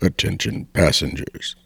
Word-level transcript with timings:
Attention 0.00 0.66
passengers. 0.66 1.56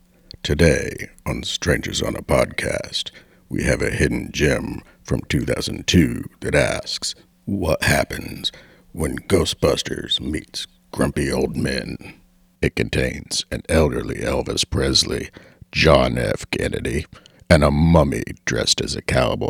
Today 0.42 1.10
on 1.26 1.42
Strangers 1.42 2.00
on 2.00 2.16
a 2.16 2.22
Podcast, 2.22 3.10
we 3.50 3.64
have 3.64 3.82
a 3.82 3.90
hidden 3.90 4.32
gem 4.32 4.80
from 5.04 5.20
2002 5.28 6.24
that 6.40 6.54
asks, 6.54 7.14
What 7.44 7.84
happens 7.84 8.50
when 8.92 9.18
Ghostbusters 9.18 10.18
meets 10.18 10.66
grumpy 10.92 11.30
old 11.30 11.56
men? 11.56 12.14
It 12.62 12.74
contains 12.74 13.44
an 13.50 13.64
elderly 13.68 14.20
Elvis 14.20 14.68
Presley, 14.68 15.28
John 15.70 16.16
F. 16.16 16.50
Kennedy, 16.50 17.04
and 17.50 17.62
a 17.62 17.70
mummy 17.70 18.22
dressed 18.46 18.80
as 18.80 18.96
a 18.96 19.02
cowboy. 19.02 19.48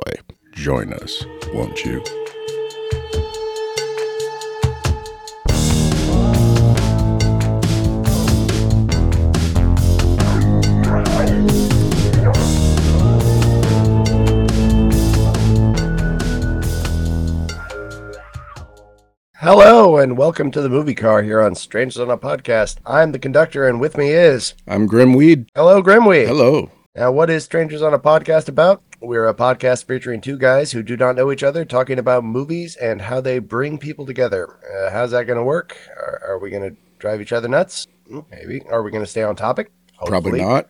Join 0.55 0.93
us, 0.93 1.25
won't 1.53 1.85
you? 1.85 2.03
Hello 19.43 19.97
and 19.97 20.17
welcome 20.17 20.53
to 20.53 20.61
the 20.61 20.69
movie 20.69 20.95
car 20.95 21.21
here 21.21 21.41
on 21.41 21.57
Strangers 21.57 21.99
on 21.99 22.09
a 22.13 22.17
Podcast. 22.17 22.77
I'm 22.87 23.11
the 23.11 23.19
conductor 23.19 23.67
and 23.67 23.81
with 23.81 23.97
me 23.97 24.11
is 24.11 24.55
I'm 24.69 24.87
Grimweed. 24.87 25.49
Hello 25.57 25.83
Grimweed. 25.83 26.29
Hello. 26.29 26.71
Now 26.95 27.11
what 27.11 27.29
is 27.29 27.43
Strangers 27.43 27.83
on 27.83 27.93
a 27.93 27.99
Podcast 27.99 28.49
about? 28.49 28.85
We're 29.01 29.27
a 29.27 29.35
podcast 29.35 29.87
featuring 29.87 30.21
two 30.21 30.39
guys 30.39 30.71
who 30.71 30.85
do 30.85 30.97
not 30.97 31.17
know 31.17 31.33
each 31.33 31.43
other 31.43 31.65
talking 31.65 31.99
about 31.99 32.23
movies 32.23 32.77
and 32.77 33.03
how 33.03 33.21
they 33.21 33.41
bring 33.41 33.79
people 33.79 34.07
together. 34.07 34.61
Uh, 34.73 34.93
how's 34.93 35.11
that 35.11 35.27
going 35.27 35.39
to 35.39 35.43
work? 35.43 35.77
Are, 35.97 36.23
are 36.25 36.39
we 36.39 36.49
going 36.49 36.71
to 36.71 36.77
drive 37.01 37.21
each 37.21 37.33
other 37.33 37.49
nuts? 37.49 37.89
Hmm, 38.07 38.21
Maybe. 38.31 38.63
Are 38.71 38.85
we 38.85 38.93
going 38.93 39.03
to 39.03 39.11
stay 39.11 39.25
on 39.25 39.35
topic? 39.35 39.73
Probably 40.07 40.41
not. 40.41 40.69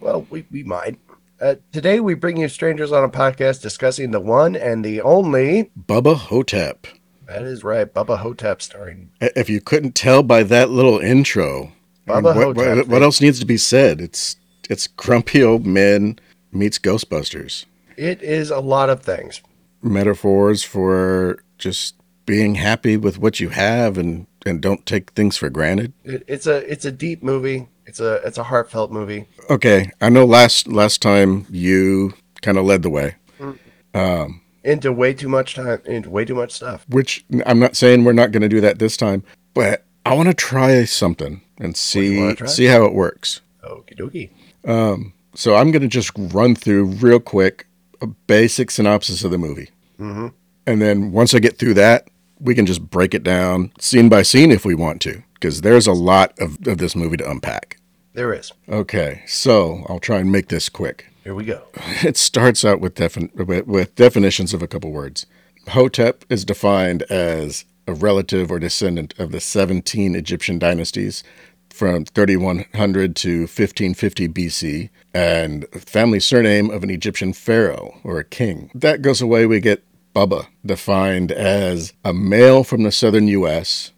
Well, 0.00 0.26
we, 0.30 0.46
we 0.50 0.62
might. 0.62 0.98
Uh, 1.38 1.56
today 1.70 2.00
we 2.00 2.14
bring 2.14 2.38
you 2.38 2.48
Strangers 2.48 2.92
on 2.92 3.04
a 3.04 3.10
Podcast 3.10 3.60
discussing 3.60 4.10
the 4.10 4.20
one 4.20 4.56
and 4.56 4.82
the 4.82 5.02
only. 5.02 5.70
Bubba 5.78 6.16
Ho-Tep. 6.16 6.86
That 7.30 7.42
is 7.42 7.62
right, 7.62 7.92
Bubba 7.92 8.18
Ho-Tep 8.18 8.60
starring 8.60 9.10
If 9.20 9.48
you 9.48 9.60
couldn't 9.60 9.94
tell 9.94 10.24
by 10.24 10.42
that 10.42 10.70
little 10.70 10.98
intro, 10.98 11.72
I 12.08 12.14
mean, 12.14 12.24
Bubba 12.24 12.36
what, 12.36 12.56
what, 12.56 12.66
Hotep. 12.66 12.86
what 12.88 13.02
else 13.02 13.20
needs 13.20 13.38
to 13.38 13.46
be 13.46 13.56
said? 13.56 14.00
It's 14.00 14.36
it's 14.68 14.88
grumpy 14.88 15.40
old 15.40 15.64
men 15.64 16.18
meets 16.50 16.78
Ghostbusters. 16.78 17.66
It 17.96 18.20
is 18.20 18.50
a 18.50 18.58
lot 18.58 18.90
of 18.90 19.02
things. 19.02 19.42
Metaphors 19.80 20.64
for 20.64 21.44
just 21.56 21.94
being 22.26 22.56
happy 22.56 22.96
with 22.96 23.18
what 23.18 23.38
you 23.38 23.50
have 23.50 23.96
and 23.96 24.26
and 24.44 24.60
don't 24.60 24.84
take 24.84 25.10
things 25.12 25.36
for 25.36 25.50
granted. 25.50 25.92
It, 26.02 26.24
it's 26.26 26.48
a 26.48 26.68
it's 26.70 26.84
a 26.84 26.90
deep 26.90 27.22
movie. 27.22 27.68
It's 27.86 28.00
a 28.00 28.14
it's 28.26 28.38
a 28.38 28.44
heartfelt 28.44 28.90
movie. 28.90 29.26
Okay, 29.48 29.92
I 30.00 30.08
know 30.08 30.24
last 30.24 30.66
last 30.66 31.00
time 31.00 31.46
you 31.48 32.14
kind 32.42 32.58
of 32.58 32.64
led 32.64 32.82
the 32.82 32.90
way, 32.90 33.14
mm. 33.38 33.56
um, 33.94 34.40
Into 34.62 34.92
way 34.92 35.14
too 35.14 35.28
much 35.28 35.54
time. 35.54 35.80
Into 35.86 36.10
way 36.10 36.24
too 36.24 36.34
much 36.34 36.52
stuff. 36.52 36.84
which 36.88 37.24
I'm 37.46 37.58
not 37.58 37.76
saying 37.76 38.04
we're 38.04 38.12
not 38.12 38.32
going 38.32 38.42
to 38.42 38.48
do 38.48 38.60
that 38.60 38.78
this 38.78 38.96
time, 38.96 39.22
but 39.54 39.84
I 40.04 40.14
want 40.14 40.28
to 40.28 40.34
try 40.34 40.84
something 40.84 41.42
and 41.58 41.76
see 41.76 42.34
see 42.46 42.66
how 42.66 42.84
it 42.84 42.94
works. 42.94 43.40
Okie 43.64 43.96
dokie. 43.98 45.12
So 45.34 45.54
I'm 45.54 45.70
going 45.70 45.82
to 45.82 45.88
just 45.88 46.10
run 46.16 46.54
through 46.54 46.86
real 46.86 47.20
quick 47.20 47.66
a 48.02 48.06
basic 48.06 48.70
synopsis 48.70 49.24
of 49.24 49.30
the 49.30 49.38
movie. 49.38 49.70
Mm-hmm. 49.98 50.28
And 50.66 50.82
then 50.82 51.12
once 51.12 51.34
I 51.34 51.38
get 51.38 51.58
through 51.58 51.74
that, 51.74 52.08
we 52.40 52.54
can 52.54 52.66
just 52.66 52.88
break 52.90 53.14
it 53.14 53.22
down 53.22 53.72
scene 53.78 54.08
by 54.08 54.22
scene 54.22 54.50
if 54.50 54.64
we 54.64 54.74
want 54.74 55.02
to, 55.02 55.22
because 55.34 55.60
there's 55.60 55.86
a 55.86 55.92
lot 55.92 56.38
of, 56.38 56.66
of 56.66 56.78
this 56.78 56.96
movie 56.96 57.18
to 57.18 57.30
unpack. 57.30 57.76
There 58.14 58.32
is. 58.32 58.52
Okay, 58.68 59.22
so 59.26 59.84
I'll 59.88 60.00
try 60.00 60.18
and 60.18 60.32
make 60.32 60.48
this 60.48 60.68
quick. 60.68 61.09
Here 61.30 61.36
we 61.36 61.44
go. 61.44 61.62
It 62.02 62.16
starts 62.16 62.64
out 62.64 62.80
with, 62.80 62.96
defin- 62.96 63.32
with, 63.36 63.64
with 63.68 63.94
definitions 63.94 64.52
of 64.52 64.62
a 64.62 64.66
couple 64.66 64.90
words. 64.90 65.26
Hotep 65.68 66.24
is 66.28 66.44
defined 66.44 67.02
as 67.02 67.64
a 67.86 67.92
relative 67.92 68.50
or 68.50 68.58
descendant 68.58 69.14
of 69.16 69.30
the 69.30 69.38
17 69.38 70.16
Egyptian 70.16 70.58
dynasties 70.58 71.22
from 71.68 72.04
3100 72.04 73.14
to 73.14 73.42
1550 73.42 74.28
BC, 74.28 74.90
and 75.14 75.68
family 75.68 76.18
surname 76.18 76.68
of 76.68 76.82
an 76.82 76.90
Egyptian 76.90 77.32
pharaoh 77.32 78.00
or 78.02 78.18
a 78.18 78.24
king. 78.24 78.72
That 78.74 79.00
goes 79.00 79.22
away, 79.22 79.46
we 79.46 79.60
get 79.60 79.84
Bubba, 80.12 80.48
defined 80.66 81.30
as 81.30 81.92
a 82.04 82.12
male 82.12 82.64
from 82.64 82.82
the 82.82 82.90
southern 82.90 83.28
U.S., 83.28 83.92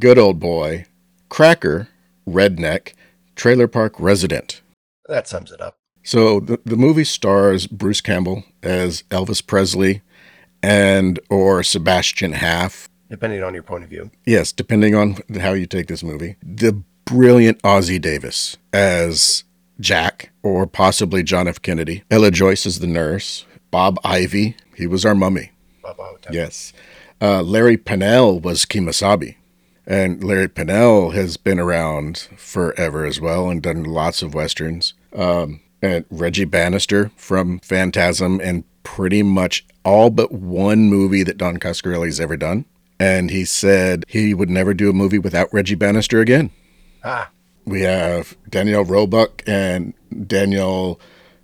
good 0.00 0.18
old 0.18 0.40
boy, 0.40 0.86
cracker, 1.28 1.86
redneck, 2.28 2.94
trailer 3.36 3.68
park 3.68 3.94
resident. 4.00 4.60
That 5.06 5.28
sums 5.28 5.52
it 5.52 5.60
up. 5.60 5.76
So 6.04 6.38
the, 6.38 6.60
the 6.64 6.76
movie 6.76 7.04
stars 7.04 7.66
Bruce 7.66 8.00
Campbell 8.00 8.44
as 8.62 9.02
Elvis 9.04 9.44
Presley 9.44 10.02
and 10.62 11.18
or 11.30 11.62
Sebastian 11.62 12.32
Haff. 12.32 12.88
Depending 13.10 13.42
on 13.42 13.54
your 13.54 13.62
point 13.62 13.84
of 13.84 13.90
view. 13.90 14.10
Yes, 14.26 14.52
depending 14.52 14.94
on 14.94 15.16
how 15.40 15.52
you 15.52 15.66
take 15.66 15.86
this 15.86 16.02
movie. 16.02 16.36
The 16.42 16.82
brilliant 17.04 17.60
Ossie 17.62 18.00
Davis 18.00 18.56
as 18.72 19.44
Jack 19.80 20.30
or 20.42 20.66
possibly 20.66 21.22
John 21.22 21.48
F. 21.48 21.60
Kennedy. 21.60 22.04
Ella 22.10 22.30
Joyce 22.30 22.66
as 22.66 22.78
the 22.78 22.86
nurse. 22.86 23.44
Bob 23.70 23.98
Ivy, 24.04 24.56
he 24.76 24.86
was 24.86 25.04
our 25.04 25.14
mummy. 25.14 25.52
Bubba 25.82 25.96
Ho-Tep. 25.98 26.32
Yes. 26.32 26.72
Uh, 27.20 27.42
Larry 27.42 27.76
Pennell 27.76 28.40
was 28.40 28.64
Kemosabe. 28.64 29.36
And 29.86 30.22
Larry 30.24 30.48
Pennell 30.48 31.10
has 31.10 31.36
been 31.36 31.58
around 31.58 32.28
forever 32.36 33.04
as 33.04 33.20
well 33.20 33.50
and 33.50 33.62
done 33.62 33.84
lots 33.84 34.22
of 34.22 34.32
westerns. 34.32 34.94
Um, 35.14 35.60
and 35.84 36.04
Reggie 36.10 36.46
Bannister 36.46 37.10
from 37.16 37.58
Phantasm 37.60 38.40
and 38.42 38.64
pretty 38.84 39.22
much 39.22 39.66
all 39.84 40.08
but 40.10 40.32
one 40.32 40.88
movie 40.88 41.22
that 41.22 41.36
Don 41.36 41.58
Coscarelli's 41.58 42.18
ever 42.20 42.36
done. 42.36 42.64
And 42.98 43.30
he 43.30 43.44
said 43.44 44.04
he 44.08 44.32
would 44.34 44.48
never 44.48 44.72
do 44.72 44.88
a 44.88 44.94
movie 44.94 45.18
without 45.18 45.52
Reggie 45.52 45.74
Bannister 45.74 46.20
again. 46.20 46.50
Ah, 47.04 47.30
We 47.66 47.82
have 47.82 48.36
Daniel 48.48 48.84
Roebuck 48.84 49.42
and 49.46 49.92
Daniel 50.26 50.98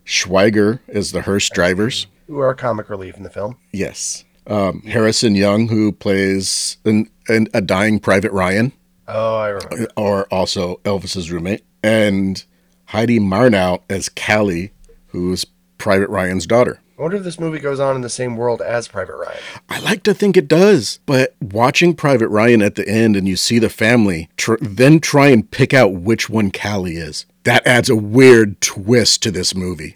Schweiger 0.07 0.81
as 0.89 1.13
the 1.13 1.23
hearse 1.23 1.49
drivers. 1.51 2.07
who 2.27 2.39
are 2.39 2.55
comic 2.55 2.89
relief 2.89 3.17
in 3.17 3.25
the 3.25 3.31
film. 3.31 3.57
Yes. 3.73 4.25
Um, 4.47 4.83
Harrison 4.83 5.35
Young, 5.35 5.69
who 5.69 5.93
plays 5.93 6.79
an, 6.85 7.11
an, 7.29 7.49
a 7.53 7.61
dying 7.61 7.99
Private 8.01 8.33
Ryan, 8.33 8.73
Oh, 9.07 9.37
I 9.39 9.49
remember. 9.49 9.89
or 9.97 10.25
also 10.33 10.77
Elvis's 10.85 11.31
roommate, 11.31 11.65
and 11.83 12.43
Heidi 12.91 13.21
Marnhout 13.21 13.83
as 13.89 14.09
Callie, 14.09 14.73
who's 15.09 15.47
Private 15.79 16.09
Ryan's 16.09 16.45
daughter. 16.45 16.81
I 16.99 17.03
wonder 17.03 17.19
if 17.19 17.23
this 17.23 17.39
movie 17.39 17.61
goes 17.61 17.79
on 17.79 17.95
in 17.95 18.03
the 18.03 18.09
same 18.09 18.37
world 18.37 18.61
as 18.61 18.89
Private 18.89 19.15
Ryan. 19.15 19.39
I 19.69 19.79
like 19.79 20.03
to 20.03 20.13
think 20.13 20.37
it 20.37 20.49
does, 20.49 20.99
but 21.07 21.37
watching 21.41 21.95
Private 21.95 22.27
Ryan 22.31 22.63
at 22.63 22.75
the 22.75 22.89
end 22.89 23.15
and 23.15 23.29
you 23.29 23.37
see 23.37 23.61
the 23.61 23.71
family, 23.71 24.29
tr- 24.37 24.57
then 24.61 24.99
try 24.99 25.29
and 25.29 25.49
pick 25.49 25.73
out 25.73 25.93
which 25.93 26.29
one 26.29 26.51
Callie 26.51 26.97
is. 26.97 27.27
That 27.45 27.65
adds 27.65 27.89
a 27.89 27.95
weird 27.95 28.61
twist 28.61 29.23
to 29.23 29.31
this 29.31 29.55
movie. 29.55 29.95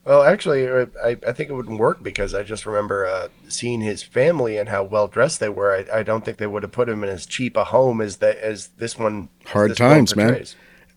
Well, 0.02 0.22
actually, 0.22 0.66
uh, 0.66 0.86
I, 1.04 1.10
I 1.28 1.32
think 1.32 1.50
it 1.50 1.52
wouldn't 1.52 1.78
work 1.78 2.02
because 2.02 2.34
I 2.34 2.42
just 2.42 2.64
remember 2.66 3.06
uh, 3.06 3.28
seeing 3.48 3.80
his 3.82 4.02
family 4.02 4.56
and 4.56 4.68
how 4.68 4.82
well 4.82 5.06
dressed 5.06 5.38
they 5.38 5.50
were. 5.50 5.72
I, 5.72 5.98
I 5.98 6.02
don't 6.02 6.24
think 6.24 6.38
they 6.38 6.48
would 6.48 6.64
have 6.64 6.72
put 6.72 6.88
him 6.88 7.04
in 7.04 7.10
as 7.10 7.26
cheap 7.26 7.56
a 7.56 7.64
home 7.64 8.00
as 8.00 8.16
the, 8.16 8.42
as 8.44 8.68
this 8.78 8.98
one. 8.98 9.28
as 9.44 9.50
Hard 9.52 9.70
this 9.70 9.78
times, 9.78 10.16
man. 10.16 10.44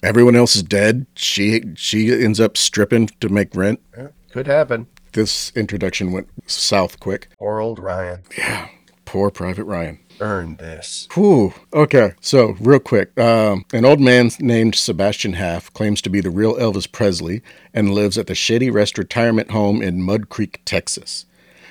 Everyone 0.04 0.36
else 0.36 0.56
is 0.56 0.64
dead. 0.64 1.06
She 1.16 1.64
she 1.76 2.12
ends 2.12 2.40
up 2.40 2.58
stripping 2.58 3.08
to 3.22 3.30
make 3.30 3.56
rent. 3.56 3.80
Yeah, 3.98 4.10
could 4.32 4.48
happen. 4.48 4.88
This 5.14 5.52
introduction 5.56 6.12
went 6.12 6.28
south 6.46 7.00
quick. 7.00 7.30
Poor 7.40 7.60
old 7.60 7.80
Ryan 7.80 8.22
Yeah, 8.38 8.68
Poor 9.06 9.30
Private 9.32 9.64
Ryan. 9.66 10.00
earned 10.20 10.58
this. 10.58 11.08
Whew. 11.14 11.54
Okay, 11.74 12.14
so 12.20 12.56
real 12.60 12.80
quick. 12.80 13.18
Um, 13.20 13.64
an 13.74 13.86
old 13.86 14.00
man 14.02 14.30
named 14.40 14.76
Sebastian 14.76 15.34
Haff 15.34 15.72
claims 15.74 16.02
to 16.02 16.10
be 16.10 16.20
the 16.20 16.30
real 16.32 16.56
Elvis 16.56 16.92
Presley 16.92 17.42
and 17.74 17.94
lives 17.94 18.18
at 18.18 18.28
the 18.28 18.36
Shady 18.36 18.70
Rest 18.70 18.98
retirement 18.98 19.52
home 19.52 19.82
in 19.82 20.02
Mud 20.02 20.30
Creek, 20.30 20.62
Texas. 20.66 21.26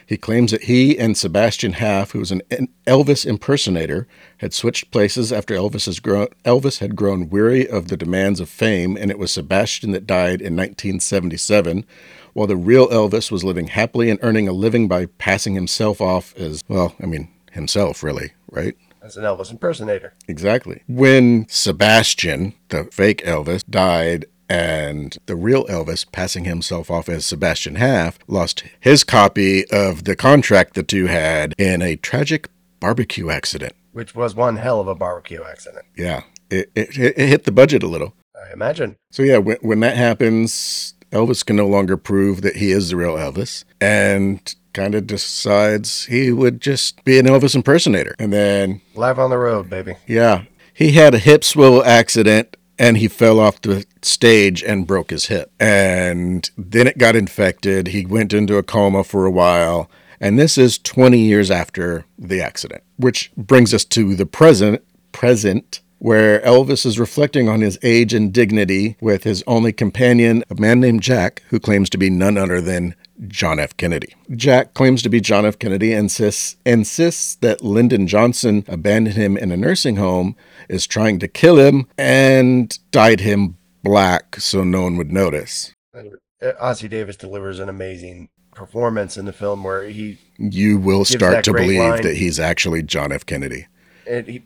He 0.07 0.17
claims 0.17 0.51
that 0.51 0.65
he 0.65 0.99
and 0.99 1.17
Sebastian 1.17 1.75
Haff, 1.75 2.13
who 2.13 2.19
was 2.19 2.31
an 2.31 2.43
Elvis 2.87 3.25
impersonator, 3.25 4.07
had 4.39 4.53
switched 4.53 4.91
places 4.91 5.33
after 5.33 5.55
Elvis, 5.55 6.03
grown, 6.03 6.29
Elvis 6.45 6.79
had 6.79 6.97
grown 6.97 7.29
weary 7.29 7.69
of 7.69 7.89
the 7.89 7.97
demands 7.97 8.41
of 8.41 8.49
fame, 8.49 8.97
and 8.97 9.11
it 9.11 9.19
was 9.19 9.33
Sebastian 9.33 9.93
that 9.93 10.07
died 10.07 10.41
in 10.41 10.57
1977, 10.57 11.85
while 12.33 12.47
the 12.47 12.57
real 12.57 12.89
Elvis 12.89 13.31
was 13.31 13.45
living 13.45 13.69
happily 13.69 14.11
and 14.11 14.19
earning 14.23 14.49
a 14.49 14.53
living 14.53 14.89
by 14.89 15.07
passing 15.07 15.55
himself 15.55 16.01
off 16.01 16.35
as, 16.37 16.63
well, 16.69 16.95
I 17.01 17.07
mean, 17.07 17.29
himself, 17.53 18.03
really, 18.03 18.33
right? 18.51 18.75
As 19.03 19.17
an 19.17 19.25
Elvis 19.25 19.51
impersonator. 19.51 20.15
Exactly. 20.29 20.83
When 20.87 21.47
Sebastian, 21.49 22.55
the 22.69 22.85
fake 22.85 23.23
Elvis, 23.25 23.63
died 23.69 24.27
and 24.53 25.17
the 25.27 25.35
real 25.37 25.65
Elvis, 25.67 26.05
passing 26.13 26.45
himself 26.45 26.91
off 26.91 27.09
as 27.09 27.25
Sebastian 27.25 27.77
Haff, 27.77 28.19
lost 28.27 28.65
his 28.81 29.03
copy 29.05 29.65
of 29.71 30.05
the 30.05 30.15
contract 30.17 30.75
the 30.75 30.83
two 30.83 31.07
had 31.07 31.55
in 31.59 31.81
a 31.81 31.97
tragic 31.97 32.49
barbecue 32.81 33.31
accident. 33.31 33.73
which 33.93 34.15
was 34.15 34.35
one 34.35 34.57
hell 34.57 34.81
of 34.81 34.89
a 34.89 34.95
barbecue 34.95 35.43
accident. 35.43 35.85
Yeah. 35.97 36.23
it, 36.51 36.71
it, 36.75 36.97
it 36.99 37.29
hit 37.29 37.45
the 37.45 37.53
budget 37.53 37.83
a 37.83 37.87
little. 37.87 38.15
I 38.37 38.53
imagine. 38.53 38.97
So 39.11 39.23
yeah, 39.23 39.39
when, 39.39 39.57
when 39.63 39.81
that 39.81 39.97
happens, 39.97 40.95
Elvis 41.13 41.45
can 41.47 41.57
no 41.57 41.67
longer 41.67 41.97
prove 41.97 42.43
that 42.43 42.57
he 42.57 42.73
is 42.73 42.91
the 42.91 42.97
real 42.97 43.15
Elvis, 43.17 43.65
and 43.81 44.55
kind 44.75 44.95
of 44.95 45.07
decides 45.07 46.07
he 46.07 46.33
would 46.33 46.61
just 46.61 47.05
be 47.05 47.19
an 47.19 47.27
Elvis 47.27 47.55
impersonator. 47.55 48.15
And 48.19 48.33
then, 48.33 48.81
Live 48.95 49.19
on 49.19 49.31
the 49.31 49.39
road, 49.39 49.69
baby. 49.71 49.95
yeah, 50.07 50.45
he 50.75 50.93
had 50.93 51.15
a 51.15 51.19
hip 51.19 51.45
swivel 51.45 51.85
accident 51.85 52.57
and 52.83 52.99
he 52.99 53.07
fell 53.07 53.39
off 53.39 53.63
the 53.63 53.87
stage 54.03 54.65
and 54.65 54.89
broke 54.89 55.11
his 55.11 55.27
hip. 55.27 55.53
And 55.61 56.51
then 56.59 56.89
it 56.89 56.99
got 56.99 57.15
infected. 57.15 57.87
He 57.87 58.05
went 58.05 58.33
into 58.33 58.57
a 58.57 58.65
coma 58.65 59.05
for 59.05 59.25
a 59.25 59.31
while. 59.31 59.89
And 60.21 60.37
this 60.37 60.59
is 60.59 60.79
20 60.79 61.17
years 61.17 61.49
after 61.49 62.05
the 62.19 62.43
accident, 62.43 62.83
which 62.97 63.31
brings 63.37 63.73
us 63.73 63.85
to 63.85 64.17
the 64.17 64.27
present 64.27 64.83
present 65.13 65.82
where 66.03 66.41
Elvis 66.41 66.85
is 66.85 66.99
reflecting 66.99 67.49
on 67.49 67.61
his 67.61 67.79
age 67.85 68.13
and 68.13 68.33
dignity 68.33 68.97
with 69.01 69.23
his 69.23 69.45
only 69.47 69.73
companion, 69.73 70.43
a 70.51 70.61
man 70.61 70.81
named 70.81 71.01
Jack, 71.01 71.45
who 71.51 71.61
claims 71.61 71.89
to 71.91 71.97
be 71.97 72.11
none 72.11 72.37
other 72.37 72.61
than 72.61 72.97
John 73.29 73.61
F. 73.61 73.77
Kennedy. 73.77 74.13
Jack 74.35 74.75
claims 74.75 75.01
to 75.03 75.09
be 75.09 75.21
John 75.21 75.47
F. 75.47 75.61
Kennedy 75.61 75.93
and 75.93 76.07
insists, 76.07 76.57
insists 76.67 77.37
that 77.37 77.63
Lyndon 77.63 78.09
Johnson 78.09 78.65
abandoned 78.67 79.15
him 79.15 79.37
in 79.37 79.53
a 79.53 79.57
nursing 79.57 79.95
home, 79.95 80.35
is 80.69 80.89
trying 80.89 81.21
to 81.21 81.29
kill 81.29 81.57
him, 81.57 81.87
and 81.97 82.77
dyed 82.91 83.21
him 83.21 83.57
black 83.85 84.41
so 84.41 84.65
no 84.65 84.83
one 84.83 84.97
would 84.97 85.13
notice. 85.13 85.73
Uh, 85.97 86.03
Ossie 86.61 86.91
Davis 86.91 87.17
delivers 87.17 87.61
an 87.61 87.69
amazing 87.69 88.29
performance 88.57 89.17
in 89.17 89.25
the 89.25 89.33
film 89.33 89.63
where 89.63 89.85
he, 89.85 90.19
You 90.37 90.79
will 90.79 91.05
start 91.05 91.45
to 91.45 91.53
believe 91.53 91.79
line. 91.79 92.03
that 92.03 92.17
he's 92.17 92.41
actually 92.41 92.83
John 92.83 93.13
F. 93.13 93.25
Kennedy. 93.25 93.69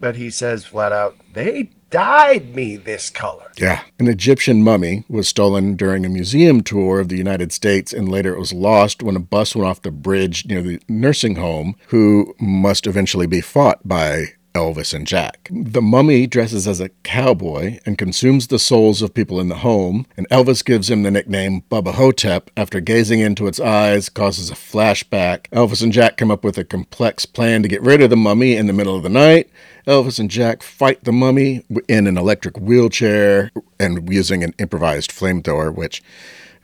But 0.00 0.16
he 0.16 0.30
says 0.30 0.64
flat 0.64 0.92
out, 0.92 1.16
"They 1.32 1.70
dyed 1.90 2.54
me 2.54 2.76
this 2.76 3.10
color." 3.10 3.50
Yeah. 3.58 3.82
An 3.98 4.08
Egyptian 4.08 4.62
mummy 4.62 5.04
was 5.08 5.28
stolen 5.28 5.76
during 5.76 6.04
a 6.04 6.10
museum 6.10 6.62
tour 6.62 7.00
of 7.00 7.08
the 7.08 7.16
United 7.16 7.52
States, 7.52 7.92
and 7.92 8.08
later 8.08 8.34
it 8.34 8.38
was 8.38 8.52
lost 8.52 9.02
when 9.02 9.16
a 9.16 9.20
bus 9.20 9.54
went 9.54 9.68
off 9.68 9.82
the 9.82 9.90
bridge 9.90 10.46
near 10.46 10.62
the 10.62 10.80
nursing 10.88 11.36
home, 11.36 11.76
who 11.88 12.34
must 12.38 12.86
eventually 12.86 13.26
be 13.26 13.40
fought 13.40 13.86
by 13.86 14.26
Elvis 14.56 14.94
and 14.94 15.06
Jack. 15.06 15.48
The 15.50 15.82
mummy 15.82 16.26
dresses 16.26 16.66
as 16.66 16.80
a 16.80 16.88
cowboy 17.02 17.78
and 17.84 17.98
consumes 17.98 18.46
the 18.46 18.58
souls 18.58 19.02
of 19.02 19.12
people 19.12 19.38
in 19.38 19.50
the 19.50 19.56
home, 19.56 20.06
and 20.16 20.26
Elvis 20.30 20.64
gives 20.64 20.88
him 20.88 21.02
the 21.02 21.10
nickname 21.10 21.62
Bubba 21.70 21.92
Ho-Tep 21.92 22.50
after 22.56 22.80
gazing 22.80 23.20
into 23.20 23.46
its 23.46 23.60
eyes 23.60 24.08
causes 24.08 24.50
a 24.50 24.54
flashback. 24.54 25.48
Elvis 25.50 25.82
and 25.82 25.92
Jack 25.92 26.16
come 26.16 26.30
up 26.30 26.42
with 26.42 26.56
a 26.56 26.64
complex 26.64 27.26
plan 27.26 27.62
to 27.62 27.68
get 27.68 27.82
rid 27.82 28.00
of 28.00 28.08
the 28.08 28.16
mummy 28.16 28.56
in 28.56 28.66
the 28.66 28.72
middle 28.72 28.96
of 28.96 29.02
the 29.02 29.10
night. 29.10 29.50
Elvis 29.86 30.18
and 30.18 30.30
Jack 30.30 30.62
fight 30.62 31.04
the 31.04 31.12
mummy 31.12 31.62
in 31.86 32.06
an 32.06 32.16
electric 32.16 32.58
wheelchair 32.58 33.50
and 33.78 34.10
using 34.10 34.42
an 34.42 34.54
improvised 34.58 35.10
flamethrower, 35.10 35.72
which 35.74 36.02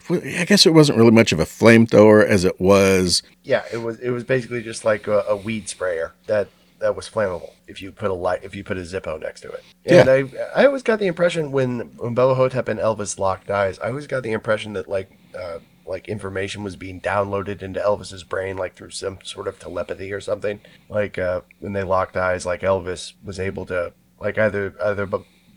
I 0.09 0.45
guess 0.45 0.65
it 0.65 0.73
wasn't 0.73 0.97
really 0.97 1.11
much 1.11 1.31
of 1.31 1.39
a 1.39 1.45
flamethrower 1.45 2.25
as 2.25 2.43
it 2.43 2.59
was. 2.59 3.21
Yeah, 3.43 3.63
it 3.71 3.77
was 3.77 3.99
it 3.99 4.09
was 4.09 4.23
basically 4.23 4.63
just 4.63 4.83
like 4.83 5.07
a, 5.07 5.19
a 5.29 5.35
weed 5.35 5.69
sprayer 5.69 6.13
that 6.25 6.49
that 6.83 6.95
was 6.97 7.09
flammable 7.09 7.53
if 7.65 7.81
you 7.81 7.91
put 7.91 8.11
a 8.11 8.13
light 8.13 8.41
if 8.43 8.53
you 8.53 8.63
put 8.63 8.77
a 8.77 8.81
Zippo 8.81 9.19
next 9.19 9.41
to 9.41 9.49
it. 9.49 9.63
And 9.85 10.09
I 10.09 10.25
I 10.55 10.65
always 10.65 10.83
got 10.83 10.99
the 10.99 11.07
impression 11.07 11.51
when 11.51 11.79
when 11.97 12.13
Bubba 12.13 12.35
Ho-Tep 12.35 12.67
and 12.67 12.79
Elvis 12.79 13.17
locked 13.17 13.49
eyes, 13.49 13.79
I 13.79 13.87
always 13.87 14.05
got 14.05 14.21
the 14.21 14.33
impression 14.33 14.73
that 14.73 14.87
like 14.87 15.09
uh, 15.37 15.59
like 15.87 16.09
information 16.09 16.61
was 16.63 16.75
being 16.75 16.99
downloaded 16.99 17.61
into 17.61 17.79
Elvis's 17.79 18.23
brain 18.23 18.57
like 18.57 18.75
through 18.75 18.91
some 18.91 19.19
sort 19.23 19.47
of 19.47 19.59
telepathy 19.59 20.11
or 20.11 20.21
something. 20.21 20.59
Like 20.89 21.17
uh, 21.17 21.41
when 21.59 21.73
they 21.73 21.83
locked 21.83 22.17
eyes, 22.17 22.45
like 22.45 22.61
Elvis 22.61 23.13
was 23.23 23.39
able 23.39 23.65
to 23.67 23.93
like 24.19 24.37
either 24.37 24.75
either 24.83 25.07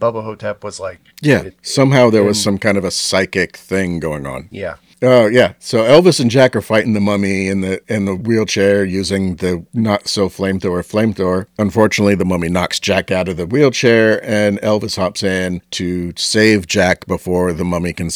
Bubba 0.00 0.22
Ho-Tep 0.22 0.62
was 0.64 0.78
like 0.80 1.00
Yeah, 1.22 1.42
it- 1.42 1.56
somehow 1.62 2.10
there 2.10 2.24
was 2.24 2.42
some 2.42 2.58
kind 2.58 2.76
of 2.78 2.84
a 2.84 2.90
psychic 2.90 3.56
thing 3.56 3.98
going 4.00 4.26
on. 4.26 4.48
yeah 4.50 4.74
Oh 5.02 5.26
yeah. 5.26 5.52
So 5.58 5.82
Elvis 5.84 6.20
and 6.20 6.30
Jack 6.30 6.56
are 6.56 6.62
fighting 6.62 6.94
the 6.94 7.02
mummy 7.02 7.48
in 7.48 7.60
the 7.60 7.82
in 7.86 8.06
the 8.06 8.14
wheelchair 8.16 8.82
using 8.82 9.36
the 9.36 9.62
not 9.74 10.08
so 10.08 10.30
flamethrower 10.30 10.82
flamethrower. 10.82 11.46
Unfortunately, 11.58 12.14
the 12.14 12.24
mummy 12.24 12.48
knocks 12.48 12.80
Jack 12.80 13.10
out 13.10 13.28
of 13.28 13.36
the 13.36 13.44
wheelchair, 13.46 14.24
and 14.24 14.58
Elvis 14.62 14.96
hops 14.96 15.22
in 15.22 15.60
to 15.72 16.14
save 16.16 16.66
Jack 16.66 17.06
before 17.06 17.52
the 17.52 17.62
mummy 17.64 17.92
can 17.92 18.08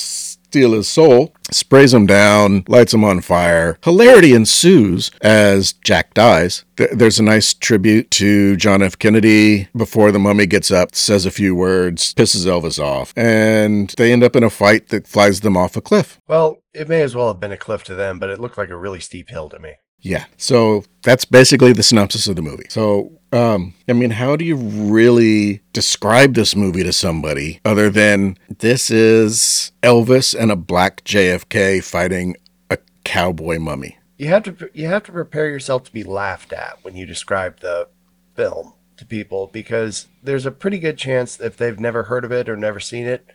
steal 0.51 0.73
his 0.73 0.89
soul. 0.89 1.33
Sprays 1.53 1.95
him 1.95 2.07
down, 2.07 2.65
lights 2.67 2.93
him 2.93 3.05
on 3.05 3.21
fire. 3.21 3.79
Hilarity 3.85 4.35
ensues 4.35 5.13
as 5.23 5.75
Jack 5.75 6.13
dies. 6.13 6.65
There's 6.77 7.21
a 7.21 7.23
nice 7.23 7.55
tribute 7.55 8.11
to 8.13 8.57
John 8.57 8.83
F. 8.83 8.99
Kennedy 8.99 9.69
before 9.77 10.11
the 10.11 10.19
mummy 10.19 10.47
gets 10.47 10.73
up, 10.73 10.95
says 10.95 11.25
a 11.25 11.31
few 11.31 11.55
words, 11.55 12.15
pisses 12.15 12.47
Elvis 12.47 12.83
off, 12.83 13.13
and 13.17 13.91
they 13.97 14.13
end 14.13 14.25
up 14.25 14.35
in 14.35 14.43
a 14.43 14.51
fight 14.51 14.89
that 14.89 15.07
flies 15.07 15.41
them 15.41 15.57
off 15.57 15.77
a 15.77 15.81
cliff. 15.81 16.21
Well, 16.27 16.59
it 16.75 16.89
may 16.89 17.03
as 17.03 17.15
well 17.15 17.29
have 17.29 17.41
been 17.41 17.53
a 17.53 17.57
cliff 17.57 17.85
to 17.85 17.95
them, 17.95 18.19
but 18.19 18.31
it 18.31 18.41
looked 18.41 18.59
like 18.59 18.71
a 18.71 18.77
really 18.77 19.01
steep 19.01 19.29
hill 19.29 19.49
to 19.51 19.59
me. 19.61 19.75
Yeah. 20.03 20.25
So 20.37 20.85
that's 21.03 21.25
basically 21.25 21.73
the 21.73 21.83
synopsis 21.83 22.27
of 22.27 22.37
the 22.37 22.43
movie. 22.43 22.67
So, 22.69 23.13
um, 23.33 23.75
I 23.89 23.93
mean, 23.93 24.11
how 24.11 24.37
do 24.37 24.45
you 24.45 24.57
really 24.57 25.63
describe 25.73 26.35
this 26.35 26.57
movie 26.57 26.83
to 26.83 26.93
somebody 26.93 27.61
other 27.65 27.91
than 27.91 28.39
this 28.59 28.91
is 28.91 29.73
Elvis 29.83 30.39
and 30.39 30.51
a 30.51 30.57
black 30.57 31.05
JFK 31.05 31.83
fighting 31.85 32.37
a 32.71 32.79
cowboy 33.05 33.59
mummy? 33.59 33.99
You 34.17 34.29
have 34.29 34.43
to 34.45 34.71
you 34.75 34.87
have 34.87 35.05
to 35.05 35.13
prepare 35.13 35.49
yourself 35.49 35.85
to 35.85 35.93
be 35.93 36.05
laughed 36.05 36.53
at 36.53 36.79
when 36.83 36.97
you 36.97 37.07
describe 37.07 37.61
the 37.61 37.89
film 38.35 38.75
to 38.99 39.07
people 39.07 39.49
because 39.51 40.09
there's 40.23 40.45
a 40.45 40.51
pretty 40.51 40.79
good 40.79 40.99
chance 40.99 41.41
if 41.41 41.57
they've 41.57 41.81
never 41.81 42.05
heard 42.05 42.25
of 42.25 42.33
it 42.33 42.49
or 42.49 42.57
never 42.57 42.81
seen 42.81 43.07
it, 43.07 43.27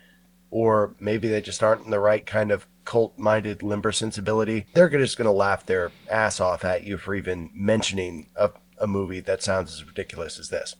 or 0.50 0.94
maybe 1.00 1.28
they 1.28 1.40
just 1.40 1.62
aren't 1.62 1.84
in 1.84 1.90
the 1.90 2.00
right 2.00 2.24
kind 2.24 2.50
of 2.50 2.66
cult-minded 2.84 3.62
limber 3.62 3.92
sensibility, 3.92 4.66
they're 4.74 4.88
just 4.88 5.18
going 5.18 5.26
to 5.26 5.32
laugh 5.32 5.66
their 5.66 5.90
ass 6.10 6.40
off 6.40 6.64
at 6.64 6.84
you 6.84 6.96
for 6.96 7.14
even 7.14 7.50
mentioning 7.52 8.28
a, 8.36 8.50
a 8.78 8.86
movie 8.86 9.20
that 9.20 9.42
sounds 9.42 9.72
as 9.74 9.84
ridiculous 9.84 10.38
as 10.38 10.48
this. 10.48 10.76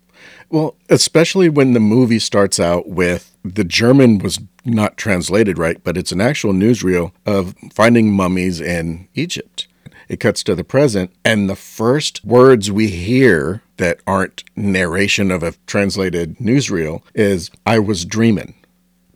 Well, 0.49 0.77
especially 0.89 1.49
when 1.49 1.73
the 1.73 1.81
movie 1.81 2.19
starts 2.19 2.59
out 2.59 2.89
with 2.89 3.37
the 3.45 3.65
German 3.65 4.19
was 4.19 4.41
not 4.65 4.97
translated 4.97 5.59
right, 5.59 5.83
but 5.83 5.97
it's 5.97 6.13
an 6.13 6.21
actual 6.21 6.53
newsreel 6.53 7.13
of 7.27 7.55
finding 7.73 8.13
mummies 8.13 8.61
in 8.61 9.09
Egypt. 9.15 9.69
It 10.09 10.21
cuts 10.21 10.45
to 10.45 10.55
the 10.55 10.65
present, 10.65 11.11
and 11.25 11.51
the 11.51 11.57
first 11.57 12.25
words 12.25 12.71
we 12.71 12.89
hear 12.89 13.63
that 13.77 14.01
aren't 14.07 14.45
narration 14.55 15.31
of 15.31 15.43
a 15.43 15.55
translated 15.67 16.39
newsreel 16.39 17.03
is 17.15 17.51
I 17.67 17.81
was 17.81 18.05
dreaming. 18.05 18.55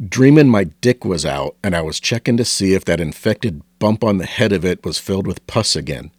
Dreaming 0.08 0.48
my 0.48 0.64
dick 0.64 1.04
was 1.04 1.26
out, 1.26 1.56
and 1.62 1.76
I 1.76 1.82
was 1.82 2.00
checking 2.00 2.36
to 2.38 2.44
see 2.44 2.72
if 2.72 2.84
that 2.86 3.00
infected 3.00 3.62
bump 3.78 4.02
on 4.02 4.16
the 4.18 4.26
head 4.26 4.50
of 4.52 4.64
it 4.64 4.84
was 4.84 4.98
filled 4.98 5.26
with 5.26 5.46
pus 5.46 5.76
again. 5.76 6.10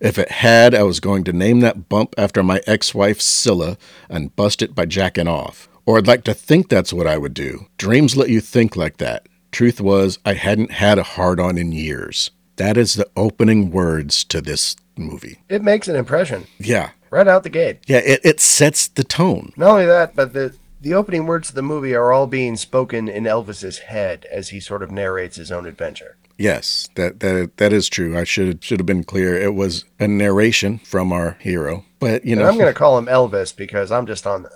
If 0.00 0.18
it 0.18 0.30
had, 0.30 0.74
I 0.74 0.82
was 0.82 1.00
going 1.00 1.24
to 1.24 1.32
name 1.32 1.60
that 1.60 1.88
bump 1.88 2.14
after 2.18 2.42
my 2.42 2.60
ex 2.66 2.94
wife 2.94 3.22
Scylla 3.22 3.78
and 4.10 4.34
bust 4.36 4.60
it 4.60 4.74
by 4.74 4.84
jacking 4.84 5.28
off. 5.28 5.68
Or 5.86 5.96
I'd 5.96 6.06
like 6.06 6.24
to 6.24 6.34
think 6.34 6.68
that's 6.68 6.92
what 6.92 7.06
I 7.06 7.16
would 7.16 7.32
do. 7.32 7.66
Dreams 7.78 8.14
let 8.16 8.28
you 8.28 8.40
think 8.40 8.76
like 8.76 8.98
that. 8.98 9.26
Truth 9.52 9.80
was, 9.80 10.18
I 10.26 10.34
hadn't 10.34 10.72
had 10.72 10.98
a 10.98 11.02
hard 11.02 11.40
on 11.40 11.56
in 11.56 11.72
years. 11.72 12.30
That 12.56 12.76
is 12.76 12.94
the 12.94 13.08
opening 13.16 13.70
words 13.70 14.24
to 14.24 14.40
this 14.42 14.76
movie. 14.96 15.38
It 15.48 15.62
makes 15.62 15.88
an 15.88 15.96
impression 15.96 16.46
Yeah. 16.58 16.90
right 17.10 17.26
out 17.28 17.42
the 17.42 17.48
gate. 17.50 17.78
Yeah, 17.86 17.98
it, 18.04 18.20
it 18.24 18.40
sets 18.40 18.88
the 18.88 19.04
tone. 19.04 19.52
Not 19.56 19.70
only 19.70 19.86
that, 19.86 20.14
but 20.14 20.32
the 20.34 20.54
the 20.84 20.94
opening 20.94 21.26
words 21.26 21.48
of 21.48 21.54
the 21.54 21.62
movie 21.62 21.94
are 21.94 22.12
all 22.12 22.26
being 22.26 22.56
spoken 22.56 23.08
in 23.08 23.24
Elvis's 23.24 23.78
head 23.78 24.26
as 24.30 24.50
he 24.50 24.60
sort 24.60 24.82
of 24.82 24.90
narrates 24.90 25.36
his 25.36 25.50
own 25.50 25.66
adventure. 25.66 26.16
Yes, 26.36 26.88
that 26.96 27.20
that 27.20 27.56
that 27.56 27.72
is 27.72 27.88
true. 27.88 28.18
I 28.18 28.24
should 28.24 28.62
should 28.62 28.80
have 28.80 28.86
been 28.86 29.04
clear. 29.04 29.34
It 29.34 29.54
was 29.54 29.84
a 29.98 30.06
narration 30.06 30.78
from 30.78 31.12
our 31.12 31.38
hero. 31.40 31.84
But 32.00 32.24
you 32.24 32.32
And 32.32 32.42
know, 32.42 32.48
I'm 32.48 32.58
going 32.58 32.72
to 32.72 32.78
call 32.78 32.98
him 32.98 33.06
Elvis 33.06 33.56
because 33.56 33.90
I'm 33.90 34.06
just 34.06 34.26
on 34.26 34.46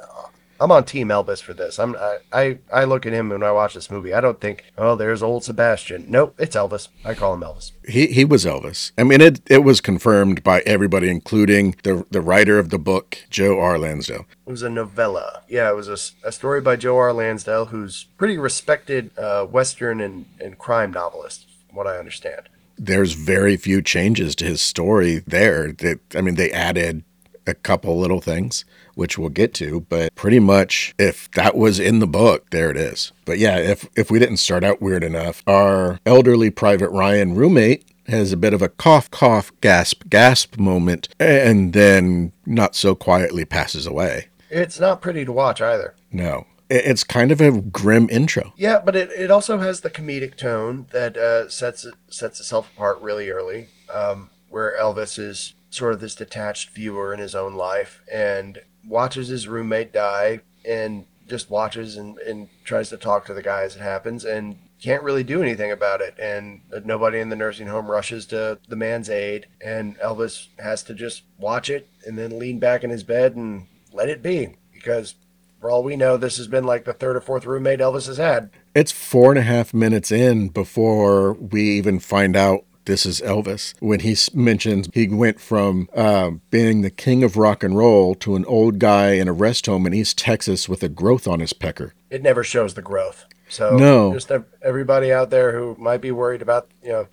I'm 0.61 0.73
on 0.73 0.85
team 0.85 1.09
Elvis 1.09 1.43
for 1.43 1.55
this. 1.55 1.79
I'm 1.79 1.97
I, 1.97 2.19
I 2.33 2.59
I 2.73 2.85
look 2.85 3.07
at 3.07 3.12
him 3.12 3.29
when 3.29 3.43
I 3.43 3.53
watch 3.53 3.75
this 3.75 3.91
movie. 3.91 4.12
I 4.12 4.21
don't 4.21 4.41
think, 4.41 4.65
"Oh, 4.77 4.97
there's 4.97 5.23
old 5.23 5.45
Sebastian." 5.45 6.07
Nope, 6.09 6.35
it's 6.38 6.57
Elvis. 6.57 6.88
I 7.05 7.15
call 7.15 7.35
him 7.35 7.41
Elvis. 7.41 7.73
he 7.88 8.09
he 8.09 8.25
was 8.25 8.45
Elvis. 8.45 8.93
I 8.99 9.05
mean, 9.05 9.21
it 9.21 9.41
it 9.49 9.65
was 9.65 9.81
confirmed 9.81 10.43
by 10.43 10.61
everybody, 10.61 11.09
including 11.09 11.77
the 11.83 12.05
the 12.11 12.21
writer 12.21 12.59
of 12.59 12.71
the 12.71 12.79
book, 12.79 13.19
Joe 13.31 13.59
R. 13.61 13.79
Lansdale. 13.79 14.27
It 14.47 14.50
was 14.50 14.62
a 14.62 14.71
novella. 14.71 15.43
Yeah, 15.49 15.71
it 15.71 15.77
was 15.77 15.88
a 16.25 16.33
story 16.33 16.61
by 16.61 16.77
Joe 16.77 16.97
R. 16.97 17.12
Lansdale, 17.12 17.67
who's 17.67 18.05
pretty 18.17 18.38
respected 18.38 19.17
uh, 19.19 19.45
Western 19.47 20.00
and, 20.00 20.27
and 20.41 20.59
crime 20.59 20.93
novelist, 20.93 21.47
from 21.67 21.77
what 21.77 21.87
I 21.87 21.99
understand. 21.99 22.49
There's 22.77 23.12
very 23.12 23.57
few 23.57 23.83
changes 23.83 24.35
to 24.37 24.45
his 24.45 24.62
story 24.62 25.23
there. 25.27 25.73
That 25.73 26.00
I 26.15 26.21
mean, 26.21 26.35
they 26.35 26.50
added 26.50 27.05
a 27.47 27.55
couple 27.55 27.99
little 27.99 28.21
things, 28.21 28.65
which 28.99 29.17
we'll 29.17 29.28
get 29.28 29.55
to, 29.55 29.87
but 29.88 30.12
pretty 30.17 30.40
much 30.40 30.93
if 30.99 31.31
that 31.31 31.57
was 31.57 31.78
in 31.78 32.00
the 32.00 32.07
book, 32.07 32.50
there 32.50 32.69
it 32.69 32.76
is. 32.76 33.12
But 33.25 33.38
yeah, 33.38 33.57
if 33.57 33.88
if 33.97 34.11
we 34.11 34.19
didn't 34.19 34.38
start 34.38 34.64
out 34.64 34.83
weird 34.83 35.05
enough, 35.05 35.45
our 35.47 36.00
elderly 36.05 36.50
Private 36.50 36.90
Ryan 36.90 37.37
roommate 37.37 37.85
has 38.09 38.33
a 38.33 38.37
bit 38.37 38.52
of 38.52 38.61
a 38.61 38.69
cough, 38.69 39.09
cough, 39.12 39.52
gasp, 39.61 40.09
gasp 40.09 40.59
moment, 40.59 41.09
and 41.21 41.75
then 41.75 42.33
not 42.45 42.75
so 42.75 42.97
quietly 42.97 43.45
passes 43.45 43.87
away. 43.87 44.28
It's 44.50 44.81
not 44.81 45.00
pretty 45.00 45.25
to 45.25 45.33
watch 45.33 45.61
either. 45.61 45.95
No. 46.11 46.47
It's 46.71 47.05
kind 47.05 47.31
of 47.31 47.40
a 47.40 47.52
grim 47.52 48.09
intro. 48.11 48.52
Yeah, 48.57 48.81
but 48.85 48.97
it, 48.97 49.11
it 49.12 49.31
also 49.31 49.59
has 49.59 49.81
the 49.81 49.90
comedic 49.90 50.37
tone 50.37 50.87
that 50.90 51.17
uh, 51.17 51.49
sets 51.49 51.85
it, 51.85 51.95
sets 52.09 52.40
itself 52.40 52.71
apart 52.75 53.00
really 53.00 53.31
early, 53.31 53.69
um, 53.93 54.31
where 54.50 54.76
Elvis 54.78 55.19
is 55.19 55.55
sort 55.71 55.93
of 55.93 56.00
this 56.00 56.14
detached 56.14 56.71
viewer 56.71 57.12
in 57.12 57.21
his 57.21 57.35
own 57.35 57.55
life 57.55 58.02
and 58.12 58.61
watches 58.87 59.28
his 59.28 59.49
roommate 59.49 59.92
die 59.92 60.40
and 60.64 61.06
just 61.26 61.50
watches 61.50 61.97
and, 61.97 62.18
and 62.18 62.49
tries 62.64 62.88
to 62.88 62.97
talk 62.97 63.26
to 63.26 63.35
the 63.35 63.42
guy 63.42 63.62
as 63.62 63.76
it 63.76 63.82
happens 63.82 64.25
and 64.25 64.58
can't 64.80 65.02
really 65.02 65.25
do 65.25 65.42
anything 65.42 65.70
about 65.73 66.00
it. 66.00 66.14
And 66.18 66.62
nobody 66.85 67.18
in 67.18 67.28
the 67.28 67.37
nursing 67.37 67.66
home 67.66 67.90
rushes 67.90 68.26
to 68.26 68.58
the 68.68 68.76
man's 68.76 69.11
aid, 69.11 69.47
and 69.61 69.99
Elvis 69.99 70.49
has 70.58 70.82
to 70.85 70.94
just 70.94 71.23
watch 71.38 71.68
it 71.68 71.88
and 72.06 72.16
then 72.16 72.38
lean 72.38 72.58
back 72.58 72.85
in 72.85 72.90
his 72.90 73.02
bed 73.02 73.37
and 73.37 73.66
let 73.92 74.08
it 74.08 74.23
be 74.23 74.56
because. 74.73 75.14
For 75.61 75.73
all 75.73 75.82
we 75.82 75.97
know, 75.97 76.16
this 76.16 76.37
has 76.37 76.47
been 76.47 76.62
like 76.62 76.85
the 76.85 76.92
third 76.92 77.16
or 77.16 77.20
fourth 77.20 77.44
roommate 77.44 77.80
Elvis 77.80 78.06
has 78.06 78.18
had. 78.18 78.50
It's 78.76 78.92
four 78.92 79.32
and 79.32 79.40
a 79.40 79.42
half 79.42 79.75
minutes 79.75 80.12
in 80.12 80.50
before 80.50 81.32
we 81.32 81.62
even 81.70 81.99
find 81.99 82.37
out 82.37 82.64
this 82.88 83.07
is 83.07 83.21
Elvis. 83.21 83.75
When 83.78 84.00
he 84.00 84.16
mentions 84.35 84.88
he 84.92 85.07
went 85.07 85.38
from 85.40 85.88
uh, 85.95 86.30
being 86.50 86.80
the 86.83 86.90
king 86.90 87.23
of 87.23 87.37
rock 87.37 87.62
and 87.62 87.76
roll 87.76 88.16
to 88.16 88.35
an 88.35 88.45
old 88.47 88.80
guy 88.80 89.12
in 89.12 89.28
a 89.28 89.33
rest 89.33 89.66
home 89.66 89.87
in 89.87 89.95
East 89.95 90.18
Texas 90.18 90.68
with 90.68 90.83
a 90.83 90.88
growth 90.88 91.28
on 91.28 91.38
his 91.38 91.52
pecker. 91.52 91.95
it 92.11 92.23
never 92.23 92.42
shows 92.42 92.75
the 92.75 92.83
growth. 92.83 93.26
So 93.49 93.76
No. 93.76 94.12
just 94.12 94.33
everybody 94.62 95.12
out 95.12 95.30
there 95.30 95.52
who 95.57 95.76
might 95.78 96.00
be 96.00 96.11
worried 96.11 96.42
about, 96.42 96.68
you 96.83 96.88
know, 96.90 97.07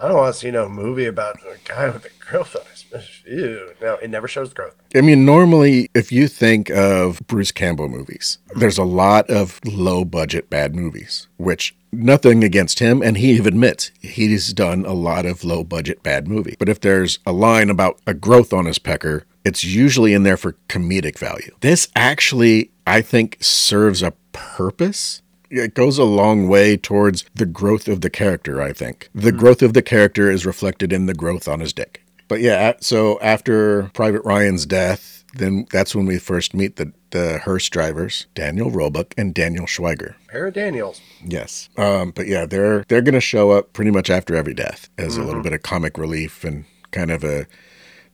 I 0.00 0.08
don't 0.08 0.16
want 0.16 0.34
to 0.34 0.38
see 0.40 0.50
no 0.50 0.68
movie 0.68 1.06
about 1.06 1.36
a 1.42 1.56
guy 1.68 1.90
with 1.90 2.04
a 2.06 2.17
growth 2.28 2.56
on 2.56 2.62
his. 2.70 3.22
Ew. 3.26 3.72
No, 3.80 3.94
it 3.96 4.08
never 4.08 4.28
shows 4.28 4.52
growth. 4.52 4.76
I 4.94 5.00
mean, 5.00 5.24
normally, 5.24 5.90
if 5.94 6.10
you 6.10 6.28
think 6.28 6.70
of 6.70 7.20
Bruce 7.26 7.52
Campbell 7.52 7.88
movies, 7.88 8.38
there's 8.56 8.78
a 8.78 8.84
lot 8.84 9.28
of 9.28 9.60
low 9.64 10.04
budget 10.04 10.48
bad 10.48 10.74
movies, 10.74 11.28
which 11.36 11.76
nothing 11.92 12.44
against 12.44 12.78
him. 12.78 13.02
And 13.02 13.16
he 13.18 13.32
even 13.32 13.46
admits 13.46 13.90
he's 14.00 14.52
done 14.52 14.84
a 14.86 14.94
lot 14.94 15.26
of 15.26 15.44
low 15.44 15.64
budget 15.64 16.02
bad 16.02 16.28
movies. 16.28 16.56
But 16.58 16.68
if 16.68 16.80
there's 16.80 17.18
a 17.26 17.32
line 17.32 17.70
about 17.70 17.98
a 18.06 18.14
growth 18.14 18.52
on 18.52 18.66
his 18.66 18.78
pecker, 18.78 19.24
it's 19.44 19.64
usually 19.64 20.12
in 20.12 20.22
there 20.22 20.36
for 20.36 20.56
comedic 20.68 21.18
value. 21.18 21.54
This 21.60 21.88
actually, 21.96 22.70
I 22.86 23.02
think, 23.02 23.38
serves 23.40 24.02
a 24.02 24.12
purpose. 24.32 25.22
It 25.50 25.74
goes 25.74 25.96
a 25.96 26.04
long 26.04 26.48
way 26.48 26.76
towards 26.76 27.24
the 27.34 27.46
growth 27.46 27.88
of 27.88 28.02
the 28.02 28.10
character, 28.10 28.60
I 28.60 28.74
think. 28.74 29.08
The 29.14 29.30
hmm. 29.30 29.38
growth 29.38 29.62
of 29.62 29.72
the 29.72 29.82
character 29.82 30.30
is 30.30 30.44
reflected 30.44 30.92
in 30.92 31.06
the 31.06 31.14
growth 31.14 31.48
on 31.48 31.60
his 31.60 31.72
dick. 31.72 32.02
But 32.28 32.40
yeah, 32.40 32.74
so 32.80 33.18
after 33.20 33.90
Private 33.94 34.22
Ryan's 34.24 34.66
death, 34.66 35.24
then 35.34 35.66
that's 35.72 35.94
when 35.94 36.06
we 36.06 36.18
first 36.18 36.54
meet 36.54 36.76
the, 36.76 36.92
the 37.10 37.38
hearse 37.38 37.68
drivers, 37.68 38.26
Daniel 38.34 38.70
Roebuck 38.70 39.14
and 39.16 39.34
Daniel 39.34 39.66
Schweiger. 39.66 40.14
Pair 40.28 40.46
of 40.46 40.54
Daniels. 40.54 41.00
Yes. 41.24 41.68
Um, 41.76 42.12
but 42.12 42.26
yeah, 42.26 42.46
they're 42.46 42.84
they're 42.88 43.02
gonna 43.02 43.20
show 43.20 43.50
up 43.50 43.72
pretty 43.72 43.90
much 43.90 44.10
after 44.10 44.36
every 44.36 44.54
death 44.54 44.88
as 44.98 45.16
a 45.16 45.24
little 45.24 45.42
bit 45.42 45.52
of 45.52 45.62
comic 45.62 45.98
relief 45.98 46.44
and 46.44 46.64
kind 46.90 47.10
of 47.10 47.24
a 47.24 47.46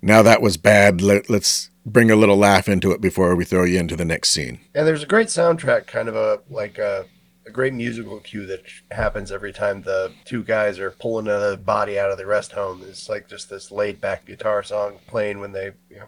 now 0.02 0.22
that 0.22 0.42
was 0.42 0.56
bad. 0.56 1.00
Let, 1.00 1.30
let's 1.30 1.70
bring 1.86 2.10
a 2.10 2.16
little 2.16 2.36
laugh 2.36 2.68
into 2.68 2.92
it 2.92 3.00
before 3.00 3.34
we 3.36 3.44
throw 3.44 3.64
you 3.64 3.78
into 3.78 3.96
the 3.96 4.04
next 4.04 4.30
scene. 4.30 4.60
And 4.74 4.86
there's 4.86 5.02
a 5.02 5.06
great 5.06 5.28
soundtrack, 5.28 5.86
kind 5.86 6.08
of 6.08 6.16
a 6.16 6.40
like 6.50 6.78
a, 6.78 7.06
a 7.46 7.50
great 7.50 7.74
musical 7.74 8.18
cue 8.20 8.46
that 8.46 8.62
happens 8.90 9.30
every 9.30 9.52
time 9.52 9.82
the 9.82 10.12
two 10.24 10.42
guys 10.42 10.78
are 10.78 10.90
pulling 10.92 11.28
a 11.28 11.56
body 11.56 11.98
out 11.98 12.10
of 12.10 12.18
the 12.18 12.26
rest 12.26 12.52
home. 12.52 12.82
It's 12.88 13.08
like 13.08 13.28
just 13.28 13.50
this 13.50 13.70
laid 13.70 14.00
back 14.00 14.26
guitar 14.26 14.62
song 14.62 14.98
playing 15.06 15.40
when 15.40 15.52
they, 15.52 15.72
you 15.90 15.96
know. 15.98 16.06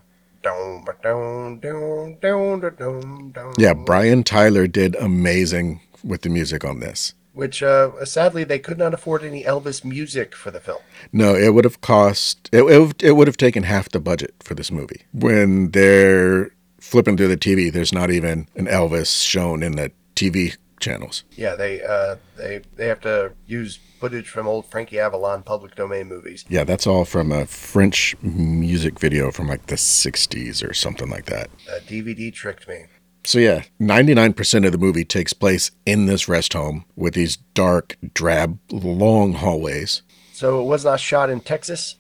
Yeah, 3.59 3.75
Brian 3.75 4.23
Tyler 4.23 4.69
did 4.69 4.95
amazing 4.97 5.81
with 6.05 6.23
the 6.23 6.29
music 6.29 6.65
on 6.65 6.79
this. 6.79 7.15
which 7.33 7.63
uh, 7.63 8.05
sadly 8.05 8.45
they 8.45 8.59
could 8.59 8.79
not 8.79 8.95
afford 8.95 9.23
any 9.25 9.43
Elvis 9.43 9.85
music 9.85 10.35
for 10.37 10.51
the 10.51 10.61
film. 10.61 10.79
No, 11.13 11.35
it 11.35 11.53
would 11.53 11.65
have 11.65 11.81
cost 11.81 12.49
it, 12.53 12.63
it, 12.63 13.03
it 13.03 13.13
would 13.13 13.27
have 13.27 13.37
taken 13.37 13.65
half 13.65 13.89
the 13.89 14.01
budget 14.01 14.35
for 14.41 14.55
this 14.55 14.71
movie. 14.71 15.03
When 15.13 15.73
they're 15.73 16.51
flipping 16.81 17.17
through 17.17 17.29
the 17.29 17.37
TV, 17.37 17.73
there's 17.73 17.93
not 17.93 18.11
even 18.11 18.49
an 18.55 18.67
Elvis 18.67 19.23
shown 19.23 19.63
in 19.63 19.73
the 19.73 19.91
TV 20.15 20.57
channels. 20.81 21.25
Yeah, 21.33 21.55
they 21.55 21.83
uh, 21.83 22.17
they 22.37 22.63
they 22.77 22.87
have 22.87 23.01
to 23.01 23.33
use 23.47 23.79
footage 24.01 24.29
from 24.29 24.47
old 24.47 24.67
Frankie 24.67 24.99
Avalon 24.99 25.43
public 25.43 25.75
domain 25.75 26.09
movies. 26.09 26.45
Yeah, 26.49 26.65
that's 26.65 26.87
all 26.87 27.05
from 27.05 27.33
a 27.33 27.47
French 27.47 28.15
music 28.23 28.99
video 28.99 29.31
from 29.31 29.49
like 29.49 29.67
the 29.67 29.77
60s 29.77 30.69
or 30.69 30.75
something 30.75 31.09
like 31.09 31.27
that. 31.27 31.49
Uh, 31.69 31.79
DVD 31.87 32.33
tricked 32.33 32.69
me. 32.69 32.85
So 33.25 33.39
yeah, 33.41 33.65
99% 33.81 34.65
of 34.67 34.71
the 34.71 34.79
movie 34.79 35.05
takes 35.05 35.33
place 35.33 35.73
in 35.85 36.07
this 36.07 36.29
rest 36.29 36.53
home 36.53 36.85
with 36.95 37.15
these 37.15 37.37
dark, 37.37 37.97
drab, 38.15 38.61
long 38.71 39.33
hallways. 39.33 40.03
So 40.33 40.61
it 40.61 40.65
was 40.65 40.85
not 40.85 41.01
shot 41.01 41.29
in 41.29 41.41
Texas. 41.41 41.97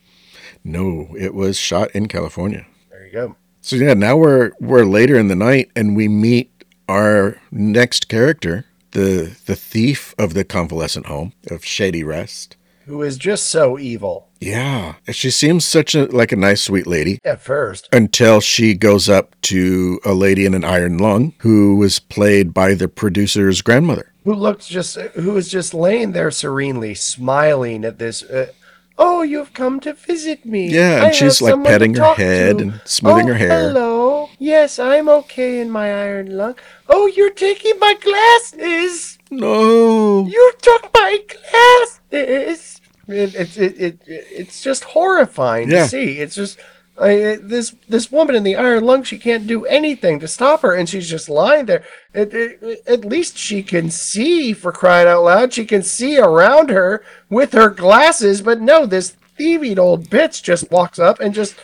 No, 0.63 1.09
it 1.19 1.35
was 1.35 1.59
shot 1.59 1.91
in 1.93 2.07
California. 2.07 2.67
There 2.91 3.07
you 3.07 3.13
go. 3.13 3.37
So 3.61 3.75
yeah, 3.75 3.95
now 3.95 4.17
we're 4.17 4.53
we're 4.61 4.85
later 4.85 5.19
in 5.19 5.27
the 5.27 5.35
night 5.35 5.73
and 5.75 5.97
we 5.97 6.07
meet 6.07 6.53
our 6.89 7.41
next 7.51 8.09
character, 8.09 8.65
the 8.93 9.37
the 9.47 9.57
thief 9.57 10.15
of 10.19 10.35
the 10.35 10.45
convalescent 10.45 11.07
home 11.07 11.33
of 11.51 11.65
Shady 11.65 12.03
Rest. 12.05 12.57
Who 12.87 13.03
is 13.03 13.17
just 13.19 13.49
so 13.49 13.79
evil 13.81 14.29
Yeah, 14.41 14.95
she 15.11 15.31
seems 15.33 15.65
such 15.65 15.97
a 15.97 16.05
like 16.07 16.31
a 16.31 16.37
nice 16.37 16.63
sweet 16.63 16.87
lady 16.87 17.19
at 17.25 17.41
first. 17.43 17.89
until 17.93 18.41
she 18.41 18.75
goes 18.75 19.09
up 19.09 19.35
to 19.43 19.99
a 20.05 20.15
lady 20.15 20.47
in 20.47 20.55
an 20.55 20.63
iron 20.65 20.99
lung 20.99 21.33
who 21.39 21.77
was 21.77 21.99
played 21.99 22.55
by 22.55 22.75
the 22.75 22.87
producer's 22.87 23.61
grandmother. 23.61 24.13
Who 24.25 24.35
looked 24.35 24.69
just 24.69 24.97
who 25.15 25.33
was 25.33 25.49
just 25.49 25.75
laying 25.75 26.13
there 26.13 26.31
serenely, 26.31 26.95
smiling 26.95 27.85
at 27.85 27.99
this. 27.99 28.23
Uh, 28.23 28.53
oh, 28.99 29.23
you've 29.23 29.53
come 29.53 29.81
to 29.81 29.93
visit 29.93 30.45
me. 30.45 30.69
Yeah, 30.69 30.97
and 30.97 31.07
I 31.07 31.11
she's 31.13 31.41
like 31.43 31.63
petting 31.65 31.95
her 31.95 32.15
head 32.15 32.59
to." 32.59 32.65
and 32.65 32.81
smoothing 32.85 33.27
oh, 33.31 33.33
her 33.33 33.39
hair. 33.39 33.69
Hello. 33.69 34.29
Yes, 34.39 34.79
I'm 34.79 35.09
okay 35.09 35.61
in 35.61 35.71
my 35.71 35.93
iron 35.93 36.37
lung. 36.37 36.57
Oh, 36.89 37.07
you're 37.07 37.33
taking 37.33 37.79
my 37.79 37.95
glasses. 37.95 39.19
No. 39.31 40.27
You 40.27 40.53
took 40.61 40.91
my 40.95 41.19
glasses. 41.29 42.81
It, 43.09 43.35
it, 43.35 43.57
it, 43.59 43.81
it, 43.81 44.01
it's 44.07 44.63
just 44.63 44.85
horrifying 44.85 45.71
Yeah. 45.71 45.85
to 45.85 45.89
see. 45.89 46.19
It's 46.19 46.35
just 46.35 46.59
I, 46.99 47.39
this 47.43 47.75
this 47.89 48.11
woman 48.11 48.35
in 48.35 48.43
the 48.43 48.57
iron 48.57 48.85
lung. 48.85 49.03
She 49.03 49.19
can't 49.19 49.47
do 49.47 49.65
anything 49.67 50.19
to 50.21 50.29
stop 50.29 50.63
her, 50.63 50.75
and 50.75 50.89
she's 50.89 51.09
just 51.11 51.29
lying 51.29 51.67
there. 51.67 51.85
It, 52.15 52.33
it, 52.33 52.83
at 52.87 53.05
least 53.05 53.37
she 53.37 53.63
can 53.63 53.91
see, 53.91 54.53
for 54.53 54.73
crying 54.73 55.07
out 55.09 55.25
loud. 55.25 55.53
She 55.53 55.65
can 55.67 55.83
see 55.83 56.19
around 56.19 56.71
her 56.71 57.05
with 57.29 57.53
her 57.53 57.69
glasses. 57.71 58.41
But 58.43 58.61
no, 58.61 58.87
this 58.87 59.11
thieving 59.37 59.79
old 59.79 60.09
bitch 60.09 60.43
just 60.43 60.71
walks 60.71 60.99
up 60.99 61.21
and 61.21 61.35
just. 61.35 61.57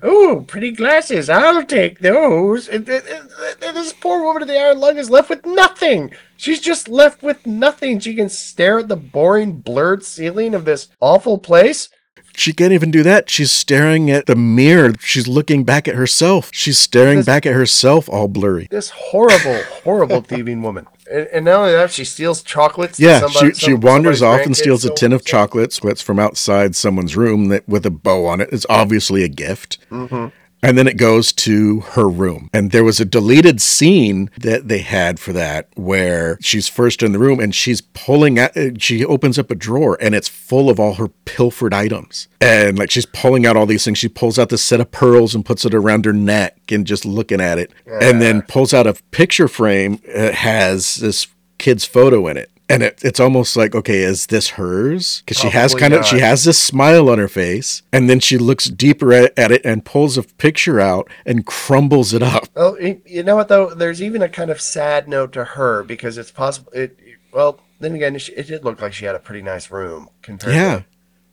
Oh, 0.00 0.44
pretty 0.46 0.70
glasses. 0.70 1.28
I'll 1.28 1.64
take 1.64 1.98
those. 1.98 2.68
And, 2.68 2.88
and- 2.88 3.04
and- 3.08 3.76
this 3.76 3.92
poor 3.92 4.22
woman 4.22 4.42
in 4.42 4.48
the 4.48 4.56
iron 4.56 4.78
lung 4.78 4.96
is 4.96 5.10
left 5.10 5.28
with 5.28 5.44
nothing. 5.44 6.12
She's 6.36 6.60
just 6.60 6.88
left 6.88 7.20
with 7.20 7.44
nothing. 7.44 7.98
She 7.98 8.14
can 8.14 8.28
stare 8.28 8.78
at 8.78 8.86
the 8.86 8.94
boring, 8.94 9.54
blurred 9.54 10.04
ceiling 10.04 10.54
of 10.54 10.64
this 10.64 10.86
awful 11.00 11.36
place. 11.38 11.88
She 12.38 12.52
can't 12.52 12.72
even 12.72 12.90
do 12.90 13.02
that. 13.02 13.28
She's 13.28 13.50
staring 13.50 14.10
at 14.10 14.26
the 14.26 14.36
mirror. 14.36 14.92
She's 15.00 15.26
looking 15.26 15.64
back 15.64 15.88
at 15.88 15.96
herself. 15.96 16.50
She's 16.52 16.78
staring 16.78 17.18
This- 17.18 17.26
back 17.26 17.46
at 17.46 17.52
herself 17.52 18.08
all 18.08 18.28
blurry. 18.28 18.68
This 18.70 18.90
horrible, 18.90 19.60
horrible 19.82 20.20
thieving 20.20 20.62
woman. 20.62 20.86
And, 21.10 21.26
and 21.32 21.44
not 21.46 21.60
only 21.60 21.72
that, 21.72 21.90
she 21.90 22.04
steals 22.04 22.42
chocolates. 22.42 23.00
Yeah, 23.00 23.20
somebody- 23.20 23.54
she, 23.54 23.58
she 23.58 23.70
some- 23.72 23.80
wanders 23.80 24.22
off 24.22 24.42
and 24.46 24.56
steals 24.56 24.84
a 24.84 24.94
tin 24.94 25.12
of 25.12 25.24
chocolates 25.24 25.80
that's 25.80 26.02
from 26.02 26.18
outside 26.20 26.76
someone's 26.76 27.16
room 27.16 27.48
that 27.48 27.68
with 27.68 27.84
a 27.86 27.90
bow 27.90 28.26
on 28.26 28.40
it. 28.40 28.48
It's 28.52 28.66
obviously 28.70 29.24
a 29.24 29.28
gift. 29.28 29.78
Mm-hmm. 29.90 30.26
And 30.62 30.76
then 30.76 30.88
it 30.88 30.96
goes 30.96 31.32
to 31.34 31.80
her 31.80 32.08
room. 32.08 32.50
And 32.52 32.72
there 32.72 32.84
was 32.84 33.00
a 33.00 33.04
deleted 33.04 33.60
scene 33.60 34.30
that 34.38 34.68
they 34.68 34.80
had 34.80 35.20
for 35.20 35.32
that 35.32 35.68
where 35.76 36.38
she's 36.40 36.68
first 36.68 37.02
in 37.02 37.12
the 37.12 37.18
room 37.18 37.38
and 37.38 37.54
she's 37.54 37.80
pulling 37.80 38.38
out, 38.38 38.56
uh, 38.56 38.70
she 38.78 39.04
opens 39.04 39.38
up 39.38 39.50
a 39.50 39.54
drawer 39.54 39.96
and 40.00 40.14
it's 40.14 40.28
full 40.28 40.68
of 40.68 40.80
all 40.80 40.94
her 40.94 41.08
pilfered 41.24 41.72
items. 41.72 42.28
And 42.40 42.78
like 42.78 42.90
she's 42.90 43.06
pulling 43.06 43.46
out 43.46 43.56
all 43.56 43.66
these 43.66 43.84
things. 43.84 43.98
She 43.98 44.08
pulls 44.08 44.38
out 44.38 44.48
the 44.48 44.58
set 44.58 44.80
of 44.80 44.90
pearls 44.90 45.34
and 45.34 45.44
puts 45.44 45.64
it 45.64 45.74
around 45.74 46.04
her 46.04 46.12
neck 46.12 46.56
and 46.70 46.86
just 46.86 47.04
looking 47.04 47.40
at 47.40 47.58
it. 47.58 47.72
And 47.86 48.20
then 48.20 48.42
pulls 48.42 48.74
out 48.74 48.86
a 48.86 48.94
picture 49.10 49.48
frame 49.48 50.00
that 50.12 50.34
has 50.34 50.96
this 50.96 51.28
kid's 51.58 51.84
photo 51.84 52.26
in 52.26 52.36
it. 52.36 52.50
And 52.70 52.82
it, 52.82 53.00
it's 53.02 53.18
almost 53.18 53.56
like, 53.56 53.74
okay, 53.74 54.00
is 54.00 54.26
this 54.26 54.50
hers? 54.50 55.22
Because 55.22 55.38
she 55.38 55.48
has 55.48 55.74
kind 55.74 55.94
of, 55.94 56.04
she 56.04 56.18
has 56.18 56.44
this 56.44 56.60
smile 56.60 57.08
on 57.08 57.18
her 57.18 57.28
face, 57.28 57.82
and 57.92 58.10
then 58.10 58.20
she 58.20 58.36
looks 58.36 58.66
deeper 58.66 59.12
at, 59.12 59.38
at 59.38 59.50
it 59.50 59.64
and 59.64 59.84
pulls 59.84 60.18
a 60.18 60.22
picture 60.22 60.78
out 60.78 61.08
and 61.24 61.46
crumbles 61.46 62.12
it 62.12 62.22
up. 62.22 62.48
Well, 62.54 62.76
y- 62.78 63.00
you 63.06 63.22
know 63.22 63.36
what 63.36 63.48
though? 63.48 63.72
There's 63.74 64.02
even 64.02 64.20
a 64.20 64.28
kind 64.28 64.50
of 64.50 64.60
sad 64.60 65.08
note 65.08 65.32
to 65.32 65.44
her 65.44 65.82
because 65.82 66.18
it's 66.18 66.30
possible. 66.30 66.70
It 66.72 66.98
well, 67.32 67.60
then 67.80 67.94
again, 67.94 68.16
it, 68.16 68.28
it 68.30 68.46
did 68.48 68.64
look 68.64 68.82
like 68.82 68.92
she 68.92 69.04
had 69.04 69.14
a 69.14 69.20
pretty 69.20 69.42
nice 69.42 69.70
room 69.70 70.10
compared. 70.22 70.54
Yeah. 70.54 70.82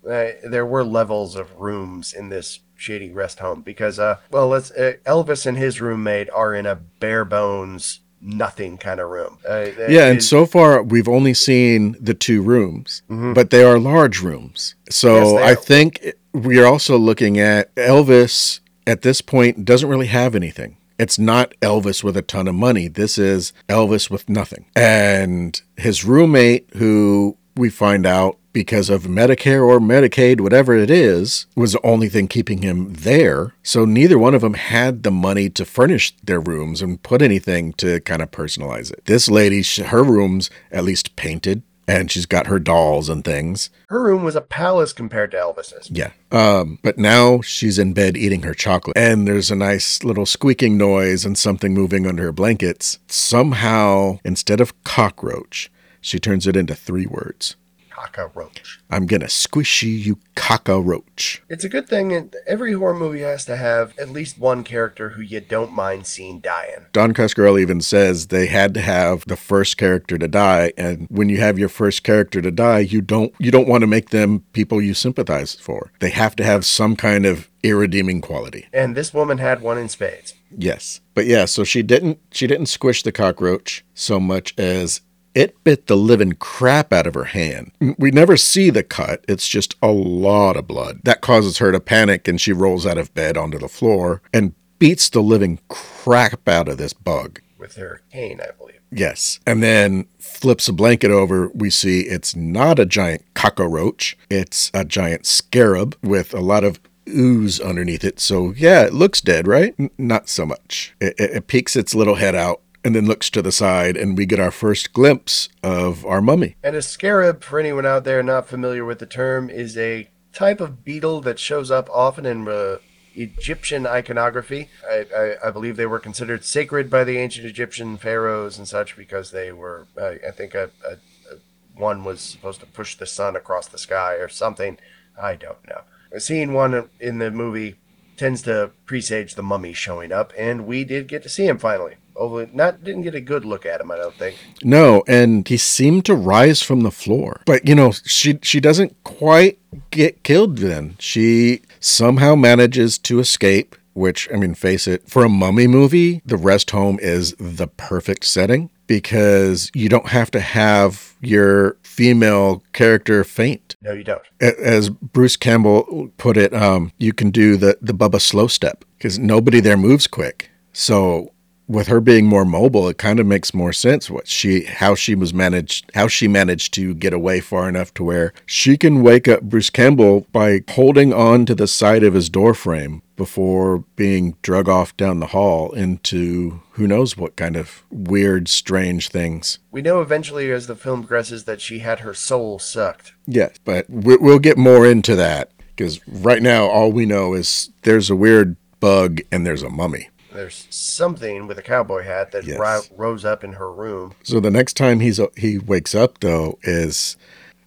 To, 0.04 0.10
uh, 0.10 0.50
there 0.50 0.66
were 0.66 0.84
levels 0.84 1.36
of 1.36 1.56
rooms 1.58 2.14
in 2.14 2.30
this 2.30 2.60
shady 2.76 3.12
rest 3.12 3.40
home 3.40 3.62
because, 3.62 3.98
uh, 4.00 4.18
well, 4.30 4.48
let's 4.48 4.72
uh, 4.72 4.94
Elvis 5.06 5.46
and 5.46 5.58
his 5.58 5.82
roommate 5.82 6.30
are 6.30 6.54
in 6.54 6.66
a 6.66 6.76
bare 6.76 7.26
bones 7.26 8.02
nothing 8.26 8.78
kind 8.78 9.00
of 9.00 9.10
room. 9.10 9.38
Uh, 9.48 9.68
Yeah, 9.88 10.08
and 10.08 10.24
so 10.24 10.46
far 10.46 10.82
we've 10.84 11.08
only 11.08 11.34
seen 11.34 11.96
the 12.00 12.14
two 12.14 12.42
rooms, 12.42 13.04
but 13.08 13.50
they 13.52 13.64
are 13.64 13.80
large 13.80 14.22
rooms. 14.22 14.76
So 14.90 15.10
Mm-hmm. 15.16 15.38
Yes, 15.38 15.52
I 15.52 15.56
think 15.62 16.14
we 16.34 16.60
are 16.60 16.66
also 16.66 16.98
looking 16.98 17.40
at 17.40 17.74
Elvis 17.76 18.60
at 18.88 19.02
this 19.02 19.22
point 19.22 19.66
doesn't 19.66 19.90
really 19.90 20.08
have 20.08 20.36
anything. 20.36 20.78
It's 20.98 21.20
not 21.20 21.54
Elvis 21.62 22.04
with 22.04 22.16
a 22.16 22.22
ton 22.22 22.48
of 22.48 22.56
money. 22.56 22.88
This 22.88 23.18
is 23.18 23.52
Elvis 23.68 24.10
with 24.10 24.30
nothing. 24.30 24.66
And 24.76 25.60
his 25.78 26.06
roommate, 26.06 26.70
who 26.76 27.38
we 27.58 27.70
find 27.70 28.06
out 28.06 28.38
because 28.56 28.90
of 28.90 29.04
Medicare 29.04 29.68
or 29.68 29.82
Medicaid, 29.82 30.40
whatever 30.40 30.74
it 30.74 30.90
is, 30.90 31.46
was 31.58 31.74
the 31.74 31.86
only 31.86 32.08
thing 32.08 32.30
keeping 32.30 32.62
him 32.62 32.94
there. 32.94 33.54
So 33.64 33.84
neither 33.84 34.18
one 34.18 34.34
of 34.34 34.40
them 34.40 34.54
had 34.54 35.04
the 35.04 35.12
money 35.12 35.50
to 35.50 35.66
furnish 35.66 36.16
their 36.24 36.40
rooms 36.40 36.82
and 36.82 37.04
put 37.04 37.22
anything 37.22 37.74
to 37.74 38.00
kind 38.00 38.22
of 38.22 38.32
personalize 38.32 38.94
it. 38.94 39.04
This 39.06 39.30
lady, 39.30 39.62
her 39.84 40.04
room's 40.04 40.50
at 40.72 40.86
least 40.86 41.18
painted 41.18 41.64
and 41.86 42.10
she's 42.10 42.26
got 42.26 42.48
her 42.48 42.58
dolls 42.58 43.10
and 43.10 43.26
things. 43.26 43.70
her 43.90 44.02
room 44.02 44.24
was 44.24 44.38
a 44.38 44.42
palace 44.42 44.94
compared 44.94 45.32
to 45.32 45.38
Elvis's. 45.38 45.92
Yeah. 45.92 46.12
Um, 46.32 46.80
but 46.82 46.98
now 46.98 47.42
she's 47.42 47.78
in 47.78 47.94
bed 47.94 48.16
eating 48.16 48.42
her 48.44 48.54
chocolate, 48.54 48.98
and 48.98 49.28
there's 49.28 49.52
a 49.52 49.56
nice 49.56 50.04
little 50.04 50.26
squeaking 50.26 50.78
noise 50.78 51.26
and 51.26 51.38
something 51.38 51.74
moving 51.74 52.08
under 52.08 52.24
her 52.24 52.32
blankets. 52.32 52.98
Somehow, 53.08 54.20
instead 54.24 54.62
of 54.62 54.84
cockroach, 54.84 55.70
she 56.02 56.20
turns 56.20 56.48
it 56.48 56.56
into 56.56 56.74
three 56.74 57.06
words. 57.06 57.56
Cockroach. 57.96 58.80
I'm 58.90 59.06
gonna 59.06 59.26
squishy 59.26 59.84
you, 59.84 59.98
you 59.98 60.20
cockroach. 60.36 61.42
It's 61.50 61.64
a 61.64 61.70
good 61.70 61.88
thing 61.88 62.10
that 62.10 62.36
every 62.46 62.74
horror 62.74 62.94
movie 62.94 63.22
has 63.22 63.46
to 63.46 63.56
have 63.56 63.98
at 63.98 64.10
least 64.10 64.38
one 64.38 64.64
character 64.64 65.10
who 65.12 65.22
you 65.22 65.40
don't 65.40 65.72
mind 65.72 66.06
seeing 66.06 66.40
dying. 66.42 66.88
Don 66.92 67.14
Coscarelli 67.14 67.62
even 67.62 67.80
says 67.80 68.28
they 68.28 68.48
had 68.48 68.74
to 68.74 68.82
have 68.82 69.24
the 69.28 69.38
first 69.38 69.78
character 69.78 70.18
to 70.18 70.28
die, 70.28 70.74
and 70.78 71.08
when 71.10 71.30
you 71.30 71.38
have 71.38 71.58
your 71.58 71.70
first 71.70 72.04
character 72.04 72.42
to 72.42 72.52
die, 72.52 72.80
you 72.80 73.02
don't 73.02 73.34
you 73.40 73.50
don't 73.50 73.68
want 73.68 73.82
to 73.82 73.88
make 73.88 74.10
them 74.10 74.44
people 74.52 74.82
you 74.82 74.94
sympathize 74.94 75.56
for. 75.56 75.92
They 76.00 76.10
have 76.10 76.36
to 76.36 76.44
have 76.44 76.66
some 76.66 76.96
kind 76.96 77.26
of 77.26 77.50
irredeeming 77.64 78.22
quality. 78.22 78.68
And 78.74 78.96
this 78.96 79.14
woman 79.14 79.38
had 79.38 79.62
one 79.62 79.78
in 79.78 79.90
spades. 79.90 80.34
Yes. 80.56 81.02
But 81.14 81.26
yeah, 81.26 81.46
so 81.46 81.64
she 81.64 81.82
didn't 81.82 82.20
she 82.32 82.46
didn't 82.46 82.68
squish 82.68 83.04
the 83.04 83.12
cockroach 83.12 83.86
so 83.94 84.20
much 84.20 84.54
as 84.58 85.02
it 85.36 85.62
bit 85.64 85.88
the 85.88 85.98
living 85.98 86.34
crap 86.34 86.92
out 86.92 87.06
of 87.06 87.14
her 87.14 87.26
hand. 87.26 87.72
We 88.00 88.10
never 88.10 88.38
see 88.38 88.70
the 88.70 88.84
cut. 88.84 89.24
It's 89.28 89.48
just 89.48 89.76
a 89.82 89.92
lot 89.92 90.56
of 90.58 90.68
blood. 90.68 91.02
That 91.04 91.22
causes 91.22 91.58
her 91.60 91.72
to 91.72 91.80
panic 91.80 92.28
and 92.28 92.40
she 92.40 92.54
rolls 92.54 92.86
out 92.86 92.98
of 92.98 93.14
bed 93.14 93.38
onto 93.38 93.60
the 93.60 93.68
floor 93.68 94.22
and 94.34 94.54
beats 94.80 95.10
the 95.10 95.22
living 95.22 95.60
crap 95.68 96.48
out 96.48 96.68
of 96.70 96.78
this 96.78 96.94
bug. 96.94 97.42
with 97.60 97.76
her 97.76 98.02
cane, 98.12 98.40
I 98.42 98.52
believe. 98.58 98.80
Yes. 98.92 99.40
And 99.46 99.62
then 99.64 100.06
flips 100.20 100.68
a 100.68 100.74
blanket 100.74 101.12
over. 101.12 101.50
We 101.54 101.70
see 101.70 102.02
it's 102.02 102.36
not 102.36 102.80
a 102.80 102.86
giant 102.86 103.26
cockroach, 103.34 104.18
it's 104.30 104.72
a 104.74 104.86
giant 104.86 105.26
scarab 105.26 105.98
with 106.02 106.34
a 106.34 106.40
lot 106.40 106.64
of 106.64 106.80
ooze 107.08 107.60
underneath 107.60 108.04
it. 108.04 108.20
So, 108.20 108.54
yeah, 108.56 108.84
it 108.84 108.94
looks 108.94 109.22
dead, 109.22 109.48
right? 109.48 109.76
N- 109.78 109.90
not 109.98 110.30
so 110.30 110.46
much. 110.46 110.96
It, 111.00 111.14
it, 111.20 111.32
it 111.32 111.48
peeks 111.48 111.76
its 111.76 111.94
little 111.96 112.16
head 112.16 112.36
out 112.36 112.62
and 112.86 112.96
then 112.96 113.08
looks 113.08 113.32
to 113.32 113.42
the 113.42 113.52
side, 113.52 113.98
and 113.98 114.16
we 114.16 114.28
get 114.28 114.40
our 114.40 114.52
first 114.52 114.94
glimpse 114.94 115.50
of 115.64 116.06
our 116.06 116.22
mummy. 116.22 116.56
And 116.64 116.76
a 116.76 116.84
scarab, 116.84 117.44
for 117.44 117.60
anyone 117.60 117.86
out 117.86 118.04
there 118.04 118.22
not 118.22 118.48
familiar 118.48 118.86
with 118.86 119.00
the 119.00 119.08
term, 119.08 119.50
is 119.50 119.76
a 119.76 120.08
type 120.34 120.62
of 120.62 120.86
beetle 120.86 121.20
that 121.22 121.40
shows 121.40 121.72
up 121.72 121.90
often 121.92 122.28
in 122.28 122.48
uh, 122.48 122.78
Egyptian 123.16 123.88
iconography. 123.88 124.70
I, 124.88 125.06
I, 125.18 125.48
I 125.48 125.52
believe 125.52 125.78
they 125.78 125.88
were 125.88 126.00
considered 126.00 126.46
sacred 126.46 126.92
by 126.92 127.04
the 127.04 127.18
ancient 127.18 127.48
Egyptian 127.48 127.98
pharaohs 127.98 128.60
and 128.60 128.68
such 128.68 128.96
because 128.96 129.32
they 129.32 129.52
were, 129.52 129.88
I 130.00 130.20
I 130.28 130.32
think, 130.32 130.54
a, 130.54 130.70
a, 130.88 130.92
a, 131.34 131.38
one 131.74 132.04
was 132.04 132.22
supposed 132.22 132.60
to 132.60 132.68
push 132.68 132.96
the 132.96 133.08
sun 133.08 133.36
across 133.36 133.68
the 133.68 133.80
sky 133.80 134.14
or 134.14 134.30
something. 134.30 134.78
I 135.20 135.36
don't 135.36 135.68
know. 135.68 135.82
Seeing 136.20 136.54
one 136.54 136.90
in 137.00 137.18
the 137.18 137.32
movie 137.32 137.78
tends 138.16 138.44
to 138.44 138.72
presage 138.86 139.34
the 139.34 139.44
mummy 139.44 139.74
showing 139.74 140.12
up, 140.12 140.34
and 140.38 140.68
we 140.68 140.84
did 140.84 141.08
get 141.08 141.24
to 141.24 141.30
see 141.30 141.48
him 141.48 141.58
finally. 141.58 141.96
Although 142.16 142.48
not 142.54 142.84
didn't 142.84 143.02
get 143.02 143.16
a 143.16 143.22
good 143.22 143.46
look 143.46 143.66
at 143.66 143.82
him, 143.82 143.92
I 143.92 143.98
don't 143.98 144.16
think. 144.16 144.38
No, 144.64 145.04
and 145.08 145.48
he 145.48 145.58
seemed 145.58 146.06
to 146.06 146.16
rise 146.16 146.62
from 146.62 146.82
the 146.82 146.92
floor. 146.92 147.42
But 147.46 147.68
you 147.68 147.76
know, 147.76 147.92
she 147.92 148.40
she 148.42 148.60
doesn't 148.60 148.96
quite 149.04 149.60
get 149.92 150.24
killed 150.24 150.58
then. 150.60 150.96
She 151.00 151.62
somehow 151.80 152.36
manages 152.36 152.98
to 153.00 153.20
escape, 153.20 153.76
which 153.94 154.30
I 154.34 154.38
mean, 154.38 154.56
face 154.56 154.88
it, 154.88 155.10
for 155.10 155.26
a 155.26 155.30
mummy 155.30 155.68
movie, 155.68 156.22
the 156.26 156.38
rest 156.38 156.72
home 156.72 157.00
is 157.02 157.34
the 157.40 157.68
perfect 157.68 158.26
setting 158.26 158.70
because 158.88 159.72
you 159.74 159.90
don't 159.90 160.10
have 160.10 160.32
to 160.32 160.40
have 160.40 161.16
your 161.22 161.78
female 161.84 162.64
character 162.74 163.24
faint. 163.24 163.76
No, 163.82 163.94
you 163.94 164.04
don't. 164.04 164.22
As 164.40 164.90
Bruce 164.90 165.36
Campbell 165.36 166.12
put 166.18 166.38
it, 166.38 166.54
um, 166.54 166.92
you 166.98 167.14
can 167.14 167.32
do 167.32 167.58
the 167.58 167.78
the 167.82 167.94
Bubba 167.94 168.22
slow 168.22 168.48
step 168.48 168.86
because 168.98 169.20
nobody 169.20 169.60
there 169.60 169.78
moves 169.78 170.08
quick. 170.08 170.50
So 170.72 171.32
with 171.68 171.88
her 171.88 172.00
being 172.00 172.26
more 172.26 172.46
mobile, 172.46 172.88
it 172.88 172.98
kind 172.98 173.20
of 173.20 173.26
makes 173.26 173.54
more 173.54 173.74
sense 173.74 174.10
what 174.10 174.28
she 174.28 174.64
how 174.66 174.96
she 174.96 175.16
was 175.16 175.34
managed 175.34 175.90
how 175.96 176.08
she 176.08 176.28
managed 176.28 176.74
to 176.76 176.94
get 176.94 177.14
away 177.14 177.40
far 177.40 177.68
enough 177.68 177.94
to 177.96 178.04
where 178.04 178.34
she 178.46 178.78
can 178.78 179.02
wake 179.02 179.28
up 179.28 179.42
Bruce 179.42 179.70
Campbell 179.70 180.28
by 180.32 180.62
holding 180.70 181.14
on 181.14 181.46
to 181.46 181.56
the 181.56 181.68
side 181.68 182.04
of 182.04 182.14
his 182.14 182.30
door 182.30 182.54
frame 182.54 183.02
before 183.16 183.80
being 183.96 184.36
drug 184.42 184.68
off 184.68 184.96
down 184.98 185.20
the 185.20 185.28
hall 185.28 185.72
into 185.72 186.62
who 186.72 186.88
knows 186.88 187.16
what 187.16 187.36
kind 187.36 187.56
of 187.56 187.84
weird 187.90 188.48
strange 188.50 189.10
things. 189.10 189.60
We 189.72 189.82
know 189.82 190.02
eventually 190.02 190.52
as 190.52 190.68
the 190.68 190.76
film 190.76 191.02
progresses 191.02 191.46
that 191.46 191.62
she 191.62 191.80
had 191.80 192.02
her 192.02 192.14
soul 192.14 192.60
sucked. 192.60 193.14
Yes, 193.26 193.58
but 193.64 193.86
we'll 193.90 194.40
get 194.40 194.58
more 194.58 194.86
into 194.86 195.16
that 195.16 195.52
because 195.76 196.06
right 196.08 196.42
now 196.42 196.66
all 196.66 196.92
we 196.92 197.06
know 197.06 197.34
is 197.34 197.70
there's 197.84 198.10
a 198.10 198.16
weird 198.16 198.58
bug 198.80 199.22
and 199.32 199.46
there's 199.46 199.64
a 199.64 199.70
mummy. 199.70 200.10
There's 200.36 200.68
something 200.70 201.48
with 201.48 201.58
a 201.58 201.62
cowboy 201.62 202.04
hat 202.04 202.32
that 202.32 202.46
Yes. 202.46 202.60
ri- 202.60 202.96
rose 202.98 203.26
up 203.26 203.44
in 203.44 203.54
her 203.54 203.72
room. 203.72 204.14
So 204.24 204.40
the 204.40 204.52
next 204.52 204.74
time 204.76 205.00
he's 205.00 205.20
uh, 205.20 205.28
he 205.38 205.58
wakes 205.58 205.96
up 205.96 206.20
though 206.20 206.58
is 206.64 207.18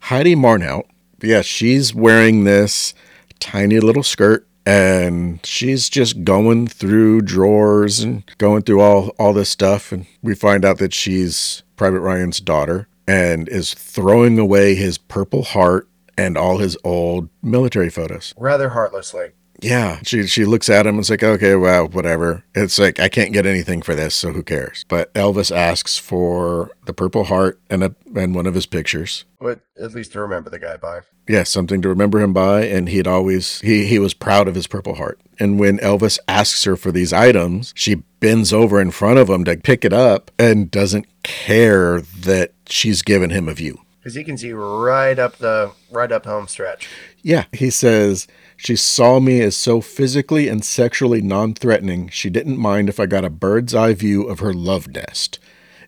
Heidi 0.00 0.34
Marnhout. 0.36 0.84
Yeah, 1.20 1.42
she's 1.42 1.94
wearing 1.94 2.44
this 2.44 2.94
tiny 3.40 3.80
little 3.80 4.02
skirt 4.02 4.46
and 4.66 5.40
she's 5.44 5.88
just 5.88 6.24
going 6.24 6.66
through 6.66 7.22
drawers 7.22 8.00
and 8.00 8.22
going 8.38 8.62
through 8.62 8.80
all 8.80 9.08
all 9.18 9.32
this 9.32 9.48
stuff 9.48 9.90
and 9.92 10.06
we 10.22 10.34
find 10.34 10.64
out 10.64 10.78
that 10.78 10.92
she's 10.94 11.62
Private 11.76 12.00
Ryan's 12.00 12.40
daughter 12.40 12.86
and 13.06 13.48
is 13.48 13.72
throwing 13.72 14.38
away 14.38 14.74
his 14.74 14.98
purple 14.98 15.42
heart 15.42 15.88
and 16.18 16.36
all 16.36 16.58
his 16.58 16.76
old 16.84 17.28
military 17.42 17.88
photos. 17.88 18.34
Rather 18.36 18.70
heartlessly. 18.70 19.28
Yeah, 19.60 20.00
she 20.04 20.26
she 20.26 20.44
looks 20.44 20.68
at 20.68 20.86
him 20.86 20.94
and 20.94 21.00
it's 21.00 21.10
like, 21.10 21.22
okay, 21.22 21.56
well, 21.56 21.88
whatever. 21.88 22.44
It's 22.54 22.78
like 22.78 23.00
I 23.00 23.08
can't 23.08 23.32
get 23.32 23.46
anything 23.46 23.82
for 23.82 23.94
this, 23.94 24.14
so 24.14 24.32
who 24.32 24.42
cares? 24.42 24.84
But 24.88 25.12
Elvis 25.14 25.54
asks 25.54 25.98
for 25.98 26.70
the 26.86 26.92
Purple 26.92 27.24
Heart 27.24 27.60
and 27.68 27.82
a 27.82 27.94
and 28.14 28.34
one 28.34 28.46
of 28.46 28.54
his 28.54 28.66
pictures. 28.66 29.24
But 29.40 29.60
at 29.80 29.94
least 29.94 30.12
to 30.12 30.20
remember 30.20 30.50
the 30.50 30.58
guy 30.58 30.76
by. 30.76 31.00
Yeah, 31.28 31.42
something 31.42 31.82
to 31.82 31.88
remember 31.88 32.20
him 32.20 32.32
by, 32.32 32.64
and 32.64 32.88
he'd 32.88 33.06
always 33.06 33.60
he 33.60 33.86
he 33.86 33.98
was 33.98 34.14
proud 34.14 34.46
of 34.48 34.54
his 34.54 34.66
Purple 34.66 34.94
Heart. 34.94 35.20
And 35.40 35.58
when 35.58 35.78
Elvis 35.78 36.18
asks 36.28 36.64
her 36.64 36.76
for 36.76 36.92
these 36.92 37.12
items, 37.12 37.72
she 37.76 37.96
bends 38.20 38.52
over 38.52 38.80
in 38.80 38.90
front 38.90 39.18
of 39.18 39.28
him 39.28 39.44
to 39.44 39.56
pick 39.56 39.84
it 39.84 39.92
up 39.92 40.30
and 40.38 40.70
doesn't 40.70 41.06
care 41.22 42.00
that 42.00 42.52
she's 42.66 43.02
given 43.02 43.30
him 43.30 43.48
a 43.48 43.54
view. 43.54 43.80
Because 44.08 44.16
he 44.16 44.24
can 44.24 44.38
see 44.38 44.54
right 44.54 45.18
up 45.18 45.36
the 45.36 45.70
right 45.90 46.10
up 46.10 46.24
home 46.24 46.48
stretch. 46.48 46.88
Yeah, 47.20 47.44
he 47.52 47.68
says 47.68 48.26
she 48.56 48.74
saw 48.74 49.20
me 49.20 49.42
as 49.42 49.54
so 49.54 49.82
physically 49.82 50.48
and 50.48 50.64
sexually 50.64 51.20
non 51.20 51.52
threatening, 51.52 52.08
she 52.08 52.30
didn't 52.30 52.56
mind 52.56 52.88
if 52.88 52.98
I 52.98 53.04
got 53.04 53.26
a 53.26 53.28
bird's 53.28 53.74
eye 53.74 53.92
view 53.92 54.22
of 54.22 54.38
her 54.38 54.54
love 54.54 54.88
nest. 54.88 55.38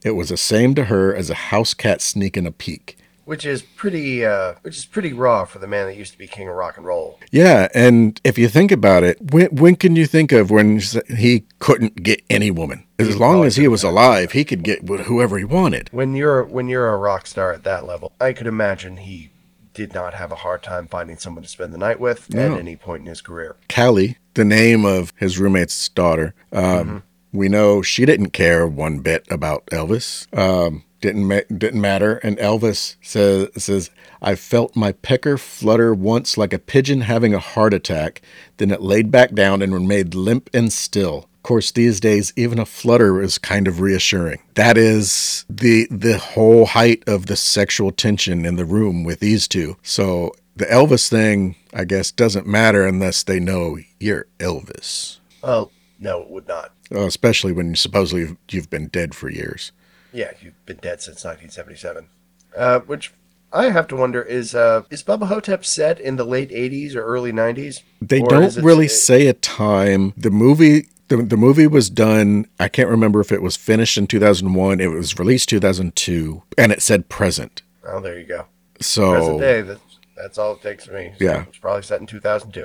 It 0.05 0.11
was 0.11 0.29
the 0.29 0.37
same 0.37 0.75
to 0.75 0.85
her 0.85 1.17
as 1.17 1.31
a 1.31 1.49
house 1.49 1.73
cat 1.73 2.03
sneaking 2.03 2.45
a 2.45 2.53
peek. 2.53 2.99
Which 3.31 3.47
is 3.47 3.63
pretty 3.63 4.25
uh 4.27 4.55
which 4.63 4.77
is 4.77 4.85
pretty 4.85 5.13
raw 5.13 5.45
for 5.45 5.61
the 5.61 5.69
man 5.69 5.87
that 5.87 5.97
used 5.97 6.11
to 6.11 6.19
be 6.19 6.27
king 6.27 6.49
of 6.49 6.57
rock 6.57 6.77
and 6.77 6.85
roll. 6.85 7.21
Yeah, 7.31 7.69
and 7.73 8.21
if 8.25 8.37
you 8.39 8.49
think 8.49 8.73
about 8.73 9.05
it, 9.05 9.19
when, 9.31 9.47
when 9.55 9.77
can 9.77 9.95
you 9.95 10.05
think 10.07 10.33
of 10.33 10.51
when 10.51 10.81
he 11.07 11.45
couldn't 11.61 12.03
get 12.03 12.25
any 12.29 12.51
woman? 12.51 12.89
As 12.99 13.17
long 13.17 13.45
as 13.45 13.55
he 13.55 13.69
was 13.69 13.85
alive, 13.85 14.33
he 14.33 14.45
could 14.45 14.65
get 14.65 14.83
whoever 14.89 15.39
he 15.39 15.45
wanted. 15.45 15.91
When 15.93 16.17
you're 16.17 16.43
when 16.43 16.69
you're 16.69 16.89
a 16.89 16.97
rock 16.97 17.29
star 17.29 17.53
at 17.53 17.63
that 17.63 17.87
level, 17.87 18.11
I 18.21 18.33
could 18.33 18.49
imagine 18.49 18.97
he 18.97 19.31
did 19.75 19.95
not 19.95 20.15
have 20.15 20.33
a 20.33 20.43
hard 20.43 20.65
time 20.65 20.89
finding 20.89 21.17
someone 21.17 21.45
to 21.45 21.49
spend 21.49 21.73
the 21.73 21.79
night 21.79 22.01
with 22.01 22.35
No. 22.35 22.55
at 22.55 22.59
any 22.59 22.75
point 22.75 23.03
in 23.03 23.07
his 23.07 23.21
career. 23.21 23.55
Callie, 23.73 24.19
the 24.35 24.45
name 24.45 24.85
of 24.85 25.13
his 25.17 25.39
roommate's 25.39 25.89
daughter, 25.91 26.35
um, 26.53 27.05
we 27.33 27.49
know 27.49 27.81
she 27.81 28.05
didn't 28.05 28.31
care 28.31 28.67
one 28.67 28.99
bit 28.99 29.25
about 29.31 29.67
Elvis. 29.67 30.27
Um, 30.37 30.83
didn't 31.01 31.27
ma- 31.27 31.41
didn't 31.57 31.81
matter. 31.81 32.17
And 32.19 32.37
Elvis 32.39 32.97
says 33.03 33.49
says 33.57 33.91
I 34.23 34.35
felt 34.35 34.77
my 34.77 34.93
pecker 34.93 35.39
flutter 35.39 35.95
once 35.95 36.37
like 36.37 36.53
a 36.53 36.59
pigeon 36.59 37.03
having 37.03 37.35
a 37.35 37.39
heart 37.39 37.75
attack. 37.75 38.23
Then 38.59 38.71
it 38.71 38.83
laid 38.83 39.11
back 39.11 39.33
down 39.33 39.63
and 39.63 39.73
remained 39.73 40.15
limp 40.15 40.51
and 40.53 40.73
still. 40.73 41.29
Of 41.41 41.45
course, 41.45 41.71
these 41.71 42.01
days, 42.01 42.35
even 42.37 42.59
a 42.59 42.67
flutter 42.67 43.23
is 43.23 43.39
kind 43.39 43.67
of 43.67 43.81
reassuring. 43.81 44.41
That 44.55 44.77
is 44.77 45.47
the 45.49 45.89
the 45.91 46.19
whole 46.19 46.67
height 46.67 47.03
of 47.07 47.27
the 47.27 47.37
sexual 47.37 47.93
tension 47.93 48.45
in 48.45 48.57
the 48.57 48.67
room 48.67 49.05
with 49.05 49.21
these 49.21 49.49
two. 49.49 49.79
So 49.83 50.33
the 50.57 50.67
Elvis 50.67 51.09
thing, 51.09 51.57
I 51.73 51.85
guess, 51.85 52.11
doesn't 52.11 52.47
matter 52.47 52.87
unless 52.87 53.23
they 53.23 53.41
know 53.41 53.79
you're 53.99 54.27
Elvis. 54.39 55.19
Oh, 55.43 55.71
no, 55.99 56.21
it 56.21 56.29
would 56.29 56.47
not. 56.47 56.75
Uh, 56.93 57.07
especially 57.07 57.53
when 57.53 57.75
supposedly 57.75 58.21
you've, 58.21 58.37
you've 58.51 58.71
been 58.71 58.89
dead 58.89 59.15
for 59.15 59.31
years. 59.31 59.73
Yeah, 60.13 60.33
you've 60.41 60.65
been 60.67 60.79
dead 60.79 61.01
since 61.01 61.25
1977. 61.25 62.09
Uh, 62.57 62.81
which 62.81 63.13
I 63.53 63.71
have 63.71 63.87
to 63.89 63.97
wonder 63.97 64.23
is 64.23 64.55
uh, 64.55 64.83
is 64.91 65.03
Bubba 65.03 65.27
Ho-Tep 65.27 65.65
set 65.65 66.01
in 66.01 66.17
the 66.17 66.25
late 66.25 66.51
80s 66.51 66.95
or 66.95 67.03
early 67.03 67.33
90s? 67.33 67.83
They 68.01 68.21
don't 68.21 68.43
is 68.43 68.57
it- 68.59 68.65
really 68.65 68.89
say 68.89 69.27
a 69.29 69.33
time. 69.35 70.13
The 70.17 70.31
movie 70.31 70.89
the, 71.09 71.17
the 71.19 71.37
movie 71.37 71.67
was 71.67 71.91
done, 71.91 72.47
I 72.61 72.69
can't 72.69 72.89
remember 72.89 73.21
if 73.21 73.33
it 73.33 73.43
was 73.43 73.57
finished 73.57 73.99
in 73.99 74.07
2001, 74.07 74.81
it 74.81 74.87
was 74.87 75.19
released 75.19 75.49
2002 75.49 76.43
and 76.57 76.71
it 76.71 76.81
said 76.83 77.09
present. 77.09 77.63
Oh, 77.85 78.01
there 78.01 78.17
you 78.19 78.27
go. 78.27 78.47
So 78.81 79.13
Present 79.15 79.41
day. 79.41 79.63
That's, 79.63 79.81
that's 80.17 80.39
all 80.39 80.53
it 80.55 80.63
takes 80.63 80.87
for 80.87 80.93
me. 80.93 81.13
So 81.19 81.25
Yeah. 81.25 81.45
It's 81.49 81.59
probably 81.59 81.83
set 81.83 82.01
in 82.01 82.07
2002. 82.07 82.65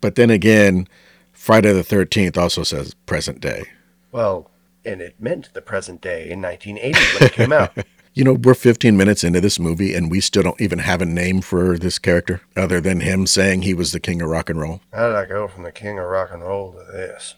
but 0.00 0.16
then 0.16 0.30
again, 0.30 0.88
Friday 1.32 1.72
the 1.72 1.82
13th 1.84 2.36
also 2.36 2.64
says 2.64 2.92
present 3.06 3.40
day. 3.40 3.64
Well, 4.10 4.50
and 4.86 5.00
it 5.00 5.20
meant 5.20 5.50
the 5.52 5.60
present 5.60 6.00
day 6.00 6.30
in 6.30 6.40
1980 6.40 7.18
when 7.18 7.28
it 7.28 7.32
came 7.32 7.52
out. 7.52 7.76
You 8.16 8.24
know, 8.24 8.32
we're 8.32 8.54
15 8.54 8.96
minutes 8.96 9.24
into 9.24 9.42
this 9.42 9.58
movie 9.60 9.94
and 9.94 10.10
we 10.10 10.22
still 10.22 10.42
don't 10.42 10.58
even 10.58 10.78
have 10.78 11.02
a 11.02 11.04
name 11.04 11.42
for 11.42 11.76
this 11.76 11.98
character 11.98 12.40
other 12.56 12.80
than 12.80 13.00
him 13.00 13.26
saying 13.26 13.60
he 13.60 13.74
was 13.74 13.92
the 13.92 14.00
king 14.00 14.22
of 14.22 14.30
rock 14.30 14.48
and 14.48 14.58
roll. 14.58 14.80
How 14.90 15.08
did 15.08 15.16
I 15.16 15.26
go 15.26 15.46
from 15.46 15.64
the 15.64 15.70
king 15.70 15.98
of 15.98 16.06
rock 16.06 16.30
and 16.32 16.42
roll 16.42 16.72
to 16.72 16.78
this? 16.90 17.34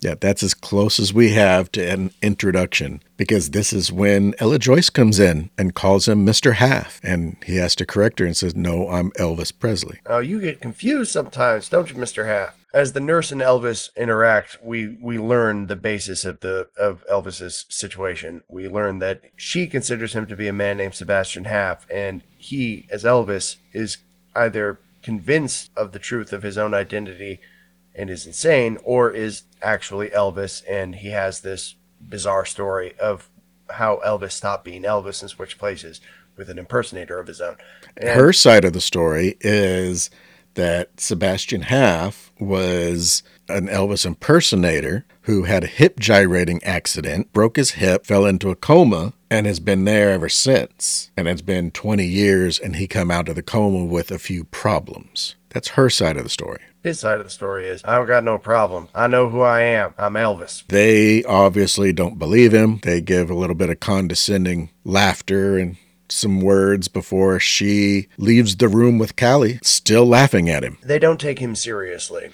Yeah, 0.00 0.14
that's 0.18 0.42
as 0.42 0.54
close 0.54 0.98
as 0.98 1.12
we 1.12 1.32
have 1.32 1.70
to 1.72 1.86
an 1.86 2.10
introduction 2.22 3.02
because 3.18 3.50
this 3.50 3.72
is 3.74 3.92
when 3.92 4.34
Ella 4.38 4.58
Joyce 4.58 4.88
comes 4.88 5.20
in 5.20 5.50
and 5.58 5.74
calls 5.74 6.08
him 6.08 6.24
Mr. 6.24 6.54
Haff. 6.54 7.00
And 7.02 7.36
he 7.44 7.56
has 7.56 7.74
to 7.76 7.84
correct 7.84 8.18
her 8.18 8.24
and 8.24 8.36
says, 8.36 8.54
No, 8.54 8.88
I'm 8.88 9.10
Elvis 9.12 9.52
Presley. 9.52 10.00
Oh, 10.06 10.20
you 10.20 10.40
get 10.40 10.62
confused 10.62 11.12
sometimes, 11.12 11.68
don't 11.68 11.90
you, 11.90 11.96
Mr. 11.96 12.24
Haff? 12.26 12.63
As 12.74 12.92
the 12.92 13.00
nurse 13.00 13.30
and 13.30 13.40
Elvis 13.40 13.94
interact, 13.94 14.58
we 14.60 14.98
we 15.00 15.16
learn 15.16 15.68
the 15.68 15.76
basis 15.76 16.24
of 16.24 16.40
the 16.40 16.68
of 16.76 17.04
Elvis's 17.08 17.66
situation. 17.68 18.42
We 18.48 18.68
learn 18.68 18.98
that 18.98 19.20
she 19.36 19.68
considers 19.68 20.12
him 20.12 20.26
to 20.26 20.34
be 20.34 20.48
a 20.48 20.52
man 20.52 20.78
named 20.78 20.96
Sebastian 20.96 21.44
Haff, 21.44 21.86
and 21.88 22.24
he, 22.36 22.88
as 22.90 23.04
Elvis, 23.04 23.58
is 23.72 23.98
either 24.34 24.80
convinced 25.02 25.70
of 25.76 25.92
the 25.92 26.00
truth 26.00 26.32
of 26.32 26.42
his 26.42 26.58
own 26.58 26.74
identity 26.74 27.38
and 27.94 28.10
is 28.10 28.26
insane, 28.26 28.78
or 28.82 29.08
is 29.08 29.44
actually 29.62 30.08
Elvis, 30.08 30.64
and 30.68 30.96
he 30.96 31.10
has 31.10 31.42
this 31.42 31.76
bizarre 32.00 32.44
story 32.44 32.98
of 32.98 33.30
how 33.70 34.00
Elvis 34.04 34.32
stopped 34.32 34.64
being 34.64 34.82
Elvis 34.82 35.20
and 35.22 35.30
switched 35.30 35.58
places 35.58 36.00
with 36.36 36.50
an 36.50 36.58
impersonator 36.58 37.20
of 37.20 37.28
his 37.28 37.40
own. 37.40 37.56
And 37.96 38.08
Her 38.08 38.32
side 38.32 38.64
of 38.64 38.72
the 38.72 38.80
story 38.80 39.36
is 39.40 40.10
that 40.54 41.00
Sebastian 41.00 41.62
Haff 41.62 42.23
was 42.38 43.22
an 43.48 43.68
Elvis 43.68 44.06
impersonator 44.06 45.04
who 45.22 45.44
had 45.44 45.64
a 45.64 45.68
hip 45.68 45.98
gyrating 45.98 46.62
accident, 46.64 47.32
broke 47.32 47.56
his 47.56 47.72
hip, 47.72 48.04
fell 48.04 48.26
into 48.26 48.50
a 48.50 48.56
coma, 48.56 49.14
and 49.30 49.46
has 49.46 49.60
been 49.60 49.84
there 49.84 50.10
ever 50.10 50.28
since. 50.28 51.10
And 51.16 51.26
it's 51.28 51.42
been 51.42 51.70
20 51.70 52.04
years, 52.04 52.58
and 52.58 52.76
he 52.76 52.86
come 52.86 53.10
out 53.10 53.28
of 53.28 53.34
the 53.34 53.42
coma 53.42 53.84
with 53.84 54.10
a 54.10 54.18
few 54.18 54.44
problems. 54.44 55.34
That's 55.50 55.68
her 55.68 55.88
side 55.88 56.16
of 56.16 56.24
the 56.24 56.30
story. 56.30 56.60
His 56.82 57.00
side 57.00 57.18
of 57.18 57.24
the 57.24 57.30
story 57.30 57.66
is, 57.66 57.82
I've 57.84 58.06
got 58.06 58.24
no 58.24 58.36
problem. 58.36 58.88
I 58.94 59.06
know 59.06 59.30
who 59.30 59.40
I 59.40 59.62
am. 59.62 59.94
I'm 59.96 60.14
Elvis. 60.14 60.66
They 60.66 61.24
obviously 61.24 61.92
don't 61.94 62.18
believe 62.18 62.52
him. 62.52 62.80
They 62.82 63.00
give 63.00 63.30
a 63.30 63.34
little 63.34 63.54
bit 63.54 63.70
of 63.70 63.80
condescending 63.80 64.70
laughter 64.84 65.56
and 65.56 65.76
some 66.14 66.40
words 66.40 66.88
before 66.88 67.38
she 67.40 68.08
leaves 68.16 68.56
the 68.56 68.68
room 68.68 68.98
with 68.98 69.16
Callie, 69.16 69.58
still 69.62 70.06
laughing 70.06 70.48
at 70.48 70.64
him. 70.64 70.78
They 70.82 70.98
don't 70.98 71.20
take 71.20 71.38
him 71.38 71.54
seriously. 71.54 72.30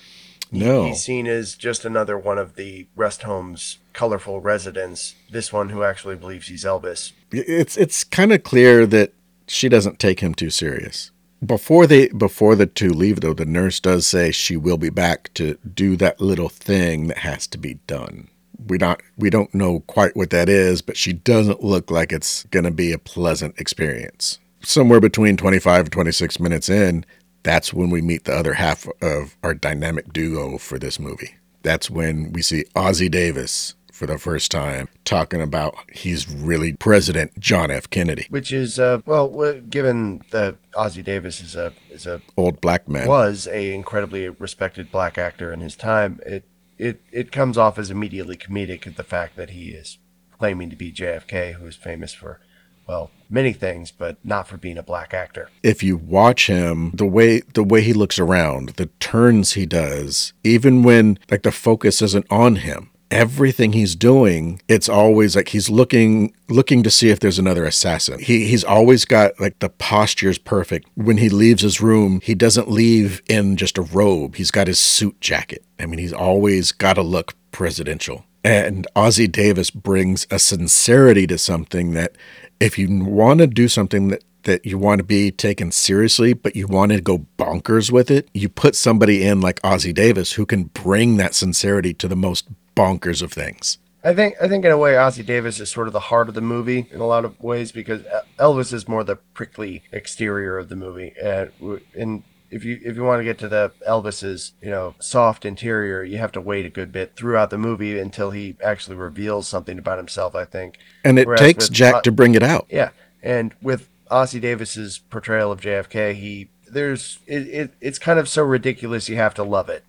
No. 0.52 0.86
He's 0.86 1.02
seen 1.02 1.26
as 1.26 1.54
just 1.54 1.84
another 1.84 2.18
one 2.18 2.38
of 2.38 2.56
the 2.56 2.86
rest 2.96 3.22
home's 3.22 3.78
colorful 3.92 4.40
residents. 4.40 5.14
This 5.30 5.52
one 5.52 5.68
who 5.68 5.82
actually 5.82 6.16
believes 6.16 6.48
he's 6.48 6.64
Elvis. 6.64 7.12
It's 7.30 7.76
it's 7.76 8.02
kind 8.02 8.32
of 8.32 8.42
clear 8.42 8.86
that 8.86 9.12
she 9.46 9.68
doesn't 9.68 9.98
take 9.98 10.20
him 10.20 10.34
too 10.34 10.50
serious. 10.50 11.12
Before 11.44 11.86
they 11.86 12.08
before 12.08 12.56
the 12.56 12.66
two 12.66 12.90
leave 12.90 13.20
though, 13.20 13.34
the 13.34 13.46
nurse 13.46 13.80
does 13.80 14.06
say 14.06 14.30
she 14.30 14.56
will 14.56 14.76
be 14.76 14.90
back 14.90 15.32
to 15.34 15.56
do 15.58 15.96
that 15.96 16.20
little 16.20 16.48
thing 16.48 17.06
that 17.08 17.18
has 17.18 17.46
to 17.48 17.58
be 17.58 17.74
done. 17.86 18.28
We 18.66 18.78
not 18.78 19.00
we 19.16 19.30
don't 19.30 19.54
know 19.54 19.80
quite 19.80 20.16
what 20.16 20.30
that 20.30 20.48
is, 20.48 20.82
but 20.82 20.96
she 20.96 21.12
doesn't 21.12 21.62
look 21.62 21.90
like 21.90 22.12
it's 22.12 22.44
going 22.44 22.64
to 22.64 22.70
be 22.70 22.92
a 22.92 22.98
pleasant 22.98 23.58
experience. 23.58 24.38
Somewhere 24.62 25.00
between 25.00 25.36
25 25.36 25.86
and 25.86 25.92
26 25.92 26.38
minutes 26.38 26.68
in, 26.68 27.06
that's 27.42 27.72
when 27.72 27.88
we 27.90 28.02
meet 28.02 28.24
the 28.24 28.34
other 28.34 28.54
half 28.54 28.86
of 29.00 29.36
our 29.42 29.54
dynamic 29.54 30.12
duo 30.12 30.58
for 30.58 30.78
this 30.78 30.98
movie. 31.00 31.34
That's 31.62 31.90
when 31.90 32.32
we 32.32 32.42
see 32.42 32.64
Ossie 32.74 33.10
Davis 33.10 33.74
for 34.00 34.06
the 34.06 34.18
first 34.18 34.50
time 34.50 34.88
talking 35.04 35.42
about 35.42 35.74
he's 35.92 36.26
really 36.26 36.72
President 36.72 37.38
John 37.38 37.70
F. 37.70 37.88
Kennedy, 37.90 38.26
Which 38.30 38.50
is, 38.50 38.78
uh, 38.78 39.00
well, 39.04 39.60
given 39.68 40.22
that 40.30 40.56
Ossie 40.72 41.04
Davis 41.04 41.42
is 41.42 41.54
a 41.54 41.74
is 41.90 42.06
a 42.06 42.22
old 42.36 42.62
black 42.62 42.88
man. 42.88 43.06
was 43.06 43.46
a 43.46 43.74
incredibly 43.74 44.28
respected 44.30 44.90
black 44.90 45.18
actor 45.18 45.52
in 45.52 45.60
his 45.60 45.76
time, 45.76 46.18
it 46.24 46.44
it 46.80 47.02
it 47.12 47.30
comes 47.30 47.58
off 47.58 47.78
as 47.78 47.90
immediately 47.90 48.36
comedic 48.36 48.86
at 48.86 48.96
the 48.96 49.04
fact 49.04 49.36
that 49.36 49.50
he 49.50 49.68
is 49.70 49.98
claiming 50.38 50.70
to 50.70 50.76
be 50.76 50.90
JFK, 50.90 51.52
who 51.54 51.66
is 51.66 51.76
famous 51.76 52.14
for, 52.14 52.40
well, 52.88 53.10
many 53.28 53.52
things, 53.52 53.92
but 53.92 54.16
not 54.24 54.48
for 54.48 54.56
being 54.56 54.78
a 54.78 54.82
black 54.82 55.12
actor. 55.12 55.50
if 55.62 55.82
you 55.82 55.96
watch 55.96 56.46
him 56.46 56.90
the 56.94 57.06
way 57.06 57.40
the 57.54 57.62
way 57.62 57.82
he 57.82 57.92
looks 57.92 58.18
around 58.18 58.70
the 58.70 58.86
turns 58.98 59.52
he 59.52 59.66
does 59.66 60.32
even 60.42 60.82
when 60.82 61.18
like 61.30 61.42
the 61.42 61.52
focus 61.52 62.00
isn't 62.02 62.26
on 62.30 62.56
him 62.56 62.90
everything 63.10 63.72
he's 63.72 63.96
doing 63.96 64.60
it's 64.68 64.88
always 64.88 65.34
like 65.34 65.48
he's 65.48 65.68
looking 65.68 66.32
looking 66.48 66.82
to 66.82 66.90
see 66.90 67.10
if 67.10 67.20
there's 67.20 67.38
another 67.38 67.64
assassin. 67.64 68.18
He 68.20 68.46
he's 68.46 68.64
always 68.64 69.04
got 69.04 69.38
like 69.40 69.58
the 69.58 69.68
posture's 69.68 70.38
perfect. 70.38 70.88
When 70.94 71.16
he 71.16 71.28
leaves 71.28 71.62
his 71.62 71.80
room 71.80 72.20
he 72.22 72.34
doesn't 72.34 72.70
leave 72.70 73.22
in 73.28 73.56
just 73.56 73.78
a 73.78 73.82
robe. 73.82 74.36
He's 74.36 74.50
got 74.50 74.68
his 74.68 74.78
suit 74.78 75.20
jacket. 75.20 75.64
I 75.78 75.86
mean 75.86 75.98
he's 75.98 76.12
always 76.12 76.72
got 76.72 76.94
to 76.94 77.02
look 77.02 77.34
presidential. 77.50 78.24
And 78.42 78.86
Ossie 78.96 79.30
Davis 79.30 79.70
brings 79.70 80.26
a 80.30 80.38
sincerity 80.38 81.26
to 81.26 81.36
something 81.36 81.92
that 81.92 82.16
if 82.58 82.78
you 82.78 83.04
want 83.04 83.40
to 83.40 83.46
do 83.46 83.68
something 83.68 84.08
that 84.08 84.24
that 84.44 84.64
you 84.64 84.78
want 84.78 84.98
to 84.98 85.04
be 85.04 85.30
taken 85.30 85.70
seriously, 85.70 86.32
but 86.32 86.56
you 86.56 86.66
want 86.66 86.92
to 86.92 87.00
go 87.00 87.26
bonkers 87.38 87.90
with 87.90 88.10
it, 88.10 88.28
you 88.32 88.48
put 88.48 88.74
somebody 88.74 89.22
in 89.22 89.40
like 89.40 89.60
Ossie 89.62 89.94
Davis 89.94 90.32
who 90.32 90.46
can 90.46 90.64
bring 90.64 91.16
that 91.16 91.34
sincerity 91.34 91.92
to 91.94 92.08
the 92.08 92.16
most 92.16 92.48
bonkers 92.80 93.22
of 93.22 93.32
things. 93.32 93.78
I 94.02 94.14
think 94.14 94.34
I 94.40 94.48
think 94.48 94.64
in 94.64 94.70
a 94.72 94.78
way 94.78 94.92
Ossie 94.94 95.26
Davis 95.26 95.60
is 95.60 95.70
sort 95.70 95.86
of 95.86 95.92
the 95.92 96.00
heart 96.00 96.28
of 96.28 96.34
the 96.34 96.40
movie 96.40 96.86
in 96.90 97.00
a 97.00 97.06
lot 97.06 97.24
of 97.26 97.38
ways 97.40 97.70
because 97.70 98.02
Elvis 98.38 98.72
is 98.72 98.88
more 98.88 99.04
the 99.04 99.16
prickly 99.34 99.82
exterior 99.92 100.56
of 100.56 100.68
the 100.70 100.76
movie, 100.76 101.12
and 101.22 102.22
if 102.50 102.64
you 102.64 102.80
if 102.82 102.96
you 102.96 103.04
want 103.04 103.20
to 103.20 103.24
get 103.24 103.38
to 103.38 103.48
the 103.48 103.72
Elvis's 103.86 104.52
you 104.62 104.70
know 104.70 104.94
soft 105.00 105.44
interior, 105.44 106.02
you 106.02 106.16
have 106.18 106.32
to 106.32 106.40
wait 106.40 106.64
a 106.64 106.70
good 106.70 106.92
bit 106.92 107.14
throughout 107.14 107.50
the 107.50 107.58
movie 107.58 107.98
until 107.98 108.30
he 108.30 108.56
actually 108.64 108.96
reveals 108.96 109.46
something 109.46 109.78
about 109.78 109.98
himself. 109.98 110.34
I 110.34 110.46
think, 110.46 110.78
And 111.04 111.18
it 111.18 111.26
Whereas 111.26 111.40
takes 111.40 111.68
with 111.68 111.76
Jack 111.76 111.94
O- 111.96 112.00
to 112.00 112.12
bring 112.12 112.34
it 112.34 112.42
out. 112.42 112.66
yeah, 112.70 112.90
and 113.22 113.54
with 113.60 113.88
Ossie 114.10 114.40
Davis's 114.40 114.98
portrayal 115.10 115.52
of 115.52 115.60
JFK, 115.60 116.14
he 116.14 116.48
there's 116.68 117.18
it, 117.26 117.46
it 117.48 117.74
it's 117.80 117.98
kind 117.98 118.18
of 118.18 118.28
so 118.28 118.42
ridiculous 118.42 119.08
you 119.10 119.16
have 119.16 119.34
to 119.34 119.44
love 119.44 119.68
it. 119.68 119.84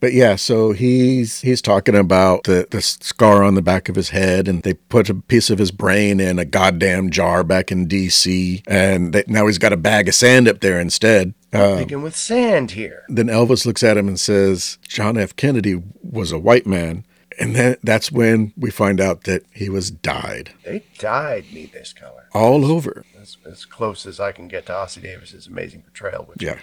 But 0.00 0.12
yeah, 0.12 0.36
so 0.36 0.72
he's 0.72 1.40
he's 1.40 1.62
talking 1.62 1.94
about 1.96 2.44
the, 2.44 2.66
the 2.70 2.82
scar 2.82 3.42
on 3.42 3.54
the 3.54 3.62
back 3.62 3.88
of 3.88 3.94
his 3.96 4.10
head, 4.10 4.46
and 4.46 4.62
they 4.62 4.74
put 4.74 5.08
a 5.08 5.14
piece 5.14 5.48
of 5.50 5.58
his 5.58 5.70
brain 5.70 6.20
in 6.20 6.38
a 6.38 6.44
goddamn 6.44 7.10
jar 7.10 7.42
back 7.42 7.72
in 7.72 7.86
D.C., 7.86 8.62
and 8.68 9.12
they, 9.12 9.24
now 9.26 9.46
he's 9.46 9.58
got 9.58 9.72
a 9.72 9.76
bag 9.76 10.08
of 10.08 10.14
sand 10.14 10.48
up 10.48 10.60
there 10.60 10.78
instead. 10.78 11.32
Uh, 11.52 11.76
Thinking 11.76 12.02
with 12.02 12.14
sand 12.16 12.72
here. 12.72 13.04
then 13.08 13.26
Elvis 13.28 13.64
looks 13.64 13.82
at 13.82 13.96
him 13.96 14.08
and 14.08 14.20
says, 14.20 14.76
John 14.86 15.16
F. 15.16 15.34
Kennedy 15.36 15.82
was 16.02 16.30
a 16.32 16.38
white 16.38 16.66
man. 16.66 17.04
And 17.38 17.54
then 17.54 17.76
that's 17.82 18.10
when 18.10 18.52
we 18.56 18.70
find 18.70 18.98
out 19.00 19.24
that 19.24 19.44
he 19.52 19.68
was 19.68 19.90
dyed 19.90 20.52
They 20.64 20.82
dyed 20.98 21.44
me 21.52 21.66
this 21.66 21.92
color. 21.92 22.28
all 22.32 22.64
over. 22.64 23.04
As, 23.20 23.36
as 23.44 23.64
close 23.66 24.06
as 24.06 24.18
I 24.20 24.32
can 24.32 24.48
get 24.48 24.64
to 24.66 24.72
Ossie 24.72 25.02
Davis's 25.02 25.46
amazing 25.46 25.82
portrayal, 25.82 26.24
which 26.24 26.42
Yeah. 26.42 26.58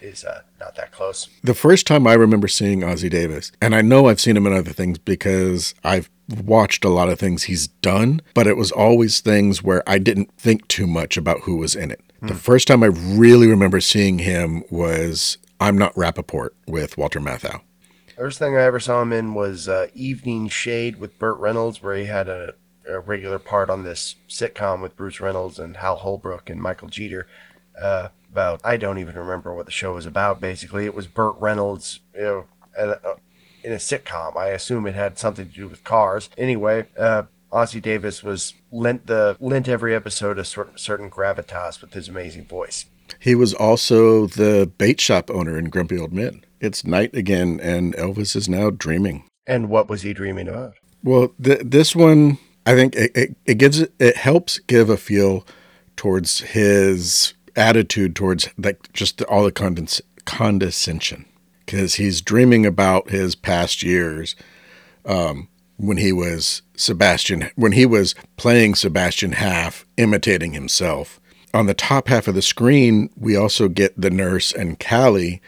Is 0.00 0.24
uh, 0.24 0.42
not 0.58 0.76
that 0.76 0.92
close. 0.92 1.28
The 1.44 1.54
first 1.54 1.86
time 1.86 2.06
I 2.06 2.14
remember 2.14 2.48
seeing 2.48 2.80
Ossie 2.80 3.10
Davis, 3.10 3.52
and 3.60 3.74
I 3.74 3.82
know 3.82 4.08
I've 4.08 4.20
seen 4.20 4.36
him 4.36 4.46
in 4.46 4.54
other 4.54 4.72
things 4.72 4.96
because 4.96 5.74
I've 5.84 6.08
watched 6.42 6.84
a 6.84 6.88
lot 6.88 7.10
of 7.10 7.18
things 7.18 7.44
he's 7.44 7.68
done, 7.68 8.22
but 8.32 8.46
it 8.46 8.56
was 8.56 8.72
always 8.72 9.20
things 9.20 9.62
where 9.62 9.86
I 9.88 9.98
didn't 9.98 10.32
think 10.38 10.66
too 10.68 10.86
much 10.86 11.16
about 11.16 11.40
who 11.40 11.56
was 11.56 11.76
in 11.76 11.90
it. 11.90 12.00
The 12.22 12.34
first 12.34 12.68
time 12.68 12.82
I 12.82 12.88
really 12.88 13.46
remember 13.46 13.80
seeing 13.80 14.18
him 14.18 14.62
was 14.70 15.38
I'm 15.58 15.78
Not 15.78 15.94
Rappaport 15.94 16.50
with 16.66 16.98
Walter 16.98 17.18
Matthau. 17.18 17.62
First 18.14 18.38
thing 18.38 18.56
I 18.56 18.62
ever 18.62 18.78
saw 18.78 19.00
him 19.00 19.12
in 19.12 19.32
was 19.32 19.68
uh, 19.68 19.86
Evening 19.94 20.48
Shade 20.48 20.96
with 20.96 21.18
Burt 21.18 21.38
Reynolds, 21.38 21.82
where 21.82 21.96
he 21.96 22.04
had 22.04 22.28
a, 22.28 22.52
a, 22.86 23.00
regular 23.00 23.38
part 23.38 23.70
on 23.70 23.82
this 23.82 24.16
sitcom 24.28 24.82
with 24.82 24.96
Bruce 24.96 25.20
Reynolds 25.20 25.58
and 25.58 25.78
Hal 25.78 25.96
Holbrook 25.96 26.50
and 26.50 26.60
Michael 26.60 26.88
Jeter. 26.88 27.26
Uh, 27.80 28.08
about 28.30 28.60
I 28.64 28.76
don't 28.76 28.98
even 28.98 29.16
remember 29.16 29.54
what 29.54 29.66
the 29.66 29.72
show 29.72 29.94
was 29.94 30.06
about. 30.06 30.40
Basically, 30.40 30.84
it 30.84 30.94
was 30.94 31.06
Burt 31.06 31.36
Reynolds, 31.38 32.00
you 32.14 32.22
know, 32.22 32.44
uh, 32.78 33.14
in 33.62 33.72
a 33.72 33.76
sitcom. 33.76 34.36
I 34.36 34.48
assume 34.48 34.86
it 34.86 34.94
had 34.94 35.18
something 35.18 35.48
to 35.48 35.54
do 35.54 35.68
with 35.68 35.84
cars. 35.84 36.30
Anyway, 36.38 36.86
uh, 36.98 37.24
Ossie 37.52 37.82
Davis 37.82 38.22
was 38.22 38.54
lent 38.70 39.06
the 39.06 39.36
lent 39.40 39.68
every 39.68 39.94
episode 39.94 40.38
a 40.38 40.44
sort 40.44 40.78
certain 40.78 41.10
gravitas 41.10 41.80
with 41.80 41.92
his 41.94 42.08
amazing 42.08 42.46
voice. 42.46 42.86
He 43.18 43.34
was 43.34 43.52
also 43.52 44.26
the 44.26 44.70
bait 44.78 45.00
shop 45.00 45.30
owner 45.30 45.58
in 45.58 45.68
Grumpy 45.68 45.98
Old 45.98 46.12
Men. 46.12 46.44
It's 46.60 46.84
night 46.84 47.14
again, 47.14 47.58
and 47.60 47.94
Elvis 47.96 48.36
is 48.36 48.48
now 48.48 48.70
dreaming. 48.70 49.24
And 49.46 49.68
what 49.68 49.88
was 49.88 50.02
he 50.02 50.12
dreaming 50.12 50.46
about? 50.46 50.74
Well, 51.02 51.32
th- 51.42 51.62
this 51.64 51.96
one, 51.96 52.38
I 52.66 52.74
think 52.74 52.94
it, 52.94 53.10
it, 53.16 53.36
it 53.46 53.54
gives 53.58 53.80
it 53.80 54.16
helps 54.16 54.58
give 54.60 54.90
a 54.90 54.96
feel 54.96 55.46
towards 55.96 56.40
his 56.40 57.34
attitude 57.56 58.14
towards 58.16 58.48
like 58.58 58.92
just 58.92 59.22
all 59.22 59.44
the 59.44 59.52
condes- 59.52 60.02
condescension 60.24 61.24
because 61.70 61.94
he's 61.94 62.20
dreaming 62.20 62.66
about 62.66 63.10
his 63.10 63.34
past 63.34 63.82
years 63.82 64.34
um, 65.06 65.48
when 65.76 65.96
he 65.96 66.12
was 66.12 66.62
Sebastian, 66.74 67.50
when 67.54 67.72
he 67.72 67.86
was 67.86 68.14
playing 68.36 68.74
Sebastian 68.74 69.32
Haff, 69.32 69.86
imitating 69.96 70.52
himself. 70.52 71.20
On 71.54 71.66
the 71.66 71.74
top 71.74 72.08
half 72.08 72.28
of 72.28 72.34
the 72.34 72.42
screen, 72.42 73.10
we 73.16 73.36
also 73.36 73.68
get 73.68 74.00
the 74.00 74.10
nurse 74.10 74.52
and 74.52 74.78
Callie, 74.78 75.40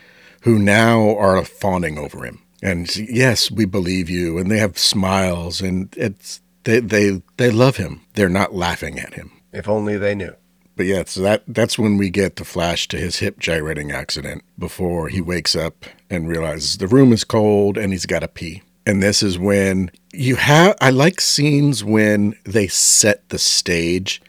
who 0.42 0.58
now 0.58 1.16
are 1.16 1.44
fawning 1.44 1.98
over 1.98 2.24
him. 2.24 2.42
And 2.62 2.94
yes, 2.96 3.50
we 3.50 3.64
believe 3.64 4.08
you, 4.08 4.38
and 4.38 4.50
they 4.50 4.58
have 4.58 4.78
smiles, 4.78 5.60
and 5.60 5.92
it's 5.96 6.40
they 6.64 6.78
they 6.78 7.22
they 7.36 7.50
love 7.50 7.76
him. 7.76 8.02
They're 8.14 8.28
not 8.28 8.54
laughing 8.54 8.98
at 9.00 9.14
him. 9.14 9.32
If 9.52 9.68
only 9.68 9.96
they 9.96 10.14
knew. 10.14 10.34
But 10.76 10.87
yeah, 10.87 11.04
so 11.06 11.20
that 11.22 11.42
that's 11.46 11.78
when 11.78 11.98
we 11.98 12.11
get 12.11 12.37
the 12.37 12.44
flash 12.44 12.88
to 12.88 12.96
his 12.96 13.18
hip 13.18 13.38
gyrating 13.38 13.92
accident 13.92 14.42
before 14.58 15.08
he 15.08 15.20
wakes 15.20 15.54
up 15.54 15.85
and 16.08 16.28
realizes 16.28 16.78
the 16.78 16.87
room 16.87 17.12
is 17.12 17.24
cold 17.24 17.76
and 17.76 17.92
he's 17.92 18.06
got 18.06 18.20
to 18.20 18.28
pee. 18.28 18.62
And 18.87 19.02
this 19.02 19.22
is 19.22 19.38
when 19.38 19.90
you 20.12 20.37
have 20.37 20.76
I 20.80 20.90
like 20.90 21.20
scenes 21.20 21.85
when 21.85 22.37
they 22.44 22.68
set 22.68 23.28
the 23.28 23.38
stage, 23.38 24.22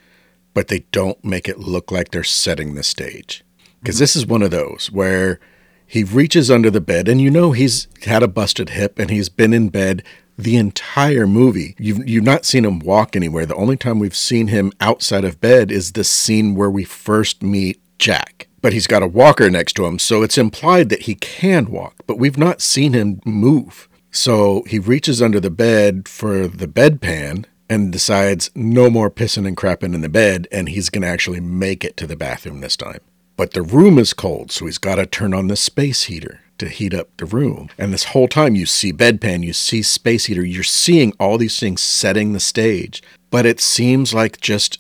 but 0.54 0.68
they 0.68 0.80
don't 0.92 1.24
make 1.24 1.48
it 1.48 1.60
look 1.60 1.92
like 1.92 2.12
they're 2.12 2.24
setting 2.24 2.76
the 2.76 2.84
stage. 2.84 3.44
Because 3.80 3.96
mm-hmm. 3.96 4.04
this 4.04 4.16
is 4.16 4.26
one 4.26 4.44
of 4.44 4.52
those 4.52 4.90
where 4.92 5.40
he 5.86 6.04
reaches 6.04 6.52
under 6.52 6.70
the 6.70 6.82
bed 6.82 7.08
and 7.08 7.22
you 7.22 7.30
know 7.30 7.52
he's 7.52 7.88
had 8.04 8.24
a 8.24 8.28
busted 8.28 8.70
hip 8.70 9.00
and 9.00 9.10
he's 9.10 9.30
been 9.30 9.54
in 9.54 9.70
bed 9.70 10.04
the 10.38 10.56
entire 10.56 11.28
movie. 11.28 11.76
You've 11.78 12.08
you've 12.08 12.24
not 12.24 12.46
seen 12.46 12.66
him 12.66 12.80
walk 12.80 13.16
anywhere. 13.16 13.46
The 13.46 13.56
only 13.56 13.78
time 13.78 14.00
we've 14.00 14.16
seen 14.16 14.48
him 14.48 14.72
outside 14.80 15.24
of 15.24 15.42
bed 15.42 15.72
is 15.72 15.92
the 15.92 16.04
scene 16.04 16.56
where 16.56 16.70
we 16.70 16.84
first 16.84 17.44
meet 17.44 17.80
Jack. 18.00 18.48
But 18.62 18.74
he's 18.74 18.88
got 18.88 19.04
a 19.04 19.08
walker 19.08 19.50
next 19.50 19.74
to 19.74 19.86
him, 19.86 20.00
so 20.00 20.24
it's 20.24 20.38
implied 20.38 20.90
that 20.90 21.04
he 21.04 21.16
can 21.16 21.70
walk, 21.70 21.96
but 22.08 22.18
we've 22.18 22.38
not 22.38 22.62
seen 22.62 22.94
him 22.94 23.20
move. 23.26 23.90
So 24.10 24.64
he 24.68 24.80
reaches 24.80 25.22
under 25.22 25.40
the 25.40 25.50
bed 25.50 26.08
for 26.08 26.48
the 26.48 26.68
bedpan 26.68 27.46
and 27.70 27.92
decides 27.92 28.52
no 28.56 28.90
more 28.90 29.10
pissing 29.10 29.48
and 29.48 29.58
crapping 29.58 29.94
in 29.94 30.02
the 30.02 30.10
bed, 30.10 30.48
and 30.52 30.70
he's 30.70 30.90
going 30.90 31.02
to 31.02 31.08
actually 31.08 31.42
make 31.42 31.84
it 31.84 31.98
to 31.98 32.08
the 32.08 32.16
bathroom 32.16 32.62
this 32.62 32.78
time. 32.78 33.00
But 33.36 33.52
the 33.52 33.64
room 33.64 33.98
is 33.98 34.14
cold, 34.14 34.52
so 34.52 34.66
he's 34.66 34.78
got 34.78 34.96
to 34.96 35.06
turn 35.06 35.34
on 35.34 35.48
the 35.48 35.56
space 35.56 36.04
heater 36.04 36.43
to 36.64 36.70
heat 36.70 36.94
up 36.94 37.10
the 37.18 37.26
room. 37.26 37.70
And 37.78 37.94
this 37.94 38.06
whole 38.06 38.28
time 38.28 38.56
you 38.56 38.66
see 38.66 38.92
bedpan, 38.94 39.44
you 39.44 39.54
see 39.54 39.82
space 39.82 40.26
heater, 40.26 40.46
you're 40.46 40.64
seeing 40.64 41.14
all 41.20 41.38
these 41.38 41.60
things 41.60 41.82
setting 41.82 42.34
the 42.34 42.40
stage. 42.40 43.04
But 43.30 43.46
it 43.46 43.60
seems 43.60 44.14
like 44.14 44.42
just 44.42 44.80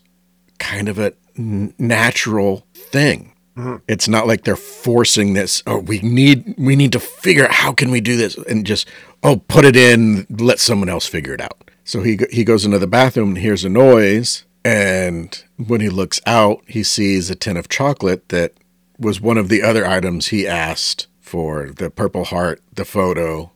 kind 0.59 0.89
of 0.89 0.99
a 0.99 1.13
n- 1.37 1.73
natural 1.77 2.65
thing. 2.73 3.33
Mm-hmm. 3.57 3.77
It's 3.87 4.07
not 4.07 4.25
like 4.25 4.43
they're 4.43 4.55
forcing 4.55 5.33
this. 5.33 5.61
Oh, 5.67 5.79
we 5.79 5.99
need 5.99 6.55
we 6.57 6.75
need 6.75 6.91
to 6.93 6.99
figure 6.99 7.45
out 7.45 7.51
how 7.51 7.71
can 7.71 7.91
we 7.91 8.01
do 8.01 8.17
this 8.17 8.35
and 8.35 8.65
just 8.65 8.87
oh 9.21 9.43
put 9.47 9.65
it 9.65 9.75
in, 9.75 10.25
let 10.29 10.59
someone 10.59 10.89
else 10.89 11.05
figure 11.05 11.33
it 11.33 11.41
out. 11.41 11.69
So 11.83 12.01
he 12.01 12.17
he 12.31 12.43
goes 12.43 12.65
into 12.65 12.79
the 12.79 12.87
bathroom 12.87 13.29
and 13.29 13.37
hears 13.37 13.63
a 13.63 13.69
noise, 13.69 14.45
and 14.65 15.43
when 15.57 15.81
he 15.81 15.89
looks 15.89 16.19
out, 16.25 16.63
he 16.67 16.81
sees 16.81 17.29
a 17.29 17.35
tin 17.35 17.57
of 17.57 17.69
chocolate 17.69 18.29
that 18.29 18.53
was 18.97 19.21
one 19.21 19.37
of 19.37 19.49
the 19.49 19.61
other 19.61 19.85
items 19.85 20.27
he 20.27 20.47
asked 20.47 21.07
for 21.33 21.71
the 21.71 21.89
Purple 21.89 22.25
Heart, 22.25 22.61
the 22.71 22.85
photo, 22.85 23.49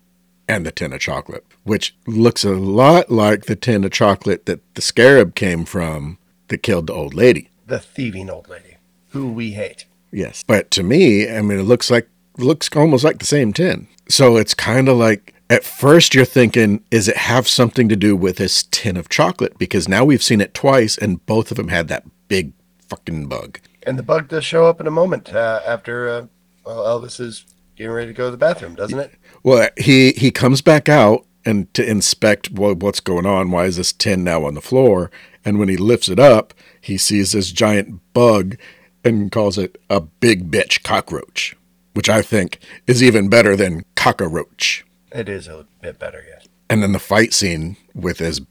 and 0.48 0.66
the 0.66 0.72
tin 0.72 0.94
of 0.94 1.00
chocolate, 1.00 1.46
which 1.64 1.96
looks 2.08 2.44
a 2.44 2.56
lot 2.56 3.12
like 3.12 3.46
the 3.46 3.56
tin 3.56 3.84
of 3.84 3.92
chocolate 3.92 4.48
that 4.48 4.62
the 4.74 4.82
scarab 4.82 5.36
came 5.36 5.64
from 5.64 6.18
that 6.48 6.64
killed 6.64 6.88
the 6.88 6.94
old 6.94 7.14
lady. 7.14 7.52
The 7.68 7.78
thieving 7.78 8.32
old 8.32 8.50
lady, 8.50 8.78
who 9.10 9.32
we 9.32 9.52
hate. 9.52 9.86
Yes. 10.12 10.44
But 10.48 10.72
to 10.72 10.82
me, 10.82 11.30
I 11.30 11.44
mean, 11.44 11.60
it 11.60 11.66
looks 11.66 11.92
like 11.92 12.10
looks 12.40 12.68
almost 12.76 13.04
like 13.04 13.20
the 13.20 13.26
same 13.26 13.54
tin. 13.54 13.88
So 14.10 14.38
it's 14.38 14.56
kind 14.56 14.90
of 14.90 14.98
like 14.98 15.36
at 15.48 15.64
first 15.64 16.16
you're 16.16 16.26
thinking, 16.26 16.84
is 16.90 17.08
it 17.08 17.18
have 17.18 17.48
something 17.48 17.88
to 17.90 17.96
do 17.96 18.16
with 18.16 18.38
this 18.38 18.64
tin 18.72 18.98
of 18.98 19.08
chocolate? 19.08 19.60
Because 19.60 19.88
now 19.88 20.04
we've 20.04 20.24
seen 20.24 20.42
it 20.42 20.56
twice, 20.56 20.98
and 20.98 21.24
both 21.28 21.52
of 21.52 21.58
them 21.58 21.68
had 21.68 21.90
that 21.90 22.06
big 22.28 22.54
fucking 22.90 23.28
bug. 23.28 23.60
And 23.84 24.00
the 24.00 24.04
bug 24.04 24.30
does 24.30 24.46
show 24.46 24.66
up 24.66 24.82
in 24.82 24.88
a 24.88 24.92
moment 24.92 25.32
uh, 25.32 25.62
after 25.64 26.10
uh, 26.10 26.26
well, 26.66 27.00
Elvis 27.00 27.20
is 27.20 27.46
getting 27.78 27.94
ready 27.94 28.08
to 28.08 28.14
go 28.14 28.26
to 28.26 28.32
the 28.32 28.38
bathroom, 28.38 28.76
doesn't 28.76 29.00
it? 29.00 29.14
Well, 29.44 29.70
he 29.78 30.12
he 30.14 30.32
comes 30.32 30.62
back 30.62 30.90
out 30.90 31.26
and 31.46 31.74
to 31.76 31.88
inspect 31.88 32.52
what, 32.52 32.78
what's 32.78 33.00
going 33.00 33.26
on. 33.26 33.52
Why 33.52 33.66
is 33.66 33.78
this 33.78 33.94
tin 33.94 34.24
now 34.24 34.44
on 34.44 34.56
the 34.56 34.62
floor? 34.62 35.10
And 35.46 35.60
when 35.60 35.70
he 35.70 35.78
lifts 35.78 36.10
it 36.10 36.20
up, 36.20 36.54
he 36.82 36.98
sees 36.98 37.32
this 37.32 37.52
giant 37.52 38.02
bug 38.14 38.58
and 39.04 39.32
calls 39.32 39.58
it 39.58 39.80
a 39.90 40.02
big 40.02 40.52
bitch 40.52 40.84
cockroach, 40.84 41.56
which 41.94 42.10
I 42.10 42.22
think 42.22 42.60
is 42.86 43.02
even 43.02 43.30
better 43.30 43.56
than 43.56 43.86
cockroach. 43.96 44.84
It 45.14 45.30
is 45.30 45.48
a 45.48 45.66
bit 45.82 46.00
better, 46.00 46.24
yes. 46.28 46.48
And 46.70 46.84
then 46.84 46.92
the 46.92 47.00
fight 47.00 47.34
scene 47.34 47.78
with 47.96 48.20
his 48.20 48.42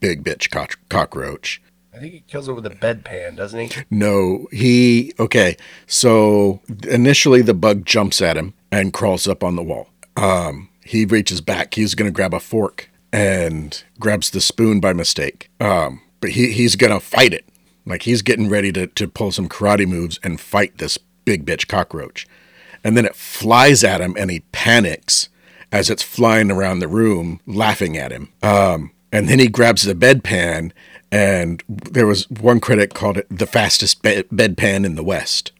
big 0.00 0.24
bitch 0.24 0.50
cockroach 0.88 1.62
I 1.92 1.98
think 1.98 2.12
he 2.12 2.20
kills 2.20 2.48
it 2.48 2.52
with 2.52 2.66
a 2.66 2.70
bedpan, 2.70 3.36
doesn't 3.36 3.58
he? 3.58 3.82
No, 3.90 4.46
he 4.52 5.12
okay. 5.18 5.56
So 5.86 6.60
initially, 6.88 7.42
the 7.42 7.54
bug 7.54 7.84
jumps 7.84 8.22
at 8.22 8.36
him 8.36 8.54
and 8.70 8.92
crawls 8.92 9.26
up 9.26 9.42
on 9.42 9.56
the 9.56 9.62
wall. 9.62 9.88
Um, 10.16 10.68
he 10.84 11.04
reaches 11.04 11.40
back. 11.40 11.74
He's 11.74 11.94
going 11.94 12.08
to 12.08 12.14
grab 12.14 12.32
a 12.32 12.40
fork 12.40 12.90
and 13.12 13.82
grabs 13.98 14.30
the 14.30 14.40
spoon 14.40 14.80
by 14.80 14.92
mistake. 14.92 15.50
Um, 15.58 16.02
but 16.20 16.30
he 16.30 16.52
he's 16.52 16.76
going 16.76 16.92
to 16.92 17.00
fight 17.00 17.34
it. 17.34 17.44
Like 17.84 18.02
he's 18.02 18.22
getting 18.22 18.48
ready 18.48 18.70
to 18.72 18.86
to 18.86 19.08
pull 19.08 19.32
some 19.32 19.48
karate 19.48 19.86
moves 19.86 20.20
and 20.22 20.40
fight 20.40 20.78
this 20.78 20.98
big 21.24 21.44
bitch 21.44 21.66
cockroach. 21.66 22.26
And 22.84 22.96
then 22.96 23.04
it 23.04 23.16
flies 23.16 23.84
at 23.84 24.00
him, 24.00 24.14
and 24.16 24.30
he 24.30 24.40
panics 24.52 25.28
as 25.72 25.90
it's 25.90 26.02
flying 26.02 26.50
around 26.50 26.78
the 26.78 26.88
room, 26.88 27.40
laughing 27.46 27.96
at 27.96 28.12
him. 28.12 28.32
Um, 28.42 28.92
and 29.12 29.28
then 29.28 29.38
he 29.38 29.48
grabs 29.48 29.82
the 29.82 29.94
bedpan 29.94 30.72
and 31.12 31.62
there 31.68 32.06
was 32.06 32.28
one 32.30 32.60
critic 32.60 32.94
called 32.94 33.18
it 33.18 33.26
the 33.30 33.46
fastest 33.46 34.02
be- 34.02 34.22
bedpan 34.24 34.84
in 34.84 34.94
the 34.94 35.04
West. 35.04 35.52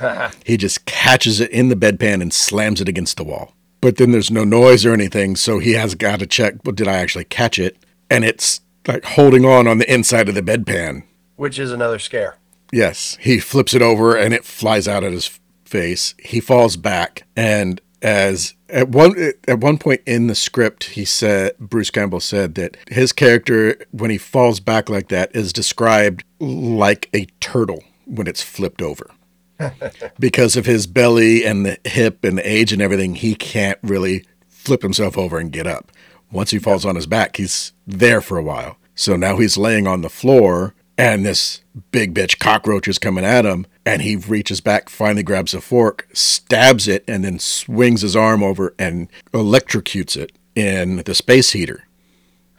he 0.44 0.56
just 0.56 0.84
catches 0.84 1.40
it 1.40 1.50
in 1.50 1.68
the 1.68 1.76
bedpan 1.76 2.20
and 2.22 2.32
slams 2.32 2.80
it 2.80 2.88
against 2.88 3.16
the 3.16 3.24
wall. 3.24 3.52
But 3.80 3.96
then 3.96 4.10
there's 4.10 4.30
no 4.30 4.44
noise 4.44 4.84
or 4.84 4.92
anything, 4.92 5.36
so 5.36 5.58
he 5.58 5.72
has 5.72 5.94
got 5.94 6.18
to 6.20 6.26
check. 6.26 6.56
Well, 6.64 6.74
did 6.74 6.88
I 6.88 6.98
actually 6.98 7.24
catch 7.24 7.58
it? 7.58 7.76
And 8.10 8.24
it's 8.24 8.60
like 8.86 9.04
holding 9.04 9.44
on 9.44 9.68
on 9.68 9.78
the 9.78 9.92
inside 9.92 10.28
of 10.28 10.34
the 10.34 10.42
bedpan, 10.42 11.04
which 11.36 11.58
is 11.58 11.70
another 11.70 11.98
scare. 11.98 12.36
Yes, 12.72 13.16
he 13.20 13.38
flips 13.38 13.74
it 13.74 13.82
over 13.82 14.16
and 14.16 14.34
it 14.34 14.44
flies 14.44 14.88
out 14.88 15.04
at 15.04 15.12
his 15.12 15.38
face. 15.64 16.14
He 16.18 16.40
falls 16.40 16.76
back, 16.76 17.24
and 17.36 17.80
as 18.02 18.54
at 18.68 18.88
one 18.88 19.32
at 19.46 19.58
one 19.58 19.78
point 19.78 20.00
in 20.06 20.26
the 20.28 20.34
script 20.34 20.84
he 20.84 21.04
said 21.04 21.56
Bruce 21.58 21.90
Campbell 21.90 22.20
said 22.20 22.54
that 22.54 22.76
his 22.88 23.12
character 23.12 23.76
when 23.90 24.10
he 24.10 24.18
falls 24.18 24.60
back 24.60 24.88
like 24.88 25.08
that 25.08 25.34
is 25.34 25.52
described 25.52 26.22
like 26.38 27.08
a 27.14 27.26
turtle 27.40 27.82
when 28.06 28.26
it's 28.26 28.42
flipped 28.42 28.82
over. 28.82 29.10
because 30.20 30.56
of 30.56 30.66
his 30.66 30.86
belly 30.86 31.44
and 31.44 31.66
the 31.66 31.78
hip 31.84 32.24
and 32.24 32.38
the 32.38 32.48
age 32.48 32.72
and 32.72 32.80
everything, 32.80 33.16
he 33.16 33.34
can't 33.34 33.78
really 33.82 34.24
flip 34.46 34.82
himself 34.82 35.18
over 35.18 35.38
and 35.38 35.52
get 35.52 35.66
up. 35.66 35.90
Once 36.30 36.50
he 36.50 36.58
falls 36.58 36.84
on 36.84 36.94
his 36.94 37.06
back, 37.06 37.36
he's 37.36 37.72
there 37.86 38.20
for 38.20 38.38
a 38.38 38.42
while. 38.42 38.76
So 38.94 39.16
now 39.16 39.36
he's 39.36 39.56
laying 39.56 39.86
on 39.86 40.02
the 40.02 40.08
floor 40.08 40.74
and 40.98 41.24
this 41.24 41.62
big 41.92 42.12
bitch 42.12 42.38
cockroach 42.38 42.88
is 42.88 42.98
coming 42.98 43.24
at 43.24 43.46
him 43.46 43.66
and 43.86 44.02
he 44.02 44.16
reaches 44.16 44.60
back 44.60 44.88
finally 44.88 45.22
grabs 45.22 45.54
a 45.54 45.60
fork 45.60 46.06
stabs 46.12 46.86
it 46.88 47.04
and 47.08 47.24
then 47.24 47.38
swings 47.38 48.02
his 48.02 48.16
arm 48.16 48.42
over 48.42 48.74
and 48.78 49.08
electrocutes 49.32 50.16
it 50.16 50.32
in 50.54 50.96
the 51.04 51.14
space 51.14 51.52
heater 51.52 51.84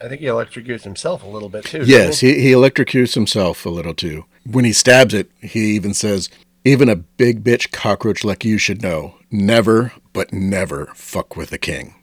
i 0.02 0.08
think 0.08 0.22
he 0.22 0.28
electrocutes 0.28 0.84
himself 0.84 1.24
a 1.24 1.28
little 1.28 1.50
bit 1.50 1.66
too 1.66 1.84
yes 1.86 2.22
he? 2.22 2.34
he, 2.36 2.42
he 2.42 2.52
electrocutes 2.52 3.14
himself 3.14 3.66
a 3.66 3.70
little 3.70 3.94
too 3.94 4.26
when 4.50 4.66
he 4.66 4.74
stabs 4.74 5.14
it 5.14 5.30
he 5.42 5.76
even 5.76 5.94
says 5.94 6.30
even 6.64 6.90
a 6.90 6.96
big 6.96 7.44
bitch 7.44 7.72
cockroach 7.72 8.24
like 8.24 8.46
you 8.46 8.58
should 8.58 8.82
know 8.82 9.16
never 9.30 9.94
but 10.14 10.34
never 10.34 10.88
fuck 10.96 11.36
with 11.36 11.52
a 11.52 11.58
king 11.58 11.96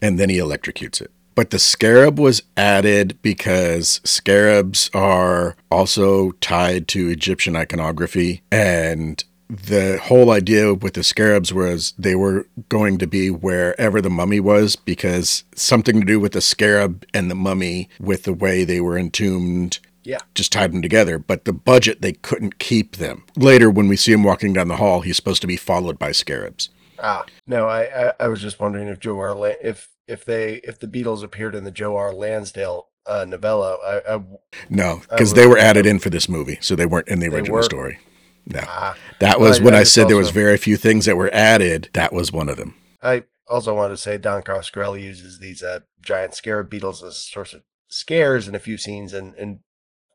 and 0.00 0.18
then 0.18 0.30
he 0.30 0.38
electrocutes 0.38 1.00
it. 1.00 1.10
But 1.38 1.50
the 1.50 1.60
scarab 1.60 2.18
was 2.18 2.42
added 2.56 3.16
because 3.22 4.00
scarabs 4.02 4.90
are 4.92 5.54
also 5.70 6.32
tied 6.40 6.88
to 6.88 7.10
Egyptian 7.10 7.54
iconography. 7.54 8.42
And 8.50 9.22
the 9.48 10.00
whole 10.02 10.32
idea 10.32 10.74
with 10.74 10.94
the 10.94 11.04
scarabs 11.04 11.54
was 11.54 11.94
they 11.96 12.16
were 12.16 12.48
going 12.68 12.98
to 12.98 13.06
be 13.06 13.30
wherever 13.30 14.00
the 14.00 14.10
mummy 14.10 14.40
was 14.40 14.74
because 14.74 15.44
something 15.54 16.00
to 16.00 16.04
do 16.04 16.18
with 16.18 16.32
the 16.32 16.40
scarab 16.40 17.06
and 17.14 17.30
the 17.30 17.36
mummy 17.36 17.88
with 18.00 18.24
the 18.24 18.32
way 18.32 18.64
they 18.64 18.80
were 18.80 18.98
entombed 18.98 19.78
Yeah. 20.02 20.18
just 20.34 20.50
tied 20.50 20.72
them 20.72 20.82
together. 20.82 21.20
But 21.20 21.44
the 21.44 21.52
budget, 21.52 22.02
they 22.02 22.14
couldn't 22.14 22.58
keep 22.58 22.96
them. 22.96 23.22
Later, 23.36 23.70
when 23.70 23.86
we 23.86 23.94
see 23.94 24.10
him 24.10 24.24
walking 24.24 24.54
down 24.54 24.66
the 24.66 24.78
hall, 24.78 25.02
he's 25.02 25.14
supposed 25.14 25.42
to 25.42 25.46
be 25.46 25.56
followed 25.56 26.00
by 26.00 26.10
scarabs. 26.10 26.70
Ah, 27.00 27.24
no, 27.46 27.68
I, 27.68 28.08
I, 28.08 28.12
I 28.18 28.26
was 28.26 28.40
just 28.42 28.58
wondering 28.58 28.88
if 28.88 28.98
Joe 28.98 29.20
R. 29.20 29.36
La- 29.36 29.52
if 29.62 29.88
if 30.08 30.24
they 30.24 30.54
if 30.64 30.78
the 30.78 30.88
Beatles 30.88 31.22
appeared 31.22 31.54
in 31.54 31.64
the 31.64 31.70
Joe 31.70 31.96
R. 31.96 32.12
Lansdale 32.12 32.88
uh, 33.06 33.24
novella, 33.28 33.76
I, 33.84 34.14
I 34.14 34.22
No, 34.68 35.02
because 35.08 35.34
they 35.34 35.46
were 35.46 35.58
added 35.58 35.86
in 35.86 35.98
for 35.98 36.10
this 36.10 36.28
movie, 36.28 36.58
so 36.60 36.74
they 36.74 36.86
weren't 36.86 37.08
in 37.08 37.20
the 37.20 37.28
original 37.28 37.62
story. 37.62 37.98
No, 38.46 38.60
ah, 38.64 38.96
that 39.20 39.38
was 39.38 39.60
I- 39.60 39.64
when 39.64 39.74
I 39.74 39.80
I 39.80 39.82
said 39.84 40.08
there 40.08 40.16
was 40.16 40.30
very 40.30 40.56
few 40.56 40.76
things 40.76 41.04
that 41.04 41.16
were 41.16 41.30
added. 41.32 41.90
That 41.92 42.12
was 42.12 42.32
one 42.32 42.48
of 42.48 42.56
them. 42.56 42.74
I 43.02 43.24
also 43.46 43.74
wanted 43.74 43.90
to 43.90 43.96
say 43.98 44.18
Don 44.18 44.42
Coscarelli 44.42 45.02
uses 45.02 45.38
these 45.38 45.62
uh, 45.62 45.80
giant 46.00 46.34
scarab 46.34 46.70
beetles 46.70 47.02
as 47.02 47.16
source 47.18 47.52
of 47.52 47.62
scares 47.88 48.48
in 48.48 48.54
a 48.54 48.58
few 48.58 48.78
scenes, 48.78 49.12
and 49.12 49.34
and 49.34 49.60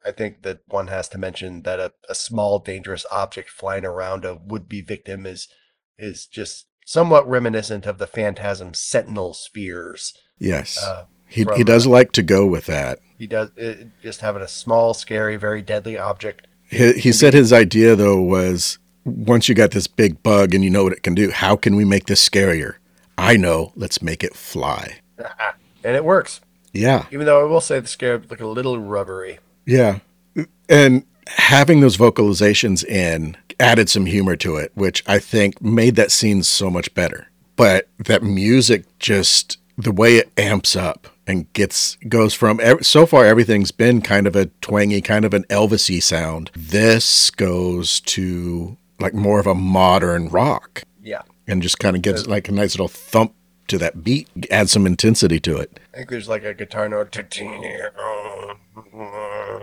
I 0.06 0.12
think 0.12 0.42
that 0.42 0.62
one 0.68 0.88
has 0.88 1.08
to 1.10 1.18
mention 1.18 1.62
that 1.64 1.80
a, 1.80 1.94
a 2.10 2.16
small 2.16 2.60
dangerous 2.60 3.06
object 3.12 3.50
flying 3.50 3.86
around 3.86 4.26
a 4.26 4.36
would 4.36 4.68
be 4.68 4.82
victim 4.82 5.26
is 5.26 5.48
is 5.98 6.26
just 6.26 6.68
somewhat 6.86 7.28
reminiscent 7.28 7.86
of 7.86 7.98
the 7.98 8.08
phantasm 8.08 8.74
sentinel 8.74 9.34
spheres. 9.34 10.14
Yes, 10.40 10.78
Uh, 10.84 11.06
he 11.28 11.44
from- 11.44 11.58
he 11.58 11.64
does 11.64 11.86
like 11.88 12.12
to 12.14 12.22
go 12.24 12.46
with 12.46 12.66
that. 12.66 13.00
he 13.18 13.28
does 13.28 13.50
it, 13.56 13.88
just 14.02 14.22
having 14.22 14.42
a 14.42 14.48
small, 14.48 14.94
scary, 14.94 15.36
very 15.38 15.62
deadly 15.62 15.98
object. 15.98 16.48
He, 16.70 16.94
he 16.94 17.12
said 17.12 17.34
his 17.34 17.54
idea 17.54 17.96
though 17.96 18.22
was 18.22 18.80
once 19.06 19.48
you 19.50 19.56
got 19.56 19.72
this 19.72 19.88
big 19.88 20.24
bug 20.24 20.54
and 20.54 20.64
you 20.64 20.70
know 20.70 20.84
what 20.84 20.94
it 20.94 21.04
can 21.04 21.14
do, 21.16 21.30
how 21.32 21.56
can 21.56 21.76
we 21.76 21.86
make 21.86 22.06
this 22.08 22.28
scarier? 22.28 22.76
I 23.18 23.38
know. 23.38 23.72
Let's 23.76 24.02
make 24.02 24.24
it 24.24 24.36
fly. 24.36 25.00
and 25.84 25.96
it 25.96 26.04
works. 26.06 26.42
Yeah, 26.74 27.06
Even 27.12 27.28
though 27.28 27.40
I 27.40 27.44
will 27.44 27.62
say 27.62 27.80
the 27.80 27.88
scarab 27.88 28.32
look 28.32 28.42
a 28.42 28.48
little 28.48 28.80
rubbery. 28.80 29.38
yeah, 29.66 30.00
and 30.68 31.06
having 31.28 31.80
those 31.82 31.98
vocalizations 31.98 32.84
in 32.86 33.38
added 33.60 33.90
some 33.90 34.06
humor 34.06 34.36
to 34.38 34.56
it, 34.58 34.72
which 34.76 35.04
I 35.08 35.20
think 35.20 35.62
made 35.62 35.96
that 35.96 36.12
scene 36.12 36.44
so 36.44 36.70
much 36.70 36.94
better. 36.94 37.28
But 37.56 37.88
that 38.00 38.24
music 38.24 38.86
just 39.00 39.58
the 39.78 39.92
way 39.92 40.18
it 40.18 40.32
amps 40.38 40.76
up 40.76 41.08
and 41.26 41.52
gets 41.54 41.96
goes 42.10 42.34
from 42.34 42.60
so 42.82 43.06
far 43.06 43.26
everything's 43.26 43.72
been 43.72 44.02
kind 44.02 44.28
of 44.28 44.36
a 44.36 44.48
twangy, 44.62 45.02
kind 45.02 45.24
of 45.24 45.34
an 45.34 45.44
Elvisy 45.46 46.02
sound. 46.02 46.52
This 46.56 47.30
goes 47.30 48.00
to 48.02 48.76
like 49.00 49.14
more 49.14 49.40
of 49.40 49.48
a 49.48 49.56
modern 49.56 50.30
rock 50.30 50.84
Yeah. 51.02 51.22
and 51.48 51.62
just 51.62 51.80
kind 51.80 51.96
of 51.96 52.02
gives 52.02 52.28
like 52.28 52.50
a 52.50 52.52
nice 52.52 52.74
little 52.74 52.88
thump 52.88 53.34
to 53.68 53.78
that 53.78 54.04
beat, 54.04 54.28
add 54.52 54.70
some 54.70 54.86
intensity 54.86 55.40
to 55.42 55.58
it. 55.58 55.80
I 55.94 55.98
think 55.98 56.10
there's 56.10 56.28
like 56.28 56.44
a 56.44 56.54
guitar 56.54 56.90
note. 56.90 57.16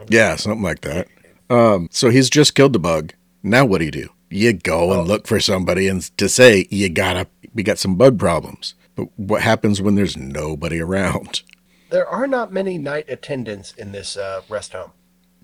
Yeah, 0.08 0.36
something 0.36 0.62
like 0.62 0.80
that. 0.82 1.08
Um, 1.50 1.88
so 1.90 2.10
he's 2.10 2.30
just 2.30 2.54
killed 2.54 2.72
the 2.72 2.78
bug. 2.78 3.12
Now 3.42 3.64
what 3.64 3.78
do 3.78 3.84
you 3.84 3.90
do? 3.90 4.08
You 4.30 4.52
go 4.52 4.92
and 4.92 5.08
look 5.08 5.26
for 5.26 5.40
somebody 5.40 5.88
and 5.88 6.02
to 6.16 6.28
say 6.28 6.66
you 6.70 6.88
gotta 6.88 7.26
we 7.52 7.62
got 7.62 7.78
some 7.78 7.96
bug 7.96 8.18
problems. 8.18 8.74
But 8.94 9.08
what 9.16 9.42
happens 9.42 9.82
when 9.82 9.96
there's 9.96 10.16
nobody 10.16 10.80
around? 10.80 11.42
There 11.90 12.06
are 12.06 12.28
not 12.28 12.52
many 12.52 12.78
night 12.78 13.06
attendants 13.08 13.72
in 13.72 13.90
this 13.90 14.16
uh, 14.16 14.42
rest 14.48 14.72
home. 14.72 14.92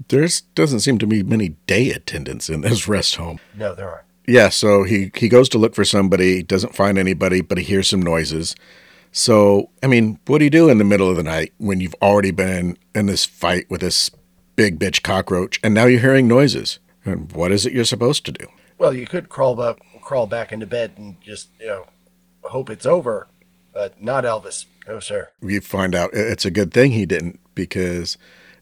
There's 0.08 0.42
doesn't 0.42 0.80
seem 0.80 0.98
to 0.98 1.06
be 1.06 1.22
many 1.22 1.50
day 1.66 1.90
attendants 1.90 2.48
in 2.48 2.60
this 2.60 2.86
rest 2.86 3.16
home. 3.16 3.40
No, 3.56 3.74
there 3.74 3.90
aren't. 3.90 4.06
Yeah, 4.28 4.48
so 4.48 4.84
he 4.84 5.10
he 5.14 5.28
goes 5.28 5.48
to 5.50 5.58
look 5.58 5.74
for 5.74 5.84
somebody, 5.84 6.42
doesn't 6.42 6.74
find 6.74 6.98
anybody, 6.98 7.40
but 7.40 7.58
he 7.58 7.64
hears 7.64 7.88
some 7.88 8.02
noises. 8.02 8.54
So, 9.12 9.70
I 9.82 9.86
mean, 9.86 10.18
what 10.26 10.38
do 10.38 10.44
you 10.44 10.50
do 10.50 10.68
in 10.68 10.78
the 10.78 10.84
middle 10.84 11.08
of 11.08 11.16
the 11.16 11.22
night 11.22 11.54
when 11.56 11.80
you've 11.80 11.94
already 12.02 12.32
been 12.32 12.76
in 12.94 13.06
this 13.06 13.24
fight 13.24 13.64
with 13.70 13.80
this 13.80 14.10
big 14.56 14.78
bitch 14.78 15.02
cockroach 15.02 15.60
and 15.62 15.74
now 15.74 15.84
you're 15.86 16.00
hearing 16.00 16.26
noises? 16.26 16.78
And 17.04 17.30
what 17.32 17.52
is 17.52 17.64
it 17.64 17.72
you're 17.72 17.84
supposed 17.84 18.26
to 18.26 18.32
do? 18.32 18.46
Well, 18.78 18.92
you 18.92 19.06
could 19.06 19.28
crawl 19.28 19.54
back, 19.54 19.78
crawl 20.02 20.26
back 20.26 20.52
into 20.52 20.66
bed 20.66 20.92
and 20.96 21.20
just 21.20 21.48
you 21.60 21.66
know 21.66 21.86
hope 22.42 22.70
it's 22.70 22.86
over, 22.86 23.28
but 23.72 24.02
not 24.02 24.24
Elvis. 24.24 24.66
No, 24.86 25.00
sir. 25.00 25.28
You 25.42 25.60
find 25.60 25.94
out 25.94 26.10
it's 26.12 26.44
a 26.44 26.50
good 26.50 26.72
thing 26.72 26.92
he 26.92 27.06
didn't 27.06 27.40
because 27.54 28.16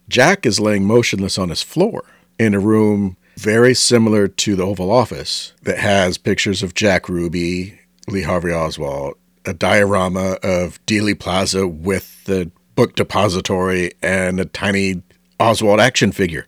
Jack 0.08 0.46
is 0.46 0.60
laying 0.60 0.84
motionless 0.84 1.38
on 1.38 1.48
his 1.50 1.62
floor 1.62 2.04
in 2.38 2.54
a 2.54 2.60
room 2.60 3.16
very 3.36 3.74
similar 3.74 4.28
to 4.28 4.56
the 4.56 4.62
Oval 4.62 4.90
Office 4.90 5.52
that 5.62 5.78
has 5.78 6.18
pictures 6.18 6.62
of 6.62 6.74
Jack 6.74 7.08
Ruby, 7.08 7.78
Lee 8.08 8.22
Harvey 8.22 8.52
Oswald, 8.52 9.16
a 9.44 9.52
diorama 9.52 10.38
of 10.42 10.84
Dealey 10.86 11.18
Plaza 11.18 11.66
with 11.66 12.24
the 12.24 12.50
book 12.74 12.94
depository 12.94 13.92
and 14.02 14.40
a 14.40 14.44
tiny 14.44 15.02
Oswald 15.40 15.80
action 15.80 16.12
figure. 16.12 16.46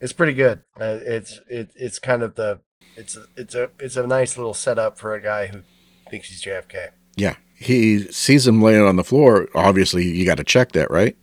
It's 0.00 0.12
pretty 0.12 0.34
good. 0.34 0.60
Uh, 0.80 0.98
it's 1.02 1.40
it, 1.48 1.70
it's 1.76 1.98
kind 1.98 2.22
of 2.22 2.34
the 2.34 2.60
it's 2.96 3.16
a, 3.16 3.24
it's 3.36 3.54
a 3.54 3.70
it's 3.78 3.96
a 3.96 4.06
nice 4.06 4.36
little 4.36 4.54
setup 4.54 4.98
for 4.98 5.14
a 5.14 5.22
guy 5.22 5.46
who 5.46 5.62
thinks 6.10 6.28
he's 6.28 6.42
JFK. 6.42 6.88
Yeah. 7.16 7.36
He 7.54 8.10
sees 8.10 8.46
him 8.46 8.60
laying 8.60 8.82
on 8.82 8.96
the 8.96 9.04
floor. 9.04 9.48
Obviously, 9.54 10.04
you 10.04 10.26
got 10.26 10.38
to 10.38 10.44
check 10.44 10.72
that, 10.72 10.90
right? 10.90 11.16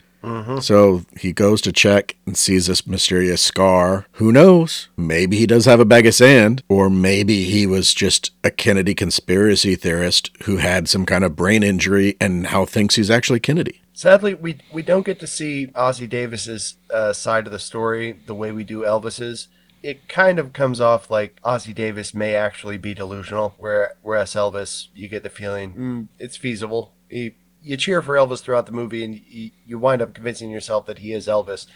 So 0.61 1.03
he 1.17 1.31
goes 1.31 1.61
to 1.61 1.71
check 1.71 2.17
and 2.25 2.35
sees 2.35 2.67
this 2.67 2.85
mysterious 2.85 3.41
scar. 3.41 4.05
Who 4.13 4.33
knows? 4.33 4.89
Maybe 4.97 5.37
he 5.37 5.45
does 5.47 5.63
have 5.65 5.79
a 5.79 5.85
bag 5.85 6.05
of 6.05 6.13
sand, 6.13 6.61
or 6.67 6.89
maybe 6.89 7.45
he 7.45 7.65
was 7.65 7.93
just 7.93 8.31
a 8.43 8.51
Kennedy 8.51 8.93
conspiracy 8.93 9.75
theorist 9.75 10.29
who 10.43 10.57
had 10.57 10.89
some 10.89 11.05
kind 11.05 11.23
of 11.23 11.37
brain 11.37 11.63
injury 11.63 12.17
and 12.19 12.43
now 12.43 12.65
thinks 12.65 12.95
he's 12.95 13.09
actually 13.09 13.39
Kennedy. 13.39 13.81
Sadly, 13.99 14.33
we 14.33 14.59
we 14.71 14.81
don't 14.81 15.05
get 15.05 15.19
to 15.19 15.27
see 15.27 15.67
Ossie 15.75 16.09
Davis's 16.09 16.77
uh, 16.89 17.11
side 17.11 17.45
of 17.47 17.51
the 17.51 17.59
story 17.59 18.17
the 18.27 18.33
way 18.33 18.49
we 18.49 18.63
do 18.63 18.83
Elvis's. 18.83 19.49
It 19.83 20.07
kind 20.07 20.39
of 20.39 20.53
comes 20.53 20.79
off 20.79 21.11
like 21.11 21.37
Ossie 21.43 21.75
Davis 21.75 22.13
may 22.13 22.33
actually 22.33 22.77
be 22.77 22.93
delusional, 22.93 23.55
where 23.57 23.95
whereas 24.01 24.35
Elvis, 24.35 24.87
you 24.95 25.09
get 25.09 25.23
the 25.23 25.29
feeling 25.29 25.73
mm, 25.73 26.07
it's 26.17 26.37
feasible. 26.37 26.93
He, 27.09 27.35
you 27.61 27.75
cheer 27.75 28.01
for 28.01 28.15
Elvis 28.15 28.41
throughout 28.41 28.67
the 28.67 28.71
movie, 28.71 29.03
and 29.03 29.19
you, 29.27 29.51
you 29.67 29.77
wind 29.77 30.01
up 30.01 30.13
convincing 30.13 30.49
yourself 30.49 30.85
that 30.85 30.99
he 30.99 31.11
is 31.11 31.27
Elvis. 31.27 31.67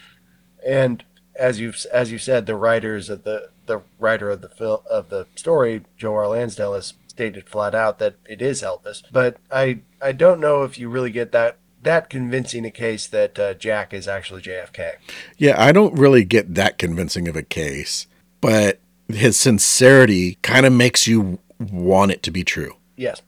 And 0.66 1.04
as 1.38 1.60
you 1.60 1.72
have 1.72 1.86
as 1.92 2.10
you 2.10 2.16
said, 2.16 2.46
the 2.46 2.56
writers 2.56 3.10
of 3.10 3.24
the 3.24 3.50
the 3.66 3.82
writer 3.98 4.30
of 4.30 4.40
the 4.40 4.48
film 4.48 4.80
of 4.90 5.10
the 5.10 5.26
story, 5.34 5.84
Joe 5.98 6.14
R. 6.14 6.28
Lansdale, 6.28 6.72
has 6.72 6.94
stated 7.06 7.50
flat 7.50 7.74
out 7.74 7.98
that 7.98 8.16
it 8.24 8.40
is 8.40 8.62
Elvis. 8.62 9.02
But 9.12 9.36
I 9.52 9.80
I 10.00 10.12
don't 10.12 10.40
know 10.40 10.62
if 10.62 10.78
you 10.78 10.88
really 10.88 11.10
get 11.10 11.30
that 11.32 11.58
that 11.84 12.10
convincing 12.10 12.64
a 12.64 12.70
case 12.70 13.06
that 13.06 13.38
uh, 13.38 13.54
Jack 13.54 13.94
is 13.94 14.08
actually 14.08 14.42
JFK. 14.42 14.94
Yeah, 15.38 15.54
I 15.62 15.72
don't 15.72 15.94
really 15.94 16.24
get 16.24 16.54
that 16.54 16.78
convincing 16.78 17.28
of 17.28 17.36
a 17.36 17.42
case, 17.42 18.06
but 18.40 18.80
his 19.08 19.38
sincerity 19.38 20.38
kind 20.42 20.66
of 20.66 20.72
makes 20.72 21.06
you 21.06 21.38
want 21.58 22.10
it 22.10 22.22
to 22.24 22.30
be 22.30 22.44
true. 22.44 22.76
Yes. 22.96 23.22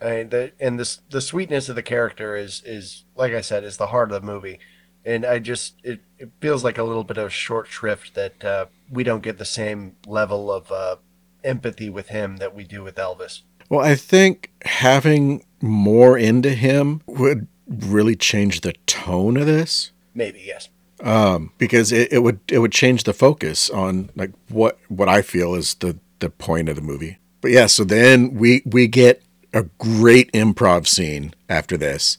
I 0.00 0.10
mean, 0.10 0.28
the, 0.28 0.52
and 0.60 0.78
this 0.78 1.00
the 1.10 1.20
sweetness 1.20 1.68
of 1.68 1.74
the 1.74 1.82
character 1.82 2.36
is 2.36 2.62
is 2.64 3.04
like 3.16 3.32
I 3.32 3.40
said 3.40 3.64
is 3.64 3.76
the 3.76 3.88
heart 3.88 4.12
of 4.12 4.20
the 4.20 4.26
movie, 4.26 4.58
and 5.04 5.24
I 5.24 5.38
just 5.38 5.74
it, 5.82 6.00
it 6.18 6.30
feels 6.40 6.62
like 6.62 6.76
a 6.76 6.82
little 6.82 7.04
bit 7.04 7.16
of 7.16 7.32
short 7.32 7.66
shrift 7.66 8.14
that 8.14 8.44
uh, 8.44 8.66
we 8.90 9.04
don't 9.04 9.22
get 9.22 9.38
the 9.38 9.46
same 9.46 9.96
level 10.06 10.52
of 10.52 10.70
uh, 10.70 10.96
empathy 11.42 11.88
with 11.88 12.08
him 12.08 12.36
that 12.36 12.54
we 12.54 12.64
do 12.64 12.82
with 12.82 12.96
Elvis. 12.96 13.42
Well, 13.70 13.80
I 13.80 13.94
think 13.94 14.52
having 14.64 15.44
more 15.60 16.18
into 16.18 16.50
him 16.50 17.02
would 17.06 17.48
really 17.68 18.16
change 18.16 18.60
the 18.60 18.74
tone 18.86 19.36
of 19.36 19.46
this. 19.46 19.92
Maybe 20.14 20.42
yes. 20.44 20.68
um, 21.02 21.52
because 21.58 21.92
it, 21.92 22.12
it 22.12 22.20
would 22.20 22.40
it 22.48 22.58
would 22.58 22.72
change 22.72 23.04
the 23.04 23.12
focus 23.12 23.68
on 23.70 24.10
like 24.16 24.32
what 24.48 24.78
what 24.88 25.08
I 25.08 25.22
feel 25.22 25.54
is 25.54 25.74
the 25.74 25.98
the 26.20 26.30
point 26.30 26.68
of 26.68 26.76
the 26.76 26.82
movie. 26.82 27.18
But 27.40 27.50
yeah, 27.50 27.66
so 27.66 27.84
then 27.84 28.34
we 28.34 28.62
we 28.64 28.86
get 28.86 29.22
a 29.52 29.64
great 29.78 30.32
improv 30.32 30.86
scene 30.86 31.34
after 31.48 31.76
this 31.76 32.18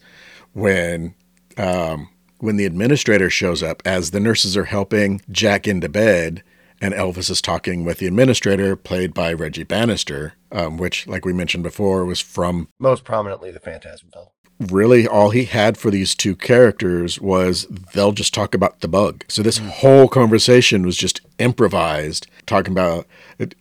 when 0.54 1.16
um, 1.58 2.10
when 2.40 2.58
the 2.58 2.66
administrator 2.66 3.30
shows 3.30 3.64
up 3.64 3.82
as 3.86 4.12
the 4.12 4.20
nurses 4.20 4.56
are 4.56 4.66
helping 4.66 5.22
Jack 5.32 5.68
into 5.68 5.90
bed 5.90 6.44
and 6.82 6.94
Elvis 6.94 7.30
is 7.30 7.42
talking 7.42 7.84
with 7.84 7.98
the 7.98 8.08
administrator 8.08 8.76
played 8.76 9.14
by 9.14 9.34
Reggie 9.34 9.64
Bannister, 9.64 10.34
um, 10.52 10.78
which 10.78 11.08
like 11.08 11.26
we 11.26 11.34
mentioned 11.34 11.64
before 11.64 12.06
was 12.06 12.20
from 12.20 12.68
Most 12.80 13.04
prominently, 13.04 13.52
the 13.52 13.60
Phantasm 13.60 14.10
fellow. 14.12 14.32
Really 14.60 15.08
all 15.08 15.30
he 15.30 15.46
had 15.46 15.78
for 15.78 15.92
these 15.92 16.16
two 16.16 16.36
characters 16.36 17.20
was 17.20 17.68
they'll 17.94 18.12
just 18.12 18.34
talk 18.34 18.56
about 18.56 18.80
the 18.82 18.88
bug. 18.88 19.24
So 19.28 19.42
this 19.42 19.58
whole 19.58 20.08
conversation 20.08 20.86
was 20.86 20.98
just 20.98 21.22
improvised, 21.38 22.28
talking 22.46 22.74
about 22.74 23.06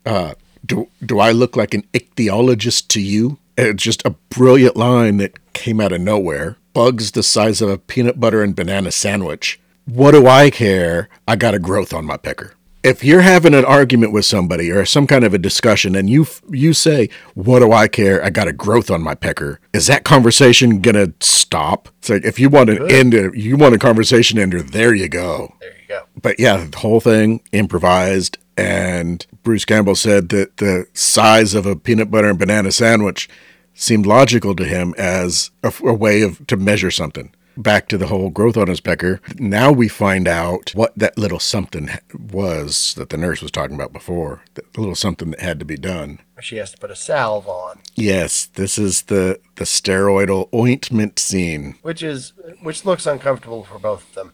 uh, 0.05 0.35
do 0.65 0.89
do 1.05 1.19
I 1.19 1.33
look 1.33 1.57
like 1.57 1.75
an 1.75 1.85
ichthyologist 1.93 2.89
to 2.89 3.01
you? 3.01 3.39
It's 3.57 3.83
just 3.83 4.05
a 4.05 4.11
brilliant 4.31 4.77
line 4.77 5.17
that 5.19 5.53
came 5.53 5.81
out 5.81 5.93
of 5.93 6.01
nowhere. 6.01 6.57
Bugs 6.73 7.13
the 7.13 7.23
size 7.23 7.63
of 7.63 7.71
a 7.71 7.79
peanut 7.79 8.21
butter 8.21 8.43
and 8.43 8.55
banana 8.55 8.93
sandwich. 8.93 9.59
What 9.87 10.11
do 10.11 10.27
I 10.27 10.51
care? 10.51 11.09
I 11.27 11.37
got 11.37 11.55
a 11.55 11.59
growth 11.59 11.95
on 11.95 12.05
my 12.05 12.17
pecker. 12.17 12.56
If 12.87 13.03
you're 13.03 13.23
having 13.23 13.55
an 13.55 13.65
argument 13.65 14.13
with 14.13 14.25
somebody 14.25 14.71
or 14.71 14.85
some 14.85 15.07
kind 15.07 15.25
of 15.25 15.35
a 15.35 15.39
discussion 15.39 15.97
and 15.97 16.09
you 16.09 16.27
you 16.51 16.73
say, 16.73 17.09
"What 17.35 17.59
do 17.61 17.73
I 17.73 17.89
care? 17.89 18.25
I 18.25 18.31
got 18.31 18.49
a 18.49 18.53
growth 18.53 18.91
on 18.91 19.03
my 19.03 19.15
pecker." 19.15 19.61
Is 19.73 19.87
that 19.89 20.05
conversation 20.05 20.81
going 20.81 20.95
to 20.95 21.13
stop? 21.21 21.89
It's 21.99 22.11
like 22.11 22.25
if 22.25 22.39
you 22.39 22.49
want 22.49 22.71
an 22.71 22.91
end 22.91 23.13
it, 23.13 23.37
you 23.37 23.57
want 23.57 23.75
a 23.75 23.79
conversation 23.79 24.39
ender, 24.39 24.63
there 24.63 24.95
you 24.95 25.09
go. 25.09 25.55
There 25.61 25.71
you 25.71 25.89
go. 25.89 26.03
But 26.21 26.39
yeah, 26.39 26.67
the 26.71 26.79
whole 26.79 27.01
thing 27.01 27.43
improvised 27.53 28.39
and 28.57 29.27
Bruce 29.43 29.65
Campbell 29.65 29.97
said 29.97 30.31
that 30.31 30.57
the 30.57 30.87
size 30.95 31.55
of 31.55 31.67
a 31.67 31.77
peanut 31.77 32.11
butter 32.11 32.31
and 32.31 32.39
banana 32.39 32.73
sandwich 32.73 33.29
seemed 33.75 34.07
logical 34.07 34.57
to 34.57 34.65
him 34.65 34.95
as 34.97 35.51
a, 35.63 35.73
a 35.85 35.93
way 35.93 36.23
of 36.23 36.47
to 36.47 36.57
measure 36.57 36.91
something 36.91 37.33
back 37.57 37.89
to 37.89 37.99
the 37.99 38.07
whole 38.09 38.31
growth 38.31 38.57
on 38.57 38.69
his 38.69 38.81
pecker. 38.81 39.21
Now 39.39 39.73
we 39.73 39.89
find 39.89 40.29
out 40.29 40.73
what 40.75 40.93
that 40.97 41.17
little 41.19 41.39
something 41.39 41.89
was 42.19 42.95
that 42.97 43.09
the 43.11 43.17
nurse 43.17 43.41
was 43.43 43.51
talking 43.51 43.75
about 43.75 43.93
before. 43.93 44.43
That 44.55 44.77
little 44.79 44.95
something 44.95 45.31
that 45.31 45.41
had 45.41 45.59
to 45.59 45.65
be 45.65 45.77
done. 45.77 46.21
She 46.41 46.57
has 46.57 46.71
to 46.73 46.79
put 46.79 46.91
a 46.91 46.97
salve 46.97 47.49
on, 47.49 47.81
Yes, 47.95 48.47
this 48.47 48.77
is 48.79 49.03
the 49.03 49.41
the 49.57 49.65
steroidal 49.65 50.49
ointment 50.55 51.19
scene. 51.19 51.77
which 51.83 52.03
is 52.03 52.33
which 52.63 52.85
looks 52.85 53.07
uncomfortable 53.07 53.65
for 53.65 53.79
both 53.79 54.07
of 54.09 54.15
them. 54.15 54.33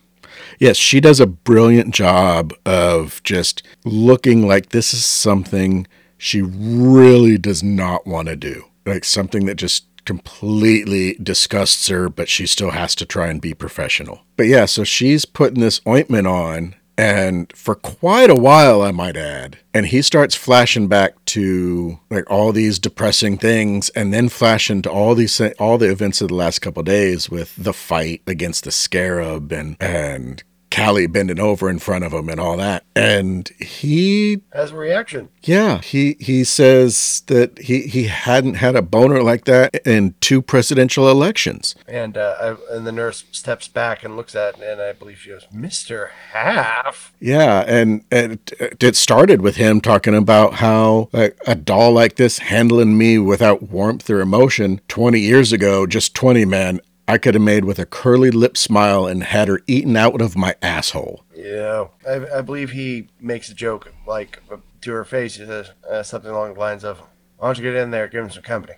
Yes, 0.58 0.76
she 0.76 0.98
does 1.00 1.20
a 1.20 1.26
brilliant 1.26 1.94
job 1.94 2.52
of 2.64 3.22
just 3.22 3.62
looking 3.84 4.48
like 4.48 4.70
this 4.70 4.92
is 4.94 5.04
something 5.04 5.86
she 6.18 6.40
really 6.42 7.36
does 7.38 7.62
not 7.62 8.06
want 8.06 8.28
to 8.28 8.36
do. 8.36 8.64
Like 8.86 9.04
something 9.04 9.44
that 9.46 9.56
just 9.56 9.84
completely 10.04 11.14
disgusts 11.14 11.88
her, 11.88 12.08
but 12.08 12.28
she 12.28 12.46
still 12.46 12.70
has 12.70 12.94
to 12.96 13.06
try 13.06 13.28
and 13.28 13.40
be 13.40 13.54
professional. 13.54 14.22
But 14.36 14.46
yeah, 14.46 14.66
so 14.66 14.84
she's 14.84 15.24
putting 15.24 15.60
this 15.60 15.80
ointment 15.86 16.26
on 16.26 16.74
and 16.98 17.50
for 17.56 17.74
quite 17.74 18.30
a 18.30 18.34
while, 18.34 18.82
I 18.82 18.90
might 18.90 19.16
add. 19.16 19.58
And 19.72 19.86
he 19.86 20.02
starts 20.02 20.34
flashing 20.34 20.88
back 20.88 21.24
to 21.26 21.98
like 22.10 22.30
all 22.30 22.52
these 22.52 22.78
depressing 22.78 23.38
things, 23.38 23.88
and 23.90 24.12
then 24.12 24.28
flashing 24.28 24.82
to 24.82 24.90
all 24.90 25.14
these 25.14 25.40
all 25.58 25.78
the 25.78 25.90
events 25.90 26.20
of 26.20 26.28
the 26.28 26.34
last 26.34 26.60
couple 26.60 26.82
days 26.82 27.30
with 27.30 27.54
the 27.56 27.72
fight 27.72 28.22
against 28.26 28.64
the 28.64 28.70
scarab 28.70 29.52
and 29.52 29.76
and 29.80 30.44
Callie 30.74 31.06
bending 31.06 31.40
over 31.40 31.68
in 31.68 31.78
front 31.78 32.04
of 32.04 32.12
him 32.12 32.28
and 32.28 32.40
all 32.40 32.56
that. 32.56 32.84
And 32.94 33.48
he 33.58 34.42
has 34.52 34.72
a 34.72 34.76
reaction, 34.76 35.28
yeah, 35.42 35.80
he 35.80 36.16
he 36.20 36.44
says 36.44 37.22
that 37.26 37.58
he 37.58 37.82
he 37.82 38.04
hadn't 38.04 38.54
had 38.54 38.76
a 38.76 38.82
boner 38.82 39.22
like 39.22 39.44
that 39.44 39.74
in 39.86 40.14
two 40.20 40.40
presidential 40.40 41.10
elections. 41.10 41.74
and 41.88 42.16
uh, 42.16 42.56
I, 42.70 42.74
and 42.74 42.86
the 42.86 42.92
nurse 42.92 43.24
steps 43.32 43.68
back 43.68 44.04
and 44.04 44.16
looks 44.16 44.34
at, 44.34 44.58
it, 44.58 44.64
and 44.64 44.80
I 44.80 44.92
believe 44.92 45.18
she 45.18 45.30
goes, 45.30 45.46
"Mister 45.52 46.10
Haff." 46.32 47.12
Yeah, 47.20 47.64
and, 47.66 48.04
and 48.10 48.38
it, 48.58 48.82
it 48.82 48.96
started 48.96 49.40
with 49.40 49.56
him 49.56 49.80
talking 49.80 50.14
about 50.14 50.54
how 50.54 51.08
like 51.12 51.36
a 51.46 51.54
doll 51.54 51.92
like 51.92 52.16
this 52.16 52.38
handling 52.38 52.96
me 52.96 53.18
without 53.18 53.62
warmth 53.62 54.08
or 54.10 54.20
emotion 54.20 54.80
20 54.88 55.20
years 55.20 55.52
ago, 55.52 55.86
just 55.86 56.14
20 56.14 56.44
man, 56.44 56.80
I 57.08 57.18
could 57.18 57.34
have 57.34 57.42
made 57.42 57.64
with 57.64 57.78
a 57.78 57.86
curly 57.86 58.30
lip 58.30 58.56
smile 58.56 59.06
and 59.06 59.22
had 59.22 59.48
her 59.48 59.60
eaten 59.66 59.96
out 59.96 60.20
of 60.20 60.36
my 60.36 60.54
asshole. 60.62 61.24
Yeah, 61.34 61.88
I, 62.08 62.38
I 62.38 62.40
believe 62.42 62.70
he 62.70 63.08
makes 63.20 63.50
a 63.50 63.54
joke 63.54 63.92
like 64.06 64.40
to 64.82 64.92
her 64.92 65.04
face. 65.04 65.36
He 65.36 65.44
says 65.44 65.70
uh, 65.88 66.02
something 66.02 66.30
along 66.30 66.54
the 66.54 66.60
lines 66.60 66.84
of, 66.84 67.02
"Why 67.38 67.48
don't 67.48 67.58
you 67.58 67.64
get 67.64 67.74
in 67.74 67.90
there, 67.90 68.08
give 68.08 68.24
him 68.24 68.30
some 68.30 68.42
company?" 68.42 68.74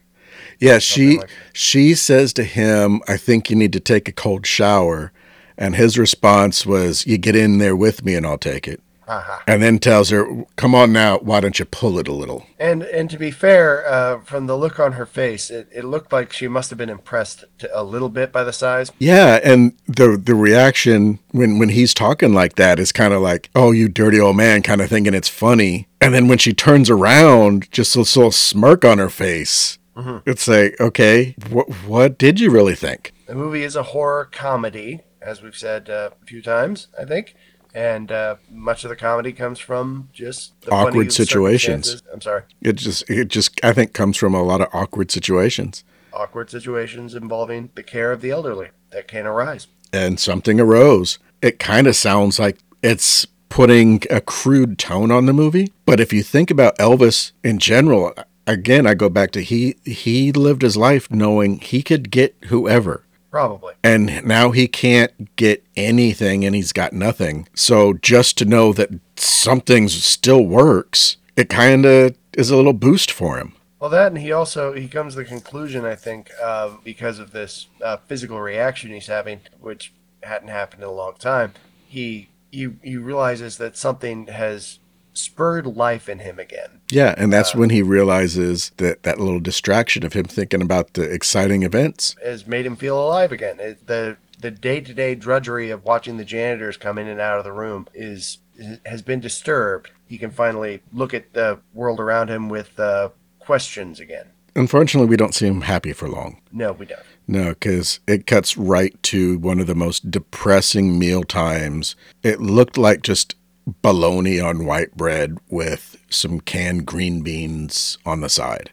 Yeah, 0.59 0.79
she 0.79 1.19
like 1.19 1.31
she 1.53 1.95
says 1.95 2.33
to 2.35 2.45
him, 2.45 3.03
"I 3.07 3.17
think 3.17 3.51
you 3.51 3.57
need 3.57 3.73
to 3.75 3.81
take 3.81 4.09
a 4.09 4.13
cold 4.13 4.47
shower." 4.47 5.13
And 5.57 5.77
his 5.77 5.99
response 5.99 6.67
was, 6.67 7.07
"You 7.07 7.19
get 7.19 7.37
in 7.37 7.59
there 7.59 7.77
with 7.77 8.05
me 8.05 8.15
and 8.15 8.27
I'll 8.27 8.39
take 8.39 8.67
it." 8.67 8.81
Haha. 9.07 9.41
And 9.47 9.63
then 9.63 9.79
tells 9.79 10.11
her, 10.11 10.27
"Come 10.57 10.75
on 10.75 10.93
now, 10.93 11.19
why 11.19 11.41
don't 11.41 11.59
you 11.59 11.65
pull 11.65 11.99
it 11.99 12.09
a 12.09 12.13
little?" 12.13 12.47
And 12.59 12.83
and 12.83 13.11
to 13.11 13.19
be 13.19 13.31
fair, 13.31 13.87
uh, 13.87 14.21
from 14.21 14.47
the 14.47 14.57
look 14.57 14.79
on 14.81 14.93
her 14.93 15.07
face, 15.07 15.51
it, 15.51 15.69
it 15.75 15.85
looked 15.85 16.13
like 16.13 16.33
she 16.33 16.49
must 16.49 16.71
have 16.71 16.79
been 16.79 16.91
impressed 16.91 17.45
to, 17.59 17.71
a 17.79 17.83
little 17.83 18.09
bit 18.09 18.33
by 18.33 18.45
the 18.45 18.53
size. 18.53 18.91
Yeah, 18.99 19.41
and 19.45 19.75
the 19.87 20.17
the 20.17 20.35
reaction 20.35 21.19
when 21.33 21.59
when 21.59 21.71
he's 21.71 21.95
talking 21.95 22.33
like 22.33 22.57
that 22.57 22.79
is 22.79 22.93
kind 22.93 23.13
of 23.13 23.21
like, 23.23 23.51
"Oh, 23.55 23.73
you 23.73 23.89
dirty 23.89 24.21
old 24.21 24.37
man," 24.37 24.63
kind 24.63 24.81
of 24.81 24.89
thinking 24.89 25.15
it's 25.15 25.29
funny. 25.29 25.87
And 26.01 26.15
then 26.15 26.29
when 26.29 26.39
she 26.39 26.53
turns 26.53 26.91
around, 26.91 27.71
just 27.71 27.97
a 27.97 28.01
little 28.01 28.31
smirk 28.31 28.85
on 28.85 28.99
her 28.99 29.11
face. 29.11 29.79
It's 30.27 30.49
like, 30.49 30.81
okay, 30.81 31.37
what 31.51 31.69
what 31.87 32.19
did 32.19 32.41
you 32.41 32.51
really 32.51 32.75
think? 32.75 33.13
The 33.27 33.35
movie 33.35 33.63
is 33.63 33.77
a 33.77 33.85
horror 33.85 34.29
comedy, 34.31 35.03
as 35.23 35.41
we've 35.41 35.57
said 35.57 35.89
uh, 35.89 36.11
a 36.21 36.27
few 36.27 36.43
times, 36.43 36.89
I 37.01 37.05
think. 37.05 37.37
And 37.75 38.13
uh, 38.13 38.37
much 38.51 38.85
of 38.85 38.91
the 38.91 38.97
comedy 38.97 39.33
comes 39.33 39.59
from 39.59 40.09
just 40.13 40.59
the 40.61 40.71
Awkward 40.71 41.13
situations. 41.13 42.03
I'm 42.13 42.21
sorry, 42.21 42.43
It 42.63 42.75
just 42.75 43.09
it 43.11 43.29
just 43.29 43.59
I 43.65 43.73
think 43.73 43.93
comes 43.93 44.17
from 44.17 44.33
a 44.35 44.43
lot 44.43 44.61
of 44.61 44.69
awkward 44.73 45.11
situations. 45.11 45.83
awkward 46.13 46.51
situations 46.51 47.15
involving 47.17 47.71
the 47.75 47.83
care 47.83 48.13
of 48.13 48.21
the 48.21 48.31
elderly 48.31 48.69
that 48.91 49.09
can 49.09 49.27
arise. 49.27 49.67
and 49.93 50.21
something 50.21 50.61
arose. 50.61 51.19
It 51.43 51.59
kind 51.59 51.87
of 51.87 51.97
sounds 51.97 52.39
like 52.39 52.59
it's 52.83 53.27
putting 53.49 54.03
a 54.11 54.21
crude 54.21 54.79
tone 54.79 55.11
on 55.11 55.27
the 55.27 55.33
movie. 55.33 55.73
But 55.87 56.01
if 56.01 56.13
you 56.13 56.23
think 56.23 56.51
about 56.51 56.77
Elvis 56.79 57.33
in 57.45 57.59
general, 57.59 58.13
again, 58.47 58.87
I 58.87 58.95
go 58.95 59.09
back 59.09 59.31
to 59.33 59.41
he 59.43 59.77
he 59.85 60.31
lived 60.33 60.63
his 60.63 60.77
life 60.77 61.11
knowing 61.11 61.59
he 61.59 61.83
could 61.83 62.11
get 62.11 62.35
whoever. 62.47 63.04
Probably. 63.35 63.75
And 63.83 64.25
now 64.25 64.53
he 64.53 64.69
can't 64.69 65.35
get 65.35 65.65
anything 65.77 66.45
and 66.45 66.55
he's 66.55 66.73
got 66.73 66.93
nothing. 66.93 67.49
So 67.53 67.95
just 67.95 68.39
to 68.39 68.45
know 68.45 68.73
that 68.75 68.91
something 69.17 69.89
still 69.89 70.47
works, 70.47 71.17
it 71.35 71.49
kind 71.49 71.85
of 71.85 72.17
is 72.35 72.51
a 72.51 72.57
little 72.57 72.73
boost 72.73 73.11
for 73.11 73.39
him. 73.39 73.57
Well, 73.81 73.91
that 73.91 74.13
and 74.13 74.19
he 74.19 74.31
also 74.31 74.75
he 74.75 74.87
comes 74.87 75.15
to 75.15 75.19
the 75.19 75.25
conclusion, 75.25 75.85
I 75.85 75.97
think, 75.97 76.31
uh, 76.41 76.77
because 76.85 77.19
of 77.19 77.33
this 77.33 77.67
uh, 77.83 77.97
physical 78.07 78.41
reaction 78.41 78.93
he's 78.93 79.09
having, 79.09 79.41
which 79.61 79.93
hadn't 80.23 80.47
happened 80.47 80.85
in 80.85 80.89
a 80.89 80.93
long 80.93 81.15
time. 81.19 81.55
He 81.89 82.29
he 82.53 82.71
he 82.85 82.97
realizes 82.97 83.59
that 83.59 83.77
something 83.77 84.29
has 84.29 84.79
spurred 85.15 85.67
life 85.67 86.09
in 86.09 86.19
him 86.19 86.39
again. 86.39 86.81
Yeah, 86.91 87.15
and 87.17 87.33
that's 87.33 87.55
when 87.55 87.71
he 87.71 87.83
realizes 87.83 88.71
that 88.77 89.05
that 89.05 89.19
little 89.19 89.41
distraction 89.41 90.05
of 90.05 90.13
him 90.13 90.25
thinking 90.25 90.61
about 90.61 90.95
the 90.95 91.03
exciting 91.03 91.63
events 91.63 92.17
Has 92.23 92.47
made 92.47 92.67
him 92.67 92.77
feel 92.77 93.01
alive 93.01 93.33
again. 93.33 93.59
It, 93.61 93.87
the 93.87 94.17
the 94.41 94.51
day 94.51 94.81
to 94.81 94.93
day 94.93 95.15
drudgery 95.15 95.71
of 95.71 95.85
watching 95.85 96.19
the 96.19 96.25
janitors 96.25 96.77
come 96.77 96.99
in 96.99 97.09
and 97.09 97.21
out 97.21 97.39
of 97.39 97.45
the 97.45 97.53
room 97.53 97.89
is 97.95 98.39
has 98.85 99.03
been 99.03 99.21
disturbed. 99.21 99.91
He 100.07 100.19
can 100.19 100.31
finally 100.31 100.83
look 100.93 101.15
at 101.15 101.33
the 101.33 101.61
world 101.73 101.99
around 101.99 102.29
him 102.29 102.49
with 102.49 102.79
uh, 102.79 103.11
questions 103.39 104.01
again. 104.01 104.27
Unfortunately, 104.57 105.09
we 105.09 105.17
don't 105.17 105.35
see 105.35 105.47
him 105.47 105.63
happy 105.63 105.93
for 105.93 106.09
long. 106.09 106.41
No, 106.53 106.73
we 106.73 106.87
don't. 106.87 107.03
No, 107.27 107.51
because 107.51 108.01
it 108.07 108.27
cuts 108.27 108.57
right 108.57 109.01
to 109.05 109.39
one 109.39 109.59
of 109.59 109.67
the 109.67 109.75
most 109.75 110.11
depressing 110.11 110.99
meal 110.99 111.25
times. 111.25 111.97
It 112.23 112.41
looked 112.41 112.79
like 112.79 113.03
just 113.03 113.35
bologna 113.67 114.41
on 114.41 114.67
white 114.67 114.97
bread 114.97 115.39
with 115.49 115.97
some 116.11 116.41
canned 116.41 116.87
green 116.87 117.23
beans 117.23 117.99
on 118.05 118.21
the 118.21 118.29
side. 118.29 118.71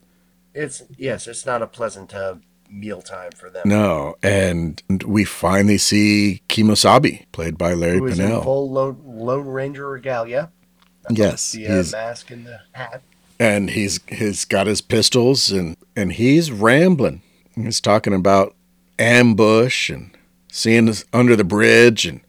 It's 0.53 0.83
yes, 0.97 1.27
it's 1.27 1.45
not 1.45 1.61
a 1.61 1.67
pleasant 1.67 2.13
uh, 2.13 2.35
meal 2.69 3.01
time 3.01 3.31
for 3.31 3.49
them. 3.49 3.63
No, 3.65 4.15
and 4.21 4.81
we 5.05 5.23
finally 5.23 5.77
see 5.77 6.41
Kemosabe, 6.49 7.25
played 7.31 7.57
by 7.57 7.73
Larry 7.73 7.99
who 7.99 8.07
is 8.07 8.19
in 8.19 8.25
Pennell. 8.25 8.43
full 8.43 8.69
Lone, 8.69 9.01
Lone 9.05 9.47
Ranger 9.47 9.87
regalia. 9.89 10.51
Yes, 11.09 11.53
The 11.53 11.67
uh, 11.67 11.83
mask 11.91 12.29
and 12.31 12.45
the 12.45 12.59
hat. 12.73 13.01
and 13.39 13.69
he's 13.71 13.99
he's 14.07 14.45
got 14.45 14.67
his 14.67 14.81
pistols 14.81 15.51
and 15.51 15.77
and 15.95 16.13
he's 16.13 16.51
rambling. 16.51 17.21
He's 17.55 17.81
talking 17.81 18.13
about 18.13 18.55
ambush 18.99 19.89
and 19.89 20.11
seeing 20.49 20.87
us 20.89 21.03
under 21.13 21.35
the 21.35 21.43
bridge 21.43 22.05
and 22.05 22.21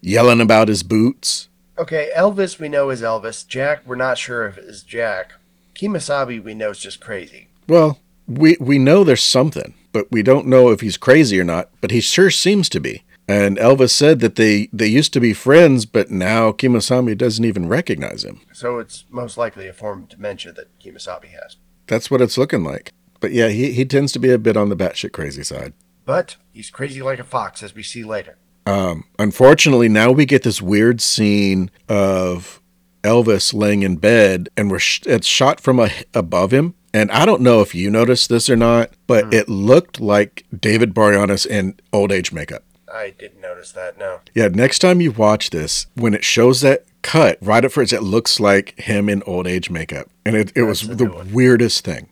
yelling 0.00 0.40
about 0.40 0.68
his 0.68 0.82
boots. 0.82 1.48
Okay, 1.78 2.10
Elvis 2.16 2.58
we 2.58 2.68
know 2.68 2.90
is 2.90 3.02
Elvis. 3.02 3.46
Jack 3.46 3.82
we're 3.86 3.96
not 3.96 4.16
sure 4.18 4.46
if 4.46 4.56
is 4.56 4.82
Jack. 4.82 5.34
Kemosabe 5.74 6.42
we 6.42 6.54
know 6.54 6.70
is 6.70 6.78
just 6.78 7.00
crazy. 7.00 7.48
Well, 7.68 7.98
we 8.26 8.56
we 8.58 8.78
know 8.78 9.04
there's 9.04 9.22
something, 9.22 9.74
but 9.92 10.10
we 10.10 10.22
don't 10.22 10.46
know 10.46 10.70
if 10.70 10.80
he's 10.80 10.96
crazy 10.96 11.38
or 11.38 11.44
not. 11.44 11.68
But 11.80 11.90
he 11.90 12.00
sure 12.00 12.30
seems 12.30 12.68
to 12.70 12.80
be. 12.80 13.02
And 13.28 13.58
Elvis 13.58 13.90
said 13.90 14.20
that 14.20 14.36
they 14.36 14.68
they 14.72 14.86
used 14.86 15.12
to 15.12 15.20
be 15.20 15.34
friends, 15.34 15.84
but 15.84 16.10
now 16.10 16.50
Kemosabe 16.50 17.18
doesn't 17.18 17.44
even 17.44 17.68
recognize 17.68 18.24
him. 18.24 18.40
So 18.52 18.78
it's 18.78 19.04
most 19.10 19.36
likely 19.36 19.68
a 19.68 19.72
form 19.72 20.04
of 20.04 20.08
dementia 20.08 20.52
that 20.52 20.78
Kemosabe 20.78 21.26
has. 21.26 21.56
That's 21.88 22.10
what 22.10 22.22
it's 22.22 22.38
looking 22.38 22.64
like. 22.64 22.92
But 23.20 23.32
yeah, 23.32 23.48
he, 23.48 23.72
he 23.72 23.84
tends 23.84 24.12
to 24.12 24.18
be 24.18 24.30
a 24.30 24.38
bit 24.38 24.56
on 24.56 24.68
the 24.68 24.76
batshit 24.76 25.12
crazy 25.12 25.42
side. 25.42 25.72
But 26.04 26.36
he's 26.52 26.70
crazy 26.70 27.02
like 27.02 27.18
a 27.18 27.24
fox, 27.24 27.62
as 27.62 27.74
we 27.74 27.82
see 27.82 28.04
later. 28.04 28.38
Um, 28.66 29.04
unfortunately, 29.18 29.88
now 29.88 30.10
we 30.10 30.26
get 30.26 30.42
this 30.42 30.60
weird 30.60 31.00
scene 31.00 31.70
of 31.88 32.60
Elvis 33.02 33.54
laying 33.54 33.82
in 33.82 33.96
bed, 33.96 34.48
and 34.56 34.70
we're 34.70 34.80
sh- 34.80 35.02
it's 35.06 35.26
shot 35.26 35.60
from 35.60 35.78
a, 35.78 35.90
above 36.14 36.52
him, 36.52 36.74
And 36.92 37.10
I 37.12 37.24
don't 37.26 37.42
know 37.42 37.60
if 37.60 37.74
you 37.74 37.90
noticed 37.90 38.28
this 38.28 38.50
or 38.50 38.56
not, 38.56 38.90
but 39.06 39.32
it 39.32 39.48
looked 39.48 40.00
like 40.00 40.44
David 40.58 40.94
Boreanaz 40.94 41.46
in 41.46 41.78
old 41.92 42.10
age 42.10 42.32
makeup. 42.32 42.64
I 42.92 43.14
didn't 43.18 43.40
notice 43.40 43.72
that. 43.72 43.98
No. 43.98 44.20
Yeah, 44.34 44.48
next 44.48 44.78
time 44.80 45.00
you 45.00 45.12
watch 45.12 45.50
this, 45.50 45.86
when 45.94 46.14
it 46.14 46.24
shows 46.24 46.62
that 46.62 46.84
cut 47.02 47.38
right 47.42 47.64
at 47.64 47.70
first, 47.72 47.92
it 47.92 48.02
looks 48.02 48.40
like 48.40 48.78
him 48.80 49.08
in 49.08 49.22
old 49.24 49.46
age 49.46 49.70
makeup. 49.70 50.08
And 50.24 50.34
it, 50.34 50.52
it 50.56 50.62
was 50.62 50.80
That's 50.82 50.98
the 50.98 51.10
one. 51.10 51.32
weirdest 51.32 51.84
thing. 51.84 52.08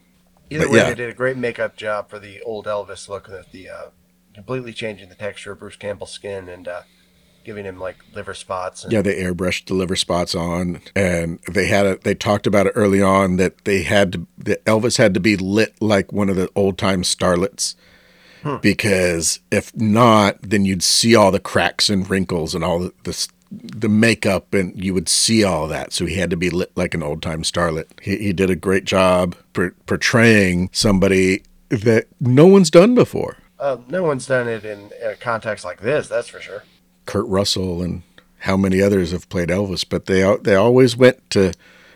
Either 0.50 0.64
But 0.66 0.72
way, 0.72 0.78
yeah. 0.78 0.88
they 0.90 0.94
did 0.94 1.10
a 1.10 1.14
great 1.14 1.36
makeup 1.38 1.76
job 1.76 2.10
for 2.10 2.18
the 2.18 2.42
old 2.42 2.66
Elvis 2.66 3.08
look 3.08 3.26
with 3.28 3.50
the 3.52 3.70
uh, 3.70 3.86
completely 4.34 4.72
changing 4.72 5.08
the 5.08 5.14
texture 5.14 5.52
of 5.52 5.60
Bruce 5.60 5.76
Campbell's 5.76 6.10
skin 6.10 6.48
and 6.48 6.66
uh, 6.68 6.82
giving 7.44 7.64
him 7.64 7.78
like 7.78 7.96
liver 8.14 8.34
spots. 8.34 8.84
And, 8.84 8.92
Yeah, 8.92 9.02
they 9.02 9.22
airbrushed 9.22 9.66
the 9.66 9.74
liver 9.74 9.96
spots 9.96 10.34
on, 10.34 10.80
and 10.96 11.38
they 11.50 11.66
had 11.66 11.86
a, 11.86 11.96
they 11.98 12.14
talked 12.14 12.46
about 12.46 12.66
it 12.66 12.72
early 12.74 13.00
on 13.00 13.36
that 13.36 13.64
they 13.64 13.82
had 13.82 14.12
to 14.12 14.26
that 14.38 14.64
Elvis 14.64 14.98
had 14.98 15.14
to 15.14 15.20
be 15.20 15.36
lit 15.36 15.74
like 15.80 16.12
one 16.12 16.28
of 16.28 16.36
the 16.36 16.50
old 16.56 16.78
time 16.78 17.02
starlets, 17.02 17.74
because 18.60 19.40
if 19.50 19.74
not, 19.76 20.42
then 20.42 20.64
you'd 20.64 20.82
see 20.82 21.14
all 21.14 21.30
the 21.30 21.40
cracks 21.40 21.88
and 21.88 22.08
wrinkles 22.10 22.54
and 22.54 22.64
all 22.64 22.78
the, 22.78 22.92
the 23.04 23.28
the 23.50 23.88
makeup, 23.88 24.52
and 24.52 24.82
you 24.82 24.92
would 24.94 25.08
see 25.08 25.44
all 25.44 25.68
that. 25.68 25.92
So 25.92 26.06
he 26.06 26.16
had 26.16 26.30
to 26.30 26.36
be 26.36 26.50
lit 26.50 26.72
like 26.76 26.92
an 26.92 27.02
old 27.02 27.22
time 27.22 27.42
starlet. 27.42 27.86
He 28.02 28.18
he 28.18 28.32
did 28.32 28.50
a 28.50 28.56
great 28.56 28.84
job 28.84 29.36
per, 29.52 29.70
portraying 29.86 30.70
somebody 30.72 31.44
that 31.68 32.06
no 32.20 32.46
one's 32.46 32.70
done 32.70 32.94
before. 32.94 33.36
Uh, 33.64 33.78
no 33.88 34.02
one's 34.02 34.26
done 34.26 34.46
it 34.46 34.62
in 34.62 34.90
a 35.02 35.14
context 35.14 35.64
like 35.64 35.80
this, 35.80 36.06
that's 36.06 36.28
for 36.28 36.38
sure. 36.38 36.64
Kurt 37.06 37.26
Russell 37.26 37.80
and 37.80 38.02
how 38.40 38.58
many 38.58 38.82
others 38.82 39.10
have 39.10 39.26
played 39.30 39.48
Elvis, 39.48 39.86
but 39.88 40.04
they 40.04 40.36
they 40.42 40.54
always 40.54 40.98
went 40.98 41.30
to 41.30 41.54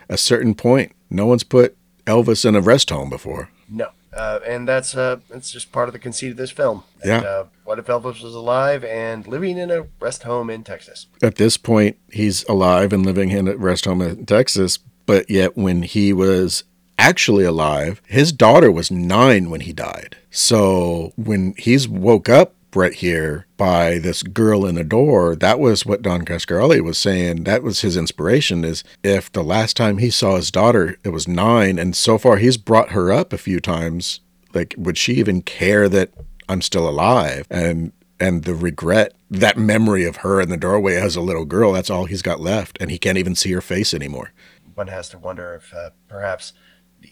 a 0.08 0.16
certain 0.16 0.54
point. 0.54 0.92
No 1.10 1.26
one's 1.26 1.44
put 1.44 1.76
Elvis 2.06 2.46
in 2.46 2.56
a 2.56 2.62
rest 2.62 2.88
home 2.88 3.10
before. 3.10 3.50
No. 3.68 3.90
Uh, 4.16 4.40
and 4.46 4.66
that's 4.66 4.96
uh, 4.96 5.16
that's 5.28 5.50
just 5.50 5.70
part 5.70 5.90
of 5.90 5.92
the 5.92 5.98
conceit 5.98 6.30
of 6.30 6.38
this 6.38 6.50
film. 6.50 6.84
Yeah. 7.04 7.18
And, 7.18 7.26
uh, 7.26 7.44
what 7.64 7.78
if 7.78 7.84
Elvis 7.84 8.22
was 8.22 8.34
alive 8.34 8.82
and 8.82 9.26
living 9.26 9.58
in 9.58 9.70
a 9.70 9.86
rest 10.00 10.22
home 10.22 10.48
in 10.48 10.64
Texas? 10.64 11.06
At 11.22 11.34
this 11.34 11.58
point, 11.58 11.98
he's 12.10 12.44
alive 12.44 12.94
and 12.94 13.04
living 13.04 13.28
in 13.28 13.46
a 13.46 13.56
rest 13.58 13.84
home 13.84 14.00
in 14.00 14.24
Texas, 14.24 14.78
but 15.04 15.28
yet 15.28 15.54
when 15.54 15.82
he 15.82 16.14
was 16.14 16.64
actually 16.98 17.44
alive, 17.44 18.02
his 18.06 18.32
daughter 18.32 18.70
was 18.70 18.90
nine 18.90 19.48
when 19.50 19.60
he 19.60 19.72
died. 19.72 20.16
So 20.30 21.12
when 21.16 21.54
he's 21.56 21.88
woke 21.88 22.28
up 22.28 22.54
right 22.74 22.92
here 22.92 23.46
by 23.56 23.98
this 23.98 24.22
girl 24.22 24.66
in 24.66 24.74
the 24.74 24.84
door, 24.84 25.34
that 25.36 25.58
was 25.58 25.86
what 25.86 26.02
Don 26.02 26.24
Coscarelli 26.24 26.82
was 26.82 26.98
saying. 26.98 27.44
That 27.44 27.62
was 27.62 27.80
his 27.80 27.96
inspiration 27.96 28.64
is 28.64 28.84
if 29.02 29.32
the 29.32 29.42
last 29.42 29.76
time 29.76 29.98
he 29.98 30.10
saw 30.10 30.36
his 30.36 30.50
daughter, 30.50 30.96
it 31.04 31.10
was 31.10 31.26
nine, 31.26 31.78
and 31.78 31.96
so 31.96 32.18
far 32.18 32.36
he's 32.36 32.56
brought 32.56 32.90
her 32.90 33.10
up 33.12 33.32
a 33.32 33.38
few 33.38 33.60
times. 33.60 34.20
Like, 34.52 34.74
would 34.76 34.98
she 34.98 35.14
even 35.14 35.42
care 35.42 35.88
that 35.88 36.12
I'm 36.48 36.62
still 36.62 36.88
alive? 36.88 37.46
And 37.50 37.92
and 38.20 38.44
the 38.44 38.54
regret, 38.54 39.14
that 39.30 39.56
memory 39.56 40.04
of 40.04 40.16
her 40.16 40.40
in 40.40 40.48
the 40.48 40.56
doorway 40.56 40.96
as 40.96 41.14
a 41.14 41.20
little 41.20 41.44
girl, 41.44 41.72
that's 41.72 41.90
all 41.90 42.06
he's 42.06 42.22
got 42.22 42.40
left, 42.40 42.76
and 42.80 42.90
he 42.90 42.98
can't 42.98 43.18
even 43.18 43.36
see 43.36 43.52
her 43.52 43.60
face 43.60 43.94
anymore. 43.94 44.32
One 44.74 44.88
has 44.88 45.08
to 45.10 45.18
wonder 45.18 45.54
if 45.54 45.72
uh, 45.72 45.90
perhaps 46.08 46.52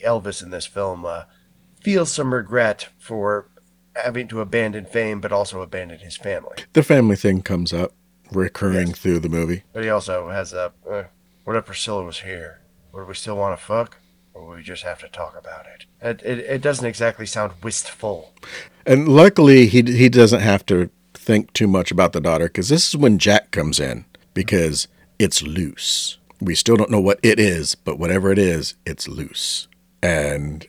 Elvis 0.04 0.42
in 0.42 0.50
this 0.50 0.66
film 0.66 1.04
uh, 1.04 1.24
feels 1.80 2.10
some 2.10 2.32
regret 2.34 2.88
for 2.98 3.48
having 3.94 4.28
to 4.28 4.40
abandon 4.40 4.84
fame, 4.84 5.20
but 5.20 5.32
also 5.32 5.62
abandon 5.62 5.98
his 6.00 6.16
family. 6.16 6.56
The 6.74 6.82
family 6.82 7.16
thing 7.16 7.42
comes 7.42 7.72
up 7.72 7.92
recurring 8.32 8.88
Yes. 8.88 8.98
through 8.98 9.20
the 9.20 9.28
movie. 9.28 9.62
But 9.72 9.84
he 9.84 9.90
also 9.90 10.28
has 10.30 10.52
a. 10.52 10.72
Uh, 10.88 11.04
what 11.44 11.56
if 11.56 11.64
Priscilla 11.66 12.04
was 12.04 12.20
here? 12.20 12.60
Would 12.92 13.06
we 13.08 13.14
still 13.14 13.36
want 13.36 13.58
to 13.58 13.64
fuck? 13.64 13.98
Or 14.34 14.46
would 14.48 14.56
we 14.58 14.62
just 14.62 14.82
have 14.82 14.98
to 15.00 15.08
talk 15.08 15.34
about 15.38 15.66
it? 15.66 15.86
It, 16.02 16.22
it, 16.26 16.38
it 16.40 16.60
doesn't 16.62 16.84
exactly 16.84 17.24
sound 17.24 17.52
wistful. 17.62 18.34
And 18.84 19.08
luckily, 19.08 19.66
he 19.66 19.82
he 19.82 20.08
doesn't 20.08 20.40
have 20.40 20.66
to 20.66 20.90
think 21.14 21.52
too 21.52 21.66
much 21.66 21.90
about 21.90 22.12
the 22.12 22.20
daughter 22.20 22.46
because 22.46 22.68
this 22.68 22.88
is 22.88 22.96
when 22.96 23.18
Jack 23.18 23.50
comes 23.50 23.80
in 23.80 24.04
because 24.34 24.88
it's 25.18 25.42
loose. 25.42 26.18
We 26.40 26.54
still 26.54 26.76
don't 26.76 26.90
know 26.90 27.00
what 27.00 27.18
it 27.22 27.40
is, 27.40 27.74
but 27.74 27.98
whatever 27.98 28.30
it 28.30 28.38
is, 28.38 28.74
it's 28.84 29.08
loose. 29.08 29.68
And 30.06 30.66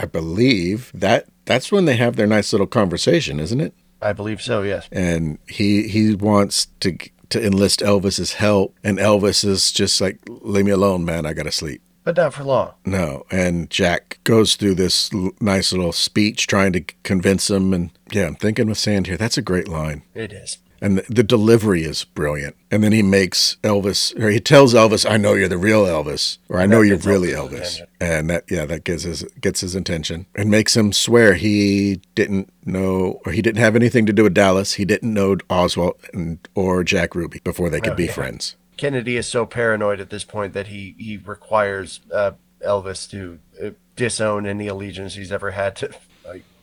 I- 0.00 0.06
believe 0.06 0.90
that 0.94 1.26
that's 1.44 1.72
when 1.72 1.84
they 1.84 1.96
have 1.96 2.14
their 2.16 2.26
nice 2.26 2.52
little 2.52 2.66
conversation, 2.68 3.40
isn't 3.40 3.60
it? 3.60 3.74
I 4.00 4.12
believe 4.12 4.40
so, 4.40 4.62
yes. 4.62 4.88
and 4.92 5.38
he 5.48 5.88
he 5.88 6.14
wants 6.14 6.66
to 6.80 6.96
to 7.30 7.44
enlist 7.44 7.80
Elvis's 7.80 8.34
help, 8.34 8.74
and 8.84 8.98
Elvis 8.98 9.44
is 9.44 9.72
just 9.72 10.00
like, 10.00 10.18
"Leave 10.28 10.64
me 10.66 10.70
alone, 10.70 11.04
man. 11.04 11.26
I 11.26 11.32
gotta 11.32 11.50
sleep." 11.52 11.82
But 12.04 12.16
not 12.16 12.32
for 12.32 12.44
long. 12.44 12.70
No, 12.86 13.24
and 13.30 13.68
Jack 13.68 14.18
goes 14.24 14.54
through 14.54 14.76
this 14.76 15.12
l- 15.12 15.32
nice 15.40 15.72
little 15.72 15.92
speech 15.92 16.46
trying 16.46 16.72
to 16.74 16.84
convince 17.02 17.50
him, 17.50 17.74
and 17.74 17.90
yeah, 18.12 18.26
I'm 18.28 18.36
thinking 18.36 18.68
with 18.68 18.78
sand 18.78 19.08
here. 19.08 19.16
That's 19.18 19.36
a 19.36 19.42
great 19.42 19.68
line, 19.68 20.02
It 20.14 20.32
is. 20.32 20.58
And 20.80 20.98
the, 20.98 21.04
the 21.08 21.22
delivery 21.22 21.82
is 21.84 22.04
brilliant. 22.04 22.56
And 22.70 22.82
then 22.84 22.92
he 22.92 23.02
makes 23.02 23.56
Elvis, 23.62 24.18
or 24.20 24.28
he 24.30 24.40
tells 24.40 24.74
Elvis, 24.74 25.08
"I 25.08 25.16
know 25.16 25.34
you're 25.34 25.48
the 25.48 25.58
real 25.58 25.84
Elvis, 25.84 26.38
or 26.48 26.58
I 26.60 26.66
know 26.66 26.80
you're 26.82 26.98
really 26.98 27.28
Elvis," 27.28 27.80
and 28.00 28.28
that 28.30 28.44
yeah, 28.50 28.66
that 28.66 28.84
gets 28.84 29.02
his 29.04 29.24
gets 29.40 29.60
his 29.60 29.74
attention, 29.74 30.26
and 30.34 30.50
makes 30.50 30.76
him 30.76 30.92
swear 30.92 31.34
he 31.34 32.00
didn't 32.14 32.52
know, 32.64 33.20
or 33.24 33.32
he 33.32 33.42
didn't 33.42 33.60
have 33.60 33.76
anything 33.76 34.06
to 34.06 34.12
do 34.12 34.24
with 34.24 34.34
Dallas. 34.34 34.74
He 34.74 34.84
didn't 34.84 35.12
know 35.12 35.36
Oswald 35.50 35.96
and 36.12 36.38
or 36.54 36.84
Jack 36.84 37.14
Ruby 37.14 37.40
before 37.44 37.70
they 37.70 37.80
could 37.80 37.92
Oh, 37.94 37.96
be 37.96 38.06
yeah. 38.06 38.12
friends. 38.12 38.56
Kennedy 38.76 39.16
is 39.16 39.26
so 39.26 39.44
paranoid 39.44 39.98
at 39.98 40.10
this 40.10 40.22
point 40.24 40.52
that 40.52 40.68
he, 40.68 40.94
he 40.98 41.16
requires 41.16 41.98
uh, 42.14 42.30
Elvis 42.64 43.10
to 43.10 43.40
uh, 43.60 43.70
disown 43.96 44.46
any 44.46 44.68
allegiance 44.68 45.16
he's 45.16 45.32
ever 45.32 45.50
had 45.50 45.74
to 45.76 45.90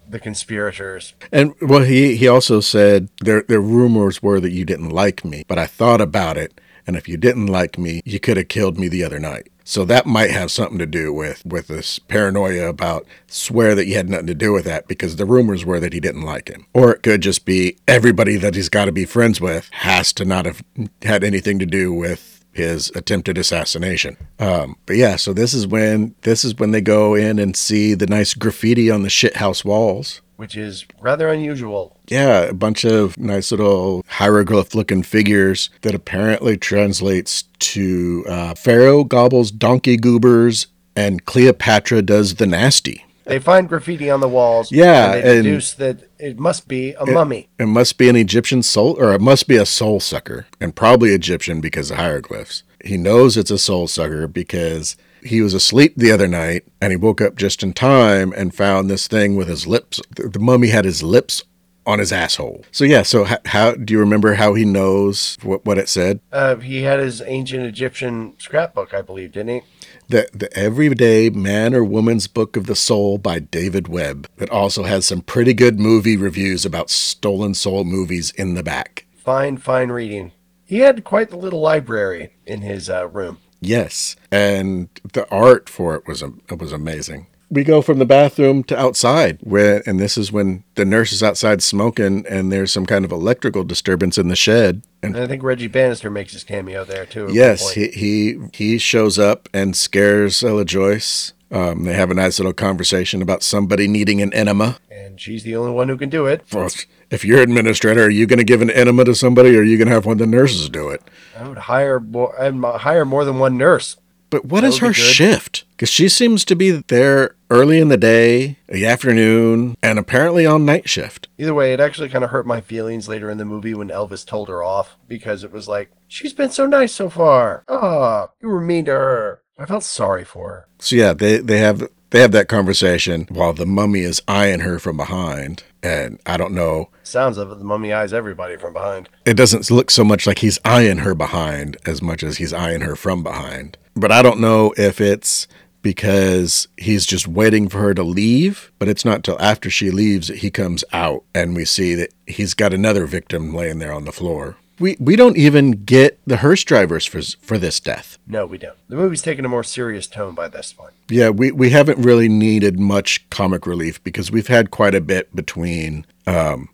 the 0.10 0.20
conspirators. 0.20 1.14
And 1.32 1.53
well, 1.62 1.84
he 1.84 2.16
he 2.16 2.28
also 2.28 2.60
said 2.60 3.10
there 3.22 3.43
there 3.47 3.62
rumors 3.62 4.22
were 4.22 4.39
that 4.39 4.51
you 4.51 4.66
didn't 4.66 4.89
like 4.89 5.26
me, 5.26 5.43
but 5.47 5.58
I 5.58 5.66
thought 5.66 6.01
about 6.01 6.38
it, 6.38 6.60
and 6.88 6.95
if 6.95 7.08
you 7.08 7.18
didn't 7.18 7.47
like 7.47 7.78
me, 7.78 8.01
you 8.06 8.20
could 8.20 8.38
have 8.38 8.47
killed 8.47 8.78
me 8.78 8.88
the 8.88 9.03
other 9.03 9.20
night. 9.20 9.49
So 9.68 9.84
that 9.86 10.06
might 10.06 10.30
have 10.30 10.51
something 10.51 10.78
to 10.78 10.86
do 10.86 11.12
with 11.12 11.43
with 11.43 11.68
this 11.68 11.97
paranoia 11.97 12.68
about 12.68 13.08
swear 13.28 13.74
that 13.74 13.88
you 13.88 13.95
had 13.95 14.10
nothing 14.10 14.28
to 14.28 14.36
do 14.36 14.53
with 14.53 14.66
that 14.66 14.88
because 14.88 15.16
the 15.16 15.26
rumors 15.26 15.66
were 15.66 15.80
that 15.80 15.93
he 15.93 15.99
didn't 15.99 16.22
like 16.22 16.49
him, 16.49 16.68
or 16.74 16.93
it 16.93 17.01
could 17.01 17.22
just 17.22 17.45
be 17.45 17.78
everybody 17.88 18.38
that 18.38 18.53
he's 18.53 18.70
got 18.70 18.86
to 18.86 18.91
be 18.91 19.06
friends 19.06 19.41
with 19.41 19.68
has 19.72 20.14
to 20.14 20.26
not 20.26 20.45
have 20.45 20.64
had 21.01 21.24
anything 21.24 21.58
to 21.60 21.66
do 21.66 21.91
with 21.91 22.35
his 22.56 22.89
attempted 22.95 23.38
assassination. 23.38 24.16
Um, 24.39 24.78
but 24.86 24.95
yeah, 24.95 25.18
so 25.18 25.34
this 25.34 25.53
is 25.53 25.68
when 25.68 26.16
this 26.22 26.43
is 26.45 26.56
when 26.56 26.72
they 26.72 26.82
go 26.82 27.14
in 27.14 27.38
and 27.38 27.56
see 27.56 27.93
the 27.93 28.08
nice 28.08 28.34
graffiti 28.34 28.89
on 28.89 29.03
the 29.03 29.10
shithouse 29.10 29.66
walls. 29.66 30.22
which 30.38 30.56
is 30.58 30.86
rather 30.99 31.30
unusual. 31.30 31.97
Yeah, 32.08 32.41
a 32.41 32.53
bunch 32.53 32.84
of 32.86 33.18
nice 33.18 33.51
little 33.51 34.03
hieroglyph 34.08 34.74
looking 34.76 35.03
figures 35.03 35.70
that 35.82 35.95
apparently 35.95 36.58
translates 36.58 37.43
to 37.60 38.26
uh, 38.28 38.53
Pharaoh 38.56 39.03
gobbles 39.03 39.51
donkey 39.51 39.97
goobers 39.97 40.68
and 40.95 41.26
Cleopatra 41.26 42.01
does 42.01 42.36
the 42.36 42.45
nasty. 42.47 43.06
They 43.26 43.39
find 43.39 43.67
graffiti 43.67 44.09
on 44.09 44.19
the 44.19 44.30
walls. 44.30 44.71
Yeah, 44.71 45.13
and 45.13 45.13
they 45.13 45.38
and- 45.38 45.43
deduce 45.43 45.73
that 45.73 46.03
it 46.19 46.39
must 46.39 46.67
be 46.67 46.93
a 46.93 47.05
mummy. 47.05 47.49
It 47.59 47.65
must 47.65 47.97
be 47.97 48.07
an 48.09 48.15
Egyptian 48.15 48.61
soul, 48.63 48.95
or 48.99 49.13
it 49.13 49.21
must 49.21 49.47
be 49.47 49.57
a 49.57 49.65
soul 49.65 49.99
sucker, 49.99 50.45
and 50.61 50.76
probably 50.76 51.09
Egyptian 51.09 51.59
because 51.59 51.91
of 51.91 51.97
hieroglyphs. 51.97 52.63
He 52.84 52.97
knows 52.97 53.36
it's 53.36 53.51
a 53.51 53.57
soul 53.57 53.88
sucker 53.88 54.28
because 54.28 54.95
he 55.23 55.41
was 55.41 55.55
asleep 55.55 55.93
the 55.97 56.11
other 56.11 56.28
night 56.28 56.65
and 56.80 56.91
he 56.91 56.97
woke 56.97 57.19
up 57.19 57.36
just 57.36 57.63
in 57.63 57.73
time 57.73 58.32
and 58.38 58.53
found 58.53 58.89
this 58.89 59.07
thing 59.07 59.36
with 59.36 59.47
his 59.47 59.65
lips. 59.65 59.99
The 60.15 60.30
the 60.30 60.39
mummy 60.39 60.67
had 60.67 60.86
his 60.86 61.01
lips 61.01 61.43
on 61.88 61.99
his 61.99 62.11
asshole. 62.11 62.65
So 62.71 62.84
yeah, 62.84 63.03
so 63.03 63.23
how, 63.26 63.38
how 63.45 63.71
do 63.73 63.93
you 63.93 63.99
remember 63.99 64.36
how 64.36 64.53
he 64.53 64.65
knows 64.65 65.38
what, 65.43 65.65
what 65.65 65.78
it 65.78 65.89
said? 65.89 66.19
Uh, 66.32 66.55
he 66.57 66.84
had 66.84 66.99
his 66.99 67.21
ancient 67.21 67.63
Egyptian 67.63 68.34
scrapbook, 68.38 68.93
I 68.93 69.01
believe, 69.01 69.34
didn't 69.34 69.49
he? 69.49 69.61
The, 70.08 70.30
the 70.34 70.56
Everyday 70.56 71.32
Man 71.32 71.74
or 71.74 71.84
Woman's 71.84 72.28
Book 72.28 72.56
of 72.56 72.68
the 72.68 72.76
Soul 72.76 73.18
by 73.18 73.39
David 73.39 73.88
Webb. 73.88 74.30
That 74.38 74.51
also 74.51 74.84
has 74.84 75.08
some 75.08 75.22
pretty 75.22 75.53
good 75.53 75.80
movie 75.80 76.16
reviews 76.16 76.64
about 76.64 76.91
stolen 76.91 77.56
soul 77.56 77.84
movies 77.84 78.32
in 78.32 78.53
the 78.53 78.62
back. 78.62 79.06
Fine, 79.18 79.58
fine 79.58 79.89
reading. 79.89 80.32
He 80.64 80.80
had 80.80 81.03
quite 81.03 81.30
the 81.32 81.38
little 81.38 81.62
library 81.62 82.34
in 82.45 82.62
his 82.62 82.89
uh, 82.89 83.08
room. 83.08 83.39
Yes, 83.62 84.16
and 84.32 84.89
the 85.14 85.28
art 85.30 85.70
for 85.70 85.95
it 85.95 86.08
was 86.08 86.22
it 86.22 86.60
was 86.60 86.72
amazing. 86.72 87.28
We 87.50 87.64
go 87.64 87.82
from 87.82 88.00
the 88.00 88.06
bathroom 88.06 88.64
to 88.66 88.78
outside, 88.80 89.38
where 89.41 89.84
and 89.86 90.00
this 90.00 90.18
is 90.18 90.32
when 90.32 90.64
the 90.76 90.86
nurse 90.86 91.12
is 91.12 91.22
outside 91.22 91.62
smoking, 91.62 92.26
and 92.28 92.52
there's 92.52 92.74
some 92.74 92.86
kind 92.86 93.06
of 93.06 93.12
electrical 93.12 93.64
disturbance 93.64 94.18
in 94.18 94.30
the 94.30 94.36
shed. 94.36 94.82
And 95.04 95.16
And 95.16 95.24
I 95.24 95.28
think 95.28 95.43
Reggie 95.43 95.68
Bannister 95.68 96.10
makes 96.10 96.34
his 96.34 96.43
cameo 96.43 96.84
there 96.84 97.06
too. 97.06 97.30
yes, 97.32 97.72
he 97.74 97.89
he 97.89 98.38
he 98.54 98.78
shows 98.78 99.20
up 99.20 99.48
and 99.54 99.76
scares 99.76 100.43
Ella 100.43 100.66
Joyce. 100.66 101.34
Um, 101.52 101.84
they 101.84 101.93
have 101.93 102.10
a 102.10 102.16
nice 102.16 102.39
little 102.39 102.54
conversation 102.54 103.22
about 103.22 103.43
somebody 103.43 103.88
needing 103.88 104.22
an 104.22 104.34
enema. 104.34 104.80
and 104.89 105.22
she's 105.22 105.43
the 105.43 105.56
only 105.56 105.72
one 105.72 105.88
who 105.88 105.96
can 105.98 106.10
do 106.10 106.26
it. 106.26 106.41
Well, 106.52 106.70
if 107.12 107.24
you're 107.24 107.41
administrator, 107.41 108.06
are 108.06 108.10
you 108.10 108.26
going 108.26 108.39
to 108.39 108.43
give 108.43 108.62
an 108.64 108.72
enema 108.72 109.06
to 109.06 109.14
somebody, 109.14 109.56
or 109.56 109.60
are 109.60 109.64
you 109.64 109.78
going 109.78 109.88
to 109.88 109.93
have 109.93 110.06
one 110.08 110.14
of 110.14 110.18
the 110.20 110.26
nurses 110.26 110.68
do 110.70 110.89
it? 110.89 111.02
I 111.38 111.48
would 111.48 111.60
hire 111.60 112.00
more, 112.00 112.34
I'd 112.41 112.56
hire 112.80 113.06
more 113.06 113.24
than 113.24 113.38
one 113.38 113.58
nurse. 113.58 113.98
But 114.36 114.44
what 114.48 114.62
That 114.62 114.68
is 114.68 114.78
her 114.80 114.92
shift? 114.92 115.64
Because 115.72 115.88
she 115.88 116.10
seems 116.10 116.44
to 116.44 116.58
be 116.58 116.72
there 116.72 117.36
early 117.50 117.80
in 117.80 117.88
the 117.88 117.96
day, 117.96 118.58
the 118.68 118.86
afternoon, 118.86 119.78
and 119.82 119.98
apparently 119.98 120.46
on 120.46 120.66
night 120.66 120.90
shift. 120.90 121.30
Either 121.38 121.54
way, 121.54 121.72
it 121.72 121.80
actually 121.80 122.10
kind 122.10 122.26
of 122.26 122.32
hurt 122.32 122.46
my 122.46 122.60
feelings 122.60 123.08
later 123.08 123.30
in 123.30 123.38
the 123.38 123.46
movie 123.46 123.74
when 123.74 123.88
Elvis 123.88 124.26
told 124.26 124.50
her 124.50 124.62
off 124.62 124.98
because 125.08 125.46
it 125.46 125.54
was 125.54 125.70
like, 125.70 125.90
she's 126.10 126.34
been 126.34 126.50
so 126.50 126.66
nice 126.66 126.92
so 126.92 127.10
far. 127.10 127.64
Ah, 127.70 128.28
you 128.42 128.50
were 128.50 128.60
mean 128.60 128.84
to 128.84 128.92
her. 128.92 129.42
I 129.58 129.66
felt 129.66 129.84
sorry 129.84 130.26
for 130.26 130.50
her. 130.50 130.68
So 130.80 130.98
yeah, 130.98 131.14
they, 131.14 131.38
they 131.38 131.60
have 131.60 131.88
they 132.10 132.20
have 132.20 132.34
that 132.34 132.50
conversation 132.50 133.26
while 133.30 133.54
the 133.54 133.66
mummy 133.66 134.02
is 134.02 134.22
eyeing 134.28 134.60
her 134.60 134.80
from 134.80 134.98
behind. 134.98 135.64
And 135.82 136.20
I 136.26 136.36
don't 136.36 136.54
know. 136.54 136.90
Sounds 137.04 137.38
of 137.38 137.52
it, 137.52 137.58
the 137.58 137.64
mummy 137.64 137.94
eyes 137.94 138.12
everybody 138.12 138.58
from 138.58 138.74
behind. 138.74 139.08
It 139.26 139.36
doesn't 139.36 139.72
look 139.72 139.90
so 139.90 140.04
much 140.04 140.28
like 140.28 140.40
he's 140.40 140.60
eyeing 140.66 140.98
her 140.98 141.16
behind 141.16 141.78
as 141.86 142.02
much 142.02 142.22
as 142.22 142.36
he's 142.36 142.52
eyeing 142.52 142.82
her 142.82 142.98
from 142.98 143.24
behind. 143.24 143.78
But 143.96 144.12
I 144.12 144.22
don't 144.22 144.39
know 144.39 144.74
if 144.78 145.00
it's 145.00 145.48
because 145.82 146.68
he's 146.78 147.06
just 147.06 147.28
waiting 147.28 147.70
for 147.70 147.78
her 147.78 147.93
to 147.93 148.02
leave, 148.02 148.72
but 148.80 148.88
it's 148.88 149.06
not 149.06 149.24
till 149.24 149.39
after 149.39 149.70
she 149.70 149.91
leaves 149.91 150.30
that 150.30 150.39
he 150.39 150.50
comes 150.50 150.84
out 150.91 151.24
and 151.36 151.56
we 151.56 151.64
see 151.64 151.93
that 151.93 152.12
he's 152.26 152.56
got 152.56 152.74
another 152.74 153.06
victim 153.06 153.54
laying 153.54 153.78
there 153.78 153.93
on 153.93 154.06
the 154.06 154.12
floor. 154.12 154.58
We 154.80 154.98
we 155.00 155.16
don't 155.16 155.38
even 155.38 155.84
get 155.86 156.20
the 156.26 156.38
hearse 156.38 156.64
drivers 156.64 157.06
for 157.06 157.22
for 157.22 157.58
this 157.58 157.80
death. 157.80 158.18
No, 158.28 158.46
we 158.46 158.58
don't. 158.58 158.76
The 158.89 158.96
movie's 158.96 159.22
taken 159.22 159.46
a 159.46 159.50
more 159.50 159.64
serious 159.64 160.08
tone 160.08 160.36
by 160.36 160.48
this 160.48 160.74
point. 160.74 160.93
Yeah, 161.08 161.30
we, 161.30 161.52
we 161.52 161.70
haven't 161.70 162.00
really 162.00 162.28
needed 162.28 162.80
much 162.80 163.30
comic 163.30 163.66
relief 163.66 164.04
because 164.04 164.32
we've 164.32 164.48
had 164.48 164.72
quite 164.72 164.96
a 164.96 165.02
bit 165.02 165.34
between 165.36 166.06
um, 166.28 166.70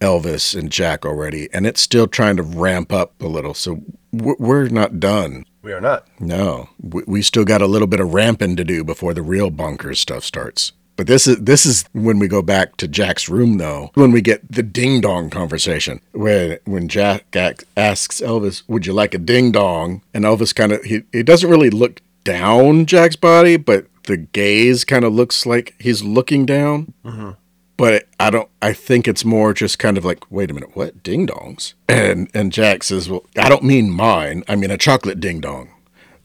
Elvis 0.00 0.58
and 0.58 0.70
Jack 0.70 1.04
already, 1.04 1.48
and 1.52 1.66
it's 1.66 1.80
still 1.80 2.06
trying 2.06 2.36
to 2.36 2.42
ramp 2.42 2.92
up 2.92 3.20
a 3.20 3.26
little. 3.26 3.54
So 3.54 3.82
we're, 4.12 4.68
not 4.68 5.00
done. 5.00 5.44
We 5.62 5.72
are 5.72 5.80
not. 5.80 6.06
No, 6.20 6.68
we, 6.80 7.02
we 7.06 7.22
still 7.22 7.44
got 7.44 7.62
a 7.62 7.66
little 7.66 7.88
bit 7.88 8.00
of 8.00 8.14
ramping 8.14 8.56
to 8.56 8.64
do 8.64 8.84
before 8.84 9.14
the 9.14 9.22
real 9.22 9.50
bonkers 9.50 9.98
stuff 9.98 10.24
starts. 10.24 10.72
But 10.96 11.06
this 11.06 11.26
is 11.26 11.36
this 11.38 11.66
is 11.66 11.84
when 11.92 12.18
we 12.18 12.26
go 12.26 12.40
back 12.40 12.78
to 12.78 12.88
Jack's 12.88 13.28
room, 13.28 13.58
though. 13.58 13.90
When 13.94 14.12
we 14.12 14.22
get 14.22 14.50
the 14.50 14.62
ding 14.62 15.02
dong 15.02 15.28
conversation, 15.28 16.00
when 16.12 16.58
when 16.64 16.88
Jack 16.88 17.36
asks 17.76 18.20
Elvis, 18.20 18.62
"Would 18.66 18.86
you 18.86 18.94
like 18.94 19.12
a 19.12 19.18
ding 19.18 19.52
dong?" 19.52 20.00
and 20.14 20.24
Elvis 20.24 20.54
kind 20.54 20.72
of 20.72 20.82
he 20.84 21.02
he 21.12 21.22
doesn't 21.22 21.50
really 21.50 21.68
look 21.68 22.00
down 22.24 22.86
Jack's 22.86 23.16
body, 23.16 23.58
but 23.58 23.86
the 24.04 24.16
gaze 24.16 24.84
kind 24.84 25.04
of 25.04 25.12
looks 25.12 25.44
like 25.44 25.74
he's 25.78 26.02
looking 26.02 26.46
down. 26.46 26.94
Mm-hmm. 27.04 27.30
But 27.76 28.06
I 28.18 28.30
don't. 28.30 28.48
I 28.62 28.72
think 28.72 29.06
it's 29.06 29.24
more 29.24 29.52
just 29.52 29.78
kind 29.78 29.98
of 29.98 30.04
like, 30.04 30.30
wait 30.30 30.50
a 30.50 30.54
minute, 30.54 30.76
what 30.76 31.02
ding 31.02 31.26
dongs? 31.26 31.74
And 31.88 32.30
and 32.32 32.52
Jack 32.52 32.82
says, 32.82 33.08
well, 33.08 33.24
I 33.36 33.48
don't 33.48 33.64
mean 33.64 33.90
mine. 33.90 34.44
I 34.48 34.56
mean 34.56 34.70
a 34.70 34.78
chocolate 34.78 35.20
ding 35.20 35.40
dong. 35.40 35.70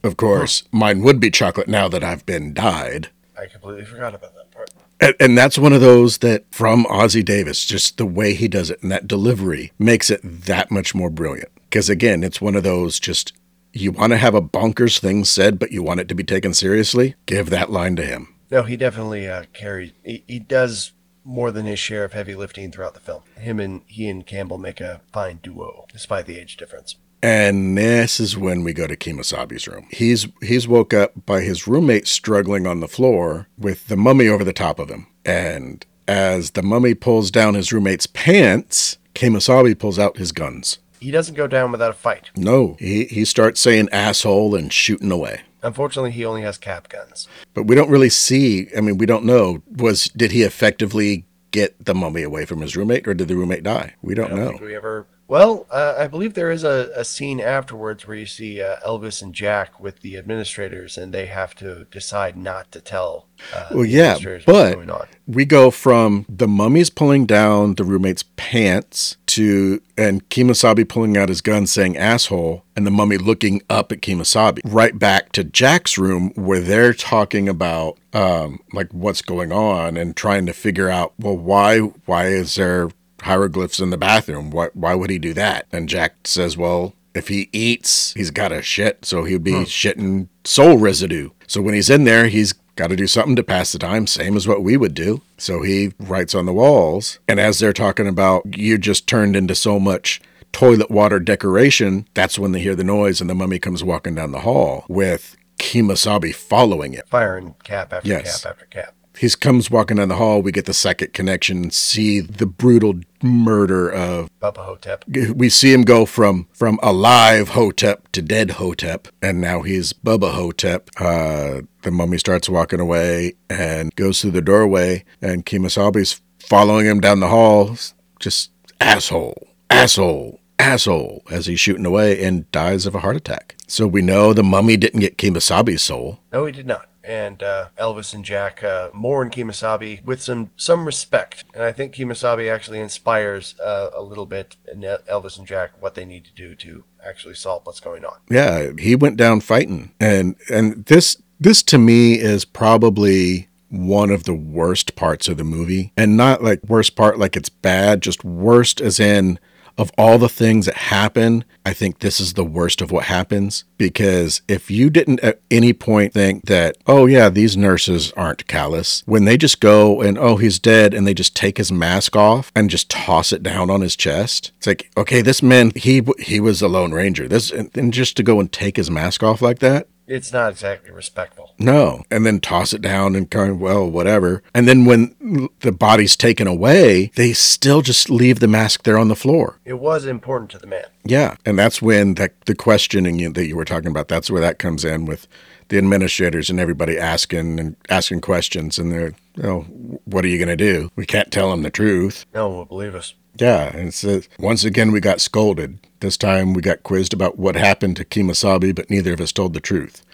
Of 0.02 0.16
course, 0.16 0.62
huh. 0.62 0.68
mine 0.72 1.02
would 1.02 1.20
be 1.20 1.30
chocolate 1.30 1.68
now 1.68 1.88
that 1.88 2.02
I've 2.02 2.26
been 2.26 2.54
dyed. 2.54 3.10
I 3.38 3.46
completely 3.46 3.84
forgot 3.84 4.14
about 4.14 4.34
that 4.34 4.50
part. 4.50 4.70
And, 5.00 5.14
and 5.20 5.38
that's 5.38 5.58
one 5.58 5.72
of 5.72 5.80
those 5.80 6.18
that 6.18 6.44
from 6.50 6.84
Ossie 6.84 7.24
Davis, 7.24 7.64
just 7.64 7.98
the 7.98 8.06
way 8.06 8.34
he 8.34 8.48
does 8.48 8.70
it 8.70 8.82
and 8.82 8.90
that 8.90 9.08
delivery 9.08 9.72
makes 9.78 10.10
it 10.10 10.20
that 10.22 10.70
much 10.70 10.94
more 10.94 11.10
brilliant. 11.10 11.50
Because 11.64 11.88
again, 11.90 12.22
it's 12.22 12.40
one 12.40 12.56
of 12.56 12.62
those 12.62 12.98
just 12.98 13.32
you 13.72 13.90
want 13.90 14.12
to 14.12 14.16
have 14.18 14.34
a 14.34 14.42
bonkers 14.42 14.98
thing 14.98 15.24
said, 15.24 15.58
but 15.58 15.72
you 15.72 15.82
want 15.82 16.00
it 16.00 16.08
to 16.08 16.14
be 16.14 16.24
taken 16.24 16.52
seriously. 16.54 17.14
Give 17.26 17.50
that 17.50 17.70
line 17.70 17.96
to 17.96 18.04
him. 18.04 18.34
No, 18.50 18.62
he 18.64 18.76
definitely 18.76 19.28
uh, 19.28 19.44
carries. 19.52 19.92
He, 20.04 20.24
he 20.26 20.38
does 20.38 20.92
more 21.24 21.50
than 21.50 21.66
his 21.66 21.78
share 21.78 22.04
of 22.04 22.12
heavy 22.12 22.34
lifting 22.34 22.70
throughout 22.70 22.94
the 22.94 23.00
film. 23.00 23.22
Him 23.36 23.60
and 23.60 23.82
he 23.86 24.08
and 24.08 24.26
Campbell 24.26 24.58
make 24.58 24.80
a 24.80 25.00
fine 25.12 25.40
duo, 25.42 25.86
despite 25.92 26.26
the 26.26 26.38
age 26.38 26.56
difference. 26.56 26.96
And 27.22 27.78
this 27.78 28.18
is 28.18 28.36
when 28.36 28.64
we 28.64 28.72
go 28.72 28.88
to 28.88 28.96
Kemosabe's 28.96 29.68
room. 29.68 29.86
He's 29.92 30.26
he's 30.40 30.66
woke 30.66 30.92
up 30.92 31.12
by 31.24 31.42
his 31.42 31.68
roommate 31.68 32.08
struggling 32.08 32.66
on 32.66 32.80
the 32.80 32.88
floor 32.88 33.48
with 33.56 33.86
the 33.86 33.96
mummy 33.96 34.26
over 34.26 34.42
the 34.42 34.52
top 34.52 34.80
of 34.80 34.88
him. 34.90 35.06
And 35.24 35.86
as 36.08 36.52
the 36.52 36.62
mummy 36.62 36.94
pulls 36.94 37.30
down 37.30 37.54
his 37.54 37.72
roommate's 37.72 38.08
pants, 38.08 38.98
Kemosabe 39.14 39.78
pulls 39.78 40.00
out 40.00 40.16
his 40.16 40.32
guns. 40.32 40.78
He 41.00 41.10
doesn't 41.10 41.34
go 41.34 41.46
down 41.46 41.72
without 41.72 41.90
a 41.90 41.94
fight. 41.94 42.30
No, 42.36 42.76
he, 42.78 43.04
he 43.06 43.24
starts 43.24 43.60
saying 43.60 43.88
asshole 43.90 44.54
and 44.54 44.72
shooting 44.72 45.10
away. 45.10 45.42
Unfortunately, 45.62 46.10
he 46.10 46.24
only 46.24 46.42
has 46.42 46.58
cap 46.58 46.88
guns. 46.88 47.28
But 47.54 47.64
we 47.64 47.74
don't 47.76 47.90
really 47.90 48.10
see. 48.10 48.68
I 48.76 48.80
mean, 48.80 48.98
we 48.98 49.06
don't 49.06 49.24
know. 49.24 49.62
Was 49.70 50.04
did 50.04 50.32
he 50.32 50.42
effectively 50.42 51.24
get 51.50 51.84
the 51.84 51.94
mummy 51.94 52.22
away 52.22 52.44
from 52.44 52.60
his 52.60 52.76
roommate, 52.76 53.06
or 53.06 53.14
did 53.14 53.28
the 53.28 53.36
roommate 53.36 53.62
die? 53.62 53.94
We 54.02 54.14
don't, 54.14 54.30
don't 54.30 54.38
know. 54.38 54.48
Think 54.50 54.62
we 54.62 54.74
ever. 54.74 55.06
Well, 55.28 55.66
uh, 55.70 55.94
I 55.98 56.08
believe 56.08 56.34
there 56.34 56.50
is 56.50 56.64
a, 56.64 56.90
a 56.94 57.04
scene 57.04 57.40
afterwards 57.40 58.06
where 58.06 58.16
you 58.16 58.26
see 58.26 58.60
uh, 58.60 58.76
Elvis 58.86 59.22
and 59.22 59.34
Jack 59.34 59.80
with 59.80 60.00
the 60.00 60.18
administrators, 60.18 60.98
and 60.98 61.12
they 61.14 61.26
have 61.26 61.54
to 61.56 61.86
decide 61.90 62.36
not 62.36 62.70
to 62.72 62.80
tell. 62.80 63.28
Uh, 63.54 63.68
well, 63.72 63.84
yeah, 63.84 64.18
but 64.44 64.78
we 65.26 65.44
go 65.44 65.70
from 65.70 66.26
the 66.28 66.46
mummy's 66.46 66.90
pulling 66.90 67.26
down 67.26 67.74
the 67.74 67.84
roommate's 67.84 68.24
pants 68.36 69.16
to 69.26 69.80
and 69.96 70.28
Kemosabe 70.28 70.88
pulling 70.88 71.16
out 71.16 71.30
his 71.30 71.40
gun 71.40 71.66
saying 71.66 71.96
asshole 71.96 72.64
and 72.76 72.86
the 72.86 72.90
mummy 72.90 73.16
looking 73.16 73.62
up 73.70 73.90
at 73.90 74.02
Kemosabe. 74.02 74.60
Right 74.64 74.98
back 74.98 75.32
to 75.32 75.44
Jack's 75.44 75.96
room 75.96 76.32
where 76.34 76.60
they're 76.60 76.92
talking 76.92 77.48
about 77.48 77.98
um, 78.12 78.60
like 78.72 78.92
what's 78.92 79.22
going 79.22 79.52
on 79.52 79.96
and 79.96 80.14
trying 80.14 80.44
to 80.46 80.52
figure 80.52 80.90
out 80.90 81.14
well 81.18 81.36
why 81.36 81.78
why 81.78 82.26
is 82.26 82.56
there 82.56 82.90
hieroglyphs 83.22 83.80
in 83.80 83.90
the 83.90 83.96
bathroom? 83.96 84.50
Why 84.50 84.68
why 84.74 84.94
would 84.94 85.10
he 85.10 85.18
do 85.18 85.34
that? 85.34 85.66
And 85.72 85.88
Jack 85.88 86.26
says, 86.26 86.56
well 86.56 86.94
if 87.14 87.28
he 87.28 87.48
eats, 87.52 88.12
he's 88.14 88.30
got 88.30 88.48
to 88.48 88.62
shit, 88.62 89.04
so 89.04 89.24
he'd 89.24 89.44
be 89.44 89.52
hmm. 89.52 89.62
shitting 89.62 90.28
soul 90.44 90.78
residue. 90.78 91.30
So 91.46 91.60
when 91.60 91.74
he's 91.74 91.90
in 91.90 92.04
there, 92.04 92.28
he's 92.28 92.54
got 92.76 92.88
to 92.88 92.96
do 92.96 93.06
something 93.06 93.36
to 93.36 93.42
pass 93.42 93.72
the 93.72 93.78
time, 93.78 94.06
same 94.06 94.36
as 94.36 94.48
what 94.48 94.62
we 94.62 94.76
would 94.76 94.94
do. 94.94 95.20
So 95.36 95.62
he 95.62 95.92
writes 95.98 96.34
on 96.34 96.46
the 96.46 96.52
walls. 96.52 97.18
And 97.28 97.38
as 97.38 97.58
they're 97.58 97.72
talking 97.72 98.08
about, 98.08 98.56
you 98.56 98.78
just 98.78 99.06
turned 99.06 99.36
into 99.36 99.54
so 99.54 99.78
much 99.78 100.20
toilet 100.52 100.90
water 100.90 101.18
decoration, 101.18 102.06
that's 102.14 102.38
when 102.38 102.52
they 102.52 102.60
hear 102.60 102.74
the 102.74 102.84
noise 102.84 103.20
and 103.20 103.28
the 103.28 103.34
mummy 103.34 103.58
comes 103.58 103.84
walking 103.84 104.14
down 104.14 104.32
the 104.32 104.40
hall 104.40 104.84
with 104.88 105.36
Kemosabe 105.58 106.34
following 106.34 106.94
it. 106.94 107.08
Firing 107.08 107.54
cap 107.64 107.92
after 107.92 108.08
yes. 108.08 108.42
cap 108.42 108.52
after 108.52 108.66
cap 108.66 108.94
he 109.18 109.28
comes 109.30 109.70
walking 109.70 109.98
down 109.98 110.08
the 110.08 110.16
hall. 110.16 110.42
We 110.42 110.52
get 110.52 110.66
the 110.66 110.74
second 110.74 111.12
connection, 111.12 111.70
see 111.70 112.20
the 112.20 112.46
brutal 112.46 113.00
murder 113.22 113.88
of 113.90 114.30
Bubba 114.40 114.64
Ho-Tep. 114.64 115.04
We 115.34 115.48
see 115.48 115.72
him 115.72 115.82
go 115.82 116.06
from 116.06 116.48
from 116.52 116.78
alive 116.82 117.50
Hotep 117.50 118.10
to 118.12 118.22
dead 118.22 118.52
Hotep, 118.52 119.08
and 119.20 119.40
now 119.40 119.62
he's 119.62 119.92
Bubba 119.92 120.32
Ho-Tep. 120.32 120.90
Uh, 120.98 121.62
the 121.82 121.90
mummy 121.90 122.18
starts 122.18 122.48
walking 122.48 122.80
away 122.80 123.34
and 123.48 123.94
goes 123.96 124.20
through 124.20 124.32
the 124.32 124.42
doorway, 124.42 125.04
and 125.20 125.46
Kemosabe's 125.46 126.20
following 126.38 126.86
him 126.86 127.00
down 127.00 127.20
the 127.20 127.28
hall. 127.28 127.76
Just 128.18 128.50
asshole, 128.80 129.48
asshole, 129.70 130.40
asshole, 130.58 131.22
as 131.30 131.46
he's 131.46 131.60
shooting 131.60 131.86
away 131.86 132.22
and 132.24 132.50
dies 132.50 132.86
of 132.86 132.94
a 132.94 133.00
heart 133.00 133.16
attack. 133.16 133.56
So 133.66 133.86
we 133.86 134.02
know 134.02 134.32
the 134.32 134.42
mummy 134.42 134.76
didn't 134.76 135.00
get 135.00 135.18
Kemosabe's 135.18 135.82
soul. 135.82 136.20
No, 136.32 136.46
he 136.46 136.52
did 136.52 136.66
not 136.66 136.88
and 137.04 137.42
uh, 137.42 137.68
Elvis 137.78 138.14
and 138.14 138.24
Jack 138.24 138.62
uh, 138.62 138.90
mourn 138.92 139.30
Kemosabe 139.30 140.04
with 140.04 140.22
some 140.22 140.50
some 140.56 140.84
respect, 140.84 141.44
and 141.54 141.62
I 141.62 141.72
think 141.72 141.94
Kemosabe 141.94 142.52
actually 142.52 142.80
inspires 142.80 143.58
uh, 143.60 143.90
a 143.94 144.02
little 144.02 144.26
bit 144.26 144.56
in 144.70 144.80
Elvis 144.80 145.38
and 145.38 145.46
Jack 145.46 145.70
what 145.80 145.94
they 145.94 146.04
need 146.04 146.24
to 146.24 146.32
do 146.32 146.54
to 146.56 146.84
actually 147.04 147.34
solve 147.34 147.66
what's 147.66 147.80
going 147.80 148.04
on. 148.04 148.18
Yeah, 148.30 148.72
he 148.78 148.94
went 148.94 149.16
down 149.16 149.40
fighting, 149.40 149.92
and 150.00 150.36
and 150.50 150.84
this 150.86 151.20
this 151.40 151.62
to 151.64 151.78
me 151.78 152.14
is 152.14 152.44
probably 152.44 153.48
one 153.68 154.10
of 154.10 154.24
the 154.24 154.34
worst 154.34 154.96
parts 154.96 155.28
of 155.28 155.38
the 155.38 155.44
movie, 155.44 155.92
and 155.96 156.16
not 156.16 156.42
like 156.42 156.60
worst 156.64 156.94
part 156.94 157.18
like 157.18 157.36
it's 157.36 157.48
bad, 157.48 158.02
just 158.02 158.24
worst 158.24 158.80
as 158.80 159.00
in 159.00 159.38
of 159.78 159.90
all 159.96 160.18
the 160.18 160.28
things 160.28 160.66
that 160.66 160.76
happen, 160.76 161.44
I 161.64 161.72
think 161.72 161.98
this 161.98 162.20
is 162.20 162.34
the 162.34 162.44
worst 162.44 162.80
of 162.80 162.90
what 162.90 163.04
happens 163.04 163.64
because 163.78 164.42
if 164.48 164.70
you 164.70 164.90
didn't 164.90 165.20
at 165.20 165.40
any 165.50 165.72
point 165.72 166.12
think 166.12 166.46
that, 166.46 166.76
oh, 166.86 167.06
yeah, 167.06 167.28
these 167.28 167.56
nurses 167.56 168.12
aren't 168.12 168.46
callous, 168.46 169.02
when 169.06 169.24
they 169.24 169.36
just 169.36 169.60
go 169.60 170.00
and, 170.00 170.16
oh, 170.18 170.36
he's 170.36 170.58
dead, 170.58 170.94
and 170.94 171.06
they 171.06 171.14
just 171.14 171.34
take 171.34 171.58
his 171.58 171.72
mask 171.72 172.16
off 172.16 172.52
and 172.54 172.70
just 172.70 172.88
toss 172.90 173.32
it 173.32 173.42
down 173.42 173.70
on 173.70 173.80
his 173.80 173.96
chest, 173.96 174.52
it's 174.58 174.66
like, 174.66 174.90
okay, 174.96 175.22
this 175.22 175.42
man, 175.42 175.72
he 175.74 176.02
he 176.18 176.40
was 176.40 176.62
a 176.62 176.68
Lone 176.68 176.92
Ranger. 176.92 177.26
This, 177.28 177.50
and 177.50 177.92
just 177.92 178.16
to 178.16 178.22
go 178.22 178.38
and 178.38 178.52
take 178.52 178.76
his 178.76 178.90
mask 178.90 179.22
off 179.22 179.42
like 179.42 179.58
that, 179.58 179.88
it's 180.06 180.32
not 180.32 180.52
exactly 180.52 180.90
respectful. 180.90 181.54
No. 181.58 182.02
And 182.10 182.26
then 182.26 182.40
toss 182.40 182.72
it 182.72 182.82
down 182.82 183.14
and 183.14 183.30
kind 183.30 183.50
of, 183.50 183.60
well, 183.60 183.88
whatever. 183.88 184.42
And 184.54 184.68
then 184.68 184.84
when 184.84 185.48
the 185.60 185.72
body's 185.72 186.16
taken 186.16 186.46
away, 186.46 187.10
they 187.14 187.32
still 187.32 187.82
just 187.82 188.10
leave 188.10 188.40
the 188.40 188.48
mask 188.48 188.82
there 188.82 188.98
on 188.98 189.08
the 189.08 189.16
floor. 189.16 189.60
It 189.64 189.78
was 189.78 190.04
important 190.06 190.50
to 190.52 190.58
the 190.58 190.66
man. 190.66 190.86
Yeah. 191.04 191.36
And 191.44 191.58
that's 191.58 191.80
when 191.80 192.14
the, 192.14 192.30
the 192.46 192.54
questioning 192.54 193.32
that 193.32 193.46
you 193.46 193.56
were 193.56 193.64
talking 193.64 193.90
about, 193.90 194.08
that's 194.08 194.30
where 194.30 194.40
that 194.40 194.58
comes 194.58 194.84
in 194.84 195.06
with 195.06 195.26
the 195.68 195.78
administrators 195.78 196.50
and 196.50 196.60
everybody 196.60 196.98
asking 196.98 197.58
and 197.58 197.76
asking 197.88 198.20
questions. 198.20 198.78
And 198.78 198.92
they're, 198.92 199.14
oh, 199.42 199.60
what 200.04 200.24
are 200.24 200.28
you 200.28 200.38
going 200.38 200.48
to 200.48 200.56
do? 200.56 200.90
We 200.96 201.06
can't 201.06 201.30
tell 201.30 201.50
them 201.50 201.62
the 201.62 201.70
truth. 201.70 202.26
No 202.34 202.48
one 202.48 202.58
will 202.58 202.64
believe 202.66 202.94
us. 202.94 203.14
Yeah, 203.36 203.74
and 203.74 203.88
it 203.88 203.94
says 203.94 204.28
once 204.38 204.64
again 204.64 204.92
we 204.92 205.00
got 205.00 205.20
scolded. 205.20 205.78
This 206.00 206.16
time 206.16 206.52
we 206.52 206.62
got 206.62 206.82
quizzed 206.82 207.14
about 207.14 207.38
what 207.38 207.54
happened 207.54 207.96
to 207.96 208.04
Kemosabe, 208.04 208.74
but 208.74 208.90
neither 208.90 209.12
of 209.12 209.20
us 209.20 209.32
told 209.32 209.54
the 209.54 209.60
truth. 209.60 210.04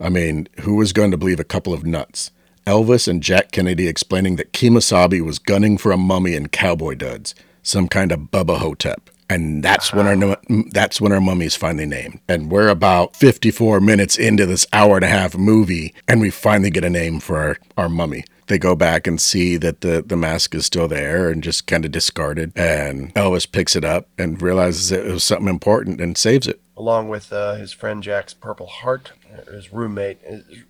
I 0.00 0.08
mean, 0.08 0.48
who 0.60 0.76
was 0.76 0.92
going 0.92 1.10
to 1.10 1.16
believe 1.16 1.40
a 1.40 1.44
couple 1.44 1.72
of 1.72 1.84
nuts? 1.84 2.30
Elvis 2.66 3.08
and 3.08 3.22
Jack 3.22 3.50
Kennedy 3.50 3.88
explaining 3.88 4.36
that 4.36 4.52
Kemosabe 4.52 5.24
was 5.24 5.38
gunning 5.38 5.78
for 5.78 5.90
a 5.90 5.96
mummy 5.96 6.34
in 6.34 6.48
cowboy 6.48 6.94
duds, 6.94 7.34
some 7.62 7.88
kind 7.88 8.12
of 8.12 8.30
Bubba 8.30 8.58
Hotep. 8.58 9.10
And 9.30 9.62
that's 9.62 9.92
when 9.92 10.06
our 10.06 10.38
that's 10.70 11.00
when 11.00 11.12
our 11.12 11.20
mummy's 11.20 11.54
finally 11.54 11.84
named. 11.84 12.20
And 12.28 12.50
we're 12.50 12.68
about 12.68 13.14
54 13.14 13.80
minutes 13.80 14.16
into 14.16 14.46
this 14.46 14.66
hour 14.72 14.96
and 14.96 15.04
a 15.04 15.08
half 15.08 15.36
movie, 15.36 15.94
and 16.06 16.20
we 16.20 16.30
finally 16.30 16.70
get 16.70 16.84
a 16.84 16.90
name 16.90 17.20
for 17.20 17.38
our, 17.38 17.58
our 17.76 17.88
mummy. 17.88 18.24
They 18.48 18.58
go 18.58 18.74
back 18.74 19.06
and 19.06 19.20
see 19.20 19.56
that 19.58 19.82
the, 19.82 20.02
the 20.04 20.16
mask 20.16 20.54
is 20.54 20.66
still 20.66 20.88
there 20.88 21.28
and 21.28 21.42
just 21.42 21.66
kind 21.66 21.84
of 21.84 21.92
discarded. 21.92 22.52
And 22.56 23.14
Elvis 23.14 23.50
picks 23.50 23.76
it 23.76 23.84
up 23.84 24.08
and 24.18 24.40
realizes 24.40 24.90
it 24.90 25.04
was 25.04 25.22
something 25.22 25.48
important 25.48 26.00
and 26.00 26.16
saves 26.16 26.48
it. 26.48 26.60
Along 26.76 27.08
with 27.08 27.32
uh, 27.32 27.54
his 27.54 27.72
friend 27.72 28.02
Jack's 28.02 28.34
Purple 28.34 28.66
Heart, 28.66 29.12
uh, 29.32 29.52
his 29.52 29.72
roommate 29.72 30.18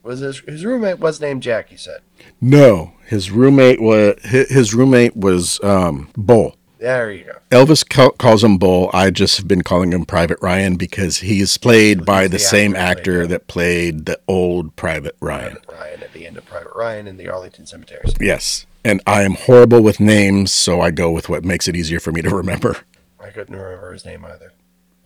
was 0.03 0.21
his, 0.21 0.41
his 0.41 0.65
roommate 0.65 0.99
was 0.99 1.21
named 1.21 1.43
Jack. 1.43 1.69
He 1.69 1.77
said. 1.77 2.01
No, 2.41 2.95
his 3.07 3.31
roommate 3.31 3.81
was 3.81 4.15
his, 4.23 4.49
his 4.49 4.75
roommate 4.75 5.17
was 5.17 5.63
um, 5.63 6.09
Bull. 6.17 6.57
There 6.79 7.11
you 7.11 7.25
go. 7.25 7.39
Elvis 7.51 7.89
ca- 7.89 8.11
calls 8.11 8.45
him 8.45 8.57
Bull. 8.57 8.89
I 8.93 9.11
just 9.11 9.37
have 9.37 9.49
been 9.49 9.63
calling 9.63 9.93
him 9.93 10.05
Private 10.05 10.39
Ryan 10.41 10.77
because 10.77 11.19
he's 11.19 11.59
played 11.59 12.05
by 12.05 12.25
the, 12.25 12.33
the 12.33 12.39
same 12.39 12.77
actor 12.77 12.81
who 12.81 12.89
actor 12.89 13.03
played 13.03 13.25
him. 13.25 13.29
that 13.31 13.47
played 13.49 14.07
the 14.07 14.21
old 14.29 14.77
Private 14.77 15.17
Ryan. 15.21 15.57
Private 15.67 15.73
Ryan 15.73 16.03
at 16.03 16.13
the 16.13 16.27
end 16.27 16.37
of 16.37 16.47
Private 16.47 16.73
Ryan 16.77 17.07
in 17.09 17.17
the 17.17 17.29
Arlington 17.29 17.67
cemeteries. 17.67 18.15
Yes. 18.21 18.67
And 18.85 19.01
I 19.07 19.23
am 19.23 19.35
horrible 19.35 19.83
with 19.83 19.99
names, 19.99 20.53
so 20.53 20.81
I 20.81 20.93
go 20.93 21.11
with 21.11 21.29
what 21.29 21.45
makes 21.45 21.67
it 21.67 21.75
easier 21.77 21.99
for 22.01 22.13
me 22.13 22.23
to 22.23 22.31
remember. 22.31 22.77
I 23.21 23.31
couldn't 23.31 23.57
remember 23.57 23.93
his 23.93 24.05
name 24.05 24.25
either. 24.25 24.53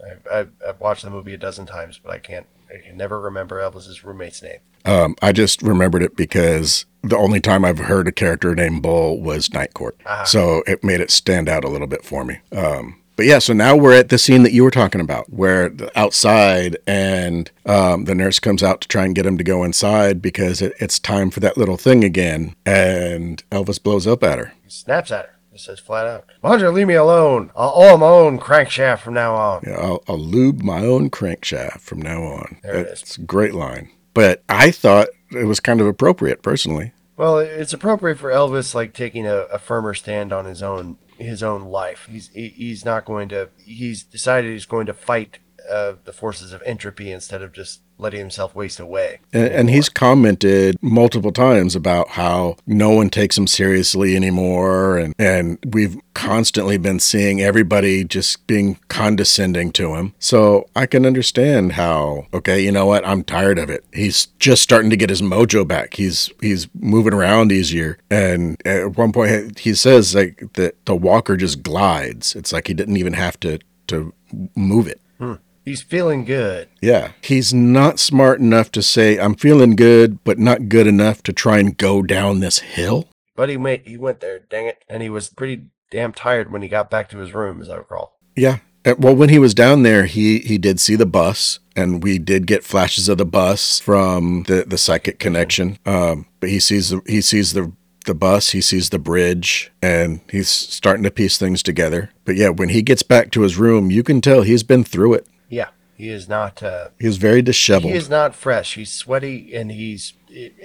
I've, 0.05 0.27
I've, 0.31 0.51
I've 0.69 0.81
watched 0.81 1.05
the 1.05 1.11
movie 1.11 1.35
a 1.35 1.39
dozen 1.39 1.65
times, 1.67 1.99
but 2.03 2.13
I 2.13 2.19
can't. 2.19 2.47
I 2.73 2.79
can 2.79 2.97
never 2.97 3.21
remember 3.21 3.61
Elvis's 3.61 4.05
roommate's 4.05 4.43
name. 4.43 4.59
Um, 4.85 5.17
I 5.23 5.33
just 5.33 5.63
remembered 5.63 6.03
it 6.03 6.17
because 6.17 6.87
the 7.03 7.17
only 7.17 7.41
time 7.41 7.65
I've 7.65 7.79
heard 7.79 8.09
a 8.09 8.13
character 8.13 8.55
named 8.55 8.83
Bull 8.83 9.21
was 9.21 9.53
Night 9.53 9.75
Court. 9.75 9.97
Ah. 10.07 10.25
So 10.25 10.63
it 10.67 10.83
made 10.83 11.01
it 11.01 11.11
stand 11.11 11.49
out 11.49 11.65
a 11.65 11.69
little 11.69 11.87
bit 11.87 12.05
for 12.05 12.25
me. 12.25 12.39
Um, 12.53 12.99
but 13.15 13.27
yeah, 13.27 13.41
so 13.41 13.53
now 13.53 13.77
we're 13.77 13.97
at 13.97 14.09
the 14.09 14.19
scene 14.19 14.43
that 14.43 14.53
you 14.53 14.65
were 14.65 14.71
talking 14.71 15.01
about, 15.01 15.31
where 15.31 15.69
the 15.69 15.97
outside 15.99 16.79
and 16.87 17.51
um, 17.67 18.05
the 18.05 18.15
nurse 18.15 18.39
comes 18.39 18.63
out 18.63 18.81
to 18.81 18.89
try 18.89 19.05
and 19.05 19.15
get 19.15 19.27
him 19.27 19.37
to 19.37 19.45
go 19.45 19.65
inside 19.65 20.23
because 20.23 20.63
it, 20.63 20.73
it's 20.81 20.99
time 20.99 21.31
for 21.31 21.41
that 21.41 21.59
little 21.59 21.77
thing 21.77 22.05
again. 22.05 22.57
And 22.65 23.43
Elvis 23.51 23.83
blows 23.83 24.07
up 24.07 24.23
at 24.23 24.39
her. 24.39 24.55
He 24.65 24.71
snaps 24.71 25.11
at 25.11 25.27
her. 25.27 25.35
He 25.53 25.59
says 25.59 25.79
flat 25.79 26.07
out, 26.07 26.25
"Why 26.41 26.53
don't 26.53 26.61
you 26.61 26.71
leave 26.71 26.87
me 26.87 26.95
alone? 26.95 27.51
I'll 27.55 27.75
oil 27.77 27.99
my 27.99 28.07
own 28.07 28.39
crankshaft 28.39 29.01
from 29.01 29.15
now 29.15 29.35
on." 29.35 29.63
Yeah, 29.67 29.79
I'll, 29.79 30.03
I'll 30.09 30.19
lube 30.19 30.63
my 30.63 30.81
own 30.85 31.11
crankshaft 31.11 31.81
from 31.81 32.01
now 32.01 32.23
on. 32.23 32.59
There 32.63 32.75
it 32.77 32.89
That's 32.89 33.19
a 33.19 33.23
great 33.23 33.55
line. 33.55 33.91
But 34.15 34.43
I 34.49 34.71
thought 34.71 35.09
it 35.31 35.45
was 35.45 35.61
kind 35.61 35.81
of 35.81 35.87
appropriate 35.87 36.43
personally. 36.43 36.93
Well, 37.17 37.39
it's 37.39 37.73
appropriate 37.73 38.19
for 38.19 38.31
Elvis, 38.31 38.75
like 38.75 38.95
taking 38.95 39.27
a, 39.27 39.43
a 39.53 39.59
firmer 39.59 39.95
stand 39.95 40.33
on 40.33 40.47
his 40.47 40.63
own 40.63 40.97
his 41.19 41.43
own 41.43 41.65
life. 41.65 42.09
He's 42.11 42.29
he, 42.29 42.49
he's 42.49 42.85
not 42.85 43.05
going 43.05 43.29
to. 43.29 43.51
He's 43.63 44.03
decided 44.03 44.53
he's 44.53 44.67
going 44.67 44.87
to 44.87 44.95
fight 44.95 45.39
uh, 45.71 45.95
the 46.05 46.13
forces 46.13 46.53
of 46.53 46.63
entropy 46.65 47.11
instead 47.11 47.43
of 47.43 47.53
just 47.53 47.81
letting 47.99 48.19
himself 48.19 48.55
waste 48.55 48.81
away. 48.81 49.21
And, 49.33 49.49
and 49.49 49.71
he's 49.71 49.89
commented 49.89 50.77
multiple 50.83 51.33
times 51.33 51.77
about 51.77 52.11
how 52.11 52.57
no 52.67 52.91
one 52.91 53.11
takes 53.11 53.39
him 53.39 53.47
seriously 53.47 54.17
anymore. 54.17 54.99
And, 54.99 55.15
and 55.19 55.59
we've 55.65 55.97
constantly 56.15 56.77
been 56.79 56.99
seeing 56.99 57.41
everybody 57.41 58.05
just 58.05 58.47
being 58.47 58.79
condescending 58.89 59.73
to 59.73 59.95
him. 59.95 60.15
So 60.19 60.69
I 60.75 60.87
can 60.87 61.07
understand 61.07 61.73
how, 61.73 62.27
okay, 62.35 62.61
you 62.61 62.73
know 62.73 62.87
what? 62.87 63.07
I'm 63.07 63.23
tired 63.23 63.59
of 63.59 63.71
it. 63.71 63.85
He's 63.95 64.27
just 64.39 64.63
starting 64.63 64.91
to 64.91 64.97
get 64.97 65.11
his 65.11 65.23
mojo 65.23 65.67
back. 65.67 65.95
He's, 65.95 66.31
he's 66.41 66.69
moving 66.75 67.15
around 67.15 67.53
easier. 67.53 67.99
And 68.11 68.61
at 68.67 68.97
one 68.97 69.13
point 69.13 69.61
he 69.61 69.75
says 69.75 70.15
like 70.15 70.53
that 70.55 70.85
the 70.87 70.97
walker 70.97 71.37
just 71.37 71.63
glides. 71.63 72.35
It's 72.35 72.53
like 72.53 72.67
he 72.67 72.75
didn't 72.75 72.97
even 72.97 73.13
have 73.13 73.39
to, 73.41 73.61
to 73.87 74.13
move 74.57 74.89
it. 74.89 75.01
He's 75.65 75.83
feeling 75.83 76.25
good. 76.25 76.69
Yeah. 76.81 77.13
He's 77.23 77.55
not 77.55 78.01
smart 78.01 78.41
enough 78.41 78.73
to 78.73 78.83
say, 78.83 79.19
I'm 79.19 79.35
feeling 79.35 79.77
good, 79.77 80.23
but 80.25 80.39
not 80.39 80.69
good 80.69 80.87
enough 80.87 81.23
to 81.25 81.33
try 81.33 81.59
and 81.59 81.77
go 81.77 82.03
down 82.03 82.41
this 82.41 82.59
hill. 82.59 83.09
But 83.37 83.49
he 83.49 83.57
went, 83.57 83.87
he 83.87 83.97
went 83.97 84.21
there, 84.21 84.41
dang 84.41 84.67
it. 84.67 84.85
And 84.89 85.03
he 85.03 85.09
was 85.09 85.29
pretty 85.29 85.67
damn 85.91 86.13
tired 86.13 86.51
when 86.51 86.63
he 86.63 86.69
got 86.69 86.91
back 86.91 87.09
to 87.11 87.19
his 87.19 87.33
room, 87.33 87.61
as 87.61 87.69
I 87.71 87.77
recall. 87.77 88.19
Yeah. 88.37 88.59
Well, 88.99 89.15
when 89.15 89.29
he 89.29 89.39
was 89.39 89.55
down 89.55 89.85
there, 89.85 90.07
he, 90.07 90.41
he 90.41 90.59
did 90.59 90.81
see 90.81 90.97
the 90.97 91.07
bus, 91.07 91.61
and 91.77 92.03
we 92.03 92.19
did 92.19 92.49
get 92.49 92.65
flashes 92.65 93.09
of 93.09 93.19
the 93.19 93.25
bus 93.25 93.79
from 93.79 94.43
the, 94.45 94.65
the 94.67 94.79
psychic 94.79 95.21
connection. 95.21 95.79
Um, 95.87 96.27
but 96.41 96.51
he 96.51 96.59
sees 96.59 96.91
the 96.91 97.01
he 97.07 97.21
sees 97.21 97.53
the 97.53 97.73
the 98.07 98.15
bus, 98.15 98.51
he 98.51 98.61
sees 98.61 98.91
the 98.91 98.99
bridge, 98.99 99.71
and 99.81 100.21
he's 100.29 100.49
starting 100.49 101.05
to 101.05 101.11
piece 101.13 101.39
things 101.39 101.63
together. 101.63 102.11
But 102.25 102.35
yeah, 102.35 102.49
when 102.49 102.71
he 102.71 102.83
gets 102.83 103.05
back 103.05 103.31
to 103.31 103.43
his 103.43 103.57
room, 103.57 103.93
you 103.93 104.03
can 104.03 104.21
tell 104.21 104.43
he's 104.43 104.65
been 104.65 104.83
through 104.83 105.15
it. 105.15 105.29
He 106.03 106.09
is 106.09 106.29
not. 106.29 106.61
Uh, 106.65 106.89
He's 106.99 107.17
very 107.17 107.43
disheveled. 107.43 107.93
he 107.93 107.97
is 107.97 108.11
not 108.11 108.35
fresh. 108.35 108.75
He's 108.75 108.91
sweaty, 108.91 109.55
and 109.55 109.71
he's 109.71 110.15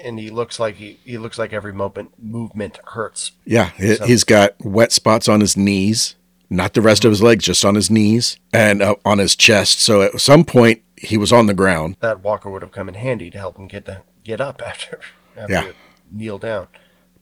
and 0.04 0.18
he 0.18 0.32
looks 0.32 0.60
like 0.60 0.78
he, 0.78 0.98
he 1.06 1.20
looks 1.20 1.38
like 1.38 1.54
every 1.54 1.74
movement 1.74 2.10
movement 2.18 2.80
hurts. 2.86 3.34
Yeah, 3.46 3.70
he, 3.78 3.94
So- 3.94 4.06
he's 4.08 4.24
got 4.24 4.56
wet 4.66 4.92
spots 4.92 5.30
on 5.30 5.40
his 5.42 5.56
knees, 5.56 6.16
not 6.50 6.74
the 6.74 6.82
rest 6.82 7.06
of 7.06 7.12
his 7.12 7.22
legs, 7.22 7.46
just 7.46 7.64
on 7.64 7.76
his 7.76 7.92
knees 7.92 8.40
and 8.52 8.82
uh, 8.82 8.96
on 9.06 9.20
his 9.20 9.36
chest. 9.36 9.80
So 9.80 10.02
at 10.02 10.20
some 10.20 10.44
point, 10.44 10.82
he 10.96 11.18
was 11.18 11.32
on 11.32 11.46
the 11.46 11.54
ground. 11.54 11.98
That 12.00 12.22
walker 12.24 12.50
would 12.50 12.64
have 12.64 12.72
come 12.72 12.90
in 12.90 12.96
handy 12.96 13.30
to 13.30 13.38
help 13.38 13.58
him 13.58 13.68
get 13.68 13.86
to 13.86 14.02
get 14.24 14.42
up 14.42 14.60
after 14.66 15.00
after 15.38 15.54
Yeah. 15.54 15.72
kneel 16.12 16.40
down. 16.40 16.68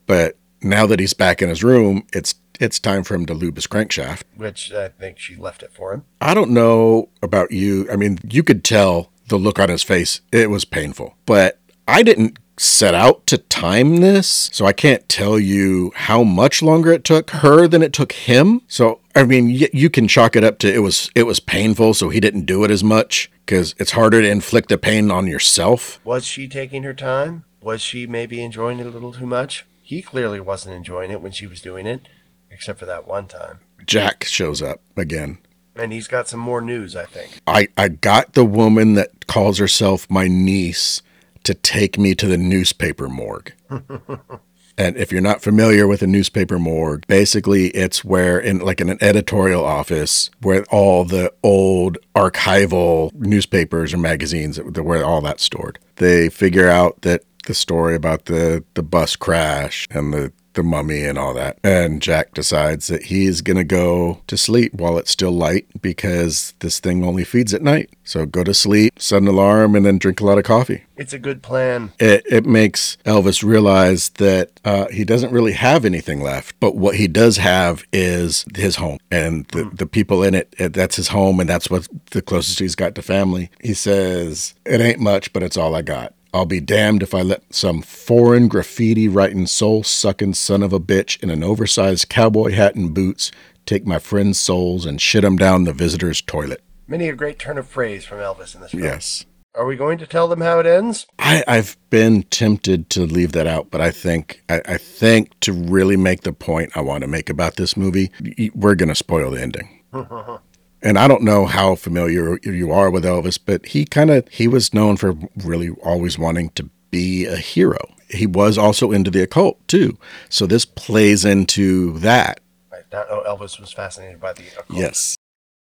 But 0.06 0.38
now 0.66 0.86
that 0.88 1.00
he's 1.00 1.14
back 1.14 1.42
in 1.42 1.50
his 1.50 1.64
room, 1.64 2.06
it's 2.14 2.36
it's 2.60 2.80
time 2.80 3.04
for 3.04 3.16
him 3.16 3.26
to 3.26 3.34
lube 3.34 3.56
his 3.56 3.68
crankshaft. 3.68 4.24
Which 4.36 4.72
I 4.72 4.88
think 4.90 5.20
she 5.20 5.36
left 5.36 5.62
it 5.64 5.72
for 5.74 5.94
him. 5.94 6.04
I 6.22 6.34
don't 6.34 6.52
know 6.52 7.10
about 7.22 7.52
you. 7.52 7.86
I 7.92 7.96
mean, 7.98 8.18
you 8.30 8.44
could 8.44 8.64
tell 8.64 9.12
the 9.28 9.38
look 9.38 9.60
on 9.60 9.70
his 9.70 9.84
face. 9.84 10.22
It 10.32 10.50
was 10.50 10.64
painful. 10.66 11.16
But 11.26 11.60
I 11.88 12.02
didn't 12.02 12.40
set 12.58 12.96
out 12.96 13.28
to 13.28 13.38
time 13.38 13.98
this, 13.98 14.50
so 14.54 14.66
I 14.66 14.72
can't 14.72 15.08
tell 15.10 15.38
you 15.38 15.92
how 15.96 16.24
much 16.24 16.62
longer 16.62 16.94
it 16.94 17.04
took 17.04 17.30
her 17.32 17.68
than 17.68 17.84
it 17.84 17.92
took 17.92 18.14
him. 18.14 18.62
So, 18.70 19.02
I 19.14 19.26
mean, 19.26 19.48
y- 19.50 19.70
you 19.74 19.90
can 19.90 20.08
chalk 20.08 20.38
it 20.38 20.44
up 20.46 20.58
to 20.60 20.74
it 20.74 20.80
was 20.80 21.12
it 21.16 21.24
was 21.24 21.42
painful, 21.42 21.94
so 21.94 22.08
he 22.08 22.22
didn't 22.22 22.46
do 22.46 22.64
it 22.64 22.72
as 22.72 22.84
much 22.84 23.30
because 23.46 23.76
it's 23.78 23.92
harder 23.92 24.22
to 24.22 24.30
inflict 24.30 24.70
the 24.70 24.78
pain 24.78 25.12
on 25.12 25.28
yourself. 25.28 26.00
Was 26.06 26.26
she 26.26 26.48
taking 26.48 26.84
her 26.84 26.94
time? 26.94 27.44
Was 27.62 27.82
she 27.82 28.08
maybe 28.08 28.42
enjoying 28.42 28.80
it 28.80 28.86
a 28.86 28.90
little 28.92 29.12
too 29.12 29.26
much? 29.26 29.66
He 29.86 30.02
clearly 30.02 30.40
wasn't 30.40 30.74
enjoying 30.74 31.12
it 31.12 31.22
when 31.22 31.32
she 31.32 31.46
was 31.46 31.62
doing 31.62 31.86
it, 31.86 32.08
except 32.50 32.80
for 32.80 32.88
that 32.88 33.06
one 33.06 33.28
time. 33.28 33.60
Jack 33.86 34.24
shows 34.24 34.60
up 34.60 34.82
again. 34.98 35.38
And 35.76 35.94
he's 35.94 36.08
got 36.08 36.28
some 36.28 36.40
more 36.40 36.60
news, 36.60 36.96
I 36.96 37.06
think. 37.06 37.40
I, 37.46 37.68
I 37.78 37.90
got 37.90 38.34
the 38.34 38.46
woman 38.46 38.96
that 38.96 39.28
calls 39.28 39.60
herself 39.60 40.10
my 40.10 40.28
niece 40.28 41.04
to 41.44 41.54
take 41.54 42.00
me 42.00 42.16
to 42.16 42.26
the 42.26 42.36
newspaper 42.36 43.08
morgue. 43.08 43.54
and 43.70 44.98
if 44.98 45.12
you're 45.12 45.22
not 45.22 45.44
familiar 45.44 45.86
with 45.86 46.02
a 46.02 46.08
newspaper 46.08 46.58
morgue, 46.58 47.06
basically 47.06 47.68
it's 47.68 48.04
where 48.04 48.40
in 48.40 48.58
like 48.58 48.82
in 48.82 48.90
an 48.90 48.98
editorial 49.02 49.64
office 49.64 50.32
where 50.42 50.64
all 50.72 51.06
the 51.06 51.32
old 51.44 52.00
archival 52.16 53.14
newspapers 53.14 53.94
or 53.94 53.98
magazines 53.98 54.60
where 54.60 55.06
all 55.06 55.22
that's 55.22 55.44
stored. 55.44 55.78
They 55.98 56.30
figure 56.30 56.70
out 56.70 57.04
that 57.04 57.22
the 57.46 57.54
story 57.54 57.96
about 57.96 58.26
the 58.26 58.64
the 58.74 58.84
bus 58.84 59.16
crash 59.16 59.88
and 59.92 60.14
the 60.14 60.32
the 60.56 60.64
mummy 60.64 61.04
and 61.04 61.18
all 61.18 61.34
that. 61.34 61.60
And 61.64 62.02
Jack 62.02 62.34
decides 62.34 62.88
that 62.88 63.04
he's 63.04 63.42
going 63.42 63.58
to 63.58 63.64
go 63.64 64.22
to 64.28 64.38
sleep 64.38 64.74
while 64.74 64.98
it's 64.98 65.12
still 65.12 65.32
light 65.32 65.68
because 65.82 66.54
this 66.60 66.80
thing 66.80 67.06
only 67.06 67.24
feeds 67.24 67.54
at 67.54 67.62
night. 67.62 67.90
So 68.04 68.26
go 68.26 68.44
to 68.44 68.54
sleep, 68.54 68.94
set 68.98 69.22
an 69.22 69.28
alarm, 69.28 69.76
and 69.76 69.86
then 69.86 69.98
drink 69.98 70.22
a 70.22 70.26
lot 70.26 70.38
of 70.38 70.44
coffee. 70.44 70.84
It's 70.96 71.14
a 71.14 71.20
good 71.20 71.44
plan. 71.44 71.92
It, 72.00 72.26
it 72.30 72.46
makes 72.46 72.98
Elvis 73.06 73.44
realize 73.44 74.10
that 74.10 74.52
uh, 74.64 74.88
he 74.88 75.04
doesn't 75.04 75.32
really 75.32 75.54
have 75.54 75.86
anything 75.86 76.22
left, 76.22 76.60
but 76.60 76.76
what 76.76 76.96
he 76.96 77.08
does 77.08 77.38
have 77.38 77.84
is 77.92 78.46
his 78.56 78.78
home 78.78 79.00
and 79.12 79.46
the, 79.48 79.66
the 79.74 79.86
people 79.86 80.24
in 80.24 80.34
it. 80.36 80.56
That's 80.58 80.96
his 80.96 81.10
home, 81.10 81.40
and 81.40 81.50
that's 81.50 81.70
what 81.70 81.88
the 82.12 82.22
closest 82.22 82.60
he's 82.60 82.76
got 82.76 82.96
to 82.96 83.02
family. 83.02 83.50
He 83.62 83.74
says, 83.74 84.54
It 84.66 84.80
ain't 84.80 85.00
much, 85.00 85.34
but 85.34 85.44
it's 85.44 85.58
all 85.58 85.76
I 85.76 85.82
got. 85.82 86.14
I'll 86.36 86.46
be 86.46 86.60
damned 86.60 87.02
if 87.02 87.14
I 87.14 87.22
let 87.22 87.54
some 87.54 87.82
foreign 87.82 88.50
graffiti 88.50 89.08
writing, 89.08 89.48
soul 89.48 89.84
sucking 89.84 90.34
son 90.34 90.64
of 90.64 90.74
a 90.74 90.82
bitch 90.82 91.24
in 91.24 91.30
an 91.30 91.46
oversized 91.46 92.10
cowboy 92.10 92.52
hat 92.52 92.76
and 92.76 92.94
boots 92.94 93.32
take 93.66 93.88
my 93.88 94.00
friends' 94.00 94.38
souls 94.38 94.86
and 94.86 95.00
shit 95.00 95.24
'em 95.24 95.38
down 95.38 95.64
the 95.64 95.72
visitor's 95.72 96.22
toilet. 96.22 96.62
Many 96.90 97.08
a 97.08 97.14
great 97.14 97.40
turn 97.40 97.58
of 97.58 97.68
phrase 97.68 98.04
from 98.04 98.18
Elvis 98.18 98.54
in 98.54 98.60
this 98.60 98.72
film. 98.72 98.84
Yes. 98.84 99.26
Are 99.56 99.66
we 99.66 99.78
going 99.78 99.98
to 99.98 100.06
tell 100.06 100.28
them 100.28 100.42
how 100.42 100.60
it 100.60 100.66
ends? 100.66 101.08
I, 101.18 101.42
I've 101.48 101.78
been 101.90 102.24
tempted 102.24 102.90
to 102.90 103.06
leave 103.06 103.32
that 103.32 103.48
out, 103.48 103.72
but 103.72 103.80
I 103.80 103.92
think 103.92 104.44
I, 104.50 104.62
I 104.66 104.78
think 104.78 105.40
to 105.40 105.54
really 105.54 105.96
make 105.96 106.24
the 106.24 106.34
point 106.34 106.76
I 106.76 106.82
want 106.82 107.04
to 107.04 107.08
make 107.08 107.30
about 107.30 107.56
this 107.56 107.78
movie, 107.78 108.12
we're 108.54 108.76
going 108.76 108.90
to 108.90 108.96
spoil 108.96 109.32
the 109.32 109.42
ending. 109.42 109.70
and 110.86 110.98
I 110.98 111.08
don't 111.08 111.24
know 111.24 111.46
how 111.46 111.76
familiar 111.76 112.40
you 112.44 112.72
are 112.72 112.90
with 112.90 113.04
Elvis, 113.04 113.40
but 113.44 113.66
he 113.66 113.84
kind 113.86 114.10
of 114.12 114.28
he 114.30 114.48
was 114.48 114.74
known 114.74 114.96
for 114.96 115.18
really 115.44 115.72
always 115.84 116.18
wanting 116.18 116.50
to 116.52 116.70
be 116.92 117.26
a 117.26 117.36
hero. 117.36 117.94
He 118.10 118.28
was 118.28 118.58
also 118.58 118.92
into 118.92 119.12
the 119.12 119.24
occult 119.24 119.68
too, 119.68 119.98
so 120.30 120.46
this 120.46 120.64
plays 120.64 121.26
into 121.26 121.98
that. 122.00 122.40
I 122.72 122.78
did 122.78 123.10
know 123.10 123.24
Elvis 123.28 123.60
was 123.60 123.74
fascinated 123.74 124.22
by 124.22 124.34
the 124.34 124.44
occult. 124.60 124.80
Yes, 124.80 125.16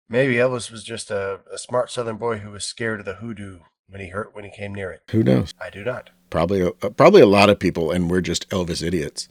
Maybe 0.09 0.35
Elvis 0.35 0.69
was 0.69 0.83
just 0.83 1.09
a, 1.09 1.39
a 1.51 1.57
smart 1.57 1.89
Southern 1.89 2.17
boy 2.17 2.37
who 2.39 2.51
was 2.51 2.65
scared 2.65 2.99
of 2.99 3.05
the 3.05 3.15
hoodoo 3.15 3.59
when 3.87 4.01
he 4.01 4.09
hurt 4.09 4.35
when 4.35 4.43
he 4.43 4.51
came 4.51 4.75
near 4.75 4.91
it. 4.91 5.01
who 5.09 5.23
knows? 5.23 5.53
I 5.59 5.69
do 5.69 5.83
not. 5.83 6.09
Probably 6.29 6.61
a, 6.61 6.71
probably 6.71 7.21
a 7.21 7.27
lot 7.27 7.49
of 7.49 7.59
people, 7.59 7.91
and 7.91 8.11
we're 8.11 8.21
just 8.21 8.49
Elvis 8.49 8.85
idiots. 8.85 9.29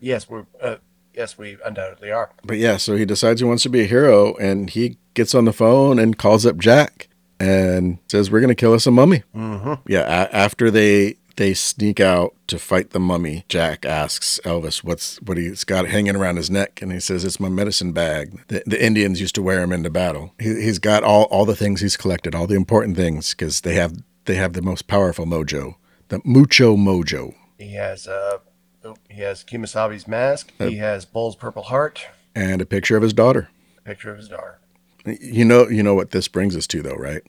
Yes, 0.00 0.28
we're. 0.28 0.46
Uh, 0.60 0.76
yes, 1.16 1.38
we 1.38 1.56
undoubtedly 1.64 2.10
are. 2.10 2.30
But 2.44 2.58
yeah, 2.58 2.76
so 2.76 2.96
he 2.96 3.04
decides 3.04 3.40
he 3.40 3.46
wants 3.46 3.62
to 3.64 3.68
be 3.68 3.82
a 3.82 3.86
hero, 3.86 4.34
and 4.36 4.70
he 4.70 4.98
gets 5.14 5.34
on 5.34 5.44
the 5.44 5.52
phone 5.52 5.98
and 5.98 6.18
calls 6.18 6.44
up 6.46 6.58
Jack 6.58 7.08
and 7.40 7.98
says, 8.08 8.30
"We're 8.30 8.40
going 8.40 8.48
to 8.48 8.54
kill 8.54 8.72
us 8.74 8.86
a 8.86 8.90
mummy." 8.90 9.22
Mm-hmm. 9.34 9.74
Yeah, 9.90 10.02
a- 10.02 10.34
after 10.34 10.70
they 10.70 11.16
they 11.36 11.52
sneak 11.52 11.98
out 11.98 12.32
to 12.46 12.58
fight 12.60 12.90
the 12.90 13.00
mummy, 13.00 13.44
Jack 13.48 13.84
asks 13.84 14.38
Elvis 14.44 14.84
what's 14.84 15.20
what 15.22 15.36
he's 15.36 15.64
got 15.64 15.86
hanging 15.88 16.14
around 16.16 16.36
his 16.36 16.50
neck, 16.50 16.80
and 16.80 16.92
he 16.92 17.00
says 17.00 17.24
it's 17.24 17.40
my 17.40 17.48
medicine 17.48 17.92
bag. 17.92 18.40
The, 18.48 18.62
the 18.66 18.84
Indians 18.84 19.20
used 19.20 19.34
to 19.34 19.42
wear 19.42 19.60
him 19.60 19.72
into 19.72 19.90
battle. 19.90 20.32
He, 20.38 20.62
he's 20.62 20.78
got 20.78 21.02
all 21.02 21.24
all 21.24 21.44
the 21.44 21.56
things 21.56 21.80
he's 21.80 21.96
collected, 21.96 22.34
all 22.34 22.46
the 22.46 22.54
important 22.56 22.96
things, 22.96 23.34
because 23.34 23.62
they 23.62 23.74
have 23.74 23.94
they 24.26 24.36
have 24.36 24.52
the 24.52 24.62
most 24.62 24.86
powerful 24.86 25.26
mojo, 25.26 25.74
the 26.08 26.20
mucho 26.24 26.76
mojo, 26.76 27.34
He 27.58 27.74
has. 27.74 28.06
Uh, 28.06 28.38
oh, 28.84 28.96
he 29.08 29.22
has 29.22 29.42
Kemosabe's 29.44 30.06
mask. 30.06 30.52
Uh, 30.60 30.66
he 30.66 30.76
has 30.76 31.04
Bull's 31.04 31.36
purple 31.36 31.62
heart. 31.62 32.06
and 32.34 32.60
a 32.60 32.66
picture 32.66 32.96
of 32.96 33.02
his 33.02 33.12
daughter. 33.12 33.48
A 33.78 33.82
picture 33.82 34.10
of 34.10 34.18
his 34.18 34.28
daughter. 34.28 34.58
You 35.04 35.44
know, 35.44 35.68
you 35.68 35.82
know 35.82 35.94
what 35.94 36.10
this 36.12 36.28
brings 36.28 36.56
us 36.56 36.66
to, 36.68 36.82
though, 36.82 36.94
right? 36.94 37.22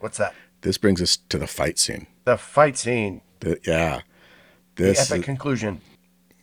What's 0.00 0.18
that? 0.18 0.34
This 0.62 0.78
brings 0.78 1.02
us 1.02 1.18
to 1.28 1.38
the 1.38 1.46
fight 1.46 1.78
scene. 1.78 2.06
The 2.24 2.36
fight 2.36 2.76
scene. 2.78 3.20
The, 3.40 3.58
yeah, 3.66 4.00
The 4.76 4.82
this 4.84 5.10
epic 5.10 5.24
conclusion. 5.24 5.80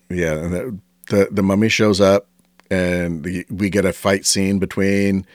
Yeah, 0.10 0.34
and 0.34 0.54
the, 0.54 0.78
the 1.10 1.28
the 1.32 1.44
mummy 1.44 1.70
shows 1.70 2.00
up, 2.02 2.28
and 2.72 3.24
the, 3.24 3.46
we 3.50 3.70
get 3.70 3.86
a 3.86 3.94
fight 3.94 4.26
scene 4.26 4.58
between 4.60 5.26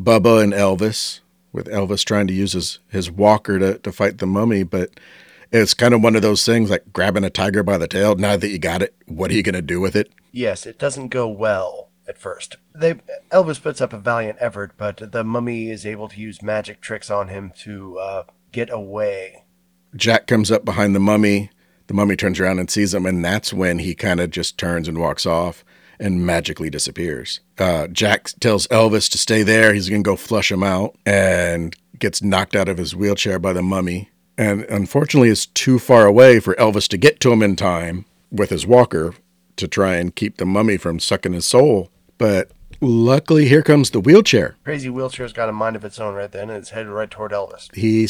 Bubba 0.00 0.42
and 0.42 0.52
Elvis, 0.52 1.20
with 1.52 1.66
Elvis 1.66 2.04
trying 2.04 2.26
to 2.28 2.32
use 2.32 2.52
his 2.52 2.78
his 2.88 3.10
walker 3.10 3.58
to 3.58 3.78
to 3.78 3.92
fight 3.92 4.18
the 4.18 4.26
mummy, 4.26 4.62
but 4.62 4.90
it's 5.54 5.74
kind 5.74 5.94
of 5.94 6.02
one 6.02 6.16
of 6.16 6.22
those 6.22 6.44
things 6.44 6.70
like 6.70 6.92
grabbing 6.92 7.24
a 7.24 7.30
tiger 7.30 7.62
by 7.62 7.78
the 7.78 7.88
tail. 7.88 8.16
Now 8.16 8.36
that 8.36 8.48
you 8.48 8.58
got 8.58 8.82
it, 8.82 8.94
what 9.06 9.30
are 9.30 9.34
you 9.34 9.42
gonna 9.42 9.62
do 9.62 9.80
with 9.80 9.94
it? 9.94 10.12
Yes, 10.32 10.66
it 10.66 10.78
doesn't 10.78 11.08
go 11.08 11.28
well 11.28 11.90
at 12.08 12.18
first. 12.18 12.56
They 12.74 12.94
Elvis 13.30 13.62
puts 13.62 13.80
up 13.80 13.92
a 13.92 13.98
valiant 13.98 14.38
effort, 14.40 14.72
but 14.76 15.12
the 15.12 15.24
mummy 15.24 15.70
is 15.70 15.86
able 15.86 16.08
to 16.08 16.20
use 16.20 16.42
magic 16.42 16.80
tricks 16.80 17.10
on 17.10 17.28
him 17.28 17.52
to 17.60 17.98
uh, 17.98 18.22
get 18.52 18.68
away. 18.68 19.44
Jack 19.94 20.26
comes 20.26 20.50
up 20.50 20.64
behind 20.64 20.94
the 20.94 21.00
mummy. 21.00 21.50
The 21.86 21.94
mummy 21.94 22.16
turns 22.16 22.40
around 22.40 22.58
and 22.58 22.70
sees 22.70 22.92
him, 22.92 23.06
and 23.06 23.24
that's 23.24 23.52
when 23.52 23.78
he 23.78 23.94
kind 23.94 24.18
of 24.18 24.30
just 24.30 24.58
turns 24.58 24.88
and 24.88 24.98
walks 24.98 25.26
off 25.26 25.64
and 26.00 26.26
magically 26.26 26.70
disappears. 26.70 27.40
Uh, 27.58 27.86
Jack 27.86 28.30
tells 28.40 28.66
Elvis 28.68 29.08
to 29.10 29.18
stay 29.18 29.42
there. 29.42 29.72
He's 29.72 29.88
going 29.88 30.02
to 30.02 30.08
go 30.08 30.16
flush 30.16 30.50
him 30.50 30.62
out 30.62 30.96
and 31.06 31.76
gets 31.98 32.22
knocked 32.22 32.56
out 32.56 32.68
of 32.68 32.78
his 32.78 32.96
wheelchair 32.96 33.38
by 33.38 33.52
the 33.52 33.62
mummy. 33.62 34.10
And 34.36 34.62
unfortunately, 34.64 35.28
is 35.28 35.46
too 35.46 35.78
far 35.78 36.06
away 36.06 36.40
for 36.40 36.54
Elvis 36.54 36.88
to 36.88 36.96
get 36.96 37.20
to 37.20 37.32
him 37.32 37.42
in 37.42 37.56
time 37.56 38.04
with 38.30 38.50
his 38.50 38.66
walker 38.66 39.14
to 39.56 39.68
try 39.68 39.94
and 39.94 40.14
keep 40.14 40.38
the 40.38 40.46
mummy 40.46 40.76
from 40.76 40.98
sucking 40.98 41.32
his 41.32 41.46
soul. 41.46 41.90
But 42.18 42.50
luckily, 42.80 43.46
here 43.46 43.62
comes 43.62 43.90
the 43.90 44.00
wheelchair. 44.00 44.56
Crazy 44.64 44.90
wheelchair's 44.90 45.32
got 45.32 45.48
a 45.48 45.52
mind 45.52 45.76
of 45.76 45.84
its 45.84 46.00
own 46.00 46.14
right 46.14 46.30
then, 46.30 46.50
and 46.50 46.58
it's 46.58 46.70
headed 46.70 46.88
right 46.88 47.10
toward 47.10 47.32
Elvis. 47.32 47.74
he 47.74 48.08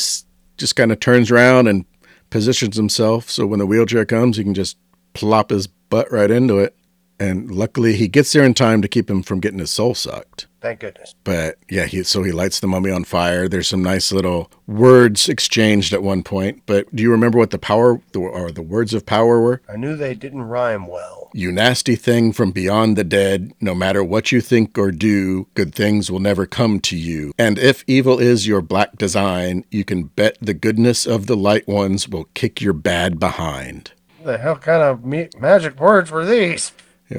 just 0.57 0.77
kind 0.77 0.93
of 0.93 1.01
turns 1.01 1.31
around 1.31 1.67
and 1.67 1.85
positions 2.31 2.77
himself 2.77 3.29
so 3.29 3.47
when 3.47 3.59
the 3.59 3.67
wheelchair 3.67 4.05
comes, 4.05 4.37
he 4.37 4.45
can 4.45 4.55
just 4.55 4.77
plop 5.13 5.51
his 5.51 5.67
butt 5.67 6.11
right 6.11 6.31
into 6.31 6.59
it. 6.59 6.77
And 7.21 7.51
luckily, 7.51 7.95
he 7.95 8.09
gets 8.09 8.33
there 8.33 8.45
in 8.45 8.55
time 8.55 8.83
to 8.83 8.89
keep 8.89 9.09
him 9.09 9.23
from 9.23 9.41
getting 9.41 9.61
his 9.61 9.71
soul 9.71 9.95
sucked. 9.95 10.47
Thank 10.65 10.81
goodness. 10.81 11.15
But 11.25 11.59
yeah, 11.69 11.85
he, 11.85 12.05
so 12.05 12.23
he 12.23 12.33
lights 12.33 12.61
the 12.61 12.67
mummy 12.67 12.91
on 12.91 13.05
fire. 13.05 13.49
There's 13.49 13.69
some 13.69 13.83
nice 13.83 14.11
little 14.11 14.51
words 14.67 15.29
exchanged 15.29 15.93
at 15.93 16.03
one 16.03 16.23
point. 16.23 16.63
But 16.65 16.97
do 16.97 17.03
you 17.03 17.11
remember 17.11 17.37
what 17.37 17.51
the 17.51 17.59
power 17.59 18.01
the, 18.13 18.21
or 18.21 18.51
the 18.51 18.63
words 18.63 18.95
of 18.95 19.05
power 19.05 19.43
were? 19.43 19.61
I 19.69 19.77
knew 19.77 19.95
they 19.95 20.15
didn't 20.15 20.45
rhyme 20.45 20.87
well. 20.87 21.31
You 21.35 21.53
nasty 21.53 21.97
thing 21.97 22.33
from 22.33 22.51
beyond 22.51 22.97
the 22.97 23.05
dead, 23.05 23.53
no 23.61 23.75
matter 23.75 24.03
what 24.03 24.33
you 24.33 24.41
think 24.41 24.79
or 24.79 24.91
do, 24.91 25.49
good 25.53 25.75
things 25.75 26.11
will 26.11 26.19
never 26.19 26.47
come 26.47 26.81
to 26.81 26.97
you. 26.97 27.35
And 27.37 27.59
if 27.59 27.85
evil 27.87 28.19
is 28.19 28.47
your 28.47 28.63
black 28.63 28.97
design, 28.97 29.67
you 29.71 29.85
can 29.85 30.05
bet 30.05 30.39
the 30.41 30.55
goodness 30.55 31.07
of 31.07 31.27
the 31.27 31.37
light 31.37 31.69
ones 31.69 32.09
will 32.09 32.25
kick 32.33 32.63
your 32.63 32.73
bad 32.73 33.21
behind. 33.21 33.93
The 34.25 34.39
hell 34.39 34.57
kind 34.57 34.83
of 34.83 35.05
me- 35.05 35.29
magic 35.39 35.79
words 35.79 36.11
were 36.11 36.25
these? 36.25 36.73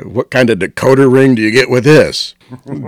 What 0.04 0.30
kind 0.32 0.50
of 0.50 0.60
decoder 0.60 1.12
ring 1.12 1.36
do 1.36 1.42
you 1.42 1.52
get 1.52 1.70
with 1.70 1.84
this? 1.84 2.36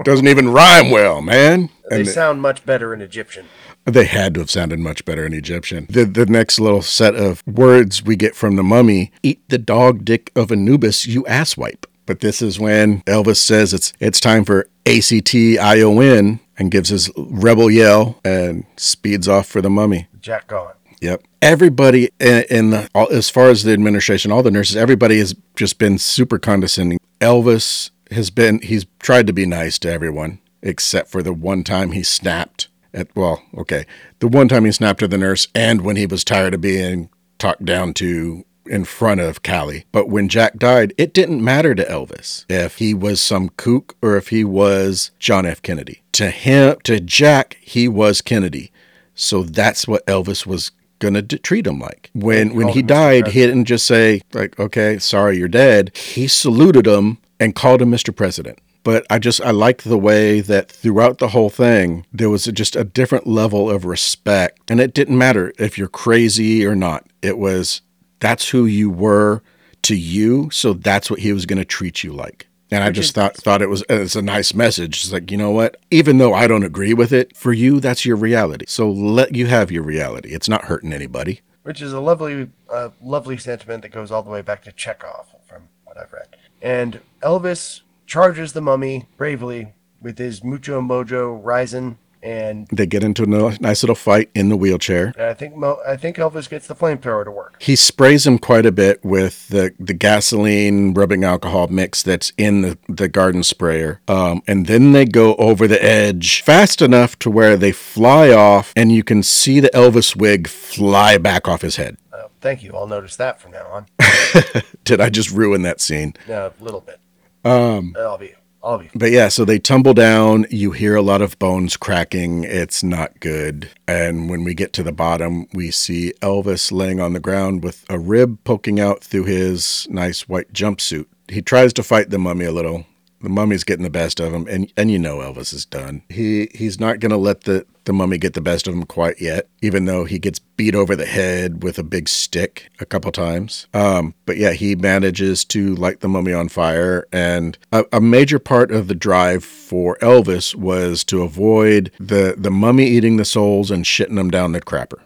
Doesn't 0.04 0.28
even 0.28 0.50
rhyme 0.50 0.90
well, 0.92 1.22
man. 1.22 1.70
They 1.90 1.98
And 1.98 2.08
sound 2.08 2.42
much 2.42 2.66
better 2.66 2.94
in 2.94 3.02
Egyptian. 3.02 3.46
they 3.86 4.06
had 4.06 4.34
to 4.34 4.42
have 4.42 4.50
sounded 4.52 4.80
much 4.80 5.06
better 5.06 5.26
in 5.26 5.34
Egyptian. 5.34 5.88
The, 5.90 6.04
the 6.06 6.26
next 6.26 6.60
little 6.60 6.82
set 6.82 7.16
of 7.16 7.42
words 7.48 8.04
we 8.04 8.16
get 8.16 8.36
from 8.36 8.56
the 8.58 8.64
mummy 8.64 9.12
eat 9.24 9.48
the 9.48 9.58
dog 9.58 10.04
dick 10.04 10.32
of 10.36 10.52
Anubis, 10.52 11.06
you 11.08 11.24
asswipe. 11.24 11.86
But 12.06 12.20
this 12.22 12.42
is 12.42 12.60
when 12.60 13.02
Elvis 13.02 13.38
says 13.38 13.74
it's 13.74 13.94
it's 14.00 14.20
time 14.20 14.44
for 14.46 14.68
ACT 14.86 15.34
ION 15.36 16.40
and 16.58 16.72
gives 16.72 16.90
his 16.90 17.10
rebel 17.18 17.70
yell 17.70 18.20
and 18.24 18.66
speeds 18.78 19.28
off 19.28 19.46
for 19.48 19.62
the 19.62 19.70
mummy. 19.70 20.08
Jack 20.22 20.48
gone. 20.48 20.74
Yep. 21.02 21.24
Everybody 21.42 22.10
in, 22.20 22.44
in 22.50 22.70
the, 22.72 22.90
as 23.12 23.30
far 23.30 23.50
as 23.50 23.64
the 23.64 23.74
administration, 23.74 24.32
all 24.32 24.44
the 24.44 24.52
nurses, 24.52 24.76
everybody 24.76 25.20
has 25.20 25.36
just 25.56 25.78
been 25.78 25.98
super 25.98 26.40
condescending. 26.40 27.00
Elvis 27.20 27.92
has 28.12 28.30
been, 28.30 28.60
he's 28.62 28.86
tried 29.00 29.28
to 29.28 29.34
be 29.34 29.46
nice 29.46 29.78
to 29.80 29.92
everyone, 29.92 30.40
except 30.62 31.10
for 31.10 31.22
the 31.22 31.34
one 31.34 31.64
time 31.64 31.92
he 31.92 32.04
snapped 32.04 32.68
at, 32.94 33.16
well, 33.16 33.44
okay, 33.56 33.86
the 34.20 34.28
one 34.28 34.48
time 34.48 34.66
he 34.66 34.72
snapped 34.72 35.04
at 35.04 35.12
the 35.12 35.18
nurse 35.18 35.48
and 35.54 35.82
when 35.82 35.96
he 35.96 36.06
was 36.06 36.24
tired 36.24 36.54
of 36.54 36.62
being 36.62 37.10
talked 37.38 37.66
down 37.66 37.94
to 37.94 38.44
in 38.66 38.84
front 38.84 39.22
of 39.22 39.44
Callie. 39.44 39.86
But 39.92 40.10
when 40.10 40.28
Jack 40.30 40.58
died, 40.58 40.94
it 40.98 41.14
didn't 41.14 41.44
matter 41.44 41.74
to 41.76 41.86
Elvis 41.86 42.46
if 42.50 42.78
he 42.78 42.94
was 42.94 43.22
some 43.22 43.50
kook 43.50 43.96
or 44.02 44.18
if 44.18 44.30
he 44.30 44.44
was 44.44 45.12
John 45.20 45.46
F. 45.46 45.62
Kennedy. 45.62 46.02
To 46.14 46.30
him, 46.30 46.78
to 46.84 47.00
Jack, 47.00 47.58
he 47.62 47.88
was 47.88 48.22
Kennedy. 48.22 48.72
So 49.16 49.44
that's 49.44 49.88
what 49.88 50.06
Elvis 50.06 50.46
was 50.46 50.72
gonna 51.00 51.22
d- 51.22 51.38
treat 51.38 51.68
him 51.68 51.80
like. 51.80 52.10
When 52.14 52.56
when 52.56 52.70
he 52.70 52.82
died, 52.82 53.28
he 53.28 53.42
didn't 53.42 53.66
just 53.66 53.86
say 53.86 54.22
like, 54.34 54.60
"Okay, 54.60 55.00
sorry, 55.00 55.38
you're 55.38 55.48
dead." 55.48 55.96
He 55.96 56.28
saluted 56.28 56.88
him 56.88 57.18
and 57.40 57.56
called 57.56 57.82
him 57.82 57.92
Mr. 57.92 58.16
President. 58.16 58.60
But 58.84 59.06
I 59.10 59.20
just 59.20 59.42
I 59.42 59.52
liked 59.52 59.84
the 59.84 59.98
way 59.98 60.40
that 60.40 60.72
throughout 60.72 61.18
the 61.18 61.30
whole 61.30 61.50
thing 61.50 62.06
there 62.14 62.30
was 62.30 62.46
just 62.46 62.76
a 62.76 62.86
different 62.86 63.28
level 63.28 63.70
of 63.70 63.84
respect, 63.84 64.60
and 64.70 64.80
it 64.80 64.94
didn't 64.94 65.18
matter 65.18 65.54
if 65.60 65.78
you're 65.78 65.90
crazy 65.90 66.66
or 66.66 66.76
not. 66.76 67.06
It 67.22 67.38
was 67.38 67.82
that's 68.20 68.50
who 68.50 68.66
you 68.66 68.90
were 68.90 69.42
to 69.84 69.96
you, 69.96 70.50
so 70.52 70.74
that's 70.74 71.10
what 71.10 71.20
he 71.20 71.34
was 71.34 71.46
going 71.46 71.60
to 71.60 71.66
treat 71.66 72.04
you 72.04 72.14
like. 72.14 72.47
And 72.70 72.84
I 72.84 72.92
just 72.92 73.16
thought 73.16 73.36
thought 73.38 73.62
it 73.62 73.70
was 73.70 73.84
it's 73.90 74.16
a 74.16 74.22
nice 74.22 74.54
message. 74.54 75.04
It's 75.04 75.12
like 75.14 75.32
you 75.32 75.38
know 75.38 75.52
what, 75.52 75.78
even 75.90 76.18
though 76.18 76.34
I 76.34 76.48
don't 76.48 76.64
agree 76.64 76.94
with 76.94 77.14
it, 77.14 77.36
for 77.36 77.54
you 77.54 77.80
that's 77.80 78.06
your 78.06 78.18
reality. 78.18 78.66
So 78.68 78.90
let 78.92 79.36
you 79.36 79.48
have 79.48 79.72
your 79.72 79.84
reality. 79.84 80.34
It's 80.34 80.50
not 80.50 80.66
hurting 80.66 80.92
anybody. 80.94 81.42
which 81.64 81.82
is 81.82 81.94
a 81.94 82.00
lovely, 82.00 82.50
uh, 82.70 82.90
lovely 83.02 83.38
sentiment 83.38 83.82
that 83.84 83.90
goes 83.90 84.10
all 84.12 84.24
the 84.24 84.30
way 84.30 84.42
back 84.42 84.64
to 84.64 84.72
Chekhov, 84.72 85.28
from 85.46 85.64
what 85.86 85.98
I've 85.98 86.14
read. 86.14 86.28
And 86.62 87.02
Elvis 87.22 87.82
charges 88.06 88.54
the 88.54 88.62
mummy 88.62 89.08
bravely 89.18 89.74
with 90.02 90.18
his 90.18 90.44
mucho 90.44 90.80
mojo 90.82 91.40
rising, 91.44 91.98
and 92.24 92.68
They 92.72 92.86
get 92.86 93.04
into 93.04 93.24
a 93.24 93.28
nice 93.60 93.84
little 93.84 93.96
fight 93.96 94.30
in 94.34 94.50
the 94.50 94.58
wheelchair. 94.58 95.14
I 95.18 95.34
think 95.34 95.56
Mo- 95.56 95.80
I 95.88 95.96
think 95.98 96.18
Elvis 96.18 96.50
gets 96.50 96.68
the 96.68 96.76
flamethrower 96.76 97.24
to 97.26 97.32
work. 97.32 97.56
He 97.62 97.76
sprays 97.76 98.26
him 98.26 98.38
quite 98.40 98.66
a 98.66 98.72
bit 98.72 99.04
with 99.04 99.48
the, 99.50 99.74
the 99.80 99.94
gasoline 99.94 100.94
rubbing 100.94 101.24
alcohol 101.24 101.68
mix 101.68 102.04
that's 102.04 102.34
in 102.38 102.62
the, 102.62 102.78
the 102.90 103.08
garden 103.08 103.44
sprayer. 103.44 104.02
Um, 104.08 104.42
and 104.48 104.66
then 104.68 104.92
they 104.92 105.06
go 105.06 105.36
over 105.36 105.68
the 105.68 105.84
edge 105.84 106.42
fast 106.42 106.82
enough 106.82 107.18
to 107.20 107.30
where 107.30 107.56
they 107.58 107.72
fly 107.72 108.32
off 108.32 108.74
and 108.76 108.92
you 108.92 109.04
can 109.04 109.24
see 109.24 109.60
the 109.60 109.70
Elvis 109.70 110.16
wig 110.16 110.48
fly 110.48 111.18
back 111.18 111.48
off 111.48 111.62
his 111.62 111.76
head. 111.78 111.98
Uh, 112.12 112.28
thank 112.42 112.64
you. 112.64 112.72
I'll 112.74 112.88
notice 112.88 113.16
that 113.18 113.40
from 113.40 113.52
now 113.52 113.68
on. 113.68 113.86
Did 114.84 115.00
I 115.02 115.10
just 115.10 115.32
ruin 115.32 115.62
that 115.64 115.80
scene? 115.82 116.14
Yeah, 116.28 116.50
a 116.60 116.64
little 116.64 116.82
bit. 116.82 117.00
Um, 117.46 117.96
I'll 117.98 118.18
be. 118.18 118.34
I'll 118.64 118.80
be. 118.80 118.90
But 118.94 119.12
yeah, 119.12 119.30
so 119.30 119.46
they 119.46 119.60
tumble 119.60 119.94
down. 119.94 120.46
You 120.50 120.72
hear 120.72 120.96
a 120.96 121.02
lot 121.02 121.22
of 121.22 121.38
bones 121.40 121.78
cracking. 121.78 122.44
It's 122.44 122.84
not 122.84 123.20
good. 123.20 123.70
And 123.88 124.30
when 124.30 124.44
we 124.44 124.54
get 124.54 124.74
to 124.74 124.84
the 124.84 124.92
bottom, 124.92 125.48
we 125.54 125.72
see 125.72 126.14
Elvis 126.22 126.72
laying 126.72 127.00
on 127.00 127.14
the 127.14 127.20
ground 127.20 127.64
with 127.64 127.86
a 127.90 127.98
rib 127.98 128.40
poking 128.44 128.80
out 128.80 129.04
through 129.04 129.26
his 129.26 129.88
nice 129.90 130.28
white 130.28 130.52
jumpsuit. 130.54 131.06
He 131.30 131.42
tries 131.42 131.74
to 131.74 131.84
fight 131.84 132.10
the 132.10 132.18
mummy 132.18 132.46
a 132.46 132.52
little, 132.52 132.86
the 133.22 133.30
mummy's 133.30 133.64
getting 133.64 133.84
the 133.84 133.90
best 133.90 134.20
of 134.20 134.34
him, 134.34 134.48
and 134.48 134.72
and 134.78 134.92
you 134.92 135.00
know 135.00 135.18
Elvis 135.18 135.54
is 135.54 135.66
done. 135.66 136.04
He 136.10 136.50
he's 136.54 136.80
not 136.80 137.00
gonna 137.00 137.18
let 137.18 137.42
the 137.42 137.66
the 137.86 137.94
mummy 137.94 138.18
get 138.18 138.34
the 138.34 138.42
best 138.42 138.68
of 138.68 138.74
him 138.74 138.84
quite 138.84 139.22
yet, 139.22 139.48
even 139.62 139.86
though 139.86 140.04
he 140.06 140.20
gets 140.20 140.40
beat 140.40 140.76
over 140.76 140.96
the 140.96 141.06
head 141.06 141.64
with 141.64 141.80
a 141.80 141.84
big 141.84 142.10
stick 142.10 142.70
a 142.80 142.86
couple 142.86 143.12
times. 143.12 143.68
Um, 143.74 144.14
but 144.26 144.38
yeah, 144.38 144.52
he 144.52 144.76
manages 144.76 145.46
to 145.46 145.74
light 145.76 146.02
the 146.02 146.10
mummy 146.10 146.34
on 146.34 146.50
fire, 146.50 147.08
and 147.12 147.58
a, 147.72 147.86
a 147.94 148.02
major 148.02 148.40
part 148.40 148.72
of 148.72 148.88
the 148.88 148.96
drive 148.96 149.44
for 149.44 149.98
Elvis 150.02 150.54
was 150.54 151.04
to 151.06 151.22
avoid 151.24 151.92
the 152.00 152.36
the 152.38 152.52
mummy 152.52 152.88
eating 152.88 153.18
the 153.18 153.26
souls 153.26 153.72
and 153.72 153.86
shitting 153.86 154.16
them 154.16 154.30
down 154.30 154.52
the 154.52 154.62
crapper. 154.62 155.00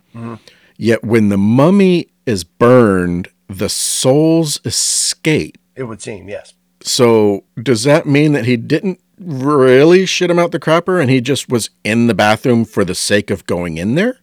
Yet 0.77 1.03
when 1.03 1.29
the 1.29 1.37
mummy 1.37 2.07
is 2.25 2.43
burned, 2.43 3.29
the 3.47 3.69
souls 3.69 4.59
escape. 4.65 5.57
It 5.75 5.83
would 5.83 6.01
seem, 6.01 6.27
yes. 6.27 6.53
So 6.83 7.43
does 7.61 7.83
that 7.83 8.05
mean 8.05 8.33
that 8.33 8.45
he 8.45 8.57
didn't 8.57 8.99
really 9.19 10.05
shit 10.05 10.31
him 10.31 10.39
out 10.39 10.51
the 10.51 10.59
crapper 10.59 10.99
and 10.99 11.09
he 11.09 11.21
just 11.21 11.49
was 11.49 11.69
in 11.83 12.07
the 12.07 12.13
bathroom 12.13 12.65
for 12.65 12.83
the 12.83 12.95
sake 12.95 13.29
of 13.29 13.45
going 13.45 13.77
in 13.77 13.95
there? 13.95 14.17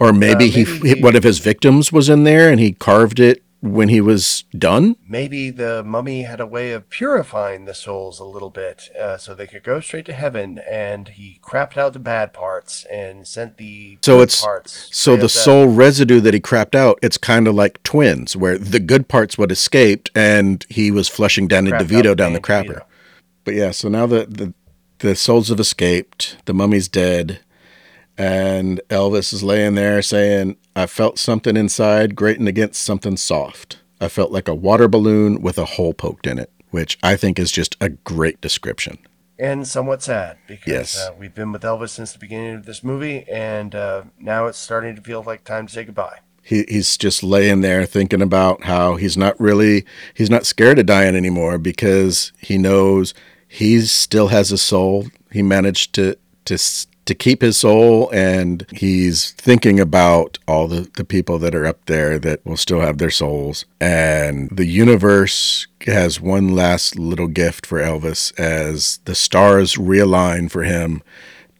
Or 0.00 0.08
uh, 0.08 0.12
maybe, 0.12 0.48
he, 0.48 0.64
maybe 0.64 0.94
he- 0.94 1.02
one 1.02 1.16
of 1.16 1.22
his 1.22 1.38
victims 1.38 1.92
was 1.92 2.08
in 2.08 2.24
there 2.24 2.50
and 2.50 2.58
he 2.60 2.72
carved 2.72 3.20
it 3.20 3.42
when 3.62 3.88
he 3.88 4.00
was 4.00 4.42
done? 4.58 4.96
Maybe 5.08 5.50
the 5.50 5.84
mummy 5.84 6.22
had 6.22 6.40
a 6.40 6.46
way 6.46 6.72
of 6.72 6.90
purifying 6.90 7.64
the 7.64 7.74
souls 7.74 8.18
a 8.18 8.24
little 8.24 8.50
bit 8.50 8.90
uh, 9.00 9.16
so 9.16 9.34
they 9.34 9.46
could 9.46 9.62
go 9.62 9.80
straight 9.80 10.04
to 10.06 10.12
heaven, 10.12 10.60
and 10.68 11.08
he 11.08 11.38
crapped 11.42 11.76
out 11.76 11.92
the 11.92 12.00
bad 12.00 12.32
parts 12.32 12.84
and 12.90 13.26
sent 13.26 13.58
the 13.58 13.98
So 14.02 14.20
it's 14.20 14.42
parts. 14.42 14.88
so 14.90 15.16
the 15.16 15.28
soul 15.28 15.68
residue 15.68 16.20
that 16.20 16.34
he 16.34 16.40
crapped 16.40 16.74
out, 16.74 16.98
it's 17.02 17.16
kind 17.16 17.46
of 17.46 17.54
like 17.54 17.82
twins, 17.84 18.36
where 18.36 18.58
the 18.58 18.80
good 18.80 19.08
parts 19.08 19.38
would 19.38 19.52
escaped 19.52 20.10
and 20.14 20.66
he 20.68 20.90
was 20.90 21.08
flushing 21.08 21.46
Danny 21.46 21.70
crapped 21.70 21.80
out 21.80 21.86
DeVito 21.86 22.16
down 22.16 22.32
the 22.32 22.40
crapper. 22.40 22.80
DeVito. 22.80 22.84
But 23.44 23.54
yeah, 23.54 23.70
so 23.70 23.88
now 23.88 24.06
the, 24.06 24.26
the 24.26 24.54
the 24.98 25.16
souls 25.16 25.48
have 25.48 25.60
escaped, 25.60 26.36
the 26.44 26.54
mummy's 26.54 26.88
dead, 26.88 27.40
and 28.16 28.80
Elvis 28.88 29.32
is 29.32 29.42
laying 29.42 29.74
there 29.74 30.00
saying, 30.02 30.56
I 30.74 30.86
felt 30.86 31.18
something 31.18 31.56
inside 31.56 32.16
grating 32.16 32.48
against 32.48 32.82
something 32.82 33.16
soft. 33.16 33.80
I 34.00 34.08
felt 34.08 34.32
like 34.32 34.48
a 34.48 34.54
water 34.54 34.88
balloon 34.88 35.42
with 35.42 35.58
a 35.58 35.64
hole 35.64 35.94
poked 35.94 36.26
in 36.26 36.38
it, 36.38 36.50
which 36.70 36.98
I 37.02 37.16
think 37.16 37.38
is 37.38 37.52
just 37.52 37.76
a 37.80 37.90
great 37.90 38.40
description. 38.40 38.98
and 39.38 39.66
somewhat 39.66 40.02
sad 40.02 40.36
because 40.46 40.66
Yes. 40.72 40.96
uh, 40.98 41.10
we've 41.18 41.34
been 41.34 41.50
with 41.52 41.62
Elvis 41.62 41.88
since 41.90 42.12
the 42.12 42.18
beginning 42.18 42.54
of 42.54 42.64
this 42.66 42.84
movie, 42.84 43.24
and 43.28 43.74
uh, 43.74 44.02
now 44.20 44.46
it's 44.46 44.58
starting 44.58 44.94
to 44.94 45.02
feel 45.02 45.22
like 45.22 45.42
time 45.42 45.66
to 45.66 45.72
say 45.72 45.84
goodbye. 45.84 46.18
He, 46.44 46.64
he's 46.68 46.96
just 46.96 47.22
laying 47.24 47.60
there 47.60 47.84
thinking 47.86 48.22
about 48.22 48.64
how 48.64 48.96
he's 48.96 49.16
not 49.16 49.38
really 49.40 49.84
he's 50.14 50.30
not 50.30 50.44
scared 50.46 50.78
of 50.78 50.86
dying 50.86 51.16
anymore 51.16 51.58
because 51.58 52.32
he 52.38 52.56
knows 52.58 53.14
he 53.48 53.80
still 53.82 54.28
has 54.28 54.50
a 54.52 54.58
soul. 54.58 55.06
He 55.32 55.42
managed 55.42 55.92
to 55.94 56.16
to 56.46 56.58
to 57.04 57.14
keep 57.14 57.42
his 57.42 57.56
soul, 57.56 58.10
and 58.12 58.66
he's 58.72 59.32
thinking 59.32 59.80
about 59.80 60.38
all 60.46 60.68
the 60.68 60.88
the 60.96 61.04
people 61.04 61.38
that 61.40 61.54
are 61.54 61.66
up 61.66 61.84
there 61.86 62.18
that 62.18 62.44
will 62.44 62.56
still 62.56 62.80
have 62.80 62.98
their 62.98 63.10
souls. 63.10 63.64
And 63.80 64.48
the 64.50 64.66
universe 64.66 65.66
has 65.86 66.20
one 66.20 66.54
last 66.54 66.98
little 66.98 67.28
gift 67.28 67.66
for 67.66 67.80
Elvis 67.80 68.38
as 68.38 68.98
the 69.04 69.14
stars 69.14 69.74
realign 69.74 70.50
for 70.50 70.62
him 70.62 71.02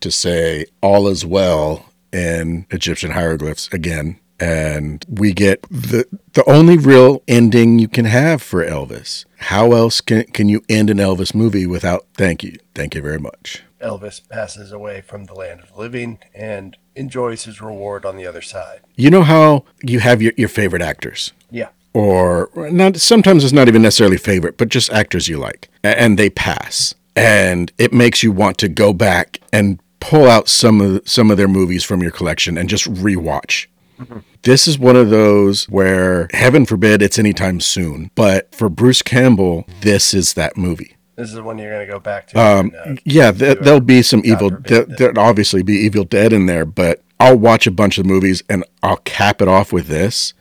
to 0.01 0.11
say 0.11 0.67
all 0.81 1.09
is 1.09 1.25
well 1.25 1.87
in 2.13 2.67
Egyptian 2.71 3.13
hieroglyphs 3.13 3.69
again. 3.73 4.19
And 4.39 5.05
we 5.09 5.33
get 5.33 5.63
the 5.71 6.05
the 6.33 6.49
only 6.51 6.77
real 6.77 7.23
ending 7.29 7.79
you 7.79 7.89
can 7.89 8.07
have 8.07 8.43
for 8.43 8.65
Elvis. 8.65 9.25
How 9.39 9.73
else 9.73 10.01
can 10.01 10.25
can 10.25 10.49
you 10.49 10.63
end 10.69 10.91
an 10.91 10.99
Elvis 10.99 11.35
movie 11.35 11.67
without 11.67 12.07
thank 12.15 12.43
you? 12.43 12.59
Thank 12.75 12.95
you 12.95 13.03
very 13.03 13.19
much. 13.19 13.63
Elvis 13.83 14.27
passes 14.29 14.73
away 14.73 15.01
from 15.01 15.25
the 15.25 15.35
land 15.35 15.61
of 15.61 15.73
the 15.73 15.79
living 15.79 16.19
and 16.35 16.77
enjoys 16.95 17.45
his 17.45 17.61
reward 17.61 18.05
on 18.05 18.17
the 18.17 18.27
other 18.27 18.43
side. 18.43 18.81
You 18.97 19.11
know 19.11 19.23
how 19.23 19.65
you 19.83 20.01
have 20.01 20.23
your, 20.23 20.33
your 20.37 20.49
favorite 20.49 20.83
actors? 20.83 21.33
Yeah. 21.51 21.69
or 21.95 22.49
not 22.55 22.97
sometimes 22.97 23.45
it's 23.45 23.53
not 23.53 23.69
even 23.69 23.83
necessarily 23.83 24.17
favorite 24.17 24.57
but 24.57 24.71
just 24.71 24.91
actors 24.91 25.29
you 25.29 25.37
like 25.37 25.69
and 25.85 26.19
they 26.19 26.31
pass 26.31 26.95
and 27.15 27.71
it 27.77 27.93
makes 27.93 28.23
you 28.23 28.33
want 28.33 28.57
to 28.59 28.69
go 28.69 28.93
back 28.95 29.39
and 29.53 29.79
pull 30.01 30.29
out 30.29 30.49
some 30.49 30.81
of 30.81 31.07
some 31.07 31.31
of 31.31 31.37
their 31.37 31.49
movies 31.49 31.85
from 31.85 32.01
your 32.03 32.11
collection 32.11 32.57
and 32.57 32.71
just 32.71 32.91
rewatch 32.95 33.67
mm-hmm. 34.01 34.21
this 34.43 34.67
is 34.67 34.79
one 34.79 34.97
of 34.97 35.11
those 35.11 35.69
where 35.69 36.29
heaven 36.33 36.65
forbid 36.65 37.03
it's 37.03 37.19
anytime 37.19 37.61
soon 37.61 38.11
but 38.15 38.55
for 38.55 38.71
bruce 38.71 39.03
campbell 39.03 39.67
this 39.83 40.15
is 40.15 40.33
that 40.33 40.57
movie 40.57 40.97
This 41.17 41.29
is 41.29 41.35
the 41.35 41.43
one 41.43 41.59
you're 41.59 41.71
going 41.71 41.87
to 41.87 41.93
go 41.93 41.99
back 41.99 42.29
to. 42.29 42.41
um, 42.41 42.73
and, 42.85 42.99
uh, 42.99 43.01
yeah, 43.05 43.31
th- 43.33 43.59
there'll 43.61 43.81
be 43.81 44.03
some 44.03 44.23
evil. 44.25 44.51
There, 44.51 44.85
there'll 44.85 45.19
obviously 45.19 45.63
be 45.63 45.75
Evil 45.75 46.05
Dead 46.05 46.33
in 46.33 46.47
there, 46.47 46.65
but 46.65 47.03
I'll 47.21 47.37
watch 47.39 47.67
a 47.67 47.71
bunch 47.71 47.99
of 47.99 48.07
movies 48.07 48.43
and 48.49 48.65
I'll 48.83 48.97
cap 48.99 49.43
it 49.43 49.49
off 49.49 49.73
with 49.73 49.89
this 49.89 50.33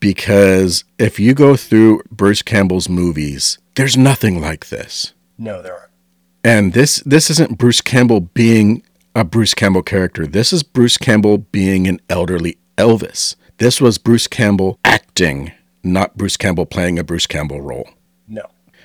because 0.00 0.84
if 0.98 1.18
you 1.18 1.34
go 1.34 1.56
through 1.56 2.02
Bruce 2.10 2.42
Campbell's 2.42 2.88
movies, 2.88 3.58
there's 3.74 3.96
nothing 3.96 4.40
like 4.40 4.68
this. 4.68 5.14
no, 5.38 5.60
there 5.62 5.72
aren't. 5.74 5.90
And 6.46 6.74
this 6.74 6.96
this 7.06 7.30
isn't 7.30 7.56
Bruce 7.56 7.80
Campbell 7.80 8.20
being 8.20 8.82
a 9.14 9.24
Bruce 9.24 9.54
Campbell 9.54 9.82
character. 9.82 10.26
This 10.26 10.52
is 10.52 10.62
Bruce 10.62 10.98
Campbell 10.98 11.38
being 11.38 11.86
an 11.88 12.00
elderly 12.10 12.58
Elvis. 12.76 13.36
This 13.56 13.80
was 13.80 13.96
Bruce 13.96 14.26
Campbell 14.26 14.78
acting, 14.84 15.52
not 15.82 16.18
Bruce 16.18 16.36
Campbell 16.36 16.66
playing 16.66 16.98
a 16.98 17.04
Bruce 17.04 17.26
Campbell 17.26 17.62
role. 17.62 17.88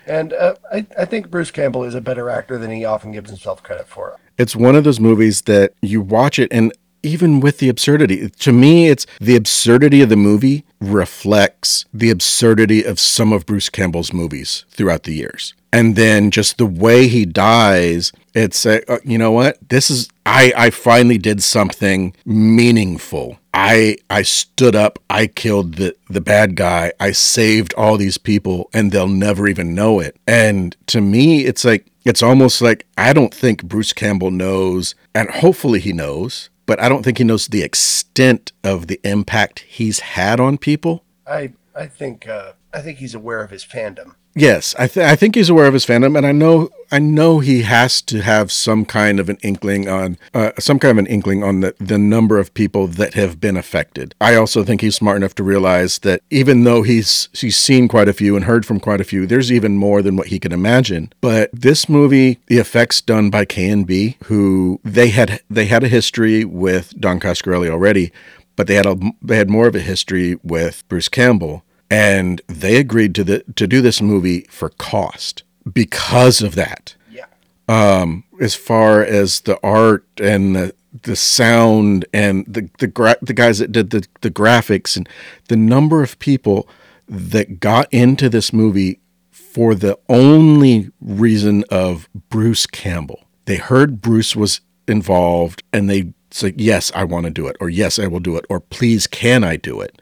And 0.10 0.34
uh, 0.34 0.56
I, 0.72 0.86
I 0.98 1.06
think 1.06 1.30
Bruce 1.30 1.52
Campbell 1.52 1.84
is 1.84 1.96
a 1.96 2.02
better 2.02 2.30
actor 2.30 2.58
than 2.58 2.72
he 2.72 2.84
often 2.84 3.12
gives 3.12 3.30
himself 3.30 3.62
credit 3.64 3.88
for. 3.88 4.20
It's 4.38 4.56
one 4.56 4.76
of 4.76 4.84
those 4.84 5.00
movies 5.00 5.44
that 5.44 5.74
you 5.82 6.02
watch 6.02 6.40
it 6.40 6.52
and 6.52 6.74
even 7.04 7.40
with 7.40 7.60
the 7.60 7.70
absurdity, 7.70 8.30
to 8.30 8.52
me, 8.52 8.90
it's 8.90 9.06
the 9.20 9.36
absurdity 9.36 10.02
of 10.02 10.10
the 10.10 10.18
movie 10.18 10.66
reflects 10.82 11.86
the 11.94 12.10
absurdity 12.10 12.84
of 12.84 13.00
some 13.00 13.32
of 13.32 13.46
Bruce 13.46 13.70
Campbell's 13.70 14.12
movies 14.12 14.66
throughout 14.70 15.04
the 15.04 15.14
years. 15.14 15.54
And 15.72 15.96
then 15.96 16.32
just 16.32 16.58
the 16.58 16.66
way 16.66 17.08
he 17.08 17.26
dies, 17.26 18.12
it's, 18.34 18.66
uh, 18.66 18.80
uh, 18.88 18.98
you 19.04 19.18
know 19.18 19.32
what? 19.32 19.58
This 19.70 19.90
is, 19.90 20.10
I, 20.26 20.54
I 20.56 20.70
finally 20.70 21.18
did 21.18 21.42
something 21.44 22.16
meaningful. 22.26 23.40
I, 23.54 23.98
I 24.10 24.22
stood 24.22 24.76
up, 24.76 25.00
I 25.10 25.28
killed 25.28 25.76
the, 25.76 25.96
the 26.10 26.22
bad 26.22 26.56
guy, 26.56 26.94
I 27.00 27.12
saved 27.12 27.74
all 27.76 27.98
these 27.98 28.18
people, 28.18 28.70
and 28.74 28.92
they'll 28.92 29.08
never 29.08 29.48
even 29.48 29.76
know 29.76 30.00
it. 30.00 30.18
And 30.28 30.76
to 30.88 31.02
me, 31.02 31.46
it's 31.46 31.66
like, 31.66 31.88
it's 32.06 32.24
almost 32.24 32.62
like 32.62 32.86
I 32.98 33.14
don't 33.14 33.34
think 33.34 33.64
Bruce 33.66 33.94
Campbell 33.94 34.32
knows, 34.32 34.96
and 35.14 35.30
hopefully 35.30 35.80
he 35.80 35.94
knows, 35.94 36.50
but 36.66 36.82
I 36.82 36.90
don't 36.90 37.04
think 37.04 37.18
he 37.18 37.24
knows 37.24 37.48
the 37.48 37.62
extent 37.62 38.52
of 38.64 38.88
the 38.88 39.00
impact 39.04 39.60
he's 39.68 40.00
had 40.00 40.40
on 40.40 40.58
people. 40.58 41.04
I 41.28 41.54
I 41.76 41.88
think 41.88 42.28
uh, 42.28 42.54
I 42.74 42.82
think 42.82 43.00
he's 43.00 43.16
aware 43.16 43.42
of 43.42 43.50
his 43.50 43.66
fandom. 43.66 44.16
Yes, 44.36 44.76
I, 44.78 44.88
th- 44.88 45.06
I 45.06 45.16
think 45.16 45.36
he's 45.36 45.50
aware 45.50 45.66
of 45.66 45.74
his 45.74 45.86
fandom, 45.86 46.16
and 46.16 46.26
I 46.26 46.32
know 46.32 46.70
I 46.92 47.00
know 47.00 47.40
he 47.40 47.64
has 47.64 48.02
to 48.04 48.22
have 48.22 48.52
some 48.52 48.86
kind 48.86 49.20
of 49.20 49.28
an 49.28 49.38
inkling 49.42 49.90
on 49.90 50.18
uh, 50.34 50.52
some 50.60 50.78
kind 50.80 50.92
of 50.92 50.98
an 51.00 51.08
inkling 51.08 51.44
on 51.44 51.62
the, 51.62 51.76
the 51.80 51.98
number 51.98 52.38
of 52.38 52.54
people 52.54 52.88
that 52.88 53.16
have 53.16 53.42
been 53.42 53.58
affected. 53.58 54.14
I 54.22 54.36
also 54.36 54.64
think 54.64 54.82
he's 54.82 54.96
smart 54.96 55.18
enough 55.18 55.36
to 55.36 55.44
realize 55.44 56.00
that 56.00 56.22
even 56.30 56.64
though 56.64 56.84
he's 56.84 57.28
he's 57.34 57.58
seen 57.58 57.88
quite 57.88 58.08
a 58.08 58.14
few 58.14 58.36
and 58.36 58.46
heard 58.46 58.68
from 58.68 58.80
quite 58.80 59.02
a 59.02 59.04
few, 59.04 59.26
there's 59.26 59.52
even 59.52 59.78
more 59.78 60.04
than 60.04 60.16
what 60.16 60.28
he 60.28 60.40
can 60.40 60.52
imagine. 60.52 61.12
But 61.22 61.50
this 61.52 61.90
movie, 61.90 62.40
the 62.48 62.60
effects 62.60 63.02
done 63.02 63.32
by 63.32 63.46
K 63.46 63.68
and 63.70 63.86
B, 63.86 64.18
who 64.26 64.80
they 64.84 65.10
had 65.10 65.42
they 65.50 65.66
had 65.66 65.84
a 65.84 65.90
history 65.90 66.46
with 66.46 66.94
Don 67.00 67.20
Coscarelli 67.20 67.70
already, 67.70 68.12
but 68.56 68.68
they 68.68 68.76
had 68.76 68.86
a 68.86 68.96
they 69.24 69.38
had 69.38 69.50
more 69.50 69.68
of 69.68 69.76
a 69.76 69.80
history 69.80 70.38
with 70.44 70.88
Bruce 70.88 71.10
Campbell 71.10 71.64
and 71.90 72.42
they 72.48 72.78
agreed 72.78 73.16
to 73.16 73.24
the 73.24 73.44
to 73.56 73.68
do 73.68 73.82
this 73.82 74.02
movie 74.02 74.46
for 74.50 74.70
cost 74.70 75.44
because 75.72 76.42
of 76.42 76.56
that 76.56 76.96
Yeah. 77.12 77.26
Um, 77.68 78.24
as 78.40 78.56
far 78.56 79.04
as 79.04 79.42
the 79.42 79.60
art 79.64 80.06
and 80.22 80.56
the 80.56 80.74
the 81.04 81.16
sound 81.16 82.06
and 82.14 82.46
the 82.48 82.70
the 82.80 82.88
gra- 82.88 83.18
the 83.22 83.34
guys 83.34 83.60
that 83.60 83.72
did 83.72 83.92
the 83.92 84.06
the 84.22 84.32
graphics 84.32 84.98
and 84.98 85.08
the 85.48 85.56
number 85.56 86.02
of 86.04 86.18
people 86.20 86.68
that 87.08 87.60
got 87.60 87.92
into 87.92 88.30
this 88.30 88.52
movie 88.54 89.00
for 89.32 89.74
the 89.76 89.98
only 90.08 90.92
reason 91.02 91.64
of 91.70 92.08
Bruce 92.30 92.66
Campbell. 92.68 93.24
They 93.46 93.58
heard 93.58 94.02
Bruce 94.02 94.36
was 94.36 94.62
involved 94.88 95.64
and 95.74 95.90
they 95.90 96.14
said, 96.32 96.62
"Yes, 96.62 96.92
I 96.94 97.04
want 97.04 97.26
to 97.26 97.32
do 97.32 97.48
it," 97.48 97.56
or 97.60 97.70
"Yes, 97.70 97.98
I 98.00 98.08
will 98.08 98.20
do 98.20 98.36
it," 98.38 98.46
or 98.50 98.60
"Please, 98.60 99.08
can 99.08 99.44
I 99.44 99.56
do 99.58 99.82
it?" 99.82 100.02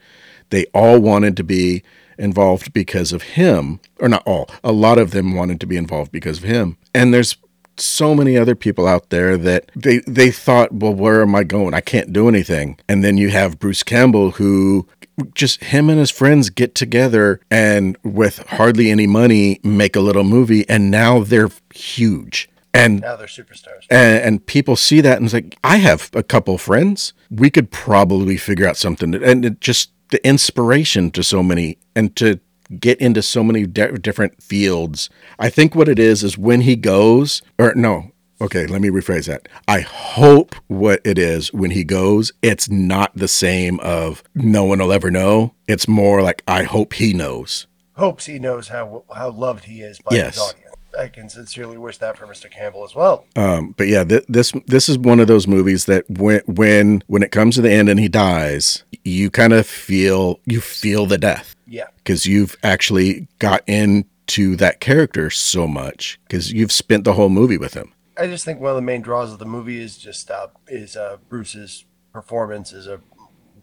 They 0.49 0.65
all 0.73 0.99
wanted 0.99 1.35
to 1.37 1.43
be 1.43 1.83
involved 2.17 2.73
because 2.73 3.13
of 3.13 3.21
him, 3.21 3.79
or 3.99 4.09
not 4.09 4.23
all. 4.25 4.49
A 4.63 4.71
lot 4.71 4.97
of 4.97 5.11
them 5.11 5.35
wanted 5.35 5.59
to 5.61 5.67
be 5.67 5.77
involved 5.77 6.11
because 6.11 6.39
of 6.39 6.43
him. 6.43 6.77
And 6.93 7.13
there's 7.13 7.37
so 7.79 8.15
many 8.15 8.35
other 8.37 8.55
people 8.55 8.87
out 8.87 9.09
there 9.11 9.37
that 9.37 9.71
they 9.75 9.99
they 10.07 10.31
thought, 10.31 10.73
well, 10.73 10.93
where 10.93 11.21
am 11.21 11.35
I 11.35 11.43
going? 11.43 11.73
I 11.75 11.81
can't 11.81 12.11
do 12.11 12.27
anything. 12.27 12.79
And 12.89 13.03
then 13.03 13.17
you 13.17 13.29
have 13.29 13.59
Bruce 13.59 13.83
Campbell 13.83 14.31
who 14.31 14.87
just 15.35 15.63
him 15.65 15.89
and 15.89 15.99
his 15.99 16.11
friends 16.11 16.49
get 16.49 16.73
together 16.75 17.39
and 17.51 17.97
with 18.03 18.39
hardly 18.49 18.89
any 18.89 19.05
money 19.07 19.59
make 19.63 19.95
a 19.95 19.99
little 19.99 20.23
movie 20.23 20.67
and 20.69 20.89
now 20.91 21.19
they're 21.23 21.49
huge. 21.73 22.49
And 22.73 23.01
Now 23.01 23.15
they're 23.15 23.27
superstars. 23.27 23.85
and, 23.89 24.23
and 24.23 24.45
people 24.45 24.75
see 24.75 25.01
that 25.01 25.17
and 25.17 25.25
it's 25.25 25.33
like, 25.33 25.57
I 25.63 25.77
have 25.77 26.09
a 26.13 26.21
couple 26.21 26.57
friends. 26.59 27.13
We 27.31 27.49
could 27.49 27.71
probably 27.71 28.37
figure 28.37 28.67
out 28.67 28.77
something. 28.77 29.15
And 29.15 29.45
it 29.45 29.61
just 29.61 29.91
the 30.09 30.25
inspiration 30.27 31.11
to 31.11 31.23
so 31.23 31.41
many 31.43 31.77
and 31.95 32.15
to 32.15 32.39
get 32.79 32.99
into 32.99 33.21
so 33.21 33.43
many 33.43 33.65
di- 33.65 33.91
different 33.91 34.41
fields. 34.43 35.09
I 35.39 35.49
think 35.49 35.73
what 35.75 35.87
it 35.89 35.99
is 35.99 36.23
is 36.23 36.37
when 36.37 36.61
he 36.61 36.75
goes, 36.75 37.41
or 37.57 37.73
no, 37.75 38.11
okay, 38.41 38.65
let 38.67 38.81
me 38.81 38.89
rephrase 38.89 39.27
that. 39.27 39.47
I 39.67 39.81
hope 39.81 40.53
what 40.67 40.99
it 41.05 41.17
is 41.17 41.53
when 41.53 41.71
he 41.71 41.83
goes, 41.83 42.31
it's 42.41 42.69
not 42.69 43.11
the 43.15 43.27
same 43.27 43.79
of 43.79 44.21
no 44.35 44.63
one 44.65 44.79
will 44.79 44.91
ever 44.91 45.09
know. 45.09 45.53
It's 45.67 45.87
more 45.87 46.21
like, 46.21 46.43
I 46.47 46.63
hope 46.63 46.93
he 46.93 47.13
knows. 47.13 47.67
Hopes 47.95 48.25
he 48.27 48.37
knows 48.37 48.67
how 48.67 49.03
how 49.15 49.29
loved 49.31 49.63
he 49.63 49.81
is 49.81 49.99
by 49.99 50.15
Yes. 50.15 50.35
his 50.35 50.43
audience. 50.43 50.66
I 50.97 51.07
can 51.09 51.29
sincerely 51.29 51.77
wish 51.77 51.97
that 51.99 52.17
for 52.17 52.25
Mr. 52.25 52.49
Campbell 52.49 52.83
as 52.83 52.95
well. 52.95 53.25
Um, 53.35 53.73
but 53.77 53.87
yeah, 53.87 54.03
th- 54.03 54.25
this 54.27 54.51
this 54.65 54.89
is 54.89 54.97
one 54.97 55.19
of 55.19 55.27
those 55.27 55.47
movies 55.47 55.85
that 55.85 56.09
when 56.09 56.41
when 56.47 57.03
when 57.07 57.23
it 57.23 57.31
comes 57.31 57.55
to 57.55 57.61
the 57.61 57.71
end 57.71 57.89
and 57.89 57.99
he 57.99 58.07
dies, 58.07 58.83
you 59.03 59.29
kind 59.29 59.53
of 59.53 59.67
feel 59.67 60.39
you 60.45 60.59
feel 60.61 61.05
the 61.05 61.17
death 61.17 61.55
Yeah. 61.67 61.87
because 61.97 62.25
you've 62.25 62.55
actually 62.63 63.27
got 63.39 63.61
into 63.67 64.55
that 64.57 64.79
character 64.79 65.29
so 65.29 65.67
much 65.67 66.19
because 66.27 66.51
you've 66.51 66.71
spent 66.71 67.03
the 67.03 67.13
whole 67.13 67.29
movie 67.29 67.57
with 67.57 67.73
him. 67.73 67.93
I 68.19 68.25
just 68.27 68.43
think 68.45 68.59
one 68.59 68.71
of 68.71 68.75
the 68.75 68.81
main 68.81 69.01
draws 69.03 69.31
of 69.31 69.37
the 69.39 69.45
movie 69.45 69.79
is 69.81 69.97
just 69.97 70.31
uh, 70.31 70.47
is 70.67 70.95
uh, 70.97 71.17
Bruce's 71.29 71.85
performance 72.11 72.73
as 72.73 72.87
a 72.87 72.99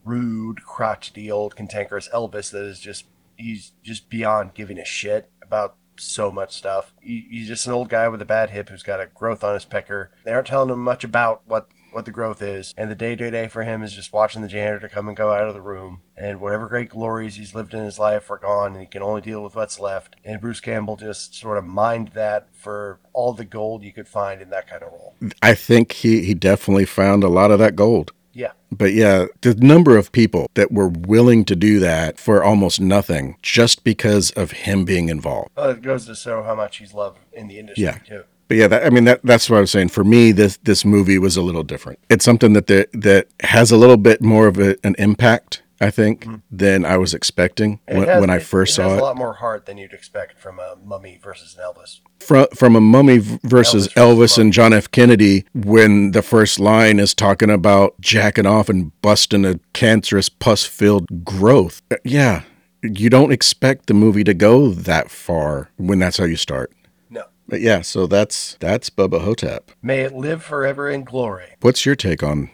rude, 0.05 0.63
crotchety, 0.65 1.31
old, 1.31 1.57
cantankerous 1.57 2.09
Elvis 2.11 2.51
that 2.53 2.63
is 2.65 2.79
just 2.79 3.07
he's 3.37 3.73
just 3.83 4.09
beyond 4.09 4.55
giving 4.55 4.79
a 4.79 4.85
shit 4.85 5.29
about 5.43 5.77
so 5.97 6.31
much 6.31 6.55
stuff. 6.55 6.93
He's 7.01 7.49
just 7.49 7.67
an 7.67 7.73
old 7.73 7.89
guy 7.89 8.09
with 8.09 8.23
a 8.23 8.27
bad 8.27 8.51
hip 8.51 8.69
who's 8.69 8.83
got 8.83 9.01
a 9.01 9.07
growth 9.07 9.45
on 9.45 9.55
his 9.55 9.65
pecker. 9.65 10.11
They 10.25 10.33
aren't 10.33 10.47
telling 10.47 10.71
him 10.71 10.83
much 10.83 11.05
about 11.05 11.43
what 11.47 11.69
what 11.95 12.05
the 12.05 12.11
growth 12.11 12.43
is, 12.43 12.75
and 12.77 12.91
the 12.91 12.95
day 12.97 13.15
to 13.15 13.31
day 13.31 13.47
for 13.47 13.63
him 13.63 13.83
is 13.83 13.93
just 13.93 14.13
watching 14.13 14.43
the 14.43 14.49
janitor 14.49 14.89
come 14.89 15.07
and 15.07 15.17
go 15.17 15.33
out 15.33 15.47
of 15.47 15.55
the 15.55 15.61
room, 15.61 16.01
and 16.17 16.41
whatever 16.41 16.67
great 16.67 16.89
glories 16.89 17.37
he's 17.37 17.55
lived 17.55 17.73
in 17.73 17.85
his 17.85 18.01
life 18.01 18.29
are 18.31 18.39
gone, 18.39 18.73
and 18.73 18.81
he 18.81 18.87
can 18.87 19.03
only 19.03 19.21
deal 19.21 19.43
with 19.43 19.55
what's 19.55 19.79
left. 19.79 20.17
And 20.25 20.41
Bruce 20.41 20.59
Campbell 20.61 20.97
just 20.97 21.37
sort 21.37 21.57
of 21.57 21.65
mined 21.65 22.09
that 22.09 22.49
for 22.53 22.99
all 23.13 23.33
the 23.33 23.45
gold 23.45 23.85
you 23.85 23.93
could 23.93 24.09
find 24.09 24.43
in 24.43 24.51
that 24.51 24.69
kind 24.69 24.83
of 24.83 24.93
role. 24.93 25.15
I 25.41 25.55
think 25.55 25.93
he 25.93 26.25
he 26.25 26.35
definitely 26.35 26.85
found 26.85 27.23
a 27.23 27.29
lot 27.29 27.53
of 27.53 27.61
that 27.61 27.77
gold. 27.77 28.13
Yeah. 28.35 28.53
But 28.71 28.93
yeah, 28.93 29.27
the 29.43 29.55
number 29.55 29.97
of 29.97 30.13
people 30.13 30.51
that 30.55 30.73
were 30.73 30.89
willing 30.89 31.45
to 31.47 31.57
do 31.57 31.79
that 31.81 32.19
for 32.19 32.43
almost 32.43 32.81
nothing 32.81 33.37
just 33.43 33.85
because 33.85 34.31
of 34.33 34.51
him 34.51 34.85
being 34.85 35.09
involved. 35.09 35.51
Well, 35.57 35.71
it 35.71 35.83
goes 35.83 36.07
to 36.07 36.15
show 36.15 36.43
how 36.43 36.55
much 36.55 36.79
he's 36.79 36.93
loved 36.93 37.19
in 37.33 37.49
the 37.49 37.59
industry 37.59 37.85
Yeah. 37.85 37.99
too. 37.99 38.25
But 38.49 38.59
yeah, 38.59 38.69
that, 38.69 38.85
I 38.85 38.91
mean 38.91 39.05
that 39.05 39.21
that's 39.25 39.49
what 39.49 39.57
I 39.57 39.61
was 39.61 39.71
saying. 39.71 39.89
For 39.89 40.05
me, 40.05 40.31
this 40.31 40.59
this 40.59 40.85
movie 40.85 41.19
was 41.19 41.37
a 41.39 41.43
little 41.43 41.63
different. 41.63 41.99
It's 42.11 42.27
something 42.27 42.53
that 42.53 42.67
the, 42.67 42.87
that 42.93 43.29
has 43.41 43.71
a 43.71 43.77
little 43.79 43.97
bit 43.97 44.21
more 44.21 44.47
of 44.47 44.59
a, 44.59 44.77
an 44.85 44.95
impact, 44.99 45.63
I 45.81 45.91
think, 45.91 46.27
than 46.51 46.85
I 46.85 46.97
was 46.99 47.15
expecting 47.15 47.81
when, 47.87 48.07
has- 48.07 48.21
when 48.21 48.31
I 48.31 48.39
first 48.39 48.79
it 48.79 48.83
has 48.83 48.91
saw 48.93 48.97
it. 48.97 49.01
a 49.01 49.05
lot 49.05 49.17
more 49.17 49.35
heart 49.35 49.67
than 49.67 49.77
you'd 49.79 49.93
expect 49.93 50.39
from 50.39 50.59
a 50.59 50.77
Mummy 50.85 51.19
versus 51.23 51.57
an 51.57 51.65
Elvis. 51.65 52.01
From 52.21 52.47
from 52.55 52.77
a 52.77 52.81
mummy 52.81 53.19
versus 53.19 53.89
Elvis 53.89 53.95
Elvis 53.95 54.37
Mummy. 54.39 54.47
and 54.47 54.53
John 54.53 54.73
F. 54.73 54.91
Kennedy, 54.91 55.45
when 55.53 56.13
the 56.13 56.23
first 56.23 56.59
line 56.61 56.99
is 56.99 57.13
talking 57.15 57.51
about 57.51 58.01
jacking 58.01 58.47
off 58.47 58.69
and 58.69 58.93
busting 59.03 59.45
a 59.45 59.59
cancerous 59.75 60.29
pus 60.29 60.65
filled 60.65 61.25
growth. 61.25 61.83
Uh, 61.91 61.97
Yeah, 62.05 62.43
you 62.83 63.11
don't 63.11 63.33
expect 63.33 63.87
the 63.87 63.95
movie 63.95 64.25
to 64.25 64.33
go 64.35 64.71
that 64.71 65.11
far 65.11 65.71
when 65.77 65.99
that's 65.99 66.17
how 66.19 66.25
you 66.25 66.37
start. 66.37 66.73
No. 67.11 67.25
But 67.49 67.61
yeah, 67.61 67.83
so 67.83 68.07
that's 68.07 68.57
that's 68.61 68.89
Bubba 68.91 69.21
Ho-Tep. 69.21 69.73
May 69.83 70.01
it 70.01 70.15
live 70.15 70.43
forever 70.43 70.89
in 70.89 71.05
glory. 71.05 71.57
What's 71.61 71.85
your 71.85 71.97
take 71.97 72.23
on 72.23 72.49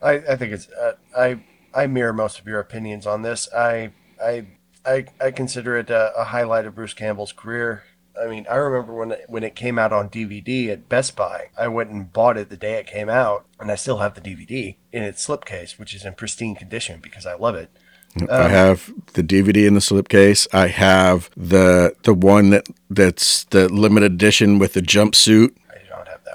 I, 0.00 0.12
I 0.12 0.36
think 0.36 0.52
it's 0.52 0.68
uh, 0.68 0.92
I 1.16 1.40
I 1.78 1.86
mirror 1.86 2.12
most 2.12 2.40
of 2.40 2.46
your 2.46 2.58
opinions 2.58 3.06
on 3.06 3.22
this. 3.22 3.48
I 3.54 3.92
I 4.22 4.46
I, 4.84 5.04
I 5.20 5.30
consider 5.30 5.76
it 5.76 5.90
a, 5.90 6.12
a 6.18 6.24
highlight 6.24 6.64
of 6.64 6.74
Bruce 6.74 6.94
Campbell's 6.94 7.32
career. 7.32 7.84
I 8.20 8.26
mean, 8.26 8.46
I 8.50 8.56
remember 8.56 8.94
when 8.94 9.12
it, 9.12 9.24
when 9.28 9.44
it 9.44 9.54
came 9.54 9.78
out 9.78 9.92
on 9.92 10.08
DVD 10.08 10.70
at 10.70 10.88
Best 10.88 11.14
Buy. 11.14 11.50
I 11.56 11.68
went 11.68 11.90
and 11.90 12.12
bought 12.12 12.36
it 12.36 12.50
the 12.50 12.56
day 12.56 12.74
it 12.74 12.86
came 12.88 13.08
out, 13.08 13.46
and 13.60 13.70
I 13.70 13.76
still 13.76 13.98
have 13.98 14.14
the 14.14 14.20
DVD 14.20 14.74
in 14.92 15.04
its 15.04 15.24
slipcase, 15.24 15.78
which 15.78 15.94
is 15.94 16.04
in 16.04 16.14
pristine 16.14 16.56
condition 16.56 17.00
because 17.00 17.26
I 17.26 17.34
love 17.34 17.54
it. 17.54 17.70
I 18.28 18.46
um, 18.46 18.50
have 18.50 18.92
the 19.12 19.22
DVD 19.22 19.66
in 19.66 19.74
the 19.74 19.80
slipcase. 19.80 20.48
I 20.52 20.68
have 20.68 21.30
the 21.36 21.94
the 22.02 22.14
one 22.14 22.50
that 22.50 22.66
that's 22.90 23.44
the 23.44 23.68
limited 23.68 24.12
edition 24.12 24.58
with 24.58 24.72
the 24.72 24.82
jumpsuit. 24.82 25.54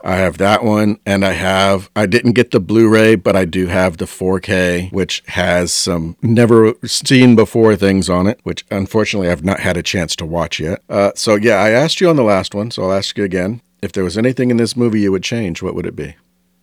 I 0.04 0.16
have 0.16 0.38
that 0.38 0.64
one. 0.64 0.70
I 0.74 0.86
have 0.88 0.94
that 0.94 0.94
one, 0.94 1.00
and 1.06 1.26
I 1.26 1.32
have. 1.34 1.90
I 1.96 2.06
didn't 2.06 2.34
get 2.34 2.52
the 2.52 2.60
Blu-ray, 2.60 3.16
but 3.16 3.36
I 3.36 3.46
do 3.46 3.68
have 3.68 3.98
the 3.98 4.06
4K, 4.06 4.92
which 4.92 5.24
has 5.28 5.72
some 5.74 6.16
never 6.22 6.74
seen 6.86 7.36
before 7.36 7.76
things 7.76 8.10
on 8.10 8.28
it, 8.28 8.40
which 8.44 8.66
unfortunately 8.72 9.30
I've 9.30 9.44
not 9.46 9.60
had 9.60 9.78
a 9.78 9.84
chance 9.84 10.16
to 10.18 10.26
watch 10.26 10.60
yet. 10.60 10.82
Uh, 10.90 11.12
so 11.16 11.36
yeah, 11.36 11.56
I 11.56 11.70
asked 11.72 12.02
you 12.02 12.10
on 12.10 12.16
the 12.16 12.24
last 12.24 12.54
one, 12.56 12.72
so 12.72 12.84
I'll 12.84 12.94
ask 12.94 13.18
you 13.18 13.24
again. 13.24 13.62
If 13.82 13.92
there 13.92 14.04
was 14.04 14.18
anything 14.18 14.50
in 14.52 14.58
this 14.58 14.76
movie 14.78 15.02
you 15.02 15.12
would 15.12 15.24
change, 15.24 15.62
what 15.62 15.76
would 15.76 15.86
it 15.86 15.96
be? 15.96 16.16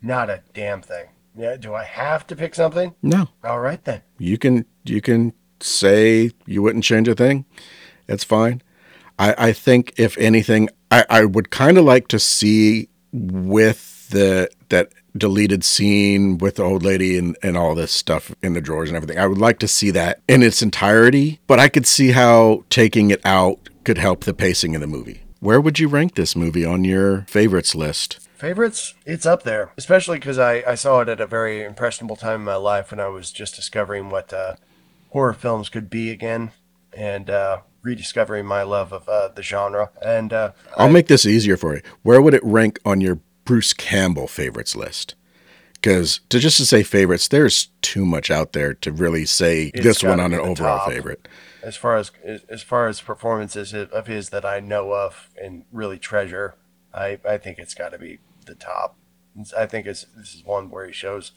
Not 0.03 0.31
a 0.31 0.43
damn 0.55 0.81
thing. 0.83 1.07
Yeah, 1.37 1.57
do 1.57 1.75
I 1.75 1.85
have 1.85 2.27
to 2.29 2.37
pick 2.37 2.55
something? 2.55 2.95
No, 3.03 3.29
All 3.45 3.61
right 3.61 3.83
then. 3.85 4.03
you 4.19 4.37
can 4.39 4.65
you 4.85 5.01
can 5.01 5.33
say 5.61 6.33
you 6.47 6.63
wouldn't 6.63 6.85
change 6.85 7.09
a 7.09 7.15
thing. 7.15 7.45
It's 8.09 8.25
fine. 8.25 8.63
I, 9.19 9.35
I 9.49 9.53
think 9.53 9.93
if 9.97 10.17
anything, 10.19 10.69
I, 10.91 11.05
I 11.11 11.25
would 11.27 11.51
kind 11.51 11.79
of 11.79 11.85
like 11.85 12.09
to 12.09 12.19
see 12.19 12.89
with 13.13 14.09
the 14.11 14.51
that 14.69 14.93
deleted 15.17 15.65
scene 15.65 16.39
with 16.39 16.57
the 16.57 16.63
old 16.63 16.85
lady 16.85 17.19
and, 17.19 17.37
and 17.43 17.57
all 17.57 17.75
this 17.75 17.93
stuff 17.93 18.35
in 18.43 18.53
the 18.53 18.61
drawers 18.61 18.89
and 18.89 18.97
everything. 18.97 19.19
I 19.19 19.27
would 19.27 19.39
like 19.39 19.59
to 19.61 19.69
see 19.69 19.91
that 19.91 20.21
in 20.29 20.43
its 20.43 20.63
entirety, 20.63 21.41
but 21.47 21.59
I 21.59 21.69
could 21.69 21.87
see 21.87 22.13
how 22.13 22.65
taking 22.71 23.11
it 23.11 23.21
out 23.25 23.69
could 23.85 23.99
help 23.99 24.25
the 24.25 24.35
pacing 24.35 24.75
of 24.75 24.81
the 24.81 24.87
movie. 24.87 25.23
Where 25.41 25.61
would 25.61 25.79
you 25.79 25.89
rank 25.89 26.15
this 26.15 26.37
movie 26.37 26.65
on 26.65 26.85
your 26.85 27.23
favorites 27.23 27.75
list? 27.75 28.21
Favorites? 28.37 28.95
It's 29.05 29.27
up 29.27 29.43
there, 29.43 29.73
especially 29.77 30.19
because 30.19 30.39
I, 30.39 30.63
I 30.67 30.75
saw 30.75 31.01
it 31.01 31.09
at 31.09 31.21
a 31.21 31.27
very 31.27 31.63
impressionable 31.63 32.17
time 32.17 32.41
in 32.41 32.45
my 32.45 32.57
life 32.57 32.91
when 32.91 33.01
I 33.01 33.09
was 33.09 33.31
just 33.33 33.57
discovering 33.57 34.11
what 34.11 34.33
uh, 34.33 34.57
horror 35.11 35.33
films 35.33 35.69
could 35.69 35.91
be 35.91 36.11
again 36.11 36.53
and 36.93 37.31
uh, 37.31 37.61
rediscovering 37.83 38.47
my 38.47 38.63
love 38.63 38.93
of 38.93 39.09
uh, 39.09 39.29
the 39.29 39.43
genre. 39.43 39.91
And 40.03 40.33
uh, 40.33 40.53
I'll 40.77 40.91
make 40.91 41.09
this 41.09 41.27
easier 41.27 41.57
for 41.57 41.75
you. 41.75 41.83
Where 42.03 42.21
would 42.21 42.35
it 42.35 42.45
rank 42.45 42.79
on 42.85 43.01
your 43.01 43.21
Bruce 43.45 43.73
Campbell 43.73 44.29
favorites 44.29 44.77
list? 44.77 45.15
Because 45.75 46.21
to 46.29 46.39
just 46.39 46.59
to 46.59 46.67
say 46.67 46.83
favorites, 46.83 47.29
there's 47.29 47.69
too 47.81 48.05
much 48.05 48.31
out 48.31 48.53
there 48.53 48.75
to 48.75 48.93
really 48.93 49.25
say 49.25 49.71
this 49.71 50.03
one 50.03 50.21
on 50.21 50.35
an 50.35 50.41
overall 50.41 50.79
top. 50.79 50.91
favorite. 50.91 51.27
as 51.63 51.75
far 51.75 51.97
as 51.97 52.13
as 52.51 52.63
far 52.63 52.87
as 52.87 53.01
performances 53.01 53.73
of 53.73 54.07
his 54.07 54.29
that 54.29 54.45
I 54.45 54.61
know 54.61 54.93
of 54.93 55.31
and 55.43 55.65
really 55.73 55.99
treasure, 55.99 56.57
I, 56.93 57.19
I 57.27 57.39
think 57.39 57.59
it's 57.59 57.75
got 57.75 57.93
to 57.93 57.99
be 57.99 58.19
the 58.45 58.55
top. 58.55 58.99
I 59.57 59.65
think 59.65 59.87
it's 59.87 60.05
this 60.17 60.35
is 60.35 60.45
one 60.45 60.69
where 60.71 60.87
he 60.87 60.93
shows 60.93 61.33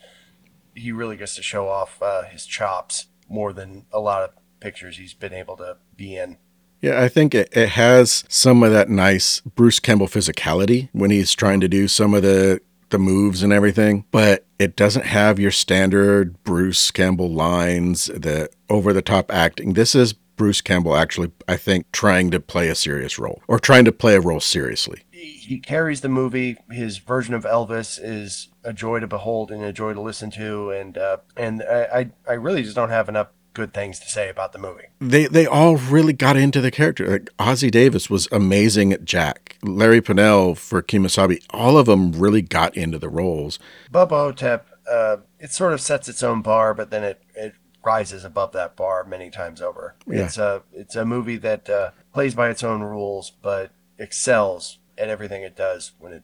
he 0.76 0.92
really 0.92 1.16
gets 1.16 1.36
to 1.36 1.44
show 1.44 1.70
off 1.70 2.02
uh, 2.02 2.24
his 2.24 2.46
chops 2.46 3.08
more 3.30 3.54
than 3.54 3.86
a 3.94 4.00
lot 4.00 4.24
of 4.24 4.32
pictures 4.60 4.98
he's 4.98 5.14
been 5.14 5.34
able 5.34 5.56
to 5.58 5.78
be 5.96 6.16
in. 6.16 6.38
Yeah, 6.82 7.02
I 7.02 7.08
think 7.08 7.34
it, 7.34 7.50
it 7.54 7.70
has 7.70 8.26
some 8.28 8.62
of 8.62 8.74
that 8.74 8.90
nice 8.90 9.40
Bruce 9.42 9.80
Campbell 9.80 10.08
physicality 10.08 10.90
when 10.92 11.12
he's 11.12 11.34
trying 11.34 11.62
to 11.62 11.70
do 11.70 11.88
some 11.88 12.14
of 12.14 12.24
the 12.24 12.60
the 12.90 13.00
moves 13.00 13.42
and 13.42 13.52
everything, 13.52 14.06
but 14.12 14.46
it 14.60 14.76
doesn't 14.76 15.06
have 15.06 15.40
your 15.40 15.50
standard 15.50 16.42
Bruce 16.44 16.92
Campbell 16.92 17.32
lines, 17.32 18.06
the 18.06 18.50
over 18.70 18.94
the 18.94 19.02
top 19.02 19.34
acting. 19.34 19.74
This 19.74 19.96
is 19.96 20.14
Bruce 20.14 20.62
Campbell 20.62 20.96
actually, 20.96 21.32
I 21.48 21.58
think, 21.58 21.92
trying 21.92 22.32
to 22.32 22.40
play 22.40 22.68
a 22.70 22.76
serious 22.76 23.18
role 23.18 23.42
or 23.48 23.60
trying 23.60 23.86
to 23.86 23.92
play 23.92 24.16
a 24.16 24.22
role 24.22 24.40
seriously. 24.40 25.04
He 25.12 25.32
he 25.32 25.60
carries 25.60 26.02
the 26.02 26.10
movie. 26.10 26.58
His 26.70 26.98
version 26.98 27.34
of 27.34 27.46
Elvis 27.46 28.00
is 28.02 28.50
a 28.64 28.74
joy 28.74 29.00
to 29.00 29.08
behold 29.08 29.52
and 29.52 29.64
a 29.64 29.74
joy 29.74 29.94
to 29.94 30.02
listen 30.02 30.32
to, 30.32 30.72
and 30.72 30.98
uh, 30.98 31.18
and 31.38 31.64
I 31.64 32.12
I 32.28 32.34
really 32.34 32.64
just 32.64 32.76
don't 32.76 32.90
have 32.90 33.10
enough 33.10 33.30
good 33.54 33.74
things 33.74 34.00
to 34.00 34.10
say 34.10 34.30
about 34.30 34.52
the 34.52 34.60
movie. 34.60 34.86
they 35.00 35.26
they 35.28 35.46
all 35.46 35.78
really 35.78 36.14
got 36.14 36.36
into 36.36 36.60
the 36.62 36.72
character. 36.72 37.08
Like 37.08 37.30
Ossie 37.38 37.72
Davis 37.72 38.10
was 38.10 38.28
amazing 38.32 38.92
at 38.94 39.06
Jack. 39.06 39.58
Larry 39.64 40.02
Pennell 40.02 40.56
for 40.56 40.82
Kemosabe, 40.82 41.44
all 41.52 41.78
of 41.78 41.86
them 41.86 42.12
really 42.12 42.42
got 42.42 42.76
into 42.76 42.98
the 43.00 43.10
roles. 43.10 43.60
Bubba 43.92 44.10
Ho-Tep, 44.10 44.68
uh, 44.92 45.18
it 45.40 45.52
sort 45.52 45.74
of 45.74 45.82
sets 45.82 46.10
its 46.10 46.24
own 46.24 46.42
bar, 46.42 46.74
but 46.74 46.90
then 46.90 47.04
it, 47.04 47.22
it 47.36 47.54
rises 47.86 48.24
above 48.26 48.52
that 48.54 48.76
bar 48.76 49.04
many 49.04 49.30
times 49.30 49.62
over. 49.62 49.96
Yeah. 50.08 50.26
It's 50.26 50.38
a 50.38 50.64
it's 50.74 50.96
a 50.96 51.06
movie 51.06 51.38
that 51.38 51.70
uh, 51.70 51.92
plays 52.14 52.34
by 52.36 52.50
its 52.50 52.64
own 52.64 52.82
rules, 52.82 53.32
but 53.42 53.72
excels 53.98 54.80
at 54.98 55.10
everything 55.10 55.44
it 55.44 55.56
does 55.56 55.92
when 56.00 56.14
it 56.14 56.24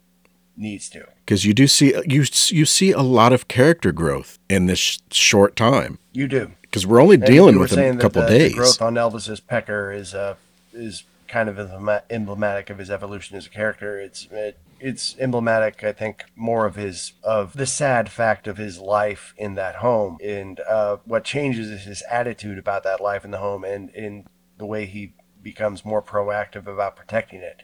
needs 0.57 0.89
to. 0.89 1.05
Because 1.25 1.45
you 1.45 1.53
do 1.53 1.67
see 1.67 1.93
you 2.05 2.25
you 2.47 2.65
see 2.65 2.91
a 2.91 3.01
lot 3.01 3.31
of 3.33 3.47
character 3.47 3.91
growth 3.91 4.39
in 4.49 4.65
this 4.65 4.79
sh- 4.79 4.99
short 5.11 5.55
time. 5.55 5.99
You 6.11 6.27
do. 6.27 6.51
Because 6.69 6.85
we're 6.85 7.01
only 7.01 7.17
dealing 7.17 7.59
with 7.59 7.73
a 7.73 7.97
couple 7.97 8.21
the, 8.21 8.27
days. 8.27 8.51
The 8.51 8.57
growth 8.57 8.81
on 8.81 8.95
Elvis's 8.95 9.39
pecker 9.39 9.91
is 9.91 10.13
uh 10.13 10.35
is 10.73 11.03
kind 11.27 11.49
of 11.49 11.57
emblema- 11.57 12.01
emblematic 12.09 12.69
of 12.69 12.77
his 12.77 12.89
evolution 12.89 13.37
as 13.37 13.45
a 13.45 13.49
character. 13.49 13.99
It's 13.99 14.27
it, 14.31 14.57
it's 14.79 15.15
emblematic, 15.19 15.83
I 15.83 15.91
think, 15.91 16.25
more 16.35 16.65
of 16.65 16.75
his 16.75 17.13
of 17.23 17.53
the 17.53 17.65
sad 17.65 18.09
fact 18.09 18.47
of 18.47 18.57
his 18.57 18.79
life 18.79 19.33
in 19.37 19.55
that 19.55 19.75
home, 19.75 20.17
and 20.23 20.59
uh, 20.61 20.97
what 21.05 21.23
changes 21.23 21.69
is 21.69 21.83
his 21.83 22.03
attitude 22.09 22.57
about 22.57 22.83
that 22.83 23.01
life 23.01 23.25
in 23.25 23.31
the 23.31 23.37
home, 23.37 23.63
and 23.63 23.89
in 23.91 24.27
the 24.57 24.65
way 24.65 24.85
he 24.85 25.13
becomes 25.41 25.85
more 25.85 26.01
proactive 26.01 26.67
about 26.67 26.95
protecting 26.95 27.41
it, 27.41 27.61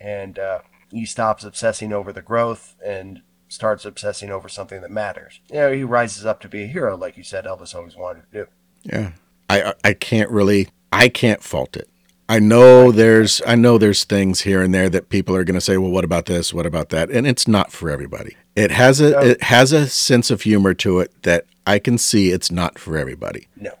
and 0.00 0.38
uh, 0.38 0.60
he 0.90 1.04
stops 1.04 1.44
obsessing 1.44 1.92
over 1.92 2.12
the 2.12 2.22
growth 2.22 2.76
and 2.84 3.22
starts 3.52 3.84
obsessing 3.84 4.30
over 4.30 4.48
something 4.48 4.80
that 4.80 4.90
matters. 4.90 5.40
You 5.50 5.56
know, 5.56 5.72
he 5.72 5.84
rises 5.84 6.24
up 6.24 6.40
to 6.40 6.48
be 6.48 6.62
a 6.64 6.66
hero, 6.66 6.96
like 6.96 7.16
you 7.18 7.22
said, 7.22 7.44
Elvis 7.44 7.74
always 7.74 7.96
wanted 7.96 8.22
to 8.32 8.38
do. 8.44 8.46
Yeah. 8.84 9.12
I 9.50 9.74
I- 9.84 9.92
can't 9.92 10.30
really 10.30 10.68
I 10.92 11.08
can't 11.08 11.42
fault 11.42 11.76
it. 11.76 11.88
I 12.28 12.38
know 12.38 12.90
there's 12.90 13.42
I 13.46 13.54
know 13.56 13.76
there's 13.76 14.04
things 14.04 14.40
here 14.42 14.62
and 14.62 14.72
there 14.72 14.88
that 14.88 15.10
people 15.10 15.36
are 15.36 15.44
going 15.44 15.54
to 15.54 15.60
say, 15.60 15.76
"Well, 15.76 15.90
what 15.90 16.04
about 16.04 16.24
this? 16.26 16.54
What 16.54 16.64
about 16.64 16.88
that?" 16.88 17.10
And 17.10 17.26
it's 17.26 17.46
not 17.46 17.70
for 17.72 17.90
everybody. 17.90 18.36
It 18.56 18.70
has 18.70 19.00
a 19.00 19.10
No. 19.10 19.18
it 19.20 19.42
has 19.44 19.72
a 19.72 19.86
sense 19.88 20.30
of 20.30 20.42
humor 20.42 20.72
to 20.74 21.00
it 21.00 21.12
that 21.22 21.44
I 21.66 21.78
can 21.78 21.98
see 21.98 22.30
it's 22.30 22.50
not 22.50 22.78
for 22.78 22.96
everybody. 22.96 23.48
No. 23.56 23.72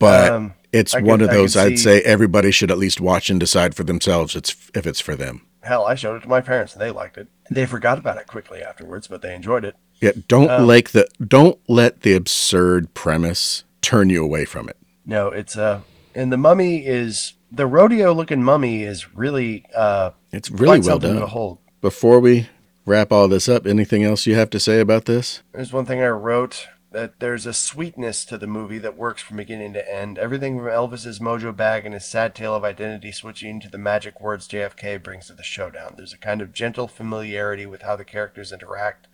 But 0.00 0.32
Um, 0.32 0.54
it's 0.72 0.94
I 0.94 1.00
one 1.00 1.20
could- 1.20 1.28
of 1.28 1.34
those 1.34 1.56
I'd 1.56 1.78
see- 1.78 1.84
say 1.84 2.00
everybody 2.02 2.50
should 2.50 2.70
at 2.72 2.78
least 2.78 3.00
watch 3.00 3.30
and 3.30 3.38
decide 3.38 3.74
for 3.76 3.84
themselves 3.84 4.34
it's 4.34 4.56
if 4.74 4.86
it's 4.86 5.00
for 5.00 5.14
them. 5.14 5.42
Hell, 5.66 5.84
I 5.84 5.94
showed 5.94 6.16
it 6.16 6.20
to 6.22 6.28
my 6.28 6.40
parents 6.40 6.72
and 6.72 6.80
they 6.80 6.90
liked 6.90 7.18
it. 7.18 7.28
They 7.50 7.66
forgot 7.66 7.98
about 7.98 8.16
it 8.18 8.26
quickly 8.26 8.62
afterwards, 8.62 9.08
but 9.08 9.20
they 9.22 9.34
enjoyed 9.34 9.64
it. 9.64 9.74
Yeah, 10.00 10.12
don't 10.28 10.50
Um, 10.50 10.66
like 10.66 10.90
the 10.90 11.06
don't 11.26 11.58
let 11.68 12.02
the 12.02 12.14
absurd 12.14 12.94
premise 12.94 13.64
turn 13.82 14.10
you 14.10 14.22
away 14.22 14.44
from 14.44 14.68
it. 14.68 14.76
No, 15.04 15.28
it's 15.28 15.56
uh 15.56 15.80
and 16.14 16.32
the 16.32 16.36
mummy 16.36 16.86
is 16.86 17.34
the 17.52 17.66
rodeo 17.66 18.12
looking 18.12 18.42
mummy 18.42 18.82
is 18.82 19.14
really 19.14 19.64
uh 19.74 20.10
It's 20.32 20.50
really 20.50 20.80
well 20.80 20.98
done. 20.98 21.16
to 21.20 21.26
hold. 21.26 21.58
Before 21.80 22.20
we 22.20 22.48
wrap 22.84 23.10
all 23.12 23.26
this 23.28 23.48
up, 23.48 23.66
anything 23.66 24.04
else 24.04 24.26
you 24.26 24.34
have 24.34 24.50
to 24.50 24.60
say 24.60 24.80
about 24.80 25.04
this? 25.06 25.42
There's 25.52 25.72
one 25.72 25.84
thing 25.86 26.00
I 26.00 26.08
wrote 26.08 26.68
that 26.96 27.20
there's 27.20 27.44
a 27.44 27.52
sweetness 27.52 28.24
to 28.24 28.38
the 28.38 28.46
movie 28.46 28.78
that 28.78 28.96
works 28.96 29.20
from 29.22 29.36
beginning 29.36 29.74
to 29.74 29.94
end. 29.94 30.16
Everything 30.18 30.56
from 30.56 30.66
Elvis's 30.68 31.18
mojo 31.18 31.54
bag 31.54 31.84
and 31.84 31.92
his 31.92 32.06
sad 32.06 32.34
tale 32.34 32.54
of 32.54 32.64
identity 32.64 33.12
switching 33.12 33.60
to 33.60 33.68
the 33.68 33.76
magic 33.76 34.18
words 34.18 34.48
JFK 34.48 35.02
brings 35.02 35.26
to 35.26 35.34
the 35.34 35.42
showdown. 35.42 35.92
There's 35.98 36.14
a 36.14 36.18
kind 36.18 36.40
of 36.40 36.54
gentle 36.54 36.88
familiarity 36.88 37.66
with 37.66 37.82
how 37.82 37.96
the 37.96 38.04
characters 38.04 38.50
interact, 38.50 39.08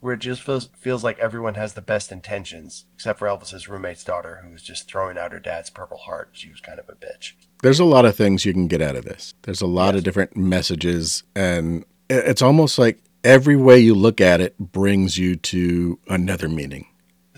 where 0.00 0.14
it 0.14 0.20
just 0.20 0.40
feels 0.40 0.70
feels 0.78 1.04
like 1.04 1.18
everyone 1.18 1.54
has 1.54 1.74
the 1.74 1.82
best 1.82 2.10
intentions, 2.10 2.86
except 2.94 3.18
for 3.18 3.28
Elvis's 3.28 3.68
roommate's 3.68 4.04
daughter, 4.04 4.40
who 4.42 4.50
was 4.50 4.62
just 4.62 4.88
throwing 4.88 5.18
out 5.18 5.32
her 5.32 5.38
dad's 5.40 5.68
purple 5.68 5.98
heart. 5.98 6.30
She 6.32 6.48
was 6.48 6.60
kind 6.60 6.78
of 6.78 6.88
a 6.88 6.94
bitch. 6.94 7.32
There's 7.62 7.80
a 7.80 7.84
lot 7.84 8.06
of 8.06 8.16
things 8.16 8.46
you 8.46 8.54
can 8.54 8.68
get 8.68 8.80
out 8.80 8.96
of 8.96 9.04
this. 9.04 9.34
There's 9.42 9.60
a 9.60 9.66
lot 9.66 9.94
Yes. 9.94 9.98
of 9.98 10.04
different 10.04 10.34
messages, 10.34 11.24
and 11.36 11.84
it's 12.08 12.40
almost 12.40 12.78
like 12.78 13.00
every 13.22 13.56
way 13.56 13.78
you 13.78 13.94
look 13.94 14.18
at 14.20 14.40
it 14.40 14.56
brings 14.58 15.18
you 15.18 15.36
to 15.36 15.98
another 16.08 16.48
meaning. 16.48 16.86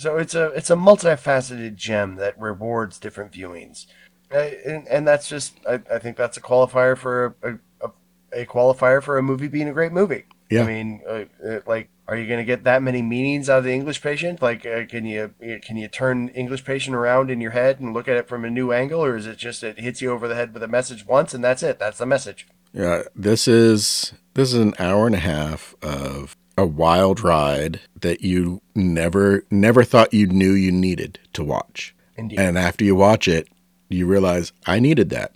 So 0.01 0.17
it's 0.17 0.35
a 0.35 0.47
it's 0.47 0.71
a 0.71 0.77
multifaceted 0.77 1.77
gem 1.77 2.17
that 2.17 2.41
rewards 2.41 2.99
different 2.99 3.33
viewings, 3.33 3.85
uh, 4.33 4.49
and, 4.65 4.89
and 4.89 5.07
that's 5.07 5.29
just 5.29 5.59
I, 5.69 5.83
I 5.93 5.99
think 5.99 6.17
that's 6.17 6.39
a 6.39 6.41
qualifier 6.41 6.97
for 6.97 7.37
a, 7.43 7.59
a, 7.83 7.91
a 8.33 8.47
qualifier 8.47 9.03
for 9.03 9.19
a 9.19 9.23
movie 9.23 9.47
being 9.47 9.69
a 9.69 9.75
great 9.75 9.93
movie. 9.93 10.25
Yeah. 10.49 10.63
I 10.63 10.67
mean, 10.67 11.03
uh, 11.07 11.25
uh, 11.47 11.61
like, 11.67 11.91
are 12.09 12.17
you 12.17 12.27
going 12.27 12.39
to 12.39 12.47
get 12.47 12.65
that 12.65 12.83
many 12.83 13.03
meanings 13.03 13.51
out 13.51 13.59
of 13.59 13.65
the 13.65 13.75
English 13.75 14.01
Patient? 14.01 14.41
Like, 14.41 14.65
uh, 14.65 14.87
can 14.87 15.05
you 15.05 15.35
can 15.63 15.77
you 15.77 15.87
turn 15.87 16.29
English 16.31 16.65
Patient 16.65 16.97
around 16.97 17.31
in 17.31 17.43
your 17.43 17.51
head 17.51 17.79
and 17.79 17.93
look 17.93 18.09
at 18.09 18.17
it 18.17 18.27
from 18.27 18.47
a 18.47 18.51
new 18.51 18.73
angle, 18.73 19.05
or 19.05 19.17
is 19.17 19.27
it 19.27 19.37
just 19.37 19.63
it 19.63 19.81
hits 19.81 20.01
you 20.01 20.13
over 20.13 20.27
the 20.27 20.35
head 20.35 20.55
with 20.55 20.63
a 20.63 20.69
message 20.69 21.07
once 21.07 21.35
and 21.35 21.45
that's 21.45 21.63
it? 21.63 21.79
That's 21.79 21.99
the 21.99 22.07
message. 22.07 22.49
Yeah, 22.73 23.03
this 23.15 23.47
is 23.47 24.15
this 24.33 24.55
is 24.55 24.61
an 24.61 24.73
hour 24.79 25.07
and 25.07 25.15
a 25.15 25.19
half 25.19 25.75
of 25.83 26.39
a 26.61 26.66
wild 26.66 27.24
ride 27.24 27.81
that 27.99 28.20
you 28.20 28.61
never 28.74 29.45
never 29.51 29.82
thought 29.82 30.12
you 30.12 30.27
knew 30.27 30.53
you 30.53 30.70
needed 30.70 31.19
to 31.32 31.43
watch. 31.43 31.95
Indeed. 32.16 32.39
And 32.39 32.59
after 32.59 32.85
you 32.85 32.95
watch 32.95 33.27
it, 33.27 33.49
you 33.89 34.07
realize 34.07 34.53
I 34.66 34.78
needed 34.78 35.09
that. 35.11 35.32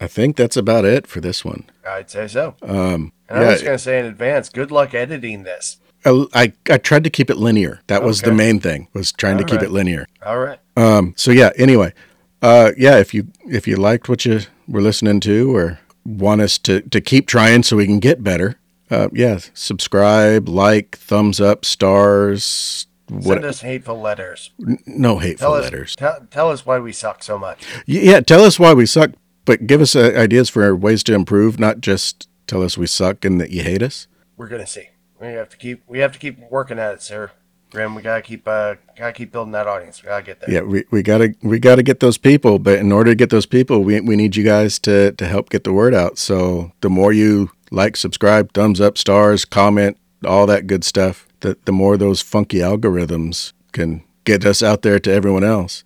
I 0.00 0.06
think 0.06 0.36
that's 0.36 0.56
about 0.56 0.84
it 0.84 1.08
for 1.08 1.20
this 1.20 1.44
one. 1.44 1.64
I'd 1.84 2.08
say 2.08 2.28
so. 2.28 2.54
Um, 2.62 3.12
And 3.28 3.40
I 3.40 3.50
was 3.50 3.62
going 3.62 3.76
to 3.76 3.82
say 3.82 3.98
in 3.98 4.06
advance, 4.06 4.48
good 4.48 4.70
luck 4.70 4.94
editing 4.94 5.42
this. 5.42 5.78
I, 6.04 6.26
I 6.32 6.52
I 6.70 6.78
tried 6.78 7.02
to 7.04 7.10
keep 7.10 7.28
it 7.28 7.38
linear. 7.38 7.80
That 7.88 8.04
was 8.04 8.22
the 8.22 8.32
main 8.32 8.60
thing. 8.60 8.86
Was 8.92 9.10
trying 9.10 9.38
to 9.38 9.44
keep 9.44 9.56
right. 9.56 9.64
it 9.64 9.72
linear. 9.72 10.06
All 10.24 10.38
right. 10.38 10.60
Um, 10.76 11.12
so 11.16 11.32
yeah. 11.32 11.50
Anyway, 11.56 11.92
uh, 12.40 12.70
yeah. 12.76 12.98
If 12.98 13.12
you 13.12 13.26
if 13.46 13.66
you 13.66 13.74
liked 13.74 14.08
what 14.08 14.24
you 14.24 14.42
were 14.68 14.80
listening 14.80 15.18
to, 15.20 15.56
or 15.56 15.80
want 16.04 16.40
us 16.40 16.56
to 16.58 16.82
to 16.82 17.00
keep 17.00 17.26
trying 17.26 17.64
so 17.64 17.76
we 17.76 17.86
can 17.86 17.98
get 17.98 18.22
better, 18.22 18.60
uh, 18.90 19.08
yeah, 19.12 19.38
subscribe, 19.54 20.48
like, 20.48 20.96
thumbs 20.98 21.40
up, 21.40 21.64
stars. 21.64 22.86
What? 23.08 23.24
Send 23.24 23.44
us 23.44 23.60
hateful 23.62 24.00
letters. 24.00 24.50
no 24.86 25.18
hateful 25.18 25.48
Tell 25.48 25.54
us, 25.54 25.64
letters. 25.64 25.96
Tell, 25.96 26.26
tell 26.30 26.50
us 26.50 26.66
why 26.66 26.78
we 26.78 26.92
suck 26.92 27.22
so 27.22 27.38
much. 27.38 27.64
Yeah, 27.86 28.20
tell 28.20 28.44
us 28.44 28.58
why 28.58 28.74
we 28.74 28.84
suck, 28.84 29.12
but 29.46 29.66
give 29.66 29.80
us 29.80 29.96
uh, 29.96 30.12
ideas 30.14 30.50
for 30.50 30.74
ways 30.76 31.02
to 31.04 31.14
improve. 31.14 31.58
Not 31.58 31.80
just 31.80 32.28
tell 32.46 32.62
us 32.62 32.76
we 32.76 32.86
suck 32.86 33.24
and 33.24 33.40
that 33.40 33.50
you 33.50 33.62
hate 33.62 33.82
us. 33.82 34.08
We're 34.36 34.48
gonna 34.48 34.66
see. 34.66 34.90
We 35.20 35.28
have 35.28 35.48
to 35.48 35.56
keep. 35.56 35.82
We 35.86 36.00
have 36.00 36.12
to 36.12 36.18
keep 36.18 36.38
working 36.50 36.78
at 36.78 36.94
it, 36.94 37.02
sir. 37.02 37.30
Grim, 37.70 37.94
we 37.94 38.02
gotta 38.02 38.22
keep. 38.22 38.46
Uh, 38.46 38.76
gotta 38.96 39.12
keep 39.12 39.32
building 39.32 39.52
that 39.52 39.66
audience. 39.66 40.02
We 40.02 40.08
gotta 40.08 40.24
get 40.24 40.40
there. 40.40 40.50
Yeah, 40.50 40.60
we, 40.62 40.84
we 40.90 41.02
gotta 41.02 41.34
we 41.42 41.58
gotta 41.58 41.82
get 41.82 42.00
those 42.00 42.18
people, 42.18 42.58
but 42.58 42.78
in 42.78 42.92
order 42.92 43.10
to 43.10 43.14
get 43.14 43.30
those 43.30 43.46
people, 43.46 43.82
we 43.82 44.00
we 44.00 44.16
need 44.16 44.36
you 44.36 44.44
guys 44.44 44.78
to 44.80 45.12
to 45.12 45.26
help 45.26 45.50
get 45.50 45.64
the 45.64 45.72
word 45.72 45.94
out. 45.94 46.18
So 46.18 46.72
the 46.80 46.88
more 46.88 47.12
you 47.12 47.50
like, 47.70 47.96
subscribe, 47.96 48.52
thumbs 48.52 48.80
up, 48.80 48.98
stars, 48.98 49.44
comment, 49.44 49.96
all 50.24 50.46
that 50.46 50.66
good 50.66 50.84
stuff, 50.84 51.28
the 51.40 51.56
the 51.64 51.72
more 51.72 51.96
those 51.96 52.20
funky 52.20 52.58
algorithms 52.58 53.52
can 53.72 54.02
get 54.24 54.44
us 54.44 54.62
out 54.62 54.82
there 54.82 54.98
to 54.98 55.12
everyone 55.12 55.44
else. 55.44 55.84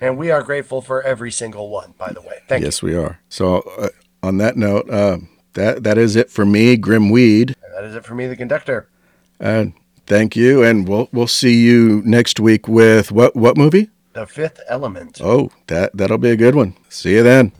And 0.00 0.18
we 0.18 0.30
are 0.30 0.42
grateful 0.42 0.82
for 0.82 1.02
every 1.02 1.30
single 1.30 1.68
one. 1.68 1.94
By 1.96 2.12
the 2.12 2.20
way, 2.20 2.40
thank 2.48 2.60
you. 2.60 2.66
yes, 2.66 2.82
we 2.82 2.94
are. 2.96 3.20
So 3.28 3.60
uh, 3.78 3.88
on 4.22 4.38
that 4.38 4.56
note, 4.56 4.88
uh, 4.90 5.18
that 5.54 5.84
that 5.84 5.98
is 5.98 6.16
it 6.16 6.30
for 6.30 6.44
me, 6.44 6.76
Grim 6.76 7.10
Weed. 7.10 7.54
And 7.64 7.74
that 7.74 7.84
is 7.84 7.94
it 7.94 8.04
for 8.04 8.14
me, 8.14 8.26
the 8.26 8.36
conductor. 8.36 8.88
Uh, 9.40 9.66
thank 10.06 10.36
you, 10.36 10.62
and 10.62 10.88
we'll 10.88 11.08
we'll 11.12 11.26
see 11.26 11.54
you 11.54 12.02
next 12.04 12.40
week 12.40 12.68
with 12.68 13.12
what 13.12 13.36
what 13.36 13.56
movie? 13.56 13.90
The 14.12 14.26
Fifth 14.26 14.60
Element. 14.68 15.20
Oh, 15.22 15.50
that 15.68 15.96
that'll 15.96 16.18
be 16.18 16.30
a 16.30 16.36
good 16.36 16.54
one. 16.54 16.76
See 16.88 17.14
you 17.14 17.22
then. 17.22 17.52